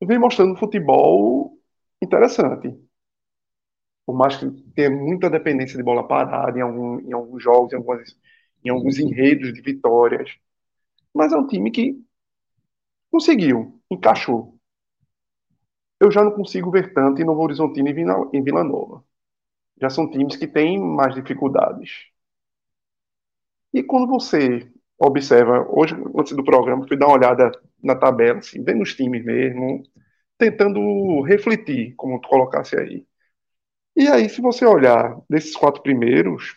[0.05, 1.57] vem mostrando um futebol
[2.01, 2.75] interessante.
[4.05, 7.75] Por mais que tenha muita dependência de bola parada em, algum, em alguns jogos, em,
[7.75, 8.15] algumas,
[8.63, 10.31] em alguns enredos de vitórias.
[11.13, 12.01] Mas é um time que
[13.11, 14.57] conseguiu, encaixou.
[15.99, 19.03] Eu já não consigo ver tanto em Novo Horizontino e em Vila Nova.
[19.81, 21.91] Já são times que têm mais dificuldades.
[23.73, 24.69] E quando você
[24.99, 27.51] observa, hoje, antes do programa, fui dar uma olhada
[27.83, 29.83] na tabela, assim, vendo os times mesmo,
[30.37, 33.05] tentando refletir, como tu colocasse aí.
[33.95, 36.55] E aí, se você olhar desses quatro primeiros,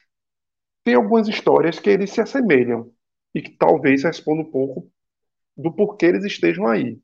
[0.85, 2.93] tem algumas histórias que eles se assemelham
[3.35, 4.91] e que talvez respondam um pouco
[5.57, 6.99] do porquê eles estejam aí.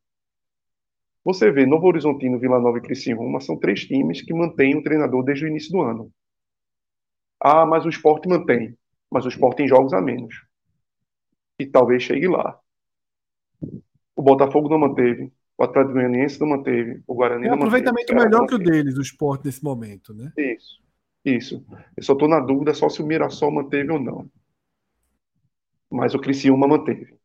[1.23, 5.23] Você vê Novo Horizontino, Vila Nova e Criciúma são três times que mantêm o treinador
[5.23, 6.11] desde o início do ano.
[7.41, 8.77] Ah, mas o esporte mantém.
[9.11, 10.35] Mas o esporte tem jogos a menos.
[11.59, 12.59] E talvez chegue lá.
[14.15, 15.33] O Botafogo não manteve.
[15.59, 17.03] O Atlético Goianiense não manteve.
[17.07, 17.89] O Guarani Tem um não manteve.
[17.89, 20.33] aproveitamento melhor que o deles, o esporte, nesse momento, né?
[20.37, 20.83] Isso.
[21.25, 21.67] Isso.
[21.97, 24.31] Eu só estou na dúvida só se o Mirassol manteve ou não.
[25.91, 27.17] Mas o Criciúma manteve.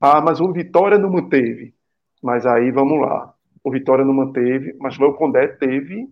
[0.00, 1.74] Ah, mas o Vitória não manteve.
[2.22, 3.34] Mas aí vamos lá.
[3.62, 6.08] O Vitória não manteve, mas o Condé teve.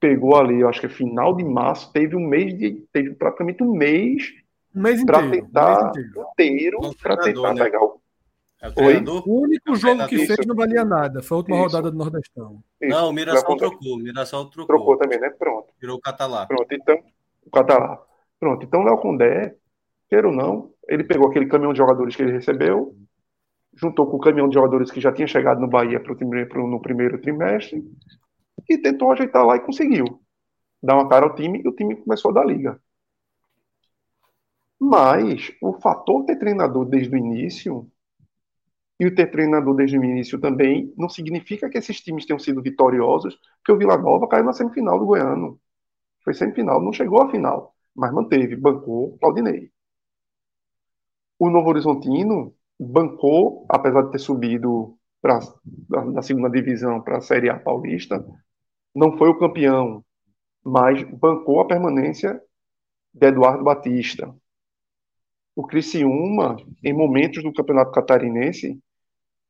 [0.00, 2.86] Pegou ali, eu acho que é final de março, teve um mês de.
[2.92, 4.32] Teve praticamente um mês
[4.74, 5.26] Um mês inteiro.
[5.26, 6.26] um tentar mês inteiro.
[6.32, 7.64] inteiro Não, para tentar né?
[7.64, 8.00] pegar o.
[8.60, 9.22] É o?
[9.24, 11.22] O único jogo que fez não valia nada.
[11.22, 11.64] Foi a última Isso.
[11.66, 12.62] rodada do Nordestão.
[12.80, 13.94] Isso, Não, o Mirassol trocou.
[13.94, 14.66] O Mirassol trocou.
[14.76, 15.30] Trocou também, né?
[15.30, 15.68] Pronto.
[15.80, 16.44] Virou o Catalá.
[16.46, 16.96] Pronto, então,
[17.46, 18.02] o Catalá.
[18.40, 19.54] Pronto, então o Léo Condé,
[20.10, 22.96] queira ou não, ele pegou aquele caminhão de jogadores que ele recebeu,
[23.76, 26.80] juntou com o caminhão de jogadores que já tinha chegado no Bahia pro, pro- no
[26.82, 27.84] primeiro trimestre
[28.68, 30.20] e tentou ajeitar lá e conseguiu.
[30.82, 32.80] Dar uma cara ao time e o time começou a dar liga.
[34.80, 37.88] Mas o fator ter treinador desde o início
[39.00, 42.62] e o ter treinador desde o início também não significa que esses times tenham sido
[42.62, 45.60] vitoriosos, porque o Vila Nova caiu na semifinal do Goiano.
[46.24, 49.72] Foi semifinal, não chegou à final, mas manteve, bancou Claudinei.
[51.38, 57.20] O Novo Horizontino bancou, apesar de ter subido pra, da, da segunda divisão para a
[57.20, 58.24] Série A paulista,
[58.94, 60.04] não foi o campeão.
[60.64, 62.42] mas bancou a permanência
[63.14, 64.34] de Eduardo Batista.
[65.58, 68.80] O Criciúma, em momentos do Campeonato Catarinense,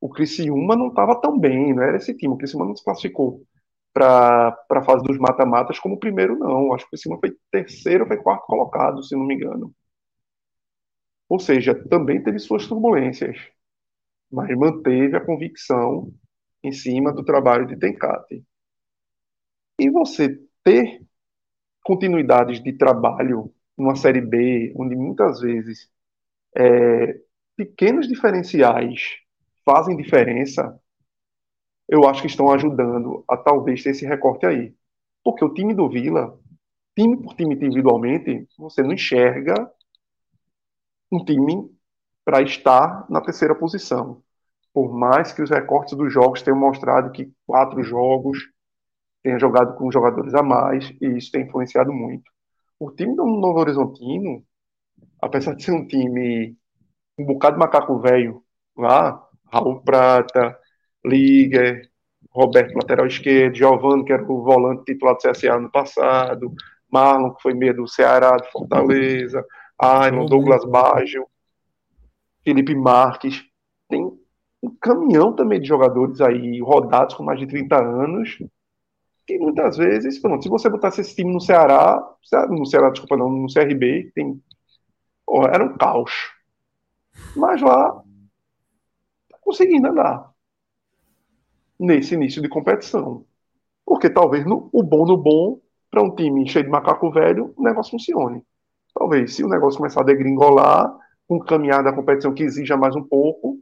[0.01, 2.33] o Criciúma não estava tão bem, não era esse time.
[2.33, 3.43] O Criciúma não se classificou
[3.93, 6.73] para a fase dos mata-matas como primeiro, não.
[6.73, 9.71] Acho que o Criciúma foi terceiro, foi quarto colocado, se não me engano.
[11.29, 13.37] Ou seja, também teve suas turbulências,
[14.33, 16.11] mas manteve a convicção
[16.65, 18.43] em cima do trabalho de Tencate.
[19.79, 21.03] E você ter
[21.85, 25.98] continuidades de trabalho numa Série B, onde muitas vezes
[26.57, 27.21] é,
[27.57, 29.17] pequenos diferenciais
[29.65, 30.79] fazem diferença,
[31.89, 34.75] eu acho que estão ajudando a talvez ter esse recorte aí.
[35.25, 36.39] Porque o time do Vila,
[36.97, 39.55] time por time individualmente, você não enxerga
[41.11, 41.71] um time
[42.25, 44.23] para estar na terceira posição.
[44.73, 48.39] Por mais que os recortes dos jogos tenham mostrado que quatro jogos
[49.23, 52.31] tenha jogado com jogadores a mais, e isso tem influenciado muito.
[52.79, 54.45] O time do Novo Horizontino,
[55.21, 56.57] apesar de ser um time
[57.19, 58.43] um bocado de macaco velho
[58.77, 59.21] lá,
[59.53, 60.57] Raul Prata,
[61.05, 61.83] Liga,
[62.31, 66.55] Roberto, lateral esquerdo, Giovanni, que era o volante titular do CSA no passado,
[66.91, 69.45] Marlon, que foi meio do Ceará, de Fortaleza,
[69.79, 71.27] Ailon, Douglas Baggio,
[72.45, 73.45] Felipe Marques.
[73.89, 74.05] Tem
[74.63, 78.39] um caminhão também de jogadores aí rodados com mais de 30 anos.
[79.27, 82.03] Que muitas vezes, pronto, se você botasse esse time no Ceará,
[82.49, 84.43] no Ceará, desculpa, não, no CRB, tem,
[85.29, 86.33] pô, era um caos.
[87.37, 87.93] Mas lá,
[89.29, 90.31] tá conseguindo andar
[91.79, 93.27] nesse início de competição.
[93.85, 97.63] Porque talvez no, o bom no bom, para um time cheio de macaco velho, o
[97.63, 98.43] negócio funcione.
[98.95, 103.03] Talvez, se o negócio começar a degringolar, com caminhar da competição que exija mais um
[103.03, 103.61] pouco,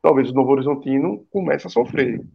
[0.00, 2.26] talvez o Novo Horizontino comece a sofrer.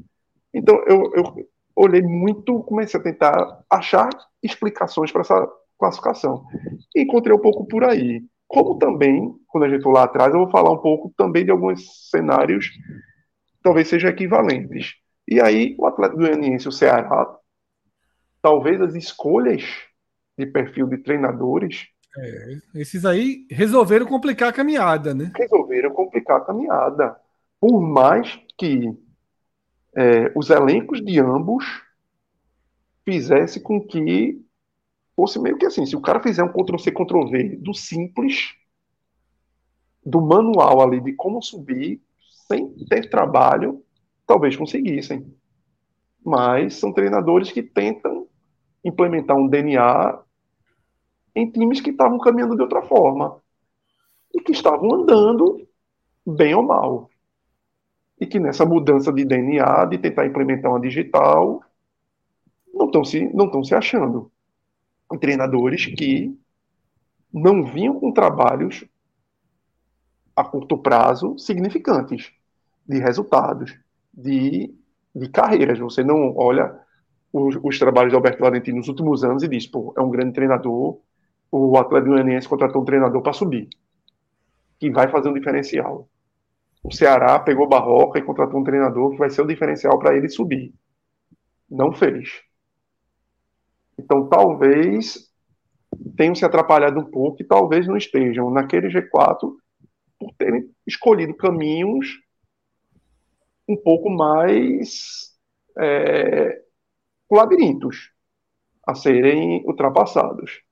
[0.54, 4.10] Então, eu, eu olhei muito, comecei a tentar achar
[4.42, 5.48] explicações para essa
[5.80, 6.44] classificação.
[6.96, 8.22] Encontrei um pouco por aí.
[8.48, 11.52] Como também, quando a gente for lá atrás, eu vou falar um pouco também de
[11.52, 12.70] alguns cenários
[13.64, 14.96] talvez sejam equivalentes.
[15.28, 17.38] E aí, o Atlético Goianiense o Ceará,
[18.42, 19.64] talvez as escolhas
[20.38, 21.88] de perfil de treinadores.
[22.18, 25.32] É, esses aí resolveram complicar a caminhada, né?
[25.36, 27.16] Resolveram complicar a caminhada.
[27.60, 28.92] Por mais que
[29.96, 31.66] é, os elencos de ambos
[33.06, 34.42] fizesse com que
[35.20, 38.56] fosse meio que assim, se o cara fizer um Ctrl-C, Ctrl-V do simples,
[40.06, 42.02] do manual ali de como subir,
[42.48, 43.84] sem ter trabalho,
[44.26, 45.30] talvez conseguissem.
[46.24, 48.30] Mas são treinadores que tentam
[48.82, 50.24] implementar um DNA
[51.36, 53.42] em times que estavam caminhando de outra forma
[54.34, 55.68] e que estavam andando
[56.26, 57.10] bem ou mal.
[58.22, 61.62] E que nessa mudança de DNA, de tentar implementar uma digital,
[62.74, 64.32] não estão se, não se achando.
[65.18, 66.38] Treinadores que
[67.34, 68.86] não vinham com trabalhos
[70.36, 72.32] a curto prazo significantes
[72.88, 73.78] de resultados,
[74.14, 74.74] de,
[75.14, 75.80] de carreiras.
[75.80, 76.80] Você não olha
[77.32, 80.34] os, os trabalhos de Alberto Valentino nos últimos anos e diz, pô, é um grande
[80.34, 81.00] treinador,
[81.52, 83.70] o Atlético Goianiense contratou um treinador para subir,
[84.80, 86.08] que vai fazer um diferencial.
[86.84, 90.30] O Ceará pegou Barroca e contratou um treinador que vai ser o diferencial para ele
[90.30, 90.74] subir.
[91.70, 92.42] Não fez.
[94.00, 95.30] Então, talvez
[96.16, 99.54] tenham se atrapalhado um pouco e talvez não estejam naquele G4
[100.18, 102.08] por terem escolhido caminhos
[103.68, 105.34] um pouco mais
[105.78, 106.62] é,
[107.30, 108.12] labirintos
[108.88, 110.64] a serem ultrapassados.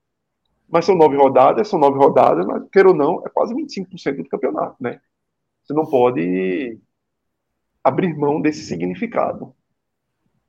[0.69, 4.29] Mas são nove rodadas, são nove rodadas, mas, queira ou não, é quase 25% do
[4.29, 5.01] campeonato, né?
[5.63, 6.79] Você não pode
[7.83, 9.53] abrir mão desse significado,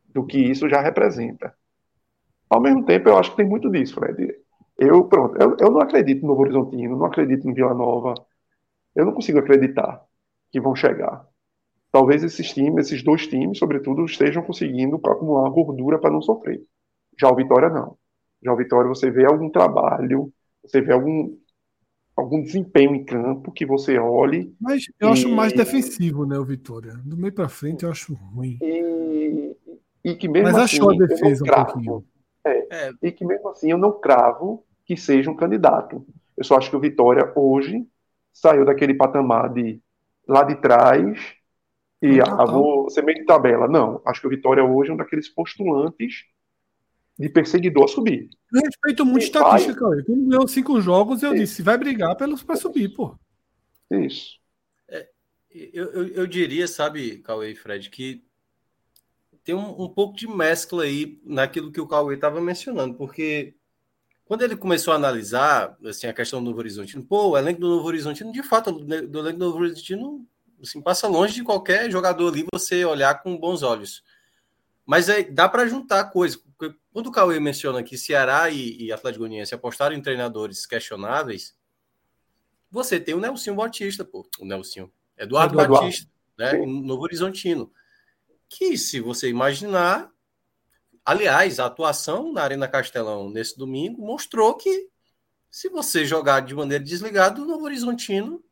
[0.09, 1.58] do que isso já representa.
[2.49, 4.35] Ao mesmo tempo, eu acho que tem muito disso, Fred.
[4.79, 8.15] Eu, pronto, eu, eu não acredito no Novo Horizontino, não acredito em Vila Nova.
[8.95, 10.03] Eu não consigo acreditar
[10.51, 11.27] que vão chegar.
[11.91, 16.61] Talvez esses times, esses dois times, sobretudo, estejam conseguindo acumular gordura para não sofrer.
[17.19, 17.97] Já o Vitória não.
[18.43, 21.37] Já o Vitória você vê algum trabalho, você vê algum,
[22.17, 24.55] algum desempenho em campo que você olhe.
[24.61, 25.13] Mas eu e...
[25.13, 26.93] acho mais defensivo, né, o Vitória.
[27.05, 28.59] Do meio para frente eu acho ruim.
[28.63, 29.57] E,
[30.05, 32.05] e que mesmo Mas assim, achou a defesa um pouquinho.
[32.49, 32.93] É, é.
[33.03, 36.07] E que mesmo assim eu não cravo que seja um candidato.
[36.37, 37.87] Eu só acho que o Vitória hoje
[38.33, 39.81] saiu daquele patamar de
[40.27, 41.19] lá de trás
[42.01, 43.67] e ah, vou ser meio de tabela.
[43.67, 46.25] Não, acho que o Vitória hoje é um daqueles postulantes
[47.19, 48.31] de perseguidor a subir.
[48.55, 49.91] Eu respeito muito e estatística, vai...
[49.91, 50.05] Cauê.
[50.05, 51.43] Quando ganhou cinco jogos, eu Isso.
[51.43, 53.19] disse, vai brigar para subir, pô.
[53.91, 54.39] Isso.
[54.89, 55.09] É,
[55.51, 58.25] eu, eu, eu, diria, sabe, Cauê e Fred, que
[59.49, 63.55] tem um, um pouco de mescla aí naquilo que o Cauê estava mencionando, porque
[64.27, 67.67] quando ele começou a analisar assim, a questão do Novo Horizontino, pô, o elenco do
[67.67, 70.29] Novo Horizontino, de fato, do elenco do Novo Horizontino
[70.63, 74.05] assim, passa longe de qualquer jogador ali você olhar com bons olhos.
[74.85, 76.39] Mas é, dá para juntar coisas.
[76.93, 81.57] Quando o Cauê menciona que Ceará e, e Atlético Goianiense apostaram em treinadores questionáveis,
[82.71, 85.73] você tem o Nelson Batista, pô, o Nelson, Eduardo, Eduardo.
[85.73, 87.73] Batista, né, Novo Horizontino,
[88.49, 90.11] que se você imaginar,
[91.05, 94.89] aliás, a atuação na Arena Castelão nesse domingo mostrou que
[95.51, 98.43] se você jogar de maneira desligada, o Novo Horizontino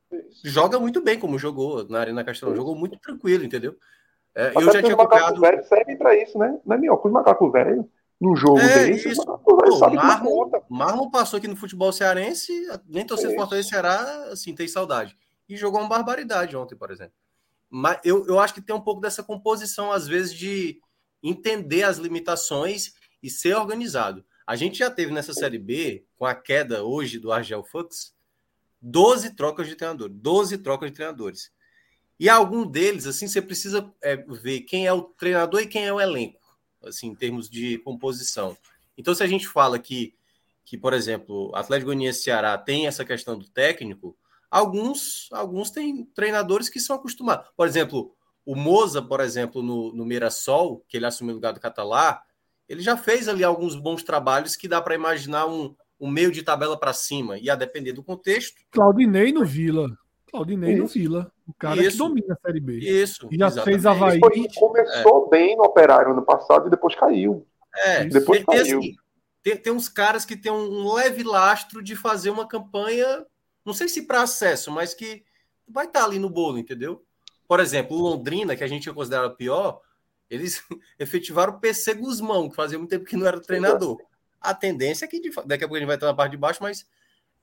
[0.44, 3.76] joga muito bem como jogou na Arena Castelão, jogou muito tranquilo, entendeu?
[4.34, 5.40] É, eu já tinha acompanhado...
[5.40, 6.58] velho serve para isso, né?
[6.64, 7.88] Não é melhor que o macaco velho
[8.20, 9.24] no jogo é, desse, isso.
[9.24, 9.56] Pô,
[9.94, 12.52] Marlon, Marlon passou aqui no futebol cearense,
[12.86, 15.16] nem torcedor é Fortaleza Ceará, assim, tem saudade.
[15.48, 17.14] E jogou uma barbaridade ontem, por exemplo.
[17.68, 20.80] Mas eu, eu acho que tem um pouco dessa composição, às vezes, de
[21.22, 24.24] entender as limitações e ser organizado.
[24.46, 28.14] A gente já teve nessa Série B, com a queda hoje do Argel Fux,
[28.80, 31.50] 12 trocas de treinador, 12 trocas de treinadores.
[32.18, 35.92] E algum deles, assim, você precisa é, ver quem é o treinador e quem é
[35.92, 36.46] o elenco
[36.88, 38.56] assim, em termos de composição.
[38.96, 40.14] Então, se a gente fala que,
[40.64, 44.16] que por exemplo, Atlético Goianiense Ceará tem essa questão do técnico,
[44.56, 47.46] alguns alguns têm treinadores que são acostumados.
[47.56, 51.60] Por exemplo, o Moza, por exemplo, no, no Mirassol, que ele assumiu o lugar do
[51.60, 52.22] Catalá,
[52.68, 56.42] ele já fez ali alguns bons trabalhos que dá para imaginar um, um meio de
[56.42, 58.56] tabela para cima, e a depender do contexto.
[58.70, 59.88] Claudinei no Vila.
[60.30, 60.82] Claudinei Isso.
[60.82, 61.32] no Vila.
[61.46, 61.92] O cara Isso.
[61.92, 62.78] que domina a Série B.
[62.78, 63.28] Isso.
[63.30, 63.64] E já exatamente.
[63.64, 64.20] fez Havaí.
[64.20, 65.30] Foi, começou é.
[65.30, 67.46] bem no Operário ano passado e depois caiu.
[67.74, 68.78] É, depois tem, caiu.
[68.78, 68.94] Assim,
[69.42, 73.24] tem, tem, uns caras que tem um leve lastro de fazer uma campanha,
[73.66, 75.24] não sei se para acesso, mas que
[75.68, 77.04] vai estar tá ali no bolo, entendeu?
[77.48, 79.82] Por exemplo, o Londrina, que a gente considera pior,
[80.30, 80.62] eles
[80.98, 84.00] efetivaram o PC Guzmão, que fazia muito tempo que não era treinador.
[84.40, 86.62] A tendência é que daqui a pouco a gente vai estar na parte de baixo,
[86.62, 86.86] mas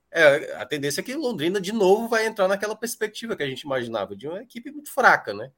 [0.09, 3.61] é, a tendência é que Londrina de novo vai entrar naquela perspectiva que a gente
[3.61, 5.51] imaginava de uma equipe muito fraca, né?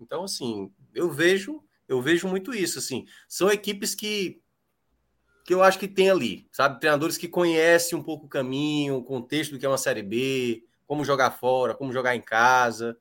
[0.00, 4.42] Então, assim, eu vejo, eu vejo muito isso, assim, são equipes que
[5.44, 9.04] que eu acho que tem ali, sabe, treinadores que conhecem um pouco o caminho, o
[9.04, 12.98] contexto do que é uma série B, como jogar fora, como jogar em casa,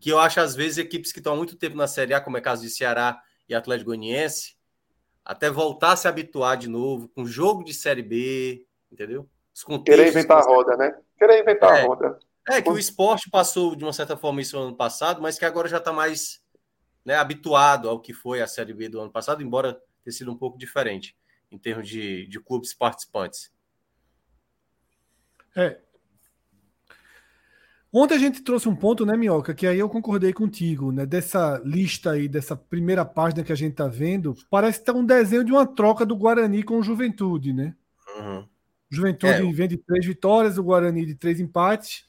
[0.00, 2.36] que eu acho às vezes equipes que estão há muito tempo na série A, como
[2.36, 4.56] é o caso de Ceará e Atlético Goianiense,
[5.24, 9.28] até voltar a se habituar de novo com jogo de série B, entendeu?
[9.84, 10.96] Querer inventar a roda, né?
[11.18, 12.18] Querer inventar é, a roda.
[12.48, 15.44] É, que o esporte passou de uma certa forma isso no ano passado, mas que
[15.44, 16.40] agora já está mais
[17.04, 20.36] né, habituado ao que foi a Série B do ano passado, embora tenha sido um
[20.36, 21.17] pouco diferente
[21.50, 23.52] em termos de, de clubes participantes.
[25.56, 25.80] É.
[27.92, 31.06] Ontem a gente trouxe um ponto, né, Minhoca, que aí eu concordei contigo, né?
[31.06, 35.04] Dessa lista aí, dessa primeira página que a gente tá vendo, parece que tá um
[35.04, 37.74] desenho de uma troca do Guarani com o Juventude, né?
[38.18, 38.46] Uhum.
[38.90, 39.52] Juventude é.
[39.52, 42.06] vem de três vitórias, o Guarani de três empates.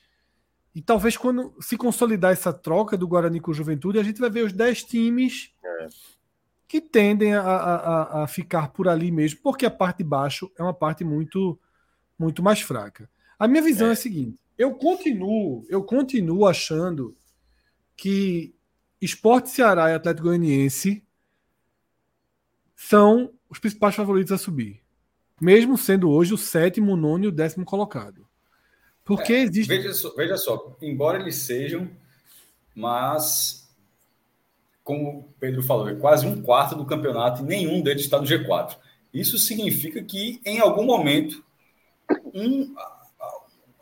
[0.75, 4.29] E talvez quando se consolidar essa troca do Guarani com o Juventude, a gente vai
[4.29, 5.87] ver os dez times é.
[6.69, 10.63] Que tendem a, a, a, ficar por ali mesmo, porque a parte de baixo é
[10.63, 11.59] uma parte muito,
[12.17, 13.09] muito mais fraca.
[13.37, 17.17] A minha visão é, é a seguinte: eu continuo, eu continuo achando
[17.97, 18.55] que
[19.01, 21.03] Esporte Ceará e Atlético Goianiense
[22.73, 24.81] são os principais favoritos a subir
[25.39, 28.27] mesmo sendo hoje o sétimo, o nono e o décimo colocado.
[29.05, 29.69] Porque é, existe.
[29.69, 31.89] Veja só, veja só, embora eles sejam,
[32.75, 33.68] mas,
[34.89, 38.25] como o Pedro falou, é quase um quarto do campeonato e nenhum deles está no
[38.25, 38.75] G4.
[39.13, 41.43] Isso significa que, em algum momento,
[42.33, 42.73] um,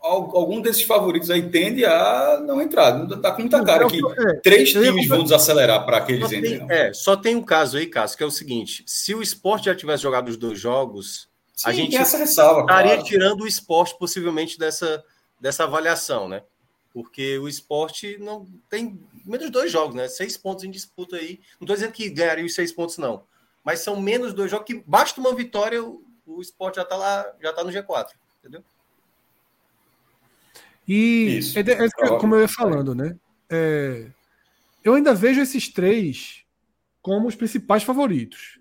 [0.02, 3.10] algum desses favoritos aí tende a não entrar.
[3.10, 6.70] Está com muita cara que é, três times vão desacelerar para que eles entrem.
[6.70, 9.74] É, só tem um caso aí, Cássio, que é o seguinte: se o esporte já
[9.74, 13.08] tivesse jogado os dois jogos Sim, a gente essa ressalva, estaria claro.
[13.08, 15.02] tirando o esporte possivelmente dessa,
[15.40, 16.42] dessa avaliação, né?
[16.92, 20.08] Porque o esporte não tem menos dois jogos, né?
[20.08, 21.40] Seis pontos em disputa aí.
[21.60, 23.24] Não estou dizendo que ganharia os seis pontos, não.
[23.64, 27.26] Mas são menos dois jogos que basta uma vitória, o, o esporte já está lá,
[27.40, 28.08] já está no G4,
[28.40, 28.64] entendeu?
[30.86, 31.58] E Isso.
[31.58, 33.16] É, é, como eu ia falando, né?
[33.50, 34.06] É,
[34.82, 36.44] eu ainda vejo esses três
[37.02, 38.58] como os principais favoritos.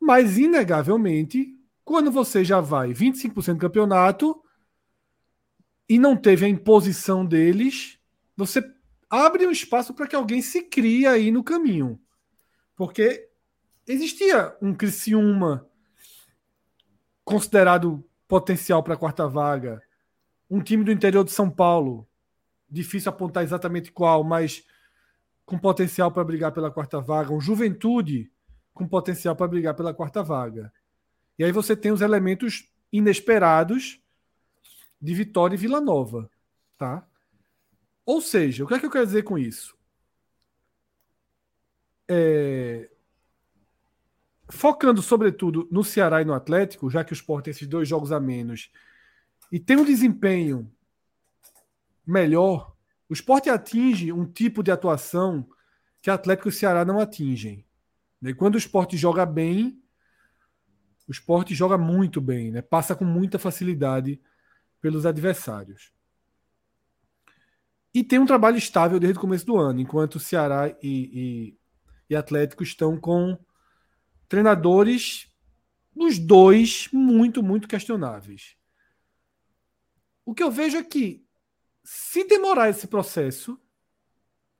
[0.00, 4.41] Mas, inegavelmente, quando você já vai 25% do campeonato
[5.92, 7.98] e não teve a imposição deles,
[8.34, 8.64] você
[9.10, 12.00] abre um espaço para que alguém se crie aí no caminho.
[12.74, 13.28] Porque
[13.86, 15.68] existia um Criciúma
[17.22, 19.82] considerado potencial para a quarta vaga,
[20.48, 22.08] um time do interior de São Paulo,
[22.70, 24.64] difícil apontar exatamente qual, mas
[25.44, 28.32] com potencial para brigar pela quarta vaga, um Juventude
[28.72, 30.72] com potencial para brigar pela quarta vaga.
[31.38, 34.01] E aí você tem os elementos inesperados
[35.02, 36.30] de Vitória e Vila Nova,
[36.78, 37.04] tá?
[38.06, 39.76] Ou seja, o que é que eu quero dizer com isso?
[42.08, 42.88] É...
[44.48, 48.12] Focando sobretudo no Ceará e no Atlético, já que o Sport tem esses dois jogos
[48.12, 48.70] a menos
[49.50, 50.70] e tem um desempenho
[52.06, 52.74] melhor,
[53.08, 55.48] o Sport atinge um tipo de atuação
[56.00, 57.64] que Atlético e Ceará não atingem.
[58.22, 59.82] E quando o Sport joga bem,
[61.08, 62.62] o esporte joga muito bem, né?
[62.62, 64.20] passa com muita facilidade
[64.82, 65.92] pelos adversários.
[67.94, 71.58] E tem um trabalho estável desde o começo do ano, enquanto Ceará e, e,
[72.10, 73.38] e Atlético estão com
[74.28, 75.30] treinadores,
[75.94, 78.56] os dois, muito, muito questionáveis.
[80.24, 81.24] O que eu vejo é que,
[81.84, 83.60] se demorar esse processo,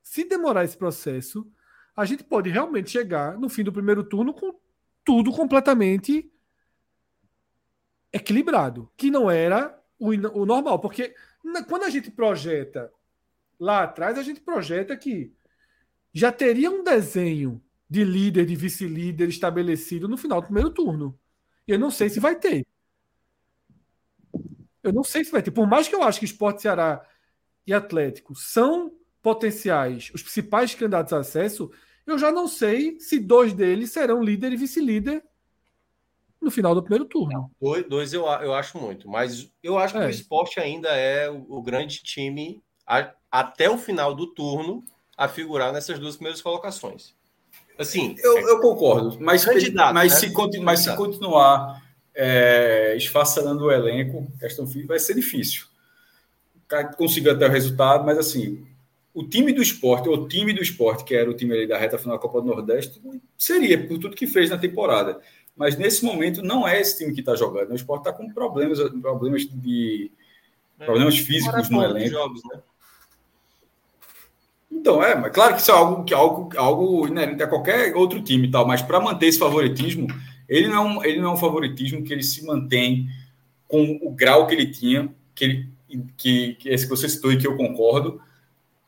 [0.01, 1.51] se demorar esse processo,
[1.95, 4.57] a gente pode realmente chegar no fim do primeiro turno com
[5.03, 6.31] tudo completamente
[8.11, 12.91] equilibrado, que não era o, o normal, porque na, quando a gente projeta
[13.59, 15.33] lá atrás, a gente projeta que
[16.13, 21.17] já teria um desenho de líder, de vice-líder estabelecido no final do primeiro turno.
[21.67, 22.65] Eu não sei se vai ter.
[24.81, 25.51] Eu não sei se vai ter.
[25.51, 27.07] Por mais que eu acho que Esporte Ceará
[27.65, 28.91] e Atlético são
[29.21, 31.71] potenciais, os principais candidatos a acesso,
[32.05, 35.23] eu já não sei se dois deles serão líder e vice-líder
[36.43, 37.49] no final do primeiro turno.
[37.59, 40.05] Dois, dois eu, eu acho muito, mas eu acho que é.
[40.05, 44.83] o esporte ainda é o, o grande time a, até o final do turno
[45.17, 47.13] a figurar nessas duas primeiras colocações.
[47.77, 50.19] Assim, eu, eu concordo, mas, candidato, mas, né?
[50.19, 51.81] se, continu, mas se continuar
[52.13, 55.65] é, esfacelando o elenco, questão física, vai ser difícil.
[56.55, 58.63] O cara conseguiu até o resultado, mas assim,
[59.13, 61.97] o time do esporte, o time do esporte, que era o time ali da reta
[61.97, 63.01] final da Copa do Nordeste,
[63.37, 65.19] seria por tudo que fez na temporada.
[65.55, 67.71] Mas nesse momento não é esse time que está jogando.
[67.71, 70.11] O esporte está com problemas, problemas de
[70.79, 72.09] é, problemas físicos no elenco.
[72.09, 72.59] Jogos, né?
[74.71, 78.21] Então, é, mas claro que isso é algo que algo, algo inerente a qualquer outro
[78.21, 80.07] time tal, mas para manter esse favoritismo,
[80.49, 83.07] ele não, ele não é um favoritismo que ele se mantém
[83.67, 85.69] com o grau que ele tinha, que, ele,
[86.17, 88.19] que, que esse que você citou e que eu concordo,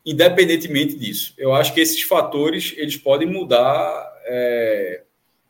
[0.04, 1.32] independentemente disso.
[1.38, 5.02] Eu acho que esses fatores eles podem mudar é,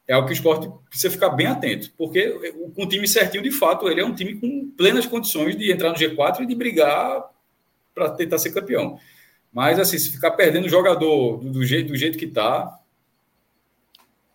[0.09, 3.51] é algo que o esporte precisa ficar bem atento, porque com o time certinho, de
[3.51, 7.28] fato, ele é um time com plenas condições de entrar no G4 e de brigar
[7.93, 9.01] para tentar ser campeão.
[9.52, 12.78] Mas, assim, se ficar perdendo o jogador do, jeito, do jeito que está.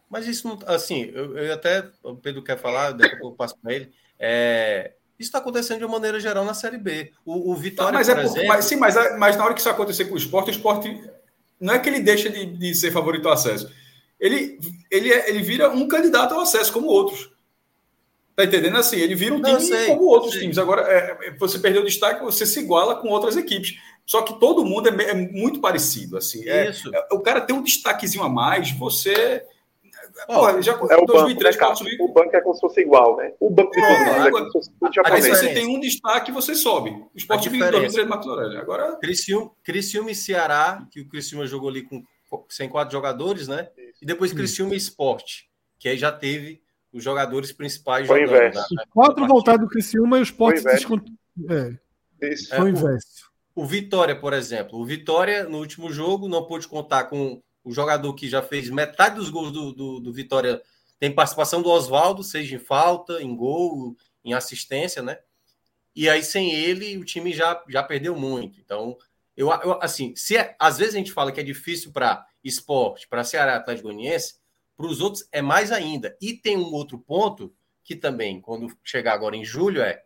[0.09, 0.59] Mas isso não.
[0.65, 1.87] Assim, eu, eu, até.
[2.03, 3.91] O Pedro quer falar, daqui a pouco eu passo para ele.
[4.19, 7.13] É, isso está acontecendo de uma maneira geral na Série B.
[7.23, 7.93] O, o Vitória.
[7.93, 8.47] mas é por, exemplo...
[8.47, 11.01] mas, sim, mas, mas na hora que isso acontecer com o esporte, o esporte.
[11.59, 13.71] Não é que ele deixa de, de ser favorito ao acesso
[14.21, 14.59] ele,
[14.91, 17.31] ele, é, ele vira um candidato ao acesso como outros.
[18.35, 18.77] Tá entendendo?
[18.77, 20.41] Assim, ele vira um Não, time sei, como outros sei.
[20.41, 20.59] times.
[20.59, 23.77] Agora, é, você perdeu o destaque, você se iguala com outras equipes.
[24.05, 26.17] Só que todo mundo é, é muito parecido.
[26.17, 26.47] assim.
[26.47, 26.93] É, Isso.
[26.95, 29.43] É, o cara tem um destaquezinho a mais, você.
[30.27, 33.31] Pô, já, é o 2003, banco, né, O banco é como se fosse igual, né?
[33.39, 34.71] O banco de é, é como se fosse
[35.05, 36.91] Aí você tem um destaque, você sobe.
[36.91, 38.59] O Sport 2003 Marcos Aurélio.
[38.59, 38.99] Agora.
[39.63, 42.03] Criciúma e Ceará, que o Criciúma jogou ali com
[42.49, 43.69] sem quatro jogadores, né?
[44.01, 46.61] E depois Criciúma Esporte, que aí já teve
[46.91, 48.55] os jogadores principais Foi jogando.
[48.55, 48.83] Né?
[48.89, 51.03] Quatro voltados do Criciúma e o Esporte descont...
[51.49, 51.77] é.
[52.21, 52.55] Isso.
[52.55, 53.31] Foi é, inverso.
[53.55, 54.79] O, o Vitória, por exemplo.
[54.79, 59.15] O Vitória, no último jogo, não pôde contar com o jogador que já fez metade
[59.15, 60.61] dos gols do, do, do Vitória.
[60.99, 65.17] Tem participação do Oswaldo, seja em falta, em gol, em assistência, né?
[65.95, 68.59] E aí, sem ele, o time já, já perdeu muito.
[68.59, 68.97] Então,
[69.41, 73.07] eu, eu assim, se é, às vezes a gente fala que é difícil para esporte,
[73.07, 74.35] para Ceará Atlético Goianiense,
[74.77, 76.15] para os outros é mais ainda.
[76.21, 77.53] E tem um outro ponto
[77.83, 80.03] que também, quando chegar agora em julho, é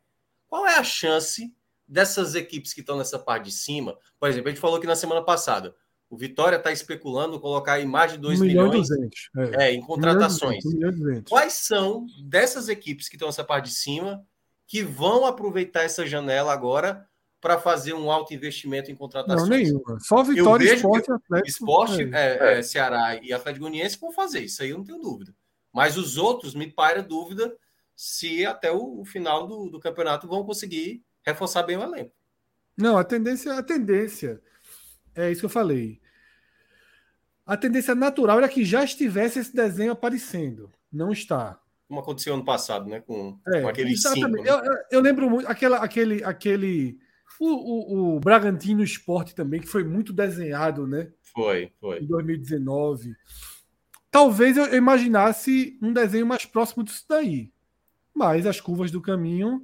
[0.47, 1.53] qual é a chance
[1.87, 3.97] dessas equipes que estão nessa parte de cima?
[4.17, 5.75] Por exemplo, a gente falou que na semana passada
[6.09, 9.65] o Vitória está especulando colocar aí mais de 2 milhões 200, é.
[9.65, 10.63] É, em contratações.
[10.63, 14.25] 200, Quais são dessas equipes que estão nessa parte de cima
[14.67, 17.05] que vão aproveitar essa janela agora
[17.45, 19.47] para fazer um alto investimento em contratações.
[19.47, 19.99] Não, nenhuma.
[19.99, 21.47] Só Vitória, Esporte, Atlético.
[21.47, 22.55] Esporte, é.
[22.55, 25.31] É, é, Ceará e Atlético Goianiense vão fazer, isso aí eu não tenho dúvida.
[25.71, 27.55] Mas os outros, me paira dúvida
[27.95, 32.15] se até o, o final do, do, campeonato vão conseguir reforçar bem o elenco.
[32.75, 34.41] Não, a tendência, a tendência
[35.13, 36.01] é isso que eu falei.
[37.45, 40.73] A tendência natural era que já estivesse esse desenho aparecendo.
[40.91, 41.59] Não está.
[41.87, 43.01] Como aconteceu ano passado, né?
[43.01, 44.41] Com, é, com aquele cinco, né?
[44.47, 47.04] eu, eu, lembro muito aquela, aquele, aquele
[47.39, 51.11] O, o, o Bragantino Esporte também, que foi muito desenhado, né?
[51.33, 51.99] Foi, foi.
[51.99, 53.15] Em 2019.
[54.09, 57.51] Talvez eu imaginasse um desenho mais próximo disso daí.
[58.13, 59.61] Mas as curvas do caminho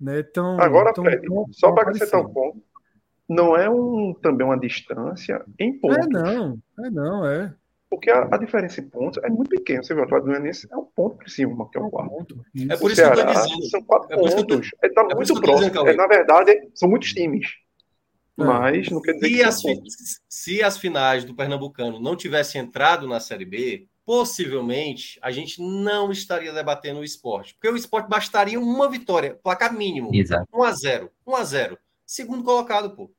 [0.00, 2.62] né, tão, Agora, tão, Fred, tão, só para acrescentar um ponto,
[3.28, 6.06] não é um, também uma distância em pontos.
[6.06, 7.54] É não, é não, é.
[7.88, 9.82] Porque a, a diferença em pontos é muito pequena.
[9.82, 12.44] Você viu, o Atlético Goianiense é um ponto por cima, que é um quarto.
[12.68, 13.70] É por isso Ceará, que eu tô dizendo.
[13.70, 14.66] São quatro é pontos.
[14.66, 15.88] Está é, tá é muito próximo.
[15.88, 17.46] É, na verdade, são muitos times.
[18.38, 18.44] É.
[18.44, 23.06] Mas não quer dizer se que as, se as finais do Pernambucano não tivessem entrado
[23.06, 27.54] na Série B, possivelmente a gente não estaria debatendo o esporte.
[27.54, 30.10] Porque o esporte bastaria uma vitória, placar mínimo.
[30.12, 30.46] Exato.
[30.52, 33.10] 1 a 0 1 a 0 Segundo colocado, pô.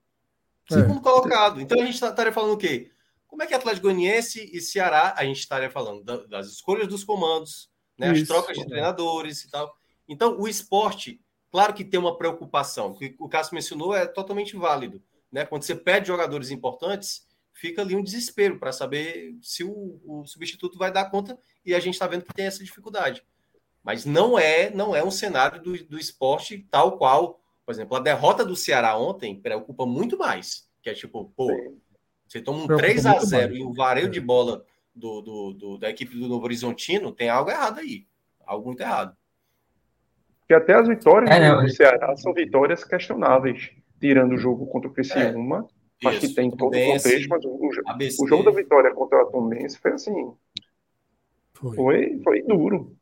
[0.69, 1.03] Segundo é.
[1.03, 1.61] colocado.
[1.61, 2.89] Então a gente tá, estaria falando o quê?
[3.27, 7.69] Como é que Atlético Goianiense e Ceará, a gente estaria falando das escolhas dos comandos,
[7.97, 9.75] né, as trocas de treinadores e tal.
[10.07, 11.19] Então, o esporte,
[11.51, 15.01] claro que tem uma preocupação, que o Cássio mencionou é totalmente válido.
[15.31, 15.45] Né?
[15.45, 20.77] Quando você pede jogadores importantes, fica ali um desespero para saber se o, o, substituto
[20.77, 23.23] vai dar conta e a gente está vendo que tem essa dificuldade.
[23.83, 27.99] Mas não é não é um cenário do, do esporte tal qual, por exemplo, a
[27.99, 30.67] derrota do Ceará ontem preocupa muito mais.
[30.81, 31.49] Que é tipo, pô,
[32.27, 35.89] você toma um 3 a 0 e um vareio de bola do, do, do, da
[35.89, 38.05] equipe do Novo Horizontino, tem algo errado aí.
[38.45, 39.15] Algo muito errado.
[40.49, 44.89] E até as vitórias é, do, do Ceará são vitórias questionáveis, tirando o jogo contra
[44.89, 45.67] o Criciúma.
[45.73, 45.77] É.
[46.03, 49.79] Mas que tem todo o contexto, mas o, o, jogo da vitória contra o Atomense
[49.79, 50.31] foi assim.
[51.55, 52.95] Foi, foi, foi duro.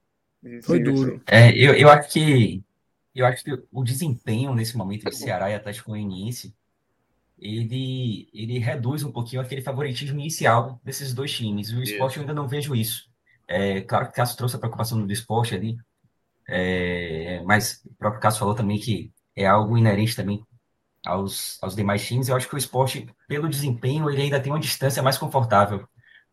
[0.63, 1.21] Foi duro.
[1.27, 2.63] É, eu, eu acho que
[3.13, 6.55] eu acho que o desempenho nesse momento de Ceará e Atlético Goianiense
[7.37, 11.71] ele, ele reduz um pouquinho aquele favoritismo inicial desses dois times.
[11.71, 13.09] O esporte eu ainda não vejo isso.
[13.47, 15.77] É, claro que o Cássio trouxe a preocupação do esporte ali,
[16.47, 20.43] é, mas o próprio Cássio falou também que é algo inerente também
[21.05, 22.27] aos, aos demais times.
[22.27, 25.87] Eu acho que o esporte, pelo desempenho, ele ainda tem uma distância mais confortável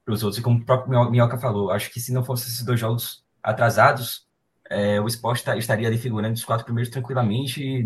[0.05, 0.39] para os outros.
[0.39, 4.27] E como o próprio Minhoca falou, acho que se não fosse esses dois jogos atrasados,
[4.71, 7.85] é, o esporte tá, estaria ali figurando os quatro primeiros tranquilamente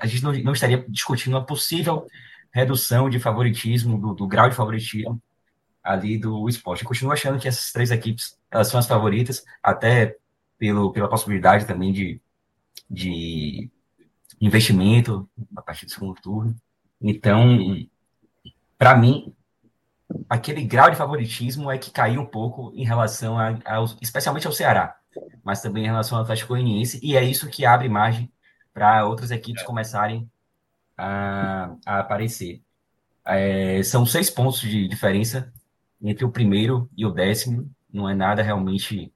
[0.00, 2.06] a gente não, não estaria discutindo uma possível
[2.52, 5.20] redução de favoritismo, do, do, grau de favoritismo
[5.82, 6.82] ali do esporte.
[6.82, 10.16] Eu continuo achando que essas três equipes elas são as favoritas, até
[10.56, 12.20] pelo, pela possibilidade também de,
[12.88, 13.68] de
[14.40, 16.54] investimento a partir do segundo turno.
[17.00, 17.58] Então,
[18.78, 19.34] para mim,
[20.28, 24.52] aquele grau de favoritismo é que caiu um pouco em relação a, a, especialmente ao
[24.52, 24.96] Ceará,
[25.42, 28.30] mas também em relação ao Atlético Goianiense, e é isso que abre margem
[28.74, 29.64] para outras equipes é.
[29.64, 30.28] começarem
[30.98, 32.60] a, a aparecer.
[33.24, 35.52] É, são seis pontos de diferença
[36.02, 37.70] entre o primeiro e o décimo.
[37.90, 39.12] Não é nada realmente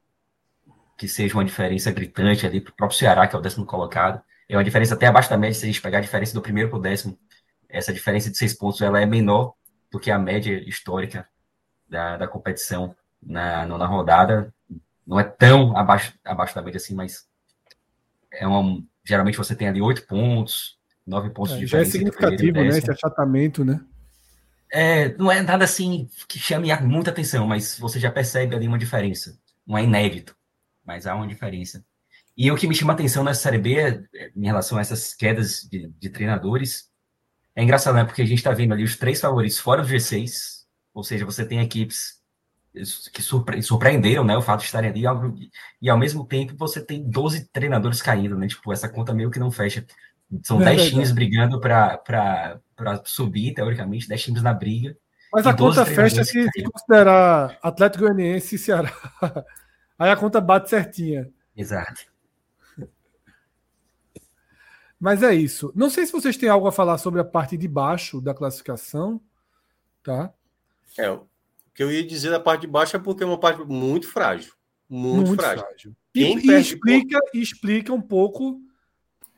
[0.97, 4.23] que seja uma diferença gritante ali para o próprio Ceará, que é o décimo colocado.
[4.49, 6.71] É uma diferença até abaixo da média, se a gente pegar a diferença do primeiro
[6.71, 7.19] para o décimo.
[7.69, 9.55] Essa diferença de seis pontos ela é menor
[9.91, 11.29] do que a média histórica
[11.89, 14.53] da, da competição na, na rodada.
[15.07, 17.29] Não é tão abaixo, abaixo da média assim, mas
[18.33, 21.91] é uma, geralmente você tem ali oito pontos, nove pontos é, de diferença.
[21.91, 22.69] Já é significativo, né?
[22.69, 23.81] Esse achatamento, né?
[24.71, 28.79] É, não é nada assim que chame muita atenção, mas você já percebe ali uma
[28.79, 29.39] diferença.
[29.67, 30.37] Não é inédito,
[30.85, 31.83] mas há uma diferença.
[32.37, 34.05] E o que me chama atenção nessa Série B,
[34.37, 36.91] em relação a essas quedas de, de treinadores,
[37.57, 38.05] é engraçado, né?
[38.05, 41.47] Porque a gente está vendo ali os três favoritos fora do G6, ou seja, você
[41.47, 42.18] tem equipes
[43.13, 47.03] que surpre surpreenderam, né, o fato de estarem ali, e ao mesmo tempo você tem
[47.03, 49.85] 12 treinadores caindo, né, tipo, essa conta meio que não fecha.
[50.43, 52.61] São 10 times brigando para
[53.05, 54.97] subir, teoricamente, 10 times na briga.
[55.33, 58.93] Mas a conta fecha se, se considerar Atlético Goianiense e Ceará.
[59.99, 61.31] Aí a conta bate certinha.
[61.57, 62.07] Exato.
[64.99, 65.73] Mas é isso.
[65.75, 69.21] Não sei se vocês têm algo a falar sobre a parte de baixo da classificação,
[70.03, 70.33] tá?
[70.99, 71.19] É,
[71.79, 74.53] que eu ia dizer da parte de baixo é porque é uma parte muito frágil.
[74.89, 75.65] Muito, muito frágil.
[75.65, 75.97] frágil.
[76.13, 77.39] E, e explica, ponto...
[77.39, 78.61] explica um pouco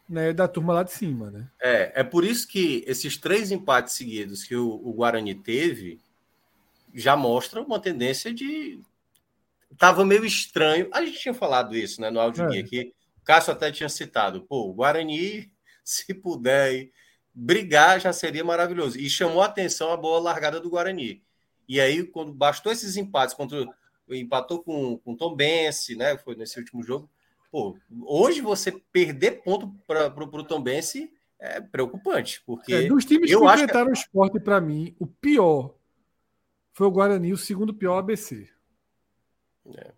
[0.09, 1.51] né, da turma lá de cima, né?
[1.61, 6.01] É, é por isso que esses três empates seguidos que o, o Guarani teve
[6.95, 8.81] já mostram uma tendência de.
[9.77, 10.89] Tava meio estranho.
[10.95, 12.61] A gente tinha falado isso, né, no áudio é.
[12.61, 12.95] aqui.
[13.21, 14.47] O Cássio até tinha citado.
[14.49, 15.53] Pô, o Guarani,
[15.85, 16.89] se puder
[17.35, 18.99] brigar, já seria maravilhoso.
[18.99, 21.23] E chamou a atenção a boa largada do Guarani.
[21.71, 23.65] E aí, quando bastou esses empates contra
[24.09, 26.19] empatou com, com Tom Bense, né?
[26.19, 27.09] Foi nesse último jogo.
[27.49, 33.31] Pô, hoje você perder ponto para o Tom Bense é preocupante, porque é, dos times
[33.31, 33.93] eu que enfrentaram que...
[33.93, 35.73] o esporte para mim, o pior
[36.73, 38.49] foi o Guarani, o segundo pior ABC.
[39.77, 39.93] É.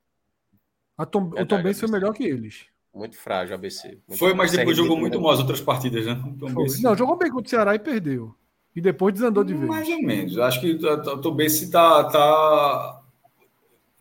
[0.98, 2.66] A Tom, o Tom Bense foi melhor que eles.
[2.92, 3.98] Muito frágil ABC.
[4.06, 6.22] Muito Foi, mas depois jogou muito mal as outras partidas, né?
[6.82, 8.36] Não, jogou bem contra o Ceará e perdeu.
[8.74, 9.68] E depois desandou de vez.
[9.68, 10.38] Mais ou menos.
[10.38, 13.02] Acho que o Tobense está tá,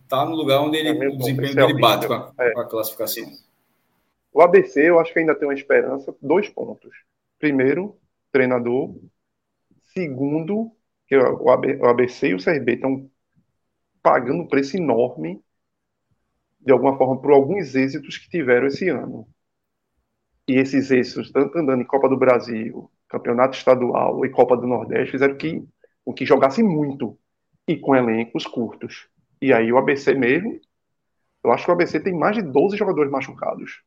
[0.08, 2.52] tá no lugar onde ele, é o desempenho dele bate com a, é.
[2.52, 3.26] com a classificação.
[4.34, 6.16] O ABC, eu acho que ainda tem uma esperança.
[6.22, 6.92] Dois pontos.
[7.38, 7.98] Primeiro,
[8.32, 8.96] treinador.
[9.94, 10.72] Segundo,
[11.06, 11.50] que o
[11.90, 13.10] ABC e o CRB estão
[14.02, 15.44] pagando um preço enorme,
[16.62, 19.28] de alguma forma, por alguns êxitos que tiveram esse ano.
[20.48, 25.12] E esses êxitos, tanto andando em Copa do Brasil, Campeonato Estadual e Copa do Nordeste,
[25.12, 25.62] fizeram que,
[26.06, 27.18] o que jogasse muito
[27.68, 29.10] e com elencos curtos.
[29.42, 30.60] E aí o ABC mesmo,
[31.44, 33.84] eu acho que o ABC tem mais de 12 jogadores machucados.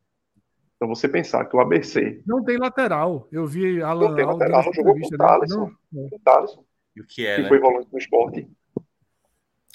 [0.76, 2.22] Então você pensar que o ABC.
[2.26, 3.26] Não tem lateral.
[3.32, 5.70] Eu vi Alan Não tem lateral, jogou com o Thaleson.
[5.90, 6.64] Com o Thaleson.
[6.94, 7.48] E o que é, que né?
[7.48, 8.46] foi volante no esporte.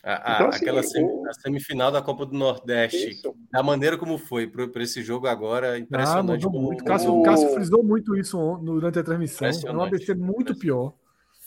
[0.04, 1.34] A, então, assim, aquela o...
[1.42, 3.36] semifinal da Copa do Nordeste, isso.
[3.52, 6.46] da maneira como foi para esse jogo agora, impressionante.
[6.46, 6.84] Ah, muito.
[6.84, 9.50] Cássio, o Cássio frisou muito isso durante a transmissão.
[9.66, 10.94] É um ABC muito pior.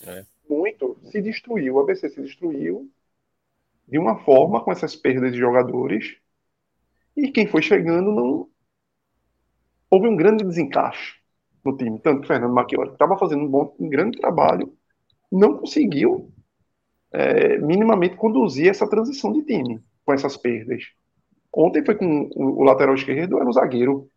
[0.07, 0.25] É.
[0.49, 0.99] Muito.
[1.11, 1.77] Se destruiu.
[1.77, 2.91] O ABC se destruiu
[3.89, 6.17] de uma forma com essas perdas de jogadores.
[7.17, 8.49] E quem foi chegando não.
[9.91, 11.15] Houve um grande desencaixe
[11.65, 11.99] no time.
[12.01, 14.75] Tanto o Fernando Maquiori, que estava fazendo um, bom, um grande trabalho,
[15.31, 16.32] não conseguiu
[17.13, 20.85] é, minimamente conduzir essa transição de time com essas perdas.
[21.55, 24.09] Ontem foi com o, lateral esquerdo, era o zagueiro,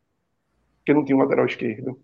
[0.86, 2.00] que não tinha um lateral esquerdo.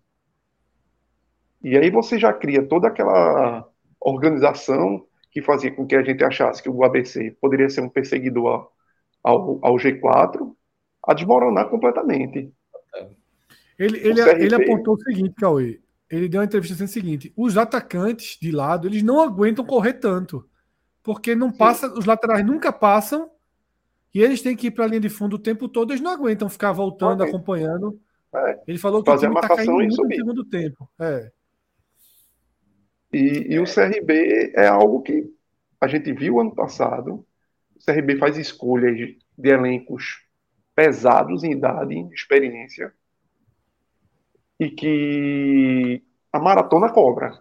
[1.62, 3.66] E aí você já cria toda aquela
[4.00, 8.68] organização que fazia com que a gente achasse que o ABC poderia ser um perseguidor
[9.22, 10.54] ao, ao G4,
[11.06, 12.52] a desmoronar completamente.
[13.78, 15.80] Ele, ele, ele apontou o seguinte, Cauê.
[16.10, 19.94] Ele deu uma entrevista dizendo o seguinte: os atacantes de lado eles não aguentam correr
[19.94, 20.46] tanto
[21.02, 21.98] porque não passa, Sim.
[21.98, 23.30] os laterais nunca passam
[24.14, 26.10] e eles têm que ir para a linha de fundo o tempo todo, eles não
[26.10, 27.28] aguentam ficar voltando, okay.
[27.34, 28.00] acompanhando.
[28.34, 28.60] É.
[28.66, 30.88] Ele falou que Fazer o time está caindo muito no segundo tempo.
[30.98, 31.30] É.
[33.12, 35.30] E, e, o CRB é algo que
[35.80, 37.26] a gente viu ano passado.
[37.76, 39.18] O CRB faz escolhas de
[39.50, 40.24] elencos
[40.74, 42.92] pesados em idade, em experiência,
[44.58, 47.38] e que a maratona cobra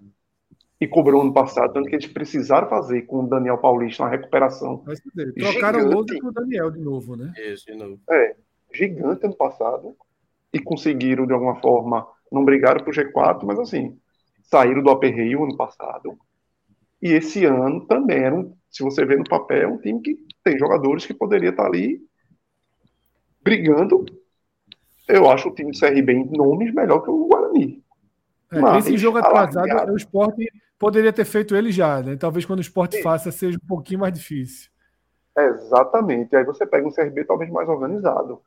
[0.82, 4.84] e cobrou ano passado, tanto que eles precisaram fazer com o Daniel Paulista uma recuperação.
[5.38, 7.32] Trocaram o outro com o Daniel de novo, né?
[7.38, 8.00] Isso, de novo.
[8.10, 8.36] É,
[8.74, 9.96] gigante ano passado,
[10.52, 13.96] e conseguiram, de alguma forma, não brigaram pro G4, mas assim,
[14.42, 16.18] saíram do aperreio ano passado.
[17.00, 20.18] E esse ano também era um, se você vê no papel, é um time que
[20.44, 22.02] tem jogadores que poderia estar ali
[23.44, 24.04] brigando.
[25.08, 27.84] Eu acho o time do CRB em nomes melhor que o Guarani.
[28.52, 32.18] É, mas, esse jogo atrasado, o esporte poderia ter feito ele já, né?
[32.18, 33.04] Talvez quando o esporte Sim.
[33.04, 34.70] faça seja um pouquinho mais difícil.
[35.38, 36.36] Exatamente.
[36.36, 38.42] Aí você pega um CRB talvez mais organizado,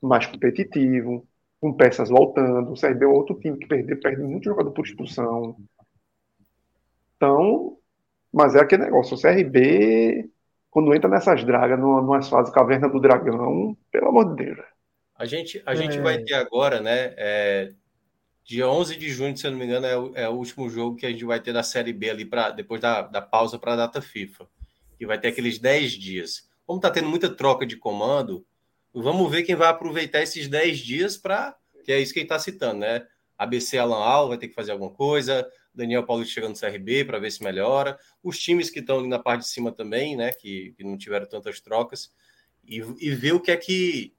[0.00, 1.26] mais competitivo,
[1.60, 2.72] com peças voltando.
[2.72, 5.56] O CRB é outro time que perde, perde muito jogador por expulsão.
[7.16, 7.76] Então,
[8.32, 9.16] mas é aquele negócio.
[9.16, 10.30] O CRB,
[10.70, 14.58] quando entra nessas dragas, numas fases caverna do dragão, pelo amor de Deus.
[15.16, 15.76] A gente, a é...
[15.76, 17.14] gente vai ter agora, né?
[17.16, 17.72] É,
[18.48, 20.96] Dia 11 de junho, se eu não me engano, é o, é o último jogo
[20.96, 23.74] que a gente vai ter da Série B ali, pra, depois da, da pausa para
[23.74, 24.48] a data FIFA.
[24.96, 26.48] Que vai ter aqueles 10 dias.
[26.64, 28.46] Como está tendo muita troca de comando,
[28.90, 31.58] vamos ver quem vai aproveitar esses 10 dias para.
[31.84, 33.06] Que é isso que ele está citando, né?
[33.36, 37.18] ABC Alan Al vai ter que fazer alguma coisa, Daniel Paulo chegando no CRB para
[37.18, 37.98] ver se melhora.
[38.22, 40.32] Os times que estão ali na parte de cima também, né?
[40.32, 42.10] Que, que não tiveram tantas trocas.
[42.66, 44.14] E, e ver o que é que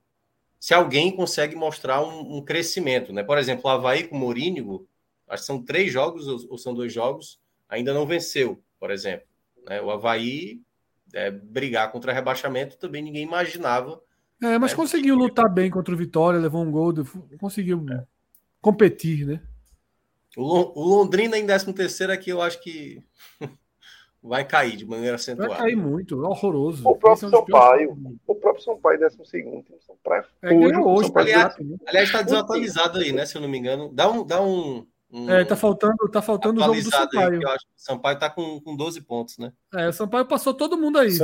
[0.60, 3.24] se alguém consegue mostrar um, um, crescimento, né?
[3.24, 4.88] Por exemplo, o Havaí com o Morínigo,
[5.28, 7.40] acho que são três jogos ou, ou, são dois jogos,
[7.70, 9.28] ainda não venceu, por exemplo.
[9.66, 9.82] Né?
[9.82, 10.62] O Havaí
[11.14, 14.02] é, brigar contra rebaixamento também ninguém imaginava.
[14.42, 14.76] É, mas né?
[14.76, 16.94] conseguiu lutar bem contra o Vitória, levou um gol,
[17.40, 18.06] conseguiu é.
[18.62, 19.42] competir, né?
[20.38, 23.02] O, Londrina em 13 terceiro aqui eu acho que
[24.22, 25.50] vai cair de maneira acentuada.
[25.50, 26.88] Vai cair muito, horroroso.
[26.88, 29.66] O próprio Sampaio, o próprio Sampaio, décimo segundo.
[29.86, 31.56] Sampaio, é, hoje, hoje aliás,
[31.88, 33.26] aliás, está desatualizado aí, né?
[33.26, 33.90] Se eu não me engano.
[33.94, 34.26] Dá um.
[34.26, 37.32] Dá um, um é, tá faltando, tá faltando o jogo do Sampaio.
[37.32, 39.54] Aí, eu acho que o Sampaio está com, com 12 pontos, né?
[39.74, 41.18] É, o Sampaio passou todo mundo aí.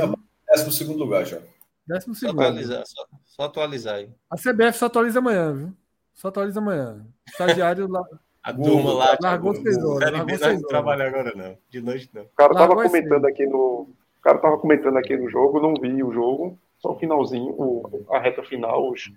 [0.48, 1.40] Décimo segundo lugar já.
[1.86, 2.36] Décimo segundo.
[2.36, 4.10] Só atualizar, só, só atualizar aí.
[4.30, 5.72] A CBF só atualiza amanhã, viu?
[6.14, 7.06] Só atualiza amanhã.
[7.28, 8.02] Estagiário lá.
[8.46, 9.18] A turma lá.
[9.20, 10.12] Largou seis horas.
[10.12, 11.58] Largou Não trabalha agora, não.
[11.68, 12.22] De noite, não.
[12.22, 13.58] O cara tava comentando aqui no.
[13.58, 18.04] O cara tava comentando aqui no jogo, não vi o jogo, só o finalzinho, o,
[18.10, 19.12] a reta final, os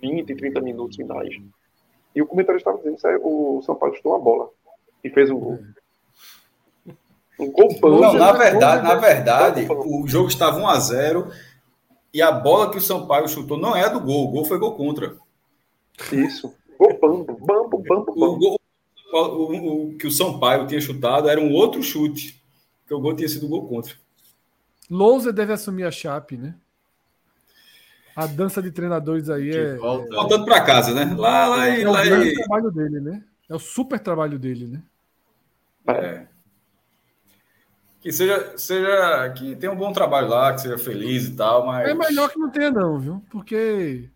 [0.00, 1.34] 20, 30 minutos finais.
[2.14, 4.48] E o comentário estava dizendo que o São Paulo chutou uma bola
[5.02, 5.58] e fez um gol.
[7.38, 11.30] Um gol Não, na verdade, na verdade, o jogo estava 1 a 0
[12.12, 14.58] e a bola que o São Paulo chutou não é do gol, o gol foi
[14.58, 15.16] gol contra.
[16.12, 16.54] Isso.
[16.78, 18.32] Gol bambo, bambo, bambo, bambo.
[18.32, 18.60] O, gol,
[19.12, 22.42] o, o, que o São Paulo tinha chutado era um outro chute,
[22.86, 23.94] que o gol tinha sido gol contra.
[24.90, 26.54] Lousa deve assumir a chape, né?
[28.14, 29.76] A dança de treinadores aí é.
[29.76, 30.06] Volta.
[30.06, 31.14] é Voltando para casa, né?
[31.16, 32.34] Lá, lá, é, é lá, o e...
[32.34, 33.24] trabalho dele, né?
[33.48, 34.82] É o super trabalho dele, né?
[35.86, 36.26] É.
[38.00, 39.30] Que seja, seja.
[39.30, 41.88] Que tenha um bom trabalho lá, que seja feliz e tal, mas.
[41.88, 43.22] É melhor que não tenha, não, viu?
[43.30, 44.08] Porque.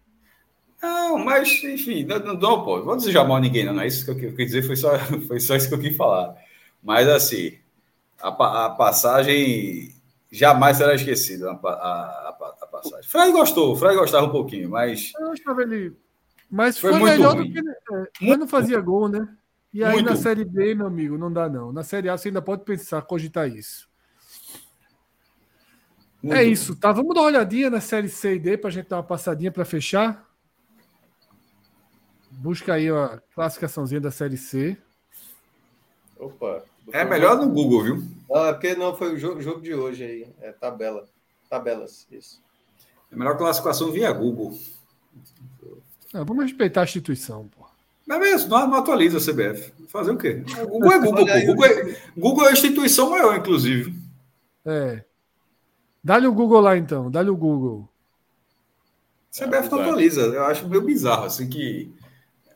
[0.81, 3.86] Não, mas, enfim, não, não, não pô, vou desejar mal a ninguém, não, não é
[3.89, 6.36] isso que eu, quis dizer, foi só, foi só isso que eu quis falar.
[6.82, 7.58] Mas, assim,
[8.20, 9.92] a, a passagem
[10.31, 13.08] jamais será esquecida, a, a, a passagem.
[13.08, 15.12] Frei gostou, Frei gostava um pouquinho, mas.
[15.18, 15.97] Eu achava ele.
[16.50, 17.50] Mas foi, foi melhor ruim.
[17.50, 17.68] do que.
[17.68, 19.28] É, mas não fazia gol, né?
[19.73, 20.10] E aí muito.
[20.10, 21.73] na Série B, meu amigo, não dá não.
[21.73, 23.89] Na Série A você ainda pode pensar, cogitar isso.
[26.23, 26.36] Muito.
[26.36, 26.90] É isso, tá?
[26.90, 29.52] Vamos dar uma olhadinha na Série C e D para a gente dar uma passadinha
[29.52, 30.27] para fechar.
[32.41, 34.76] Busca aí a classificaçãozinha da Série C.
[36.17, 36.62] Opa.
[36.92, 38.05] É melhor no Google, viu?
[38.31, 40.28] Não, é porque não foi o jogo, jogo de hoje aí.
[40.41, 41.05] É tabela.
[41.50, 42.41] Tabelas, isso.
[43.10, 44.57] É melhor classificação via Google.
[46.15, 47.67] Ah, vamos respeitar a instituição, pô.
[48.07, 49.73] Não é mesmo, não, não atualiza a CBF.
[49.89, 50.44] Fazer o quê?
[50.68, 51.47] Google é Google, pô.
[51.47, 53.92] Google é, Google é a instituição maior, inclusive.
[54.65, 55.02] É.
[56.05, 57.10] Dá-lhe o Google lá, então.
[57.10, 57.89] Dá-lhe o Google.
[59.33, 60.20] CBF não atualiza.
[60.20, 61.92] Eu acho meio bizarro, assim, que...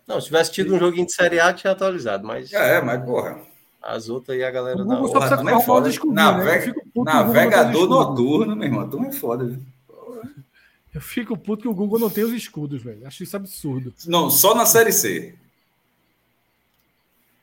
[0.06, 2.52] Não, se tivesse tido um joguinho de Série A, tinha atualizado, mas...
[2.52, 3.40] É, mas, porra...
[3.82, 5.08] As outras aí a galera o Google não.
[5.08, 5.88] Só precisa é foda.
[5.88, 6.66] Descobrir, Navega...
[6.66, 6.74] né?
[7.04, 8.88] Navegador noturno, meu irmão.
[8.88, 9.60] Tu é foda, viu?
[10.94, 13.06] Eu fico puto que o Google não tem os escudos, velho.
[13.06, 13.92] Acho isso absurdo.
[14.06, 15.34] Não, só na série C.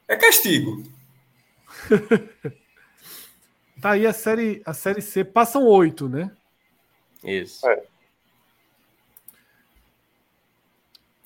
[0.07, 0.83] É castigo.
[3.81, 5.23] tá aí a série, a série C.
[5.25, 6.31] Passam oito, né?
[7.23, 7.67] Isso.
[7.67, 7.83] É.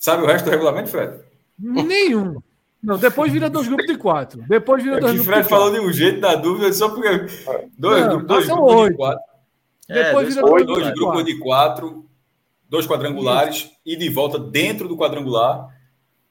[0.04, 1.18] Sabe o resto do regulamento, Fred?
[1.58, 2.42] Nenhum.
[2.84, 4.44] Não, depois vira dois grupos de quatro.
[4.50, 5.66] Depois vira é dois grupos Fred de quatro.
[5.66, 7.08] falou de um jeito na dúvida, só porque.
[7.78, 8.92] Dois, não, dois grupos oito.
[8.92, 9.24] de quatro.
[9.88, 12.06] É, depois vira dois, dois grupos de quatro
[12.68, 13.72] dois quadrangulares Isso.
[13.86, 15.70] e de volta dentro do quadrangular.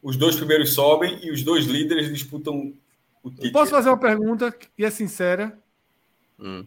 [0.03, 2.75] Os dois primeiros sobem e os dois líderes disputam
[3.23, 3.53] o título.
[3.53, 5.57] Posso fazer uma pergunta e é sincera?
[6.39, 6.67] Hum.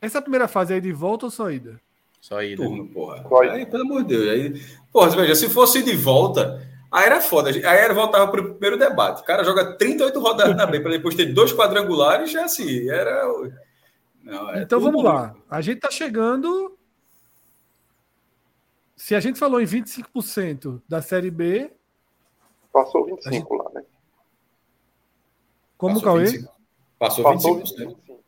[0.00, 1.80] Essa primeira fase é de volta ou só ida?
[2.20, 2.62] Só ida.
[2.62, 3.24] Turno, porra.
[3.52, 4.28] Aí, pelo amor de Deus.
[4.28, 7.50] Aí, porra, veja, se fosse de volta, aí era foda.
[7.50, 9.22] Aí era voltava para o primeiro debate.
[9.22, 13.26] O cara joga 38 rodadas na B para depois ter dois quadrangulares, já assim, era.
[14.22, 15.34] Não, é então vamos lá.
[15.48, 16.76] A gente está chegando
[19.00, 21.72] se a gente falou em 25% da Série B.
[22.70, 23.48] Passou 25% gente...
[23.50, 23.82] lá, né?
[25.78, 26.24] Como, Passou Cauê?
[26.26, 26.52] 25.
[26.98, 27.58] Passou, Passou 25%.
[27.60, 28.24] 25.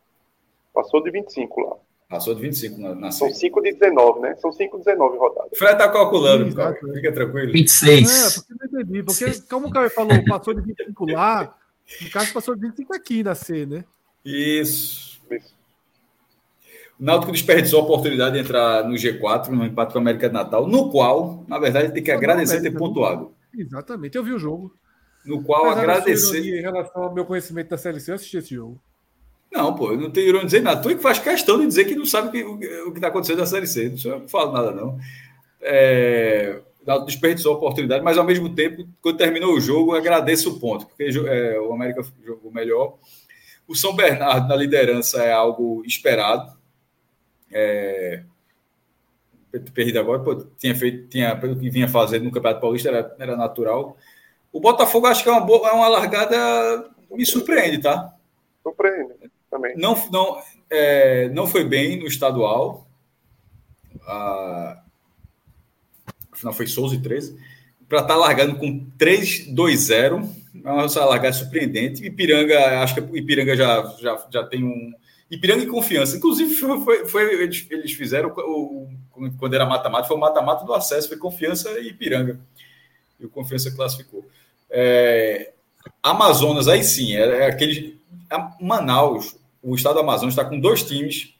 [0.73, 1.77] Passou de 25 lá.
[2.13, 4.35] Passou de 25 na, na São 5 de 19, né?
[4.35, 5.51] São 5 de 19 rodadas.
[5.51, 7.51] O Fred tá calculando, Sim, fica tranquilo.
[7.51, 8.07] 26.
[8.07, 9.03] É, porque não entendi.
[9.03, 11.55] Porque, como o Cauê falou, passou de 25 lá,
[12.03, 13.83] no caso, passou de 25 aqui na C, né?
[14.23, 15.19] Isso.
[15.31, 15.55] Isso.
[16.99, 20.35] O Náutico desperdiçou a oportunidade de entrar no G4, no empate com a América de
[20.35, 22.77] Natal, no qual, na verdade, tem que agradecer ter né?
[22.77, 23.33] pontuado.
[23.57, 24.71] Exatamente, eu vi o jogo.
[25.25, 26.59] No qual Mas agradecer.
[26.59, 28.79] Em relação ao meu conhecimento da CLC, eu assisti esse jogo.
[29.53, 30.81] Não, pô, eu não tenho ironia dizer nada.
[30.81, 33.45] Tu é que faz questão de dizer que não sabe o que está acontecendo na
[33.45, 33.93] Série C.
[34.03, 34.97] Não falo nada, não.
[35.61, 36.59] É,
[37.05, 41.03] desperdiçou a oportunidade, mas ao mesmo tempo, quando terminou o jogo, agradeço o ponto, porque
[41.03, 42.97] é, o América jogou melhor.
[43.67, 46.51] O São Bernardo na liderança é algo esperado.
[47.51, 48.23] É,
[49.71, 53.37] perdido agora, pô, tinha feito, tinha, pelo que vinha fazendo no Campeonato Paulista, era, era
[53.37, 53.95] natural.
[54.51, 58.15] O Botafogo acho que é uma, boa, é uma largada, me surpreende, tá?
[58.63, 59.77] Surpreende também.
[59.77, 62.87] Não, não, é, não foi bem no estadual.
[66.31, 67.37] Afinal, foi Souza e 13.
[67.87, 70.27] Para estar tá largando com 3-2-0,
[70.63, 72.03] é uma largada surpreendente.
[72.03, 74.91] Ipiranga, acho que Ipiranga já, já, já tem um
[75.29, 76.17] Ipiranga e Confiança.
[76.17, 80.73] Inclusive, foi, foi eles, eles, fizeram o, o, quando era mata-mata, foi o mata-mata do
[80.73, 82.39] acesso, foi Confiança e Ipiranga.
[83.19, 84.25] E o Confiança classificou.
[84.69, 85.53] É,
[86.01, 88.01] Amazonas, aí sim, é, é aquele.
[88.59, 91.35] Manaus, o estado do Amazonas está com dois times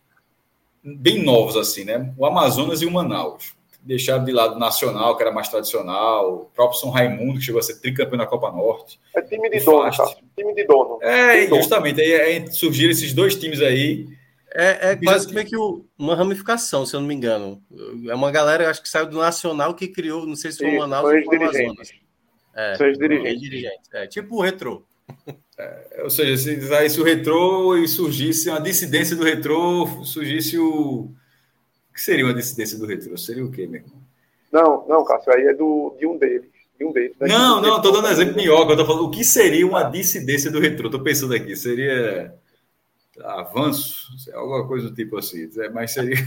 [0.84, 2.14] bem novos, assim, né?
[2.18, 3.54] O Amazonas e o Manaus
[3.84, 7.60] deixaram de lado o Nacional, que era mais tradicional, o próprio São Raimundo, que chegou
[7.60, 9.00] a ser tricampeão na Copa Norte.
[9.16, 10.16] É time de dono, tá?
[10.38, 11.00] Time de dono.
[11.02, 12.02] É, justamente.
[12.02, 14.08] Aí, aí surgiram esses dois times aí.
[14.56, 15.58] É, é quase que meio que
[15.98, 17.62] uma ramificação, se eu não me engano.
[18.08, 20.80] É uma galera, acho que saiu do Nacional que criou, não sei se foi o
[20.80, 21.92] Manaus ou o Amazonas.
[22.56, 23.42] É, Seis dirigentes.
[23.42, 23.90] dirigentes.
[23.94, 24.86] É, tipo o retrô.
[25.58, 30.58] É, ou seja, se, aí, se o retrô e surgisse uma dissidência do retrô, surgisse
[30.58, 31.12] o
[31.94, 33.16] que seria uma dissidência do retrô?
[33.18, 34.02] Seria o quê, meu irmão?
[34.52, 36.52] Não, não, Cássio, aí é do, de um deles.
[36.82, 38.46] Um deles, não, não, estou dando exemplo de.
[38.46, 40.88] Eu tô falando o que seria uma dissidência do retrô.
[40.88, 42.36] Estou pensando aqui, seria
[43.22, 45.50] avanço, alguma coisa do tipo assim.
[45.72, 46.18] Mas seria.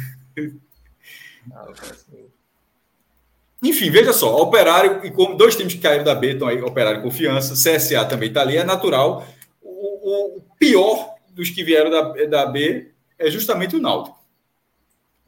[3.62, 7.01] Enfim, veja só, Operário e como dois times que caíram da B estão aí, Operário
[7.01, 9.26] e Confiança, CSA também está ali, é natural.
[9.62, 14.18] O, o, pior dos que vieram da, da B é justamente o Náutico.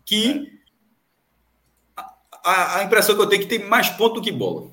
[0.04, 0.58] Que
[2.44, 4.70] a, a, impressão que eu tenho é que tem mais ponto do que bola.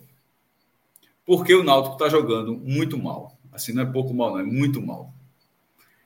[1.25, 3.38] Porque o Náutico está jogando muito mal.
[3.51, 5.14] Assim, não é pouco mal, não, é muito mal.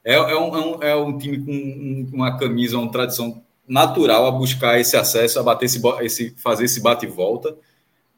[0.04, 4.26] É, é, um, é, um, é um time com um, uma camisa, uma tradição natural
[4.26, 7.56] a buscar esse acesso, a bater esse, esse fazer esse bate e volta.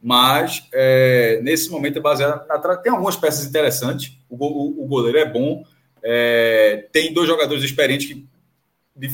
[0.02, 4.18] Mas é, nesse momento é baseado na, tem algumas peças interessantes.
[4.30, 5.64] O, o, o goleiro é bom.
[6.02, 8.26] É, tem dois jogadores experientes que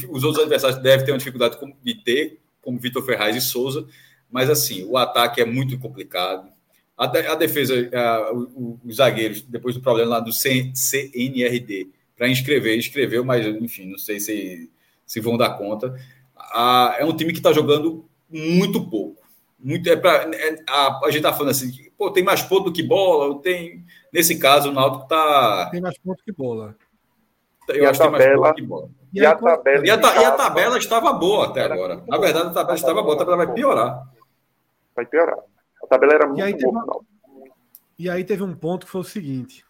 [0.10, 3.86] os outros adversários devem ter uma dificuldade de ter, como Vitor Ferraz e Souza.
[4.32, 6.50] Mas assim, o ataque é muito complicado.
[6.96, 8.32] A, a defesa, a,
[8.86, 14.20] os zagueiros, depois do problema lá do CNRD, para inscrever, inscreveu, mas enfim, não sei
[14.20, 14.70] se,
[15.06, 15.94] se vão dar conta
[16.52, 19.22] a, é um time que está jogando muito pouco.
[19.60, 22.74] Muito, é pra, é, a, a gente está falando assim, pô, tem mais ponto do
[22.74, 23.84] que bola, tem.
[24.14, 25.70] Nesse caso, o Náutico está.
[25.72, 26.76] Tem mais ponto que bola.
[27.70, 28.90] Eu e acho que tem mais ponto que bola.
[29.14, 32.04] E, e, a, tabela, e, a, e a tabela estava boa até agora.
[32.08, 34.08] Na verdade, a tabela estava boa, a tabela vai piorar.
[34.96, 35.40] Vai piorar.
[35.84, 36.84] A tabela era muito e aí boa.
[36.84, 37.52] Teve,
[38.00, 39.66] e aí teve um ponto que foi o seguinte.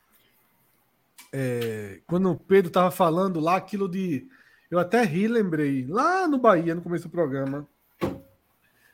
[1.32, 4.28] É, quando o Pedro estava falando lá, aquilo de
[4.70, 7.68] eu até ri, lembrei, lá no Bahia, no começo do programa.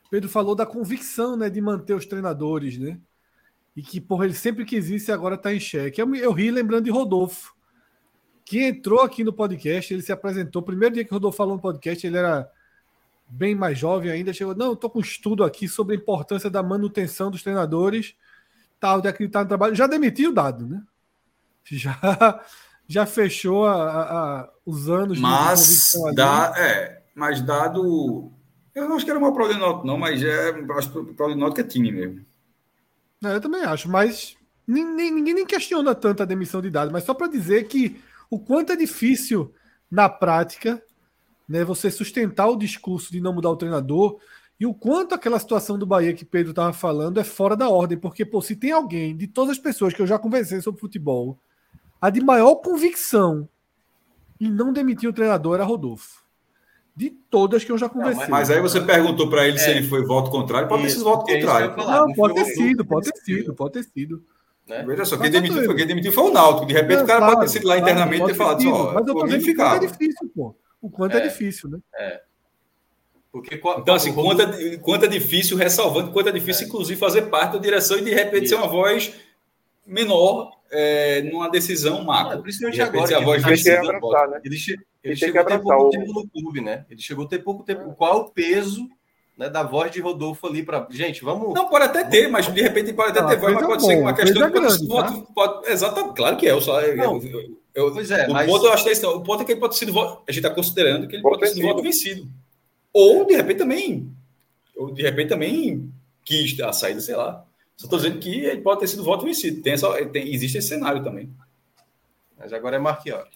[0.10, 3.00] Pedro falou da convicção, né, de manter os treinadores, né?
[3.76, 6.00] E que, porra, ele sempre quis isso e agora está em xeque.
[6.00, 7.56] Eu, eu ri lembrando de Rodolfo,
[8.46, 10.62] que entrou aqui no podcast, ele se apresentou.
[10.62, 12.48] Primeiro dia que o Rodolfo falou no podcast, ele era
[13.28, 14.32] bem mais jovem ainda.
[14.32, 18.16] Chegou, não, estou com um estudo aqui sobre a importância da manutenção dos treinadores,
[18.80, 19.74] tal, de acreditar no trabalho.
[19.74, 20.84] Já demitiu o dado, né?
[21.66, 22.46] Já
[22.94, 28.32] já fechou a, a, os anos mas de dá, é, mas dado
[28.76, 31.64] eu não acho que era uma problema não, mas é, acho que o problema é
[31.64, 32.26] time mesmo.
[33.24, 37.04] É, eu também acho, mas ninguém, ninguém nem questiona tanto a demissão de dados, mas
[37.04, 38.00] só para dizer que
[38.30, 39.52] o quanto é difícil
[39.90, 40.82] na prática,
[41.50, 44.20] né, você sustentar o discurso de não mudar o treinador
[44.60, 47.98] e o quanto aquela situação do Bahia que Pedro estava falando é fora da ordem,
[47.98, 51.40] porque pô, se tem alguém de todas as pessoas que eu já conversei sobre futebol
[52.04, 53.48] a de maior convicção
[54.38, 56.22] em não demitir o treinador era Rodolfo.
[56.94, 58.24] De todas que eu já conversei.
[58.24, 59.60] Não, mas, aí você perguntou para ele é.
[59.60, 60.68] se ele foi voto contrário.
[60.68, 61.78] Pode ter sido voto é contrário.
[61.78, 64.22] Não, não pode ter sido, pode ter sido, pode ter sido.
[64.68, 64.84] Né?
[64.86, 66.66] Veja só, quem demitiu, foi, quem demitiu foi o Náutico.
[66.66, 68.68] De repente, o cara claro, pode ter sido lá internamente claro, e ter falado assim,
[68.68, 70.56] ó, mas eu tô dizendo o quanto é difícil, pô.
[70.82, 71.80] O quanto é, é difícil, né?
[71.96, 72.22] É.
[73.32, 76.68] Porque, então, assim, quanto é, quanto é difícil, ressalvando quanto é difícil, é.
[76.68, 78.56] inclusive, fazer parte da direção e de repente Isso.
[78.56, 79.14] ser uma voz
[79.86, 82.40] menor é, numa decisão macro.
[82.40, 83.08] Ah, principalmente agora.
[83.08, 84.42] Que a voz ele, tem abraçar, né?
[84.44, 85.90] ele, che ele chegou a ter pouco o...
[85.90, 86.86] tempo no clube, né?
[86.90, 87.94] Ele chegou a ter pouco tempo.
[87.94, 88.90] Qual o peso
[89.38, 90.88] né, da voz de Rodolfo ali para.
[90.90, 91.54] Gente, vamos.
[91.54, 93.88] Não, pode até ter, mas de repente pode até ah, ter voz, mas pode bom,
[93.88, 95.28] ser uma questão que grande, pode, tá?
[95.34, 96.52] pode, Exatamente, claro que é.
[96.52, 98.50] Eu só, não, eu, eu, pois é, o mas...
[98.50, 100.00] ponto eu acho que é, o ponto é que ele pode ter sido.
[100.00, 102.28] A gente está considerando que ele pode, pode ter sido voto vencido.
[102.92, 104.12] Ou de repente também.
[104.76, 105.92] Ou de repente também
[106.26, 107.44] quis a saída, sei lá.
[107.84, 109.62] Só estou dizendo que ele pode ter sido voto vencido.
[109.62, 111.30] Tem essa, tem, existe esse cenário também.
[112.40, 113.30] Mas agora é Marchiori.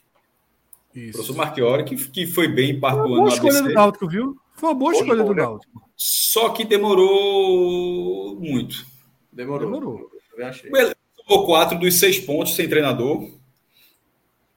[0.96, 1.10] Isso.
[1.10, 3.18] O professor Marchiori, que, que foi bem parte do ano.
[3.18, 4.38] Boa escolha do Náutico, viu?
[4.54, 5.90] Foi uma boa, boa escolha, do Náutico.
[5.98, 8.86] Só que demorou muito.
[9.34, 9.70] Demorou.
[9.70, 10.12] Demorou.
[10.38, 10.72] Eu achei.
[10.74, 10.96] Ele
[11.28, 13.30] tomou quatro dos seis pontos sem treinador.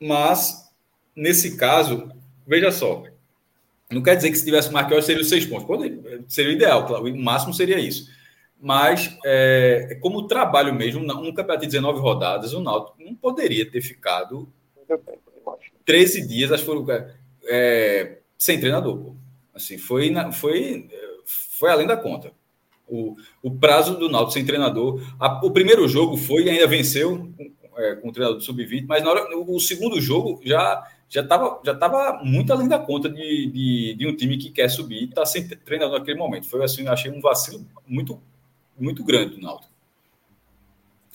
[0.01, 0.71] Mas,
[1.17, 2.13] nesse caso,
[2.47, 3.03] veja só.
[3.91, 5.67] Não quer dizer que se tivesse Marchiori seria os seis pontos.
[6.29, 7.07] Seria o ideal, claro.
[7.07, 8.20] O máximo seria isso.
[8.61, 13.81] Mas, é, como trabalho mesmo, um campeonato de 19 rodadas, o Náutico não poderia ter
[13.81, 14.47] ficado
[15.87, 16.87] 13 dias, acho que foram,
[17.49, 18.99] é, sem treinador.
[18.99, 19.15] Pô.
[19.55, 20.89] Assim, foi, foi,
[21.59, 22.33] foi além da conta.
[22.87, 25.01] O, o prazo do Náutico sem treinador.
[25.19, 27.33] A, o primeiro jogo foi e ainda venceu
[27.77, 31.61] é, com o treinador do Sub-20, mas na hora, o segundo jogo já já estava
[31.65, 35.05] já tava muito além da conta de, de, de um time que quer subir e
[35.07, 36.47] está sem treinador naquele momento.
[36.47, 38.21] Foi assim, achei um vacilo muito
[38.81, 39.71] muito grande do Náutico.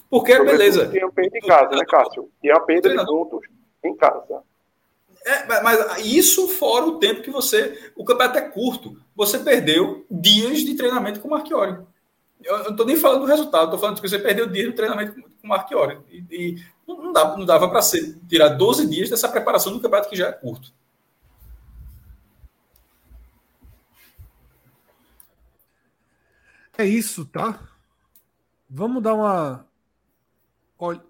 [0.09, 0.87] Porque, beleza.
[0.87, 2.29] Tinha perda em casa, né, Cássio?
[2.41, 3.41] Tinha perda de pontos
[3.83, 4.43] em casa.
[5.25, 7.91] É, mas isso fora o tempo que você.
[7.95, 8.95] O campeonato é curto.
[9.15, 11.79] Você perdeu dias de treinamento com o Marchiori.
[12.43, 15.15] Eu não estou nem falando do resultado, estou falando que você perdeu dias de treinamento
[15.15, 15.97] com o Marchiori.
[16.11, 17.81] E, e não, dava, não dava para
[18.29, 20.71] tirar 12 dias dessa preparação do campeonato que já é curto.
[26.77, 27.59] É isso, tá?
[28.69, 29.65] Vamos dar uma.
[30.77, 31.01] Olha,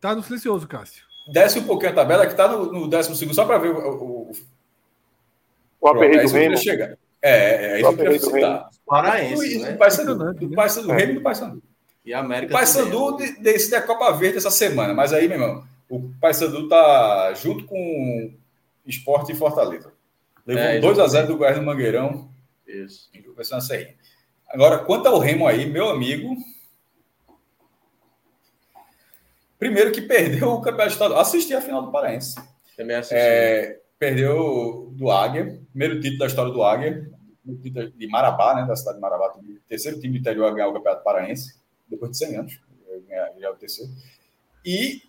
[0.00, 1.04] tá no silencioso, Cássio.
[1.32, 4.30] Desce um pouquinho a tabela, que tá no, no décimo segundo, só para ver o.
[4.30, 4.32] O,
[5.80, 6.56] o aperreio do Remo.
[6.56, 6.96] Chegar.
[7.22, 8.70] É, é, é isso que eu citar.
[8.86, 9.72] Paraense, né?
[9.72, 11.62] Do Paysandu, do Paysandu, Remo e do Paysandu.
[12.04, 15.64] E a América O Paysandu decide a Copa Verde essa semana, mas aí, meu irmão,
[15.88, 18.32] o Paysandu tá junto com
[18.86, 19.92] Esporte e Fortaleza.
[20.46, 22.30] Levou é, 2x0 do Goiás no Mangueirão.
[22.66, 23.10] Isso.
[23.34, 23.96] Vai ser uma serrinha.
[24.48, 26.36] Agora, quanto ao Remo aí, meu amigo.
[29.58, 31.20] Primeiro que perdeu o campeonato estadual.
[31.20, 32.34] Assisti a final do Paraense.
[32.76, 33.14] Também assisti.
[33.16, 37.10] É, perdeu do Águia, primeiro título da história do Águia,
[37.44, 39.32] de Marabá, né, da cidade de Marabá,
[39.68, 41.54] terceiro time do interior a ganhar o Campeonato Paraense,
[41.88, 42.60] depois de 100 anos,
[43.08, 43.90] ganhar é o terceiro.
[44.64, 45.02] E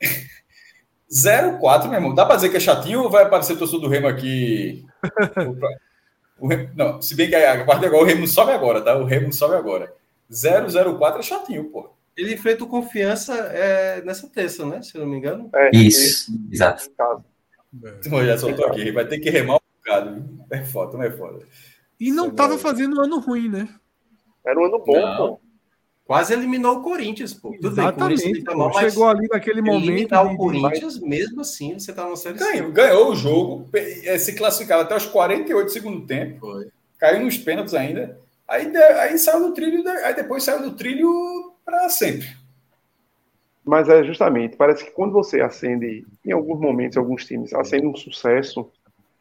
[1.10, 2.14] 0-4, meu irmão.
[2.14, 4.86] Dá para dizer que é chatinho ou vai aparecer o torcedor do Remo aqui?
[6.38, 8.96] o Remo, não, se bem que a parte agora o Remo sobe agora, tá?
[8.96, 9.92] O Remo sobe agora.
[10.30, 11.90] 0-0-4 é chatinho, pô.
[12.16, 14.82] Ele enfrenta o confiança é, nessa terça, né?
[14.82, 15.48] Se eu não me engano.
[15.54, 16.90] É, isso, exato.
[17.84, 18.26] É.
[18.26, 20.24] Já soltou aqui, vai ter que remar um bocado.
[20.50, 21.46] É foda, não é foda.
[22.00, 23.68] E não estava é fazendo um ano ruim, né?
[24.44, 25.16] Era um ano bom, não.
[25.16, 25.40] pô.
[26.08, 27.50] Quase eliminou o Corinthians, pô.
[27.60, 28.32] Tudo Exatamente.
[28.32, 29.90] Bem, pô, chegou ali naquele momento.
[29.90, 34.34] Eliminar o Corinthians, mesmo assim, você tá na série ganhou, ganhou o jogo, é, se
[34.34, 36.40] classificava até os 48 do segundo tempo.
[36.40, 36.68] Foi.
[36.98, 38.18] Caiu nos pênaltis ainda.
[38.48, 42.26] Aí, aí saiu do trilho, aí depois saiu do trilho para sempre.
[43.62, 47.94] Mas é justamente, parece que quando você acende, em alguns momentos, alguns times, acende um
[47.94, 48.72] sucesso,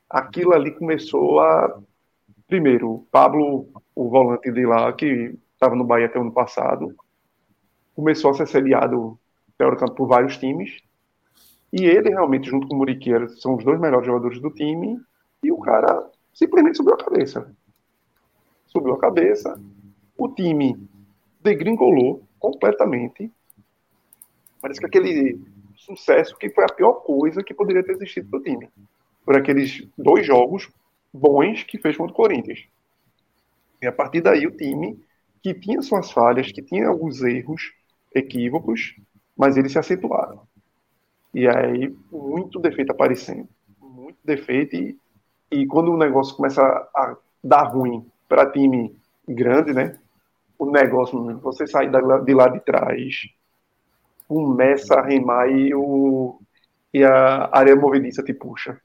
[0.09, 1.81] aquilo ali começou a.
[2.47, 6.95] Primeiro, Pablo, o volante de lá, que estava no Bahia até o ano passado,
[7.95, 9.19] começou a ser sediado,
[9.57, 10.81] teoricamente, por vários times.
[11.73, 14.99] E ele, realmente, junto com o Muriqueira, são os dois melhores jogadores do time.
[15.43, 17.53] E o cara simplesmente subiu a cabeça.
[18.67, 19.59] Subiu a cabeça.
[20.15, 20.77] O time
[21.41, 23.31] degringolou completamente.
[24.61, 25.41] Parece que aquele
[25.75, 28.69] sucesso que foi a pior coisa que poderia ter existido para o time.
[29.25, 30.69] Por aqueles dois jogos
[31.11, 32.67] bons que fez contra o Corinthians.
[33.81, 34.99] E a partir daí o time
[35.41, 37.73] que tinha suas falhas, que tinha alguns erros,
[38.13, 38.95] equívocos,
[39.35, 40.41] mas eles se acentuaram.
[41.33, 43.47] E aí, muito defeito aparecendo.
[43.79, 44.75] Muito defeito.
[44.75, 44.97] E,
[45.51, 48.95] e quando o negócio começa a dar ruim para time
[49.27, 49.97] grande, né?
[50.57, 53.27] O negócio, você sai de lá de trás,
[54.27, 56.39] começa a remar e, o,
[56.93, 58.79] e a área movediça te puxa.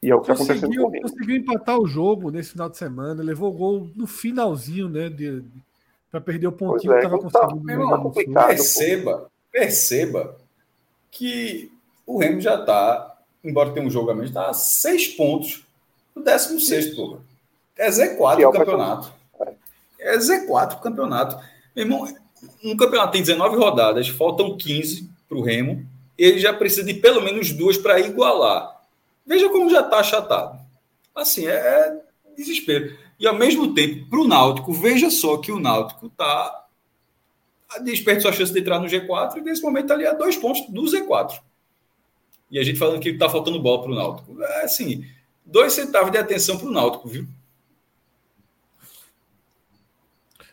[0.00, 1.02] E é o que está acontecendo com ele.
[1.02, 5.08] Conseguiu empatar o jogo nesse final de semana, levou gol no finalzinho, né?
[5.08, 5.42] De,
[6.10, 7.18] para perder o pontinho é, que estava
[7.98, 8.34] conseguindo.
[8.34, 10.36] Tá perceba, perceba
[11.10, 11.70] que
[12.06, 15.64] o Remo já está, embora tenha um jogo a menos, está a seis pontos
[16.14, 17.20] do 16, porra.
[17.76, 19.12] É Z4 o campeonato.
[20.00, 21.36] É Z4 o campeonato.
[21.76, 22.08] Meu irmão,
[22.64, 27.22] um campeonato tem 19 rodadas, faltam 15 para o Remo, ele já precisa de pelo
[27.22, 28.80] menos duas para igualar.
[29.26, 30.58] Veja como já está achatado.
[31.14, 32.00] Assim, é, é
[32.36, 32.96] desespero.
[33.18, 36.66] E ao mesmo tempo, para o Náutico, veja só que o Náutico está
[37.82, 40.66] desperdiçou a chance de entrar no G4 e nesse momento está ali a dois pontos
[40.70, 41.38] do Z4.
[42.50, 44.42] E a gente falando que está faltando bola para o Náutico.
[44.42, 45.04] É assim,
[45.44, 47.26] dois centavos de atenção para o Náutico, viu?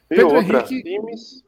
[0.10, 0.84] E Pedro outra, Henrique...
[0.84, 1.44] times,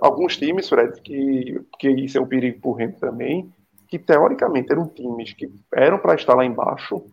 [0.00, 3.52] alguns times, Fred, que, que isso é um perigo para o Remo também,
[3.88, 7.04] que teoricamente eram times que eram para estar lá embaixo,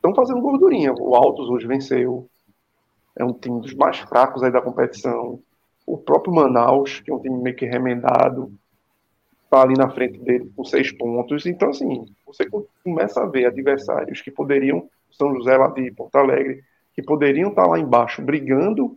[0.00, 0.92] estão fazendo gordurinha.
[0.98, 2.28] O Altos hoje venceu.
[3.16, 5.40] É um time dos mais fracos aí da competição.
[5.86, 8.52] O próprio Manaus, que é um time meio que remendado,
[9.44, 11.44] está ali na frente dele com seis pontos.
[11.44, 12.48] Então, assim, você
[12.82, 16.62] começa a ver adversários que poderiam, São José lá de Porto Alegre,
[16.94, 18.96] que poderiam estar tá lá embaixo brigando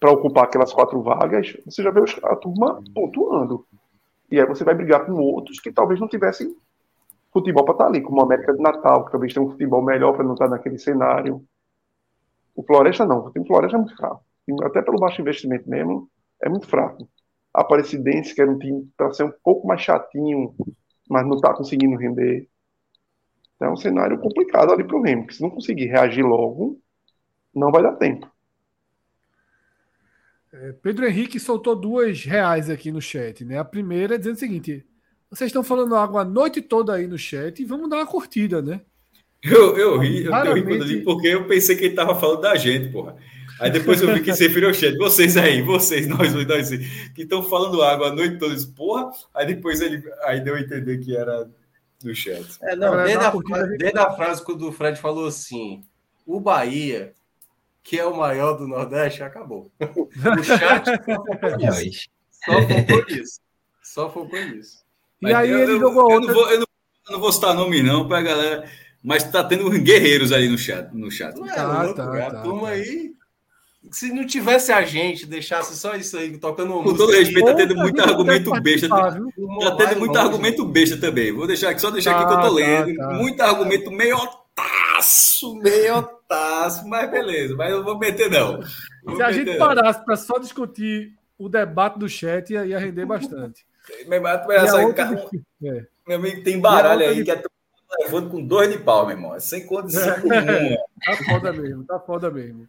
[0.00, 3.66] para ocupar aquelas quatro vagas, você já vê a turma pontuando.
[4.30, 6.54] E aí você vai brigar com outros que talvez não tivessem
[7.32, 9.82] futebol para estar tá ali, como o América de Natal, que talvez tenha um futebol
[9.82, 11.44] melhor para não estar tá naquele cenário.
[12.54, 14.24] O Floresta não, o time Floresta é muito fraco.
[14.62, 16.10] Até pelo baixo investimento mesmo,
[16.42, 17.08] é muito fraco.
[17.54, 20.54] A Aparecidense, que era um time para ser um pouco mais chatinho,
[21.08, 22.48] mas não está conseguindo render.
[23.56, 26.80] Então, é um cenário complicado ali para o Remo, que se não conseguir reagir logo,
[27.54, 28.30] não vai dar tempo.
[30.52, 33.58] É, Pedro Henrique soltou duas reais aqui no chat, né?
[33.58, 34.86] A primeira é dizendo o seguinte:
[35.30, 38.62] vocês estão falando água a noite toda aí no chat e vamos dar uma curtida,
[38.62, 38.80] né?
[39.42, 40.58] Eu, eu ri, eu, Claramente...
[40.58, 43.16] eu ri quando li, porque eu pensei que ele estava falando da gente, porra.
[43.60, 44.96] Aí depois eu vi que se referiu ao chat.
[44.96, 49.10] Vocês aí, vocês, nós, nós, nós que estão falando água a noite toda, porra.
[49.34, 51.48] Aí depois ele aí deu a entender que era
[52.02, 52.46] do chat.
[52.62, 53.30] É, não, desde a,
[53.76, 55.82] desde a frase quando o Fred falou assim:
[56.24, 57.14] o Bahia
[57.88, 59.72] que é o maior do Nordeste, acabou.
[59.80, 62.10] O chat só focou nisso.
[62.44, 63.40] Só focou nisso.
[63.82, 64.84] Só focou nisso.
[65.22, 66.32] E aí eu, ele jogou eu, outra...
[66.32, 66.66] não vou, eu, não,
[67.08, 68.70] eu não vou citar nome não para a galera,
[69.02, 70.92] mas tá tendo guerreiros ali no chat.
[70.94, 71.34] No chat.
[71.40, 72.74] É tá, louco, tá, a tá, turma tá.
[72.74, 73.18] aí...
[73.90, 77.54] Se não tivesse a gente, deixasse só isso aí, tocando uma Com todo respeito, tá
[77.54, 78.88] tendo muito argumento besta.
[78.88, 79.12] Tá
[79.78, 81.32] tendo muito argumento besta também.
[81.32, 82.92] Vou deixar aqui, só deixar aqui que eu tô lendo.
[83.14, 88.60] Muito argumento meio otaço, meio otaço, mas beleza, mas eu vou meter não.
[89.04, 93.06] Vou Se a gente parasse para só discutir o debate do chat, ia, ia render
[93.06, 93.64] bastante.
[94.06, 95.86] Meu irmão, é.
[96.06, 97.42] meu amigo, tem baralho aí que é
[98.00, 99.34] levando com dois de pau, meu irmão.
[99.34, 100.20] É sem condição é.
[100.20, 100.78] nenhuma.
[101.04, 102.68] Tá foda mesmo, tá foda mesmo.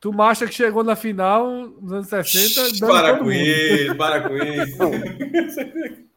[0.00, 1.48] Tu acha que chegou na final
[1.80, 2.86] nos anos 60?
[2.86, 4.76] Para com isso, para com isso.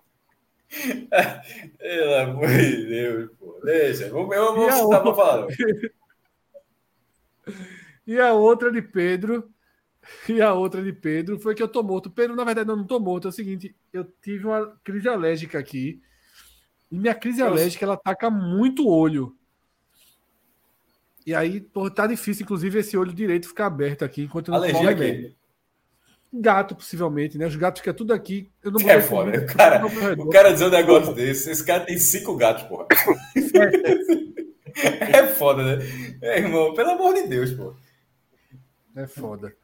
[1.79, 3.59] Pelo amor de Deus, pô.
[3.63, 4.05] Deixa.
[4.07, 5.47] Eu vou estar para falar.
[8.07, 9.49] E a outra de Pedro.
[10.29, 12.09] E a outra de Pedro foi que eu tô morto.
[12.09, 13.27] Pedro, na verdade, eu não tô morto.
[13.27, 16.01] É o seguinte, eu tive uma crise alérgica aqui.
[16.91, 19.35] E minha crise alérgica, ela ataca muito o olho.
[21.25, 24.59] E aí, pô, tá difícil, inclusive, esse olho direito ficar aberto aqui enquanto eu não
[24.59, 25.35] Alergia remédio.
[26.31, 27.47] Gato, possivelmente, né?
[27.47, 28.51] Os gatos ficam tudo aqui.
[28.61, 29.39] Eu não é foda.
[29.39, 29.85] O cara,
[30.17, 32.87] o cara dizer um negócio desse, esse cara tem cinco gatos, porra.
[34.75, 35.17] É.
[35.19, 35.85] é foda, né?
[36.21, 37.73] É, irmão, pelo amor de Deus, pô.
[38.95, 39.55] É foda.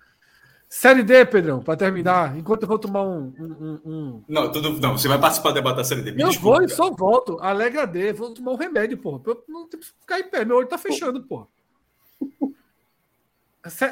[0.74, 3.34] Série D, Pedrão, para terminar, enquanto eu vou tomar um.
[3.38, 4.24] um, um...
[4.26, 6.14] Não, tudo, não, você vai participar do debate da Série D.
[6.14, 7.38] Me eu desculpa, vou e só volto.
[7.42, 9.22] Alega D, vou tomar um remédio, porra.
[9.28, 11.46] Eu não tenho que ficar em pé, meu olho tá fechando, porra.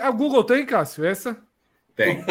[0.01, 1.35] A Google tem, Cássio, essa?
[1.99, 2.23] Tem.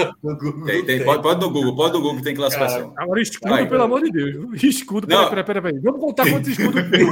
[0.65, 1.05] tem, tem.
[1.05, 2.89] Pode, pode no Google, pode no Google que tem classificação.
[2.95, 3.87] Cara, agora escudo, vai, pelo vai.
[3.87, 4.63] amor de Deus.
[4.63, 5.79] Escudo, peraí, peraí, peraí, peraí.
[5.81, 7.07] Vamos contar quantos escudos tem.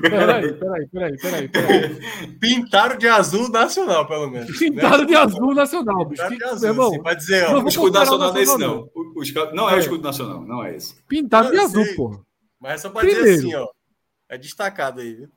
[0.00, 2.00] Peraí, peraí, peraí, peraí, peraí.
[2.40, 4.58] Pintaram de azul nacional, pelo menos.
[4.58, 5.04] Pintaram né?
[5.06, 6.28] de azul nacional, bicho.
[6.28, 8.90] Pintaram de azul, irmão, assim, pode dizer, ó, o escudo nacional não é esse, não.
[8.94, 11.02] O, o, não é, o escudo nacional, não é esse.
[11.04, 12.20] Pintaram de azul, pô.
[12.60, 13.68] Mas é só pra dizer assim, ó.
[14.28, 15.28] É destacado aí, viu?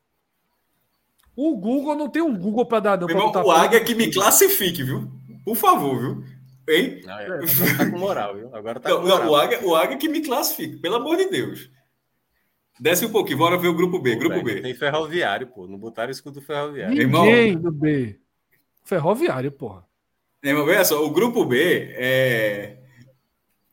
[1.36, 3.08] O Google não tem um Google para dar, não.
[3.08, 5.10] Irmão, o Águia que me classifique, viu?
[5.44, 6.24] Por favor, viu?
[6.68, 7.02] Hein?
[7.04, 8.54] Não, é, agora tá com moral, viu?
[8.54, 9.24] Agora tá não, com moral.
[9.24, 11.70] Não, o, Águia, o Águia que me classifique, pelo amor de Deus.
[12.78, 14.16] Desce um pouquinho, bora ver o grupo B.
[14.16, 14.60] Grupo B.
[14.60, 15.66] Tem ferroviário, pô.
[15.66, 16.94] Não botaram escudo ferroviário.
[16.94, 18.20] Ninguém Irmão, do B.
[18.84, 19.84] Ferroviário, porra.
[20.42, 22.78] Irmão, olha só, o grupo B é.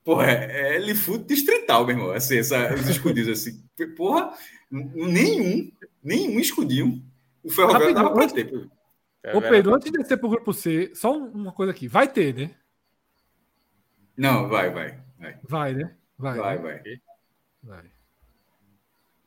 [0.04, 2.12] Porra, é, é Lifuto distrital, meu irmão.
[2.12, 3.64] Assim, essa, os escudinhos assim.
[3.96, 4.34] Porra,
[4.72, 5.72] nenhum,
[6.04, 7.04] nenhum escudinho.
[7.44, 8.70] O Ferroviário dava pra ter.
[9.34, 11.88] Ô, Pedro, antes de descer pro grupo C, só uma coisa aqui.
[11.88, 12.52] Vai ter, né?
[14.18, 15.00] Não, vai, vai.
[15.18, 15.96] Vai, vai né?
[16.18, 16.58] Vai, vai.
[16.58, 16.82] Vai.
[17.64, 17.93] vai.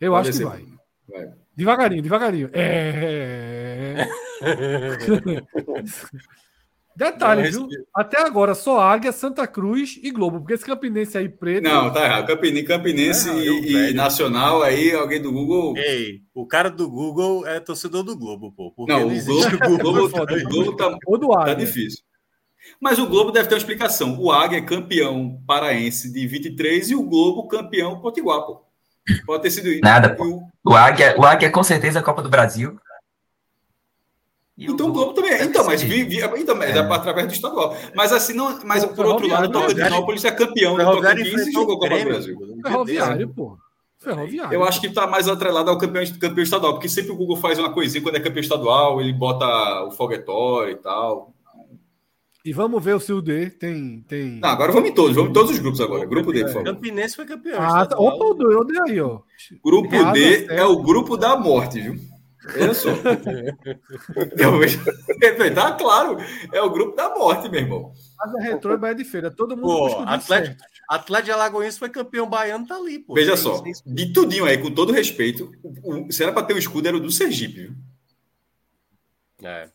[0.00, 0.64] Eu Pode acho que vai.
[1.08, 1.32] vai.
[1.56, 2.50] Devagarinho, devagarinho.
[2.52, 4.06] É.
[6.96, 7.68] Detalhe, viu?
[7.94, 11.64] Até agora só Águia, Santa Cruz e Globo, porque esse Campinense aí preto.
[11.64, 12.26] Não, tá errado.
[12.26, 15.76] Campinense, Campinense é e, e, Nacional, aí alguém do Google.
[15.76, 18.72] Ei, o cara do Google é torcedor do Globo, pô.
[18.88, 21.54] Não, não o Globo, o Globo, tá, o Globo tá, Ou do Águia.
[21.54, 22.02] tá difícil.
[22.80, 24.18] Mas o Globo deve ter uma explicação.
[24.18, 28.64] O Águia é campeão paraense de 23 e o Globo campeão potiguar, pô.
[29.24, 29.80] Pode ter sido isso.
[29.82, 30.42] Nada, pô.
[30.64, 32.78] O Águia, o Águia com certeza é a Copa do Brasil.
[34.58, 35.42] E então o Globo também.
[35.42, 36.78] Então, mas vi, vi, então, é.
[36.78, 37.76] através do estadual.
[37.94, 41.52] Mas assim, não, mas o por outro lado, o Tocantinópolis é campeão do Tocantins e
[41.52, 42.38] jogou Copa do Brasil.
[42.62, 43.58] Ferroviário, pô.
[43.98, 44.54] Ferroviário.
[44.54, 47.58] Eu acho que está mais atrelado ao campeão, campeão estadual, porque sempre o Google faz
[47.58, 49.46] uma coisinha quando é campeão estadual, ele bota
[49.84, 51.34] o foguetório e tal.
[52.46, 54.04] E vamos ver o seu D tem.
[54.06, 54.38] tem...
[54.38, 56.06] Não, agora vamos em todos, vamos em todos os grupos agora.
[56.06, 56.64] Grupo D, por favor.
[56.64, 57.60] Campinense foi campeão.
[57.60, 57.98] Ah, tá.
[57.98, 59.18] opa, o D, o D aí, ó.
[59.64, 61.96] Grupo D é o grupo da morte, viu?
[62.54, 62.90] Olha só.
[65.56, 66.18] tá claro,
[66.52, 67.92] é o grupo da morte, meu irmão.
[68.16, 70.54] Mas a Retrô e Bahia de Feira, todo mundo pô, Atlético,
[70.88, 73.14] Atlético de Alagoas foi campeão baiano, tá ali, pô.
[73.14, 75.50] Veja só, de tudinho aí, com todo respeito,
[75.82, 77.74] o, se era para ter o escudo, era o do Sergipe, viu?
[79.42, 79.68] É.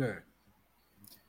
[0.00, 0.22] É.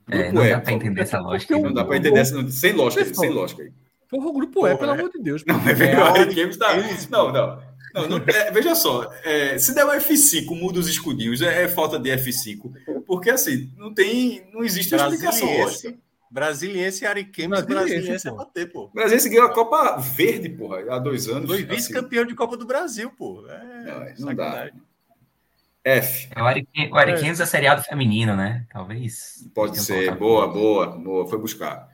[0.10, 1.58] É, não dá para entender essa lógica.
[1.58, 3.72] Não dá para entender essa, sem lógica, sem lógica aí.
[4.10, 5.44] Porra, o grupo é, pelo amor de Deus.
[5.46, 6.58] Não, é verdade.
[6.58, 6.74] Tá...
[7.10, 7.76] Não, não.
[7.96, 11.68] Não, não é, veja só, é, se der um F5, muda os escudinhos, é, é,
[11.70, 12.74] falta de F5.
[13.06, 14.46] Porque assim, não tem.
[14.54, 15.96] Não existe explicação lógica.
[16.30, 18.90] Brasiliense e Ariquemes, Brasiliense é bater, pô.
[18.94, 21.50] Brasiliense ganhou a Copa Verde, porra, há dois anos.
[21.50, 22.30] Foi vice-campeão assim.
[22.30, 23.46] de Copa do Brasil, pô.
[23.48, 24.70] É, não, não dá.
[25.86, 26.28] F.
[26.36, 26.42] É,
[26.92, 28.66] o Ariquemes é seriado feminino, né?
[28.72, 29.48] Talvez.
[29.54, 30.16] Pode ser.
[30.16, 31.28] Boa, boa, boa.
[31.28, 31.88] Foi buscar.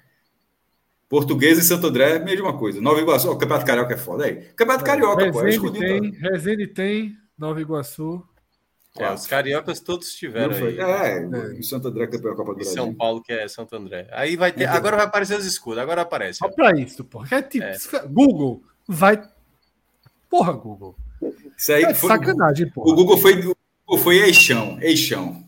[1.09, 2.79] Português e Santo André, mesma coisa.
[2.79, 4.35] Nova Iguaçu, o Campeonato Carioca é foda aí.
[4.55, 5.67] Campeonato Carioca, Resende pô.
[5.67, 8.23] É tem, Resende tem, Nova Iguaçu.
[8.97, 10.79] É, os cariocas todos estiveram aí.
[10.79, 12.73] É, é, em Santo André campeão da Copa do Brasil.
[12.73, 14.07] São Paulo que é Santo André.
[14.11, 16.39] Aí vai ter, agora vai aparecer os escudos, agora aparece.
[16.39, 17.27] Só para isso, porra.
[17.37, 18.07] É tipo, é.
[18.07, 19.21] Google vai
[20.29, 20.95] Porra, Google.
[21.57, 22.89] Isso aí é foi, sacanagem, porra.
[22.89, 23.53] O Google foi
[23.97, 25.41] foi eixão, eixão.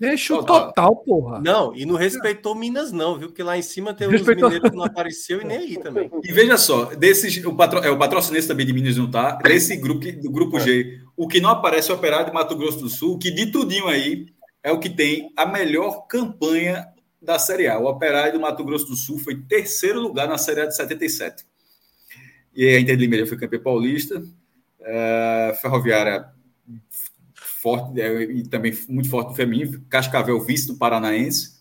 [0.00, 1.40] Eixo total, porra.
[1.40, 3.28] Não, e não respeitou Minas, não, viu?
[3.28, 4.48] Porque lá em cima tem uns respeitou...
[4.48, 6.10] mineiros que não apareceu e nem aí também.
[6.22, 9.36] E veja só, desses, o, patro, é, o patrocinense também de Minas não tá.
[9.36, 12.78] Desse grupo, do grupo G, o que não aparece é o Operário de Mato Grosso
[12.78, 14.26] do Sul, que de tudinho aí
[14.62, 16.86] é o que tem a melhor campanha
[17.22, 17.78] da Série A.
[17.78, 21.44] O Operário do Mato Grosso do Sul foi terceiro lugar na Série A de 77.
[22.54, 24.22] E a Inter de Limeira foi campeã paulista.
[24.80, 26.26] É, Ferroviária
[27.64, 31.54] forte é, e também muito forte no feminino, Cascavel vice do Paranaense.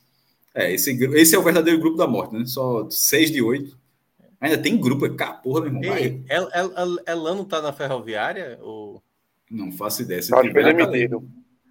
[0.54, 2.46] É, esse, esse é o verdadeiro grupo da morte, né?
[2.46, 3.80] Só seis de oito.
[4.42, 5.98] Ainda tem grupo, é caporra, meu irmão.
[5.98, 8.60] Ei, El, El, Elano tá na ferroviária?
[8.62, 9.02] Ou...
[9.50, 10.20] Não faço ideia.
[10.20, 11.24] Acho que foi demitido.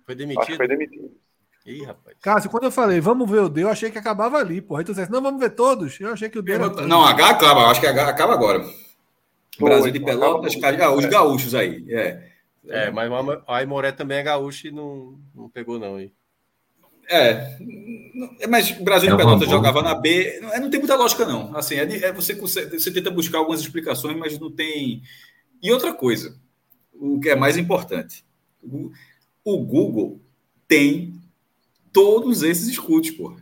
[0.06, 0.40] Foi demitido?
[0.40, 1.10] Acho que foi demitido.
[1.66, 2.16] Ih, rapaz.
[2.20, 4.80] Cássio, quando eu falei, vamos ver o D, eu achei que acabava ali, porra.
[4.80, 6.00] Então, não, vamos ver todos.
[6.00, 6.52] Eu achei que o D.
[6.52, 6.70] Era...
[6.86, 8.64] Não, H acaba, acho que H acaba agora.
[9.60, 11.84] Brasil de Pelotas, ah, os gaúchos aí.
[11.90, 12.31] É.
[12.68, 15.96] É, mas o Aimoré também é gaúcho e não, não pegou, não.
[15.96, 16.12] Aí.
[17.08, 17.58] É,
[18.48, 21.56] mas o Brasil de Pelotas jogava na B, não, é, não tem muita lógica, não.
[21.56, 25.02] Assim, é, é você, você tenta buscar algumas explicações, mas não tem.
[25.60, 26.38] E outra coisa,
[26.92, 28.24] o que é mais importante,
[28.62, 28.90] o,
[29.44, 30.20] o Google
[30.68, 31.20] tem
[31.92, 33.36] todos esses escudos, pô.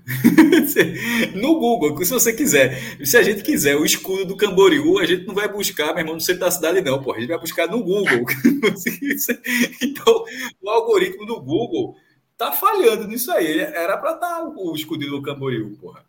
[1.37, 5.27] no Google, se você quiser, se a gente quiser o escudo do Camboriú, a gente
[5.27, 7.15] não vai buscar, meu irmão, no centro da cidade, não, pô.
[7.15, 8.25] A gente vai buscar no Google.
[9.83, 10.25] então,
[10.61, 11.95] o algoritmo do Google
[12.37, 13.61] tá falhando nisso aí.
[13.61, 16.05] Era para estar o escudo do Camboriú, porra.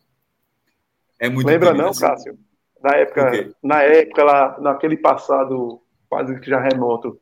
[1.19, 2.01] É muito Lembra não, assim.
[2.01, 2.37] Cássio?
[2.81, 5.79] Na época, na época lá, naquele passado
[6.09, 7.17] quase que já remoto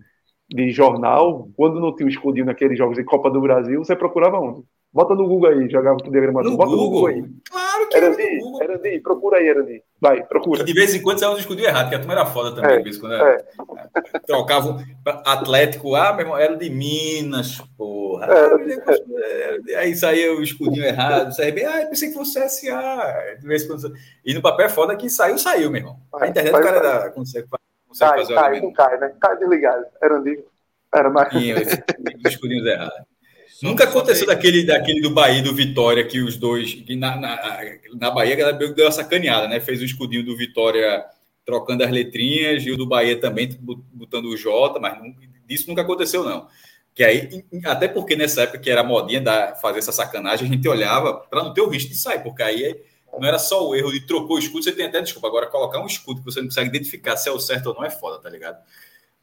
[0.49, 4.39] de jornal, quando não tinha o escudinho naqueles jogos de Copa do Brasil, você procurava
[4.39, 4.63] onde?
[4.91, 6.57] Bota no Google aí, jogava com o diagramador.
[6.57, 6.83] Bota Google.
[6.83, 7.23] no Google aí.
[7.47, 8.63] Claro que era de, Google.
[8.63, 9.83] Era de, procura aí, era de.
[10.01, 10.63] Vai, procura.
[10.63, 12.71] E de vez em quando saiu um escudinho errado, porque a turma era foda também.
[12.71, 14.19] É, de vez em quando era, é.
[14.25, 14.83] Trocava
[15.25, 18.27] Atlético, ah, meu irmão, era de Minas, porra.
[18.29, 23.35] É, aí saía o escudinho errado, bem, ah, pensei que fosse SA.
[23.39, 23.93] De vez em quando.
[24.25, 25.99] E no papel é foda que saiu, saiu, meu irmão.
[26.15, 27.47] A internet o cara da, consegue,
[27.87, 29.13] consegue cai, fazer cai, não cai, né?
[29.21, 29.85] Cai desligado.
[30.01, 30.43] Era de.
[30.91, 31.29] Era mais.
[31.29, 33.18] Tinha os escudinhos errados.
[33.61, 36.73] Nunca aconteceu daquele, daquele do Bahia do Vitória, que os dois.
[36.73, 37.59] Que na, na,
[37.93, 39.59] na Bahia, a galera deu uma sacaneada, né?
[39.59, 41.03] Fez o escudinho do Vitória
[41.45, 45.15] trocando as letrinhas, e o do Bahia também botando o J, mas não,
[45.49, 46.47] isso nunca aconteceu, não.
[46.93, 50.67] Que aí, até porque nessa época que era modinha da, fazer essa sacanagem, a gente
[50.67, 52.79] olhava para não ter o risco de sair, porque aí
[53.11, 55.27] não era só o erro de trocou o escudo, você tem até desculpa.
[55.27, 57.83] Agora, colocar um escudo que você não consegue identificar se é o certo ou não
[57.83, 58.63] é foda, tá ligado?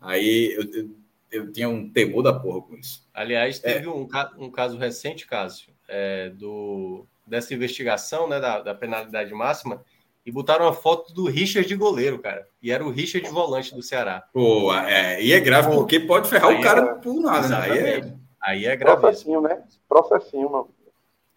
[0.01, 0.91] Aí eu, eu
[1.31, 3.07] eu tinha um temor da porra com isso.
[3.13, 3.75] Aliás, é.
[3.75, 3.91] teve é.
[3.91, 9.85] um, um, caso recente, Cássio, é, do, dessa investigação né, da, da, penalidade máxima,
[10.25, 12.47] e botaram uma foto do Richard de goleiro, cara.
[12.61, 14.25] E era o Richard de volante do Ceará.
[14.33, 17.57] Pô, é, e é grave porque pode ferrar o cara é, por nada, né?
[17.61, 19.01] Aí é, aí é grave.
[19.01, 19.63] Processinho, né?
[19.89, 20.69] Processinho, mano.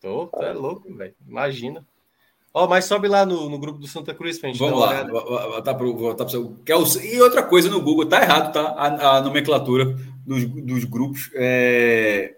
[0.01, 1.13] Tô, tu é louco, velho.
[1.27, 1.85] Imagina.
[2.53, 5.03] Ó, oh, mas sobe lá no, no grupo do Santa Cruz pra gente Vamos lá,
[5.03, 8.61] voltar pro, voltar pro, é E outra coisa no Google, tá errado, tá?
[8.69, 9.95] A, a nomenclatura
[10.25, 11.29] dos, dos grupos.
[11.35, 12.37] É...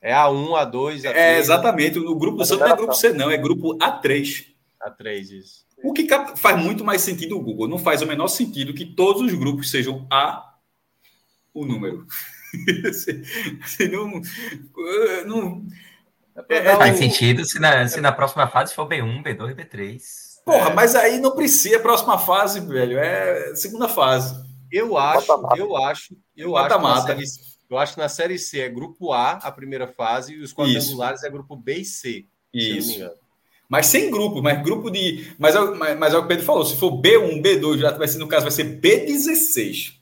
[0.00, 1.14] é A1, A2, A3.
[1.14, 1.98] É, exatamente.
[2.00, 4.46] O grupo do Santa não é grupo C, não, é grupo A3.
[4.82, 5.64] A3, isso.
[5.84, 7.68] O que faz muito mais sentido o Google.
[7.68, 10.54] Não faz o menor sentido que todos os grupos sejam A,
[11.52, 12.06] o número.
[13.92, 14.22] não,
[15.26, 15.66] não,
[16.48, 20.00] é, Faz sentido se na, se na próxima fase for B1, B2 e B3.
[20.44, 20.74] Porra, é.
[20.74, 22.98] mas aí não precisa próxima fase, velho.
[22.98, 24.44] É segunda fase.
[24.70, 27.14] Eu acho, eu acho, eu acho, mata.
[27.14, 27.24] Série,
[27.70, 31.20] eu acho que na série C é grupo A, a primeira fase, e os quadrangulares
[31.20, 31.26] Isso.
[31.26, 32.26] é grupo B e C.
[32.52, 33.10] Isso.
[33.68, 35.32] Mas sem grupo, mas grupo de.
[35.38, 37.90] Mas, é mas, mas é o que o Pedro falou: se for B1, B2, já
[37.92, 39.94] vai ser, no caso, vai ser B16.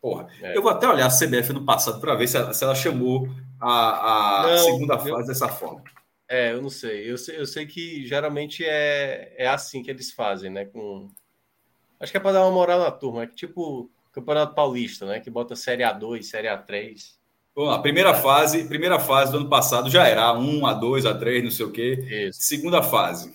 [0.00, 0.56] Porra, é.
[0.56, 3.28] eu vou até olhar a CBF no passado para ver se ela, se ela chamou
[3.60, 5.82] a, a não, segunda fase eu, dessa forma.
[6.28, 7.10] É, eu não sei.
[7.10, 10.64] Eu sei, eu sei que geralmente é, é assim que eles fazem, né?
[10.64, 11.08] Com...
[12.00, 13.22] Acho que é para dar uma moral na turma.
[13.22, 15.20] É que tipo Campeonato Paulista, né?
[15.20, 17.14] Que bota Série A2, Série A3.
[17.54, 21.50] Bom, a primeira fase, primeira fase do ano passado já era A1, A2, A3, não
[21.50, 22.28] sei o quê.
[22.28, 22.42] Isso.
[22.42, 23.32] Segunda fase.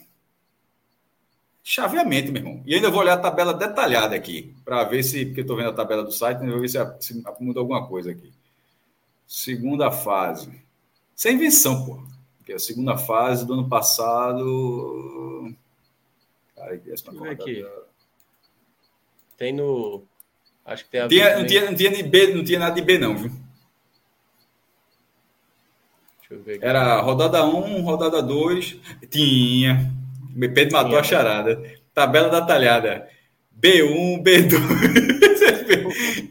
[1.63, 2.63] Chaveamento, meu irmão.
[2.65, 5.69] E ainda vou olhar a tabela detalhada aqui, para ver se, porque eu estou vendo
[5.69, 8.33] a tabela do site, vou ver se, se mudou alguma coisa aqui.
[9.29, 10.49] Segunda fase.
[11.15, 12.01] Sem invenção, pô.
[12.39, 15.53] Porque a segunda fase do ano passado.
[16.55, 17.63] Cara, Deixa eu ver aqui.
[19.37, 20.03] Tem no.
[20.65, 21.07] Acho que tem a.
[21.07, 23.31] Tinha, não, tinha, não, tinha de B, não tinha nada de B, não, viu?
[26.59, 28.79] Era rodada 1, rodada 2.
[29.11, 29.93] Tinha.
[30.55, 31.01] Pedro matou Tinha.
[31.01, 31.79] a charada.
[31.93, 33.07] Tabela detalhada.
[33.61, 35.18] B1, B2,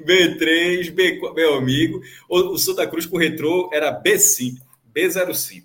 [0.09, 2.01] B3, B4, meu amigo.
[2.29, 4.55] O, o Santa Cruz com o retrô era B5,
[4.95, 5.65] B05.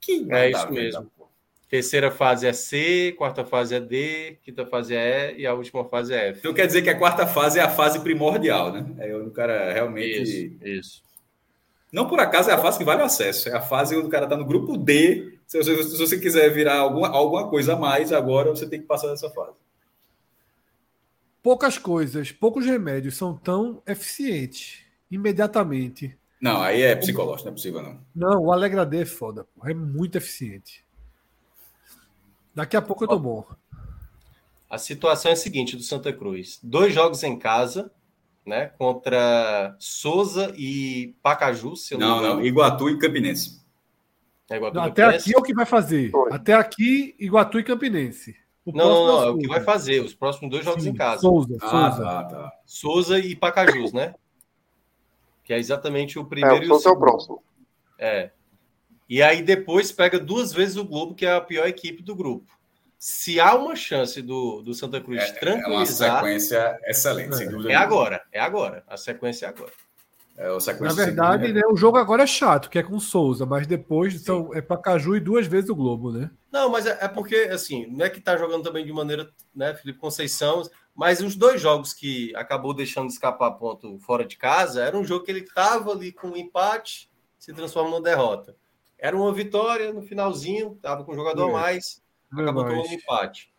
[0.00, 1.10] Que é isso mesmo.
[1.68, 5.84] Terceira fase é C, quarta fase é D, quinta fase é E e a última
[5.84, 6.40] fase é F.
[6.40, 8.84] Então quer dizer que a quarta fase é a fase primordial, né?
[8.98, 10.20] É onde o cara realmente.
[10.20, 11.02] Isso, isso.
[11.92, 13.48] Não por acaso é a fase que vale o acesso.
[13.48, 15.38] É a fase onde o cara está no grupo D.
[15.46, 18.86] Se você, se você quiser virar alguma, alguma coisa a mais, agora você tem que
[18.86, 19.56] passar dessa fase.
[21.42, 26.16] Poucas coisas, poucos remédios são tão eficientes imediatamente.
[26.40, 28.00] Não, aí é psicológico, não é possível, não.
[28.14, 29.70] Não, o Alegra D é foda, porra.
[29.70, 30.84] É muito eficiente.
[32.54, 33.46] Daqui a pouco eu tô bom.
[34.68, 37.90] A situação é a seguinte do Santa Cruz: dois jogos em casa,
[38.46, 38.66] né?
[38.78, 41.76] Contra Souza e Pacaju.
[41.76, 43.60] Se não, não, não, Iguatu e Campinense.
[44.48, 45.30] É Iguatu não, até Campinense.
[45.30, 46.10] aqui é o que vai fazer.
[46.10, 46.32] Foi.
[46.32, 48.36] Até aqui, Iguatu e Campinense.
[48.64, 50.00] O não, não, não, é o que vai fazer.
[50.00, 51.20] Os próximos dois jogos Sim, em casa.
[51.20, 52.04] Souza, ah, Souza.
[52.04, 52.52] Tá, tá.
[52.66, 54.14] Souza e Pacajus, né?
[55.44, 56.64] Que é exatamente o primeiro.
[56.64, 57.42] É, o Souza é o próximo.
[57.98, 58.30] É.
[59.08, 62.46] E aí depois pega duas vezes o Globo, que é a pior equipe do grupo.
[62.98, 66.08] Se há uma chance do, do Santa Cruz é, tranquilizar.
[66.08, 67.72] É uma sequência excelente, sem dúvida.
[67.72, 68.84] É agora, é agora.
[68.86, 69.72] A sequência é agora.
[70.40, 70.48] É,
[70.80, 74.54] Na verdade, né, o jogo agora é chato, que é com Souza, mas depois são,
[74.54, 76.30] é Pacaju e duas vezes o Globo, né?
[76.50, 79.74] Não, mas é, é, porque, assim, não é que tá jogando também de maneira, né,
[79.74, 80.62] Felipe Conceição,
[80.94, 85.26] mas os dois jogos que acabou deixando escapar ponto fora de casa, era um jogo
[85.26, 88.56] que ele tava ali com um empate, se transforma numa derrota.
[88.98, 92.02] Era uma vitória no finalzinho, tava com um jogador a mais,
[92.32, 93.52] acabou tomando um empate.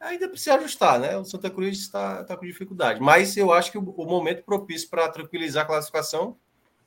[0.00, 1.16] Ainda precisa ajustar, né?
[1.16, 3.00] O Santa Cruz está, está com dificuldade.
[3.00, 6.36] Mas eu acho que o, o momento propício para tranquilizar a classificação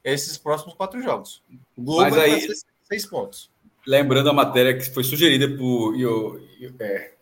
[0.04, 1.44] é esses próximos quatro jogos.
[1.76, 2.48] O Globo Mas aí,
[2.84, 3.50] seis pontos.
[3.86, 6.40] Lembrando a matéria que foi sugerida por Io,
[6.80, 7.14] é,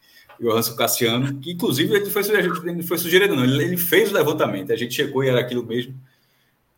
[0.77, 2.22] Cassiano, que inclusive ele foi,
[2.69, 5.66] ele foi sugerido, não, ele, ele, fez o levantamento, a gente chegou e era aquilo
[5.66, 5.95] mesmo.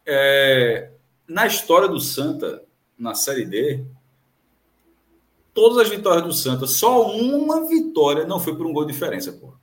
[0.06, 0.90] É,
[1.28, 2.64] na história do Santa,
[2.98, 3.84] na Série D,
[5.54, 9.32] todas as vitórias do Santa, só uma vitória não foi por um gol de diferença,
[9.32, 9.54] pô.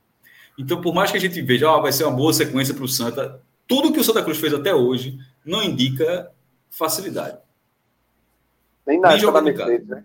[0.57, 2.87] Então, por mais que a gente veja, ó, vai ser uma boa sequência para o
[2.87, 6.31] Santa, tudo que o Santa Cruz fez até hoje não indica
[6.69, 7.37] facilidade.
[8.85, 10.03] Nem na época da Mercedes, né?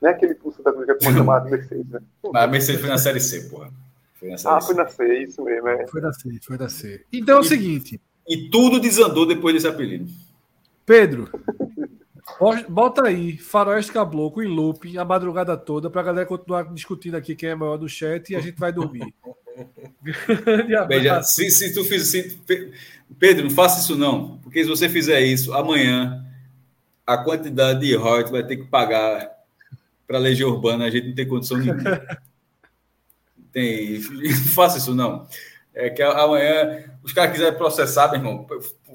[0.00, 2.00] Nem aquele que o Santa Cruz é chamado de Mercedes, né?
[2.32, 3.72] Mas a Mercedes foi na Série C, porra.
[4.18, 4.66] Foi na série ah, C.
[4.66, 5.68] foi na C, isso mesmo.
[5.68, 5.86] É.
[5.86, 7.04] Foi na C, foi na C.
[7.12, 8.00] Então é o seguinte.
[8.28, 10.10] E tudo desandou depois desse apelido.
[10.84, 11.30] Pedro,
[12.68, 17.34] Bota aí, Faroeste Cabloco em loop a madrugada toda para a galera continuar discutindo aqui
[17.34, 19.14] quem é maior do chat e a gente vai dormir.
[20.88, 22.40] Veja, se, se tu fiz, se,
[23.18, 26.24] Pedro, não faça isso não, porque se você fizer isso, amanhã
[27.06, 29.30] a quantidade de royalties vai ter que pagar
[30.06, 31.82] para a Legião Urbana, a gente não tem condição nenhuma.
[33.50, 35.26] tem, não faça isso não.
[35.80, 38.46] É que amanhã os caras quiserem processar, meu irmão,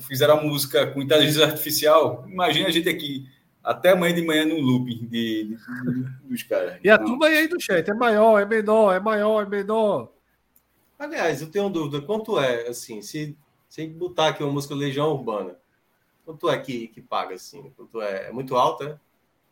[0.02, 2.26] fizeram a música com inteligência artificial.
[2.28, 3.26] Imagina a gente aqui
[3.64, 5.58] até amanhã de manhã no looping de, de,
[6.26, 6.78] dos caras.
[6.84, 7.06] E a Não.
[7.06, 10.12] turma aí do chat é maior, é menor, é maior, é menor.
[11.00, 12.06] Aliás, eu tenho uma dúvida.
[12.06, 13.38] Quanto é, assim, se,
[13.70, 15.56] se botar aqui uma música Legião Urbana,
[16.26, 17.72] quanto é que, que paga, assim?
[17.78, 18.28] Quanto é?
[18.28, 18.96] É muito alta, é?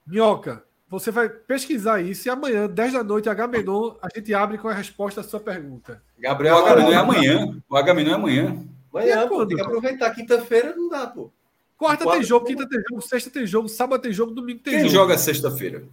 [0.05, 4.57] Minhoca, você vai pesquisar isso e amanhã, 10 da noite, H Menon, a gente abre
[4.57, 6.03] com a resposta à sua pergunta.
[6.19, 7.61] Gabriel, o H Menon é amanhã.
[7.69, 8.65] O H Menon é amanhã.
[8.93, 10.11] Amanhã, pô, tem que aproveitar.
[10.11, 11.31] Quinta-feira não dá, pô.
[11.77, 14.73] Quarta, Quarta tem jogo, quinta tem jogo, sexta tem jogo, sábado tem jogo, domingo tem
[14.73, 14.91] Quem jogo.
[14.91, 15.83] Quem joga sexta-feira?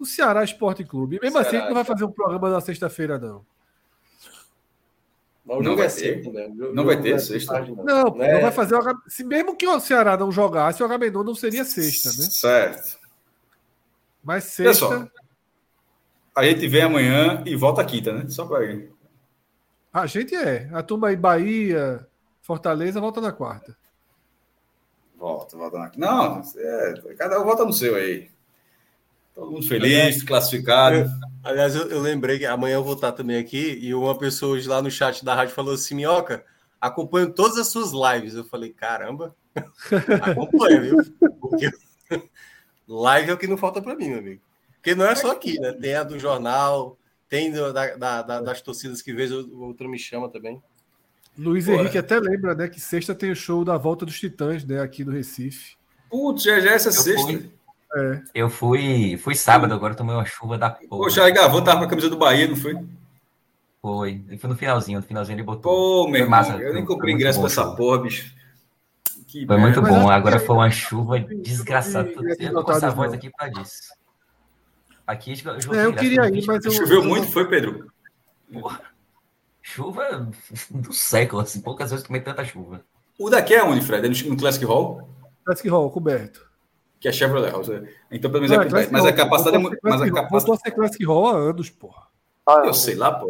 [0.00, 1.20] O Ceará Esporte Clube.
[1.22, 3.46] Mesmo Ceará, assim, a gente não vai fazer um programa na sexta-feira, não.
[5.46, 6.24] Não, não vai ter.
[6.32, 6.48] Né?
[6.74, 7.60] Não vai ter sexta.
[7.60, 8.34] Não, não, é...
[8.34, 8.94] não vai fazer o H...
[9.06, 12.28] Se mesmo que o Ceará não jogasse, o H Menon não seria sexta, né?
[12.28, 13.03] Certo.
[14.24, 14.88] Mas sexta.
[14.88, 15.08] Pessoal,
[16.34, 18.28] a gente vem amanhã e volta quinta, né?
[18.28, 18.92] Só para ir.
[19.92, 20.68] A gente é.
[20.72, 22.06] A turma aí, Bahia,
[22.40, 23.76] Fortaleza, volta na quarta.
[25.16, 28.28] Volta, volta na Não, é, cada um volta no seu aí.
[29.34, 30.96] Todo mundo feliz, classificado.
[30.96, 31.06] Eu,
[31.42, 34.68] aliás, eu, eu, lembrei que amanhã eu vou estar também aqui e uma pessoa hoje
[34.68, 36.44] lá no chat da rádio falou assim: Minhoca,
[36.80, 38.34] acompanho todas as suas lives.
[38.34, 39.34] Eu falei: caramba,
[40.22, 40.96] acompanha, viu?
[41.40, 41.70] Porque
[42.88, 44.40] Live é o que não falta para mim, meu amigo.
[44.74, 45.72] Porque não é só aqui, né?
[45.72, 46.98] Tem a do jornal,
[47.28, 50.62] tem do, da, da, da, das torcidas que vez o outro me chama também.
[51.36, 51.78] Luiz Porra.
[51.78, 52.68] Henrique até lembra, né?
[52.68, 54.80] Que sexta tem o show da volta dos Titãs, né?
[54.80, 55.76] Aqui no Recife.
[56.10, 57.22] Putz, já, já é essa eu sexta.
[57.22, 57.50] Fui,
[57.96, 58.22] é.
[58.34, 61.04] Eu fui, fui sábado, agora tomei uma chuva da porra.
[61.04, 62.76] Poxa, aí Gavão tava com a camisa do Bahia, não foi?
[63.80, 64.24] Foi.
[64.38, 66.04] Foi no finalzinho, no finalzinho ele botou.
[66.04, 68.33] Pô, meu irmão, eu nem comprei ingresso pra essa porra, bicho.
[69.34, 70.08] Que foi muito bom.
[70.08, 72.08] Agora foi uma chuva desgraçada.
[72.38, 73.92] Eu tô com essa voz aqui para disso.
[75.04, 75.32] Aqui
[75.74, 77.90] é, eu queria ir, mas eu, choveu eu, muito, foi Pedro.
[78.52, 78.80] Porra.
[79.60, 80.30] Chuva
[80.70, 82.84] do século, assim, poucas vezes tomei tanta chuva.
[83.18, 84.06] O daqui é onde, Fred?
[84.06, 85.08] É no Classic Hall?
[85.44, 86.48] Classic Hall, coberto.
[87.00, 87.70] Que é Chevrolet House.
[88.12, 88.92] Então, pelo menos é, coberto.
[88.92, 89.78] Mas a capacidade é muito.
[89.82, 90.48] Mas a capacidade.
[90.48, 92.04] Eu ser Classic Hall há anos, porra.
[92.46, 93.28] Ah, eu sei lá, pô.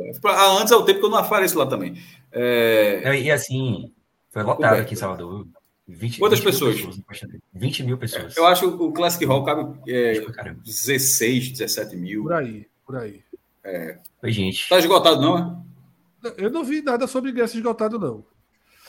[0.60, 1.96] Antes é o tempo que eu não apareço lá também.
[2.30, 3.18] É...
[3.18, 3.90] E assim,
[4.30, 5.46] foi lotado aqui em Salvador.
[5.86, 6.76] 20, Quantas 20 pessoas?
[6.76, 7.40] pessoas?
[7.52, 8.36] 20 mil pessoas.
[8.36, 10.24] Eu acho que o Classic Hall cabe é,
[10.64, 12.22] 16, 17 mil.
[12.22, 13.22] Por aí, por aí.
[13.62, 13.98] É.
[14.20, 14.68] Foi gente.
[14.68, 15.62] Tá esgotado, não,
[16.22, 16.32] né?
[16.38, 18.24] Eu não vi nada sobre ingresso esgotado, não.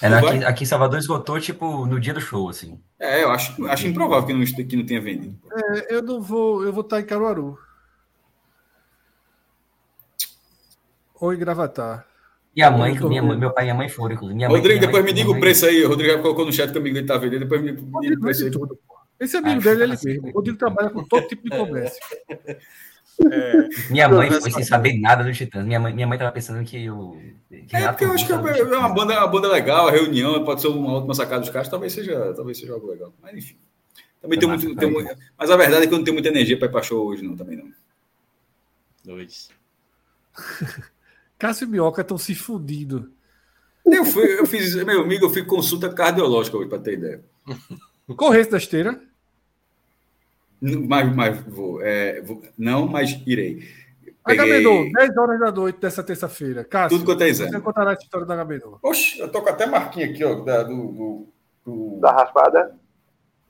[0.01, 2.79] É, aqui, aqui, em Salvador esgotou, tipo, no dia do show, assim.
[2.99, 5.37] É, eu acho, acho improvável que não, que não tenha vendido.
[5.51, 6.63] É, eu não vou.
[6.63, 7.57] Eu vou estar em Caruaru.
[11.15, 12.05] Ou em Gravatar.
[12.55, 14.35] E a mãe, minha mãe, meu pai e a mãe foram, inclusive.
[14.37, 15.83] Minha Rodrigo, mãe, depois mãe, me diga o preço aí.
[15.83, 17.41] O Rodrigo colocou no chat que o amigo dele tá vendendo.
[17.41, 18.51] Depois me diga o preço aí.
[18.51, 18.79] Tudo,
[19.19, 20.29] Esse amigo dele, ele mesmo.
[20.29, 21.99] O Rodrigo trabalha com todo tipo de comércio.
[23.31, 25.65] É, minha mãe foi sem saber nada do Titãs.
[25.65, 27.21] Minha mãe, minha mãe tava pensando que eu.
[27.49, 30.61] Que é, porque eu acho que é uma banda, uma banda legal, a reunião, pode
[30.61, 33.13] ser uma última sacada dos caras, talvez seja, talvez seja algo legal.
[33.21, 33.55] Mas enfim.
[34.21, 36.57] Também tem muito, tem muito, mas a verdade é que eu não tenho muita energia
[36.57, 37.71] para ir para show hoje, não, também não.
[39.03, 39.49] Dois.
[41.37, 43.11] Cássio e Minhoca estão se fundindo.
[43.85, 47.23] Eu, fui, eu fiz, meu amigo, eu fui consulta cardiológica hoje, para ter ideia.
[48.15, 48.99] Corresse da esteira?
[50.61, 53.67] Mas, mas vou, é, vou, não, mas irei.
[54.25, 54.43] Peguei...
[54.43, 56.63] Agamenon, 10 horas da noite dessa terça-feira.
[56.63, 57.51] Cássio, Tudo quanto é exame.
[57.51, 58.77] Você contará a história da Agamenon.
[58.81, 61.27] Oxe, eu tô com até marquinha aqui, ó, da, do, do,
[61.63, 61.99] do...
[61.99, 62.75] da raspada.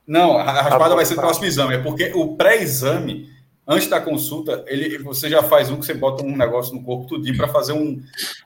[0.06, 3.34] Não, a raspada vai ser o próximo exame, é porque o pré-exame
[3.68, 7.08] antes da consulta, ele, você já faz um que você bota um negócio no corpo
[7.08, 8.02] tudinho para fazer um.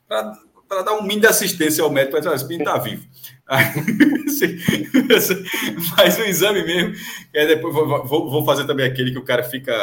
[0.08, 3.08] para dar um mínimo de assistência ao médico, para dizer, está vivo.
[5.96, 6.94] faz um exame mesmo,
[7.34, 9.74] e depois vou, vou, vou, fazer também aquele que o cara fica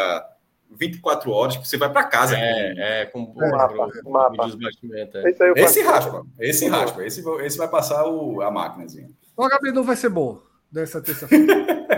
[0.70, 2.36] 24 horas, que você vai para casa.
[2.38, 3.88] É, é, com o mapa.
[4.04, 4.48] mapa.
[4.92, 5.30] É.
[5.30, 9.10] Esse, esse raspa, esse raspa, esse, esse vai passar o, a máquinazinha.
[9.36, 10.40] O Gabriel não vai ser bom
[10.70, 11.66] dessa terça-feira.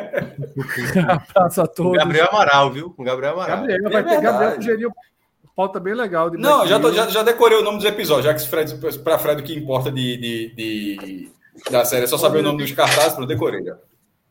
[1.08, 1.98] Abraço a todos.
[1.98, 2.90] Gabriel Amaral, viu?
[2.90, 3.58] Com Gabriel Amaral.
[3.58, 4.92] Gabriel, vai é ter Gabriel sugeriu
[5.58, 6.30] pauta bem legal.
[6.30, 9.18] De não, já, tô, já, já, decorei o nome dos episódios, já que Fred, para
[9.18, 11.32] Fred o que importa de, de, de,
[11.68, 13.76] da série é só saber o nome dos cartazes, para decorei já.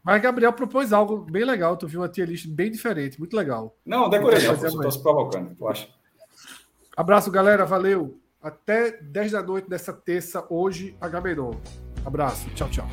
[0.01, 3.75] Mas Gabriel propôs algo bem legal, tu viu uma tier list bem diferente, muito legal.
[3.85, 5.89] Não, decorei não, estou se provocando, eu acho.
[6.95, 8.17] Abraço, galera, valeu.
[8.41, 11.59] Até 10 da noite dessa terça, hoje, a Gabeirão.
[12.05, 12.87] Abraço, tchau, tchau.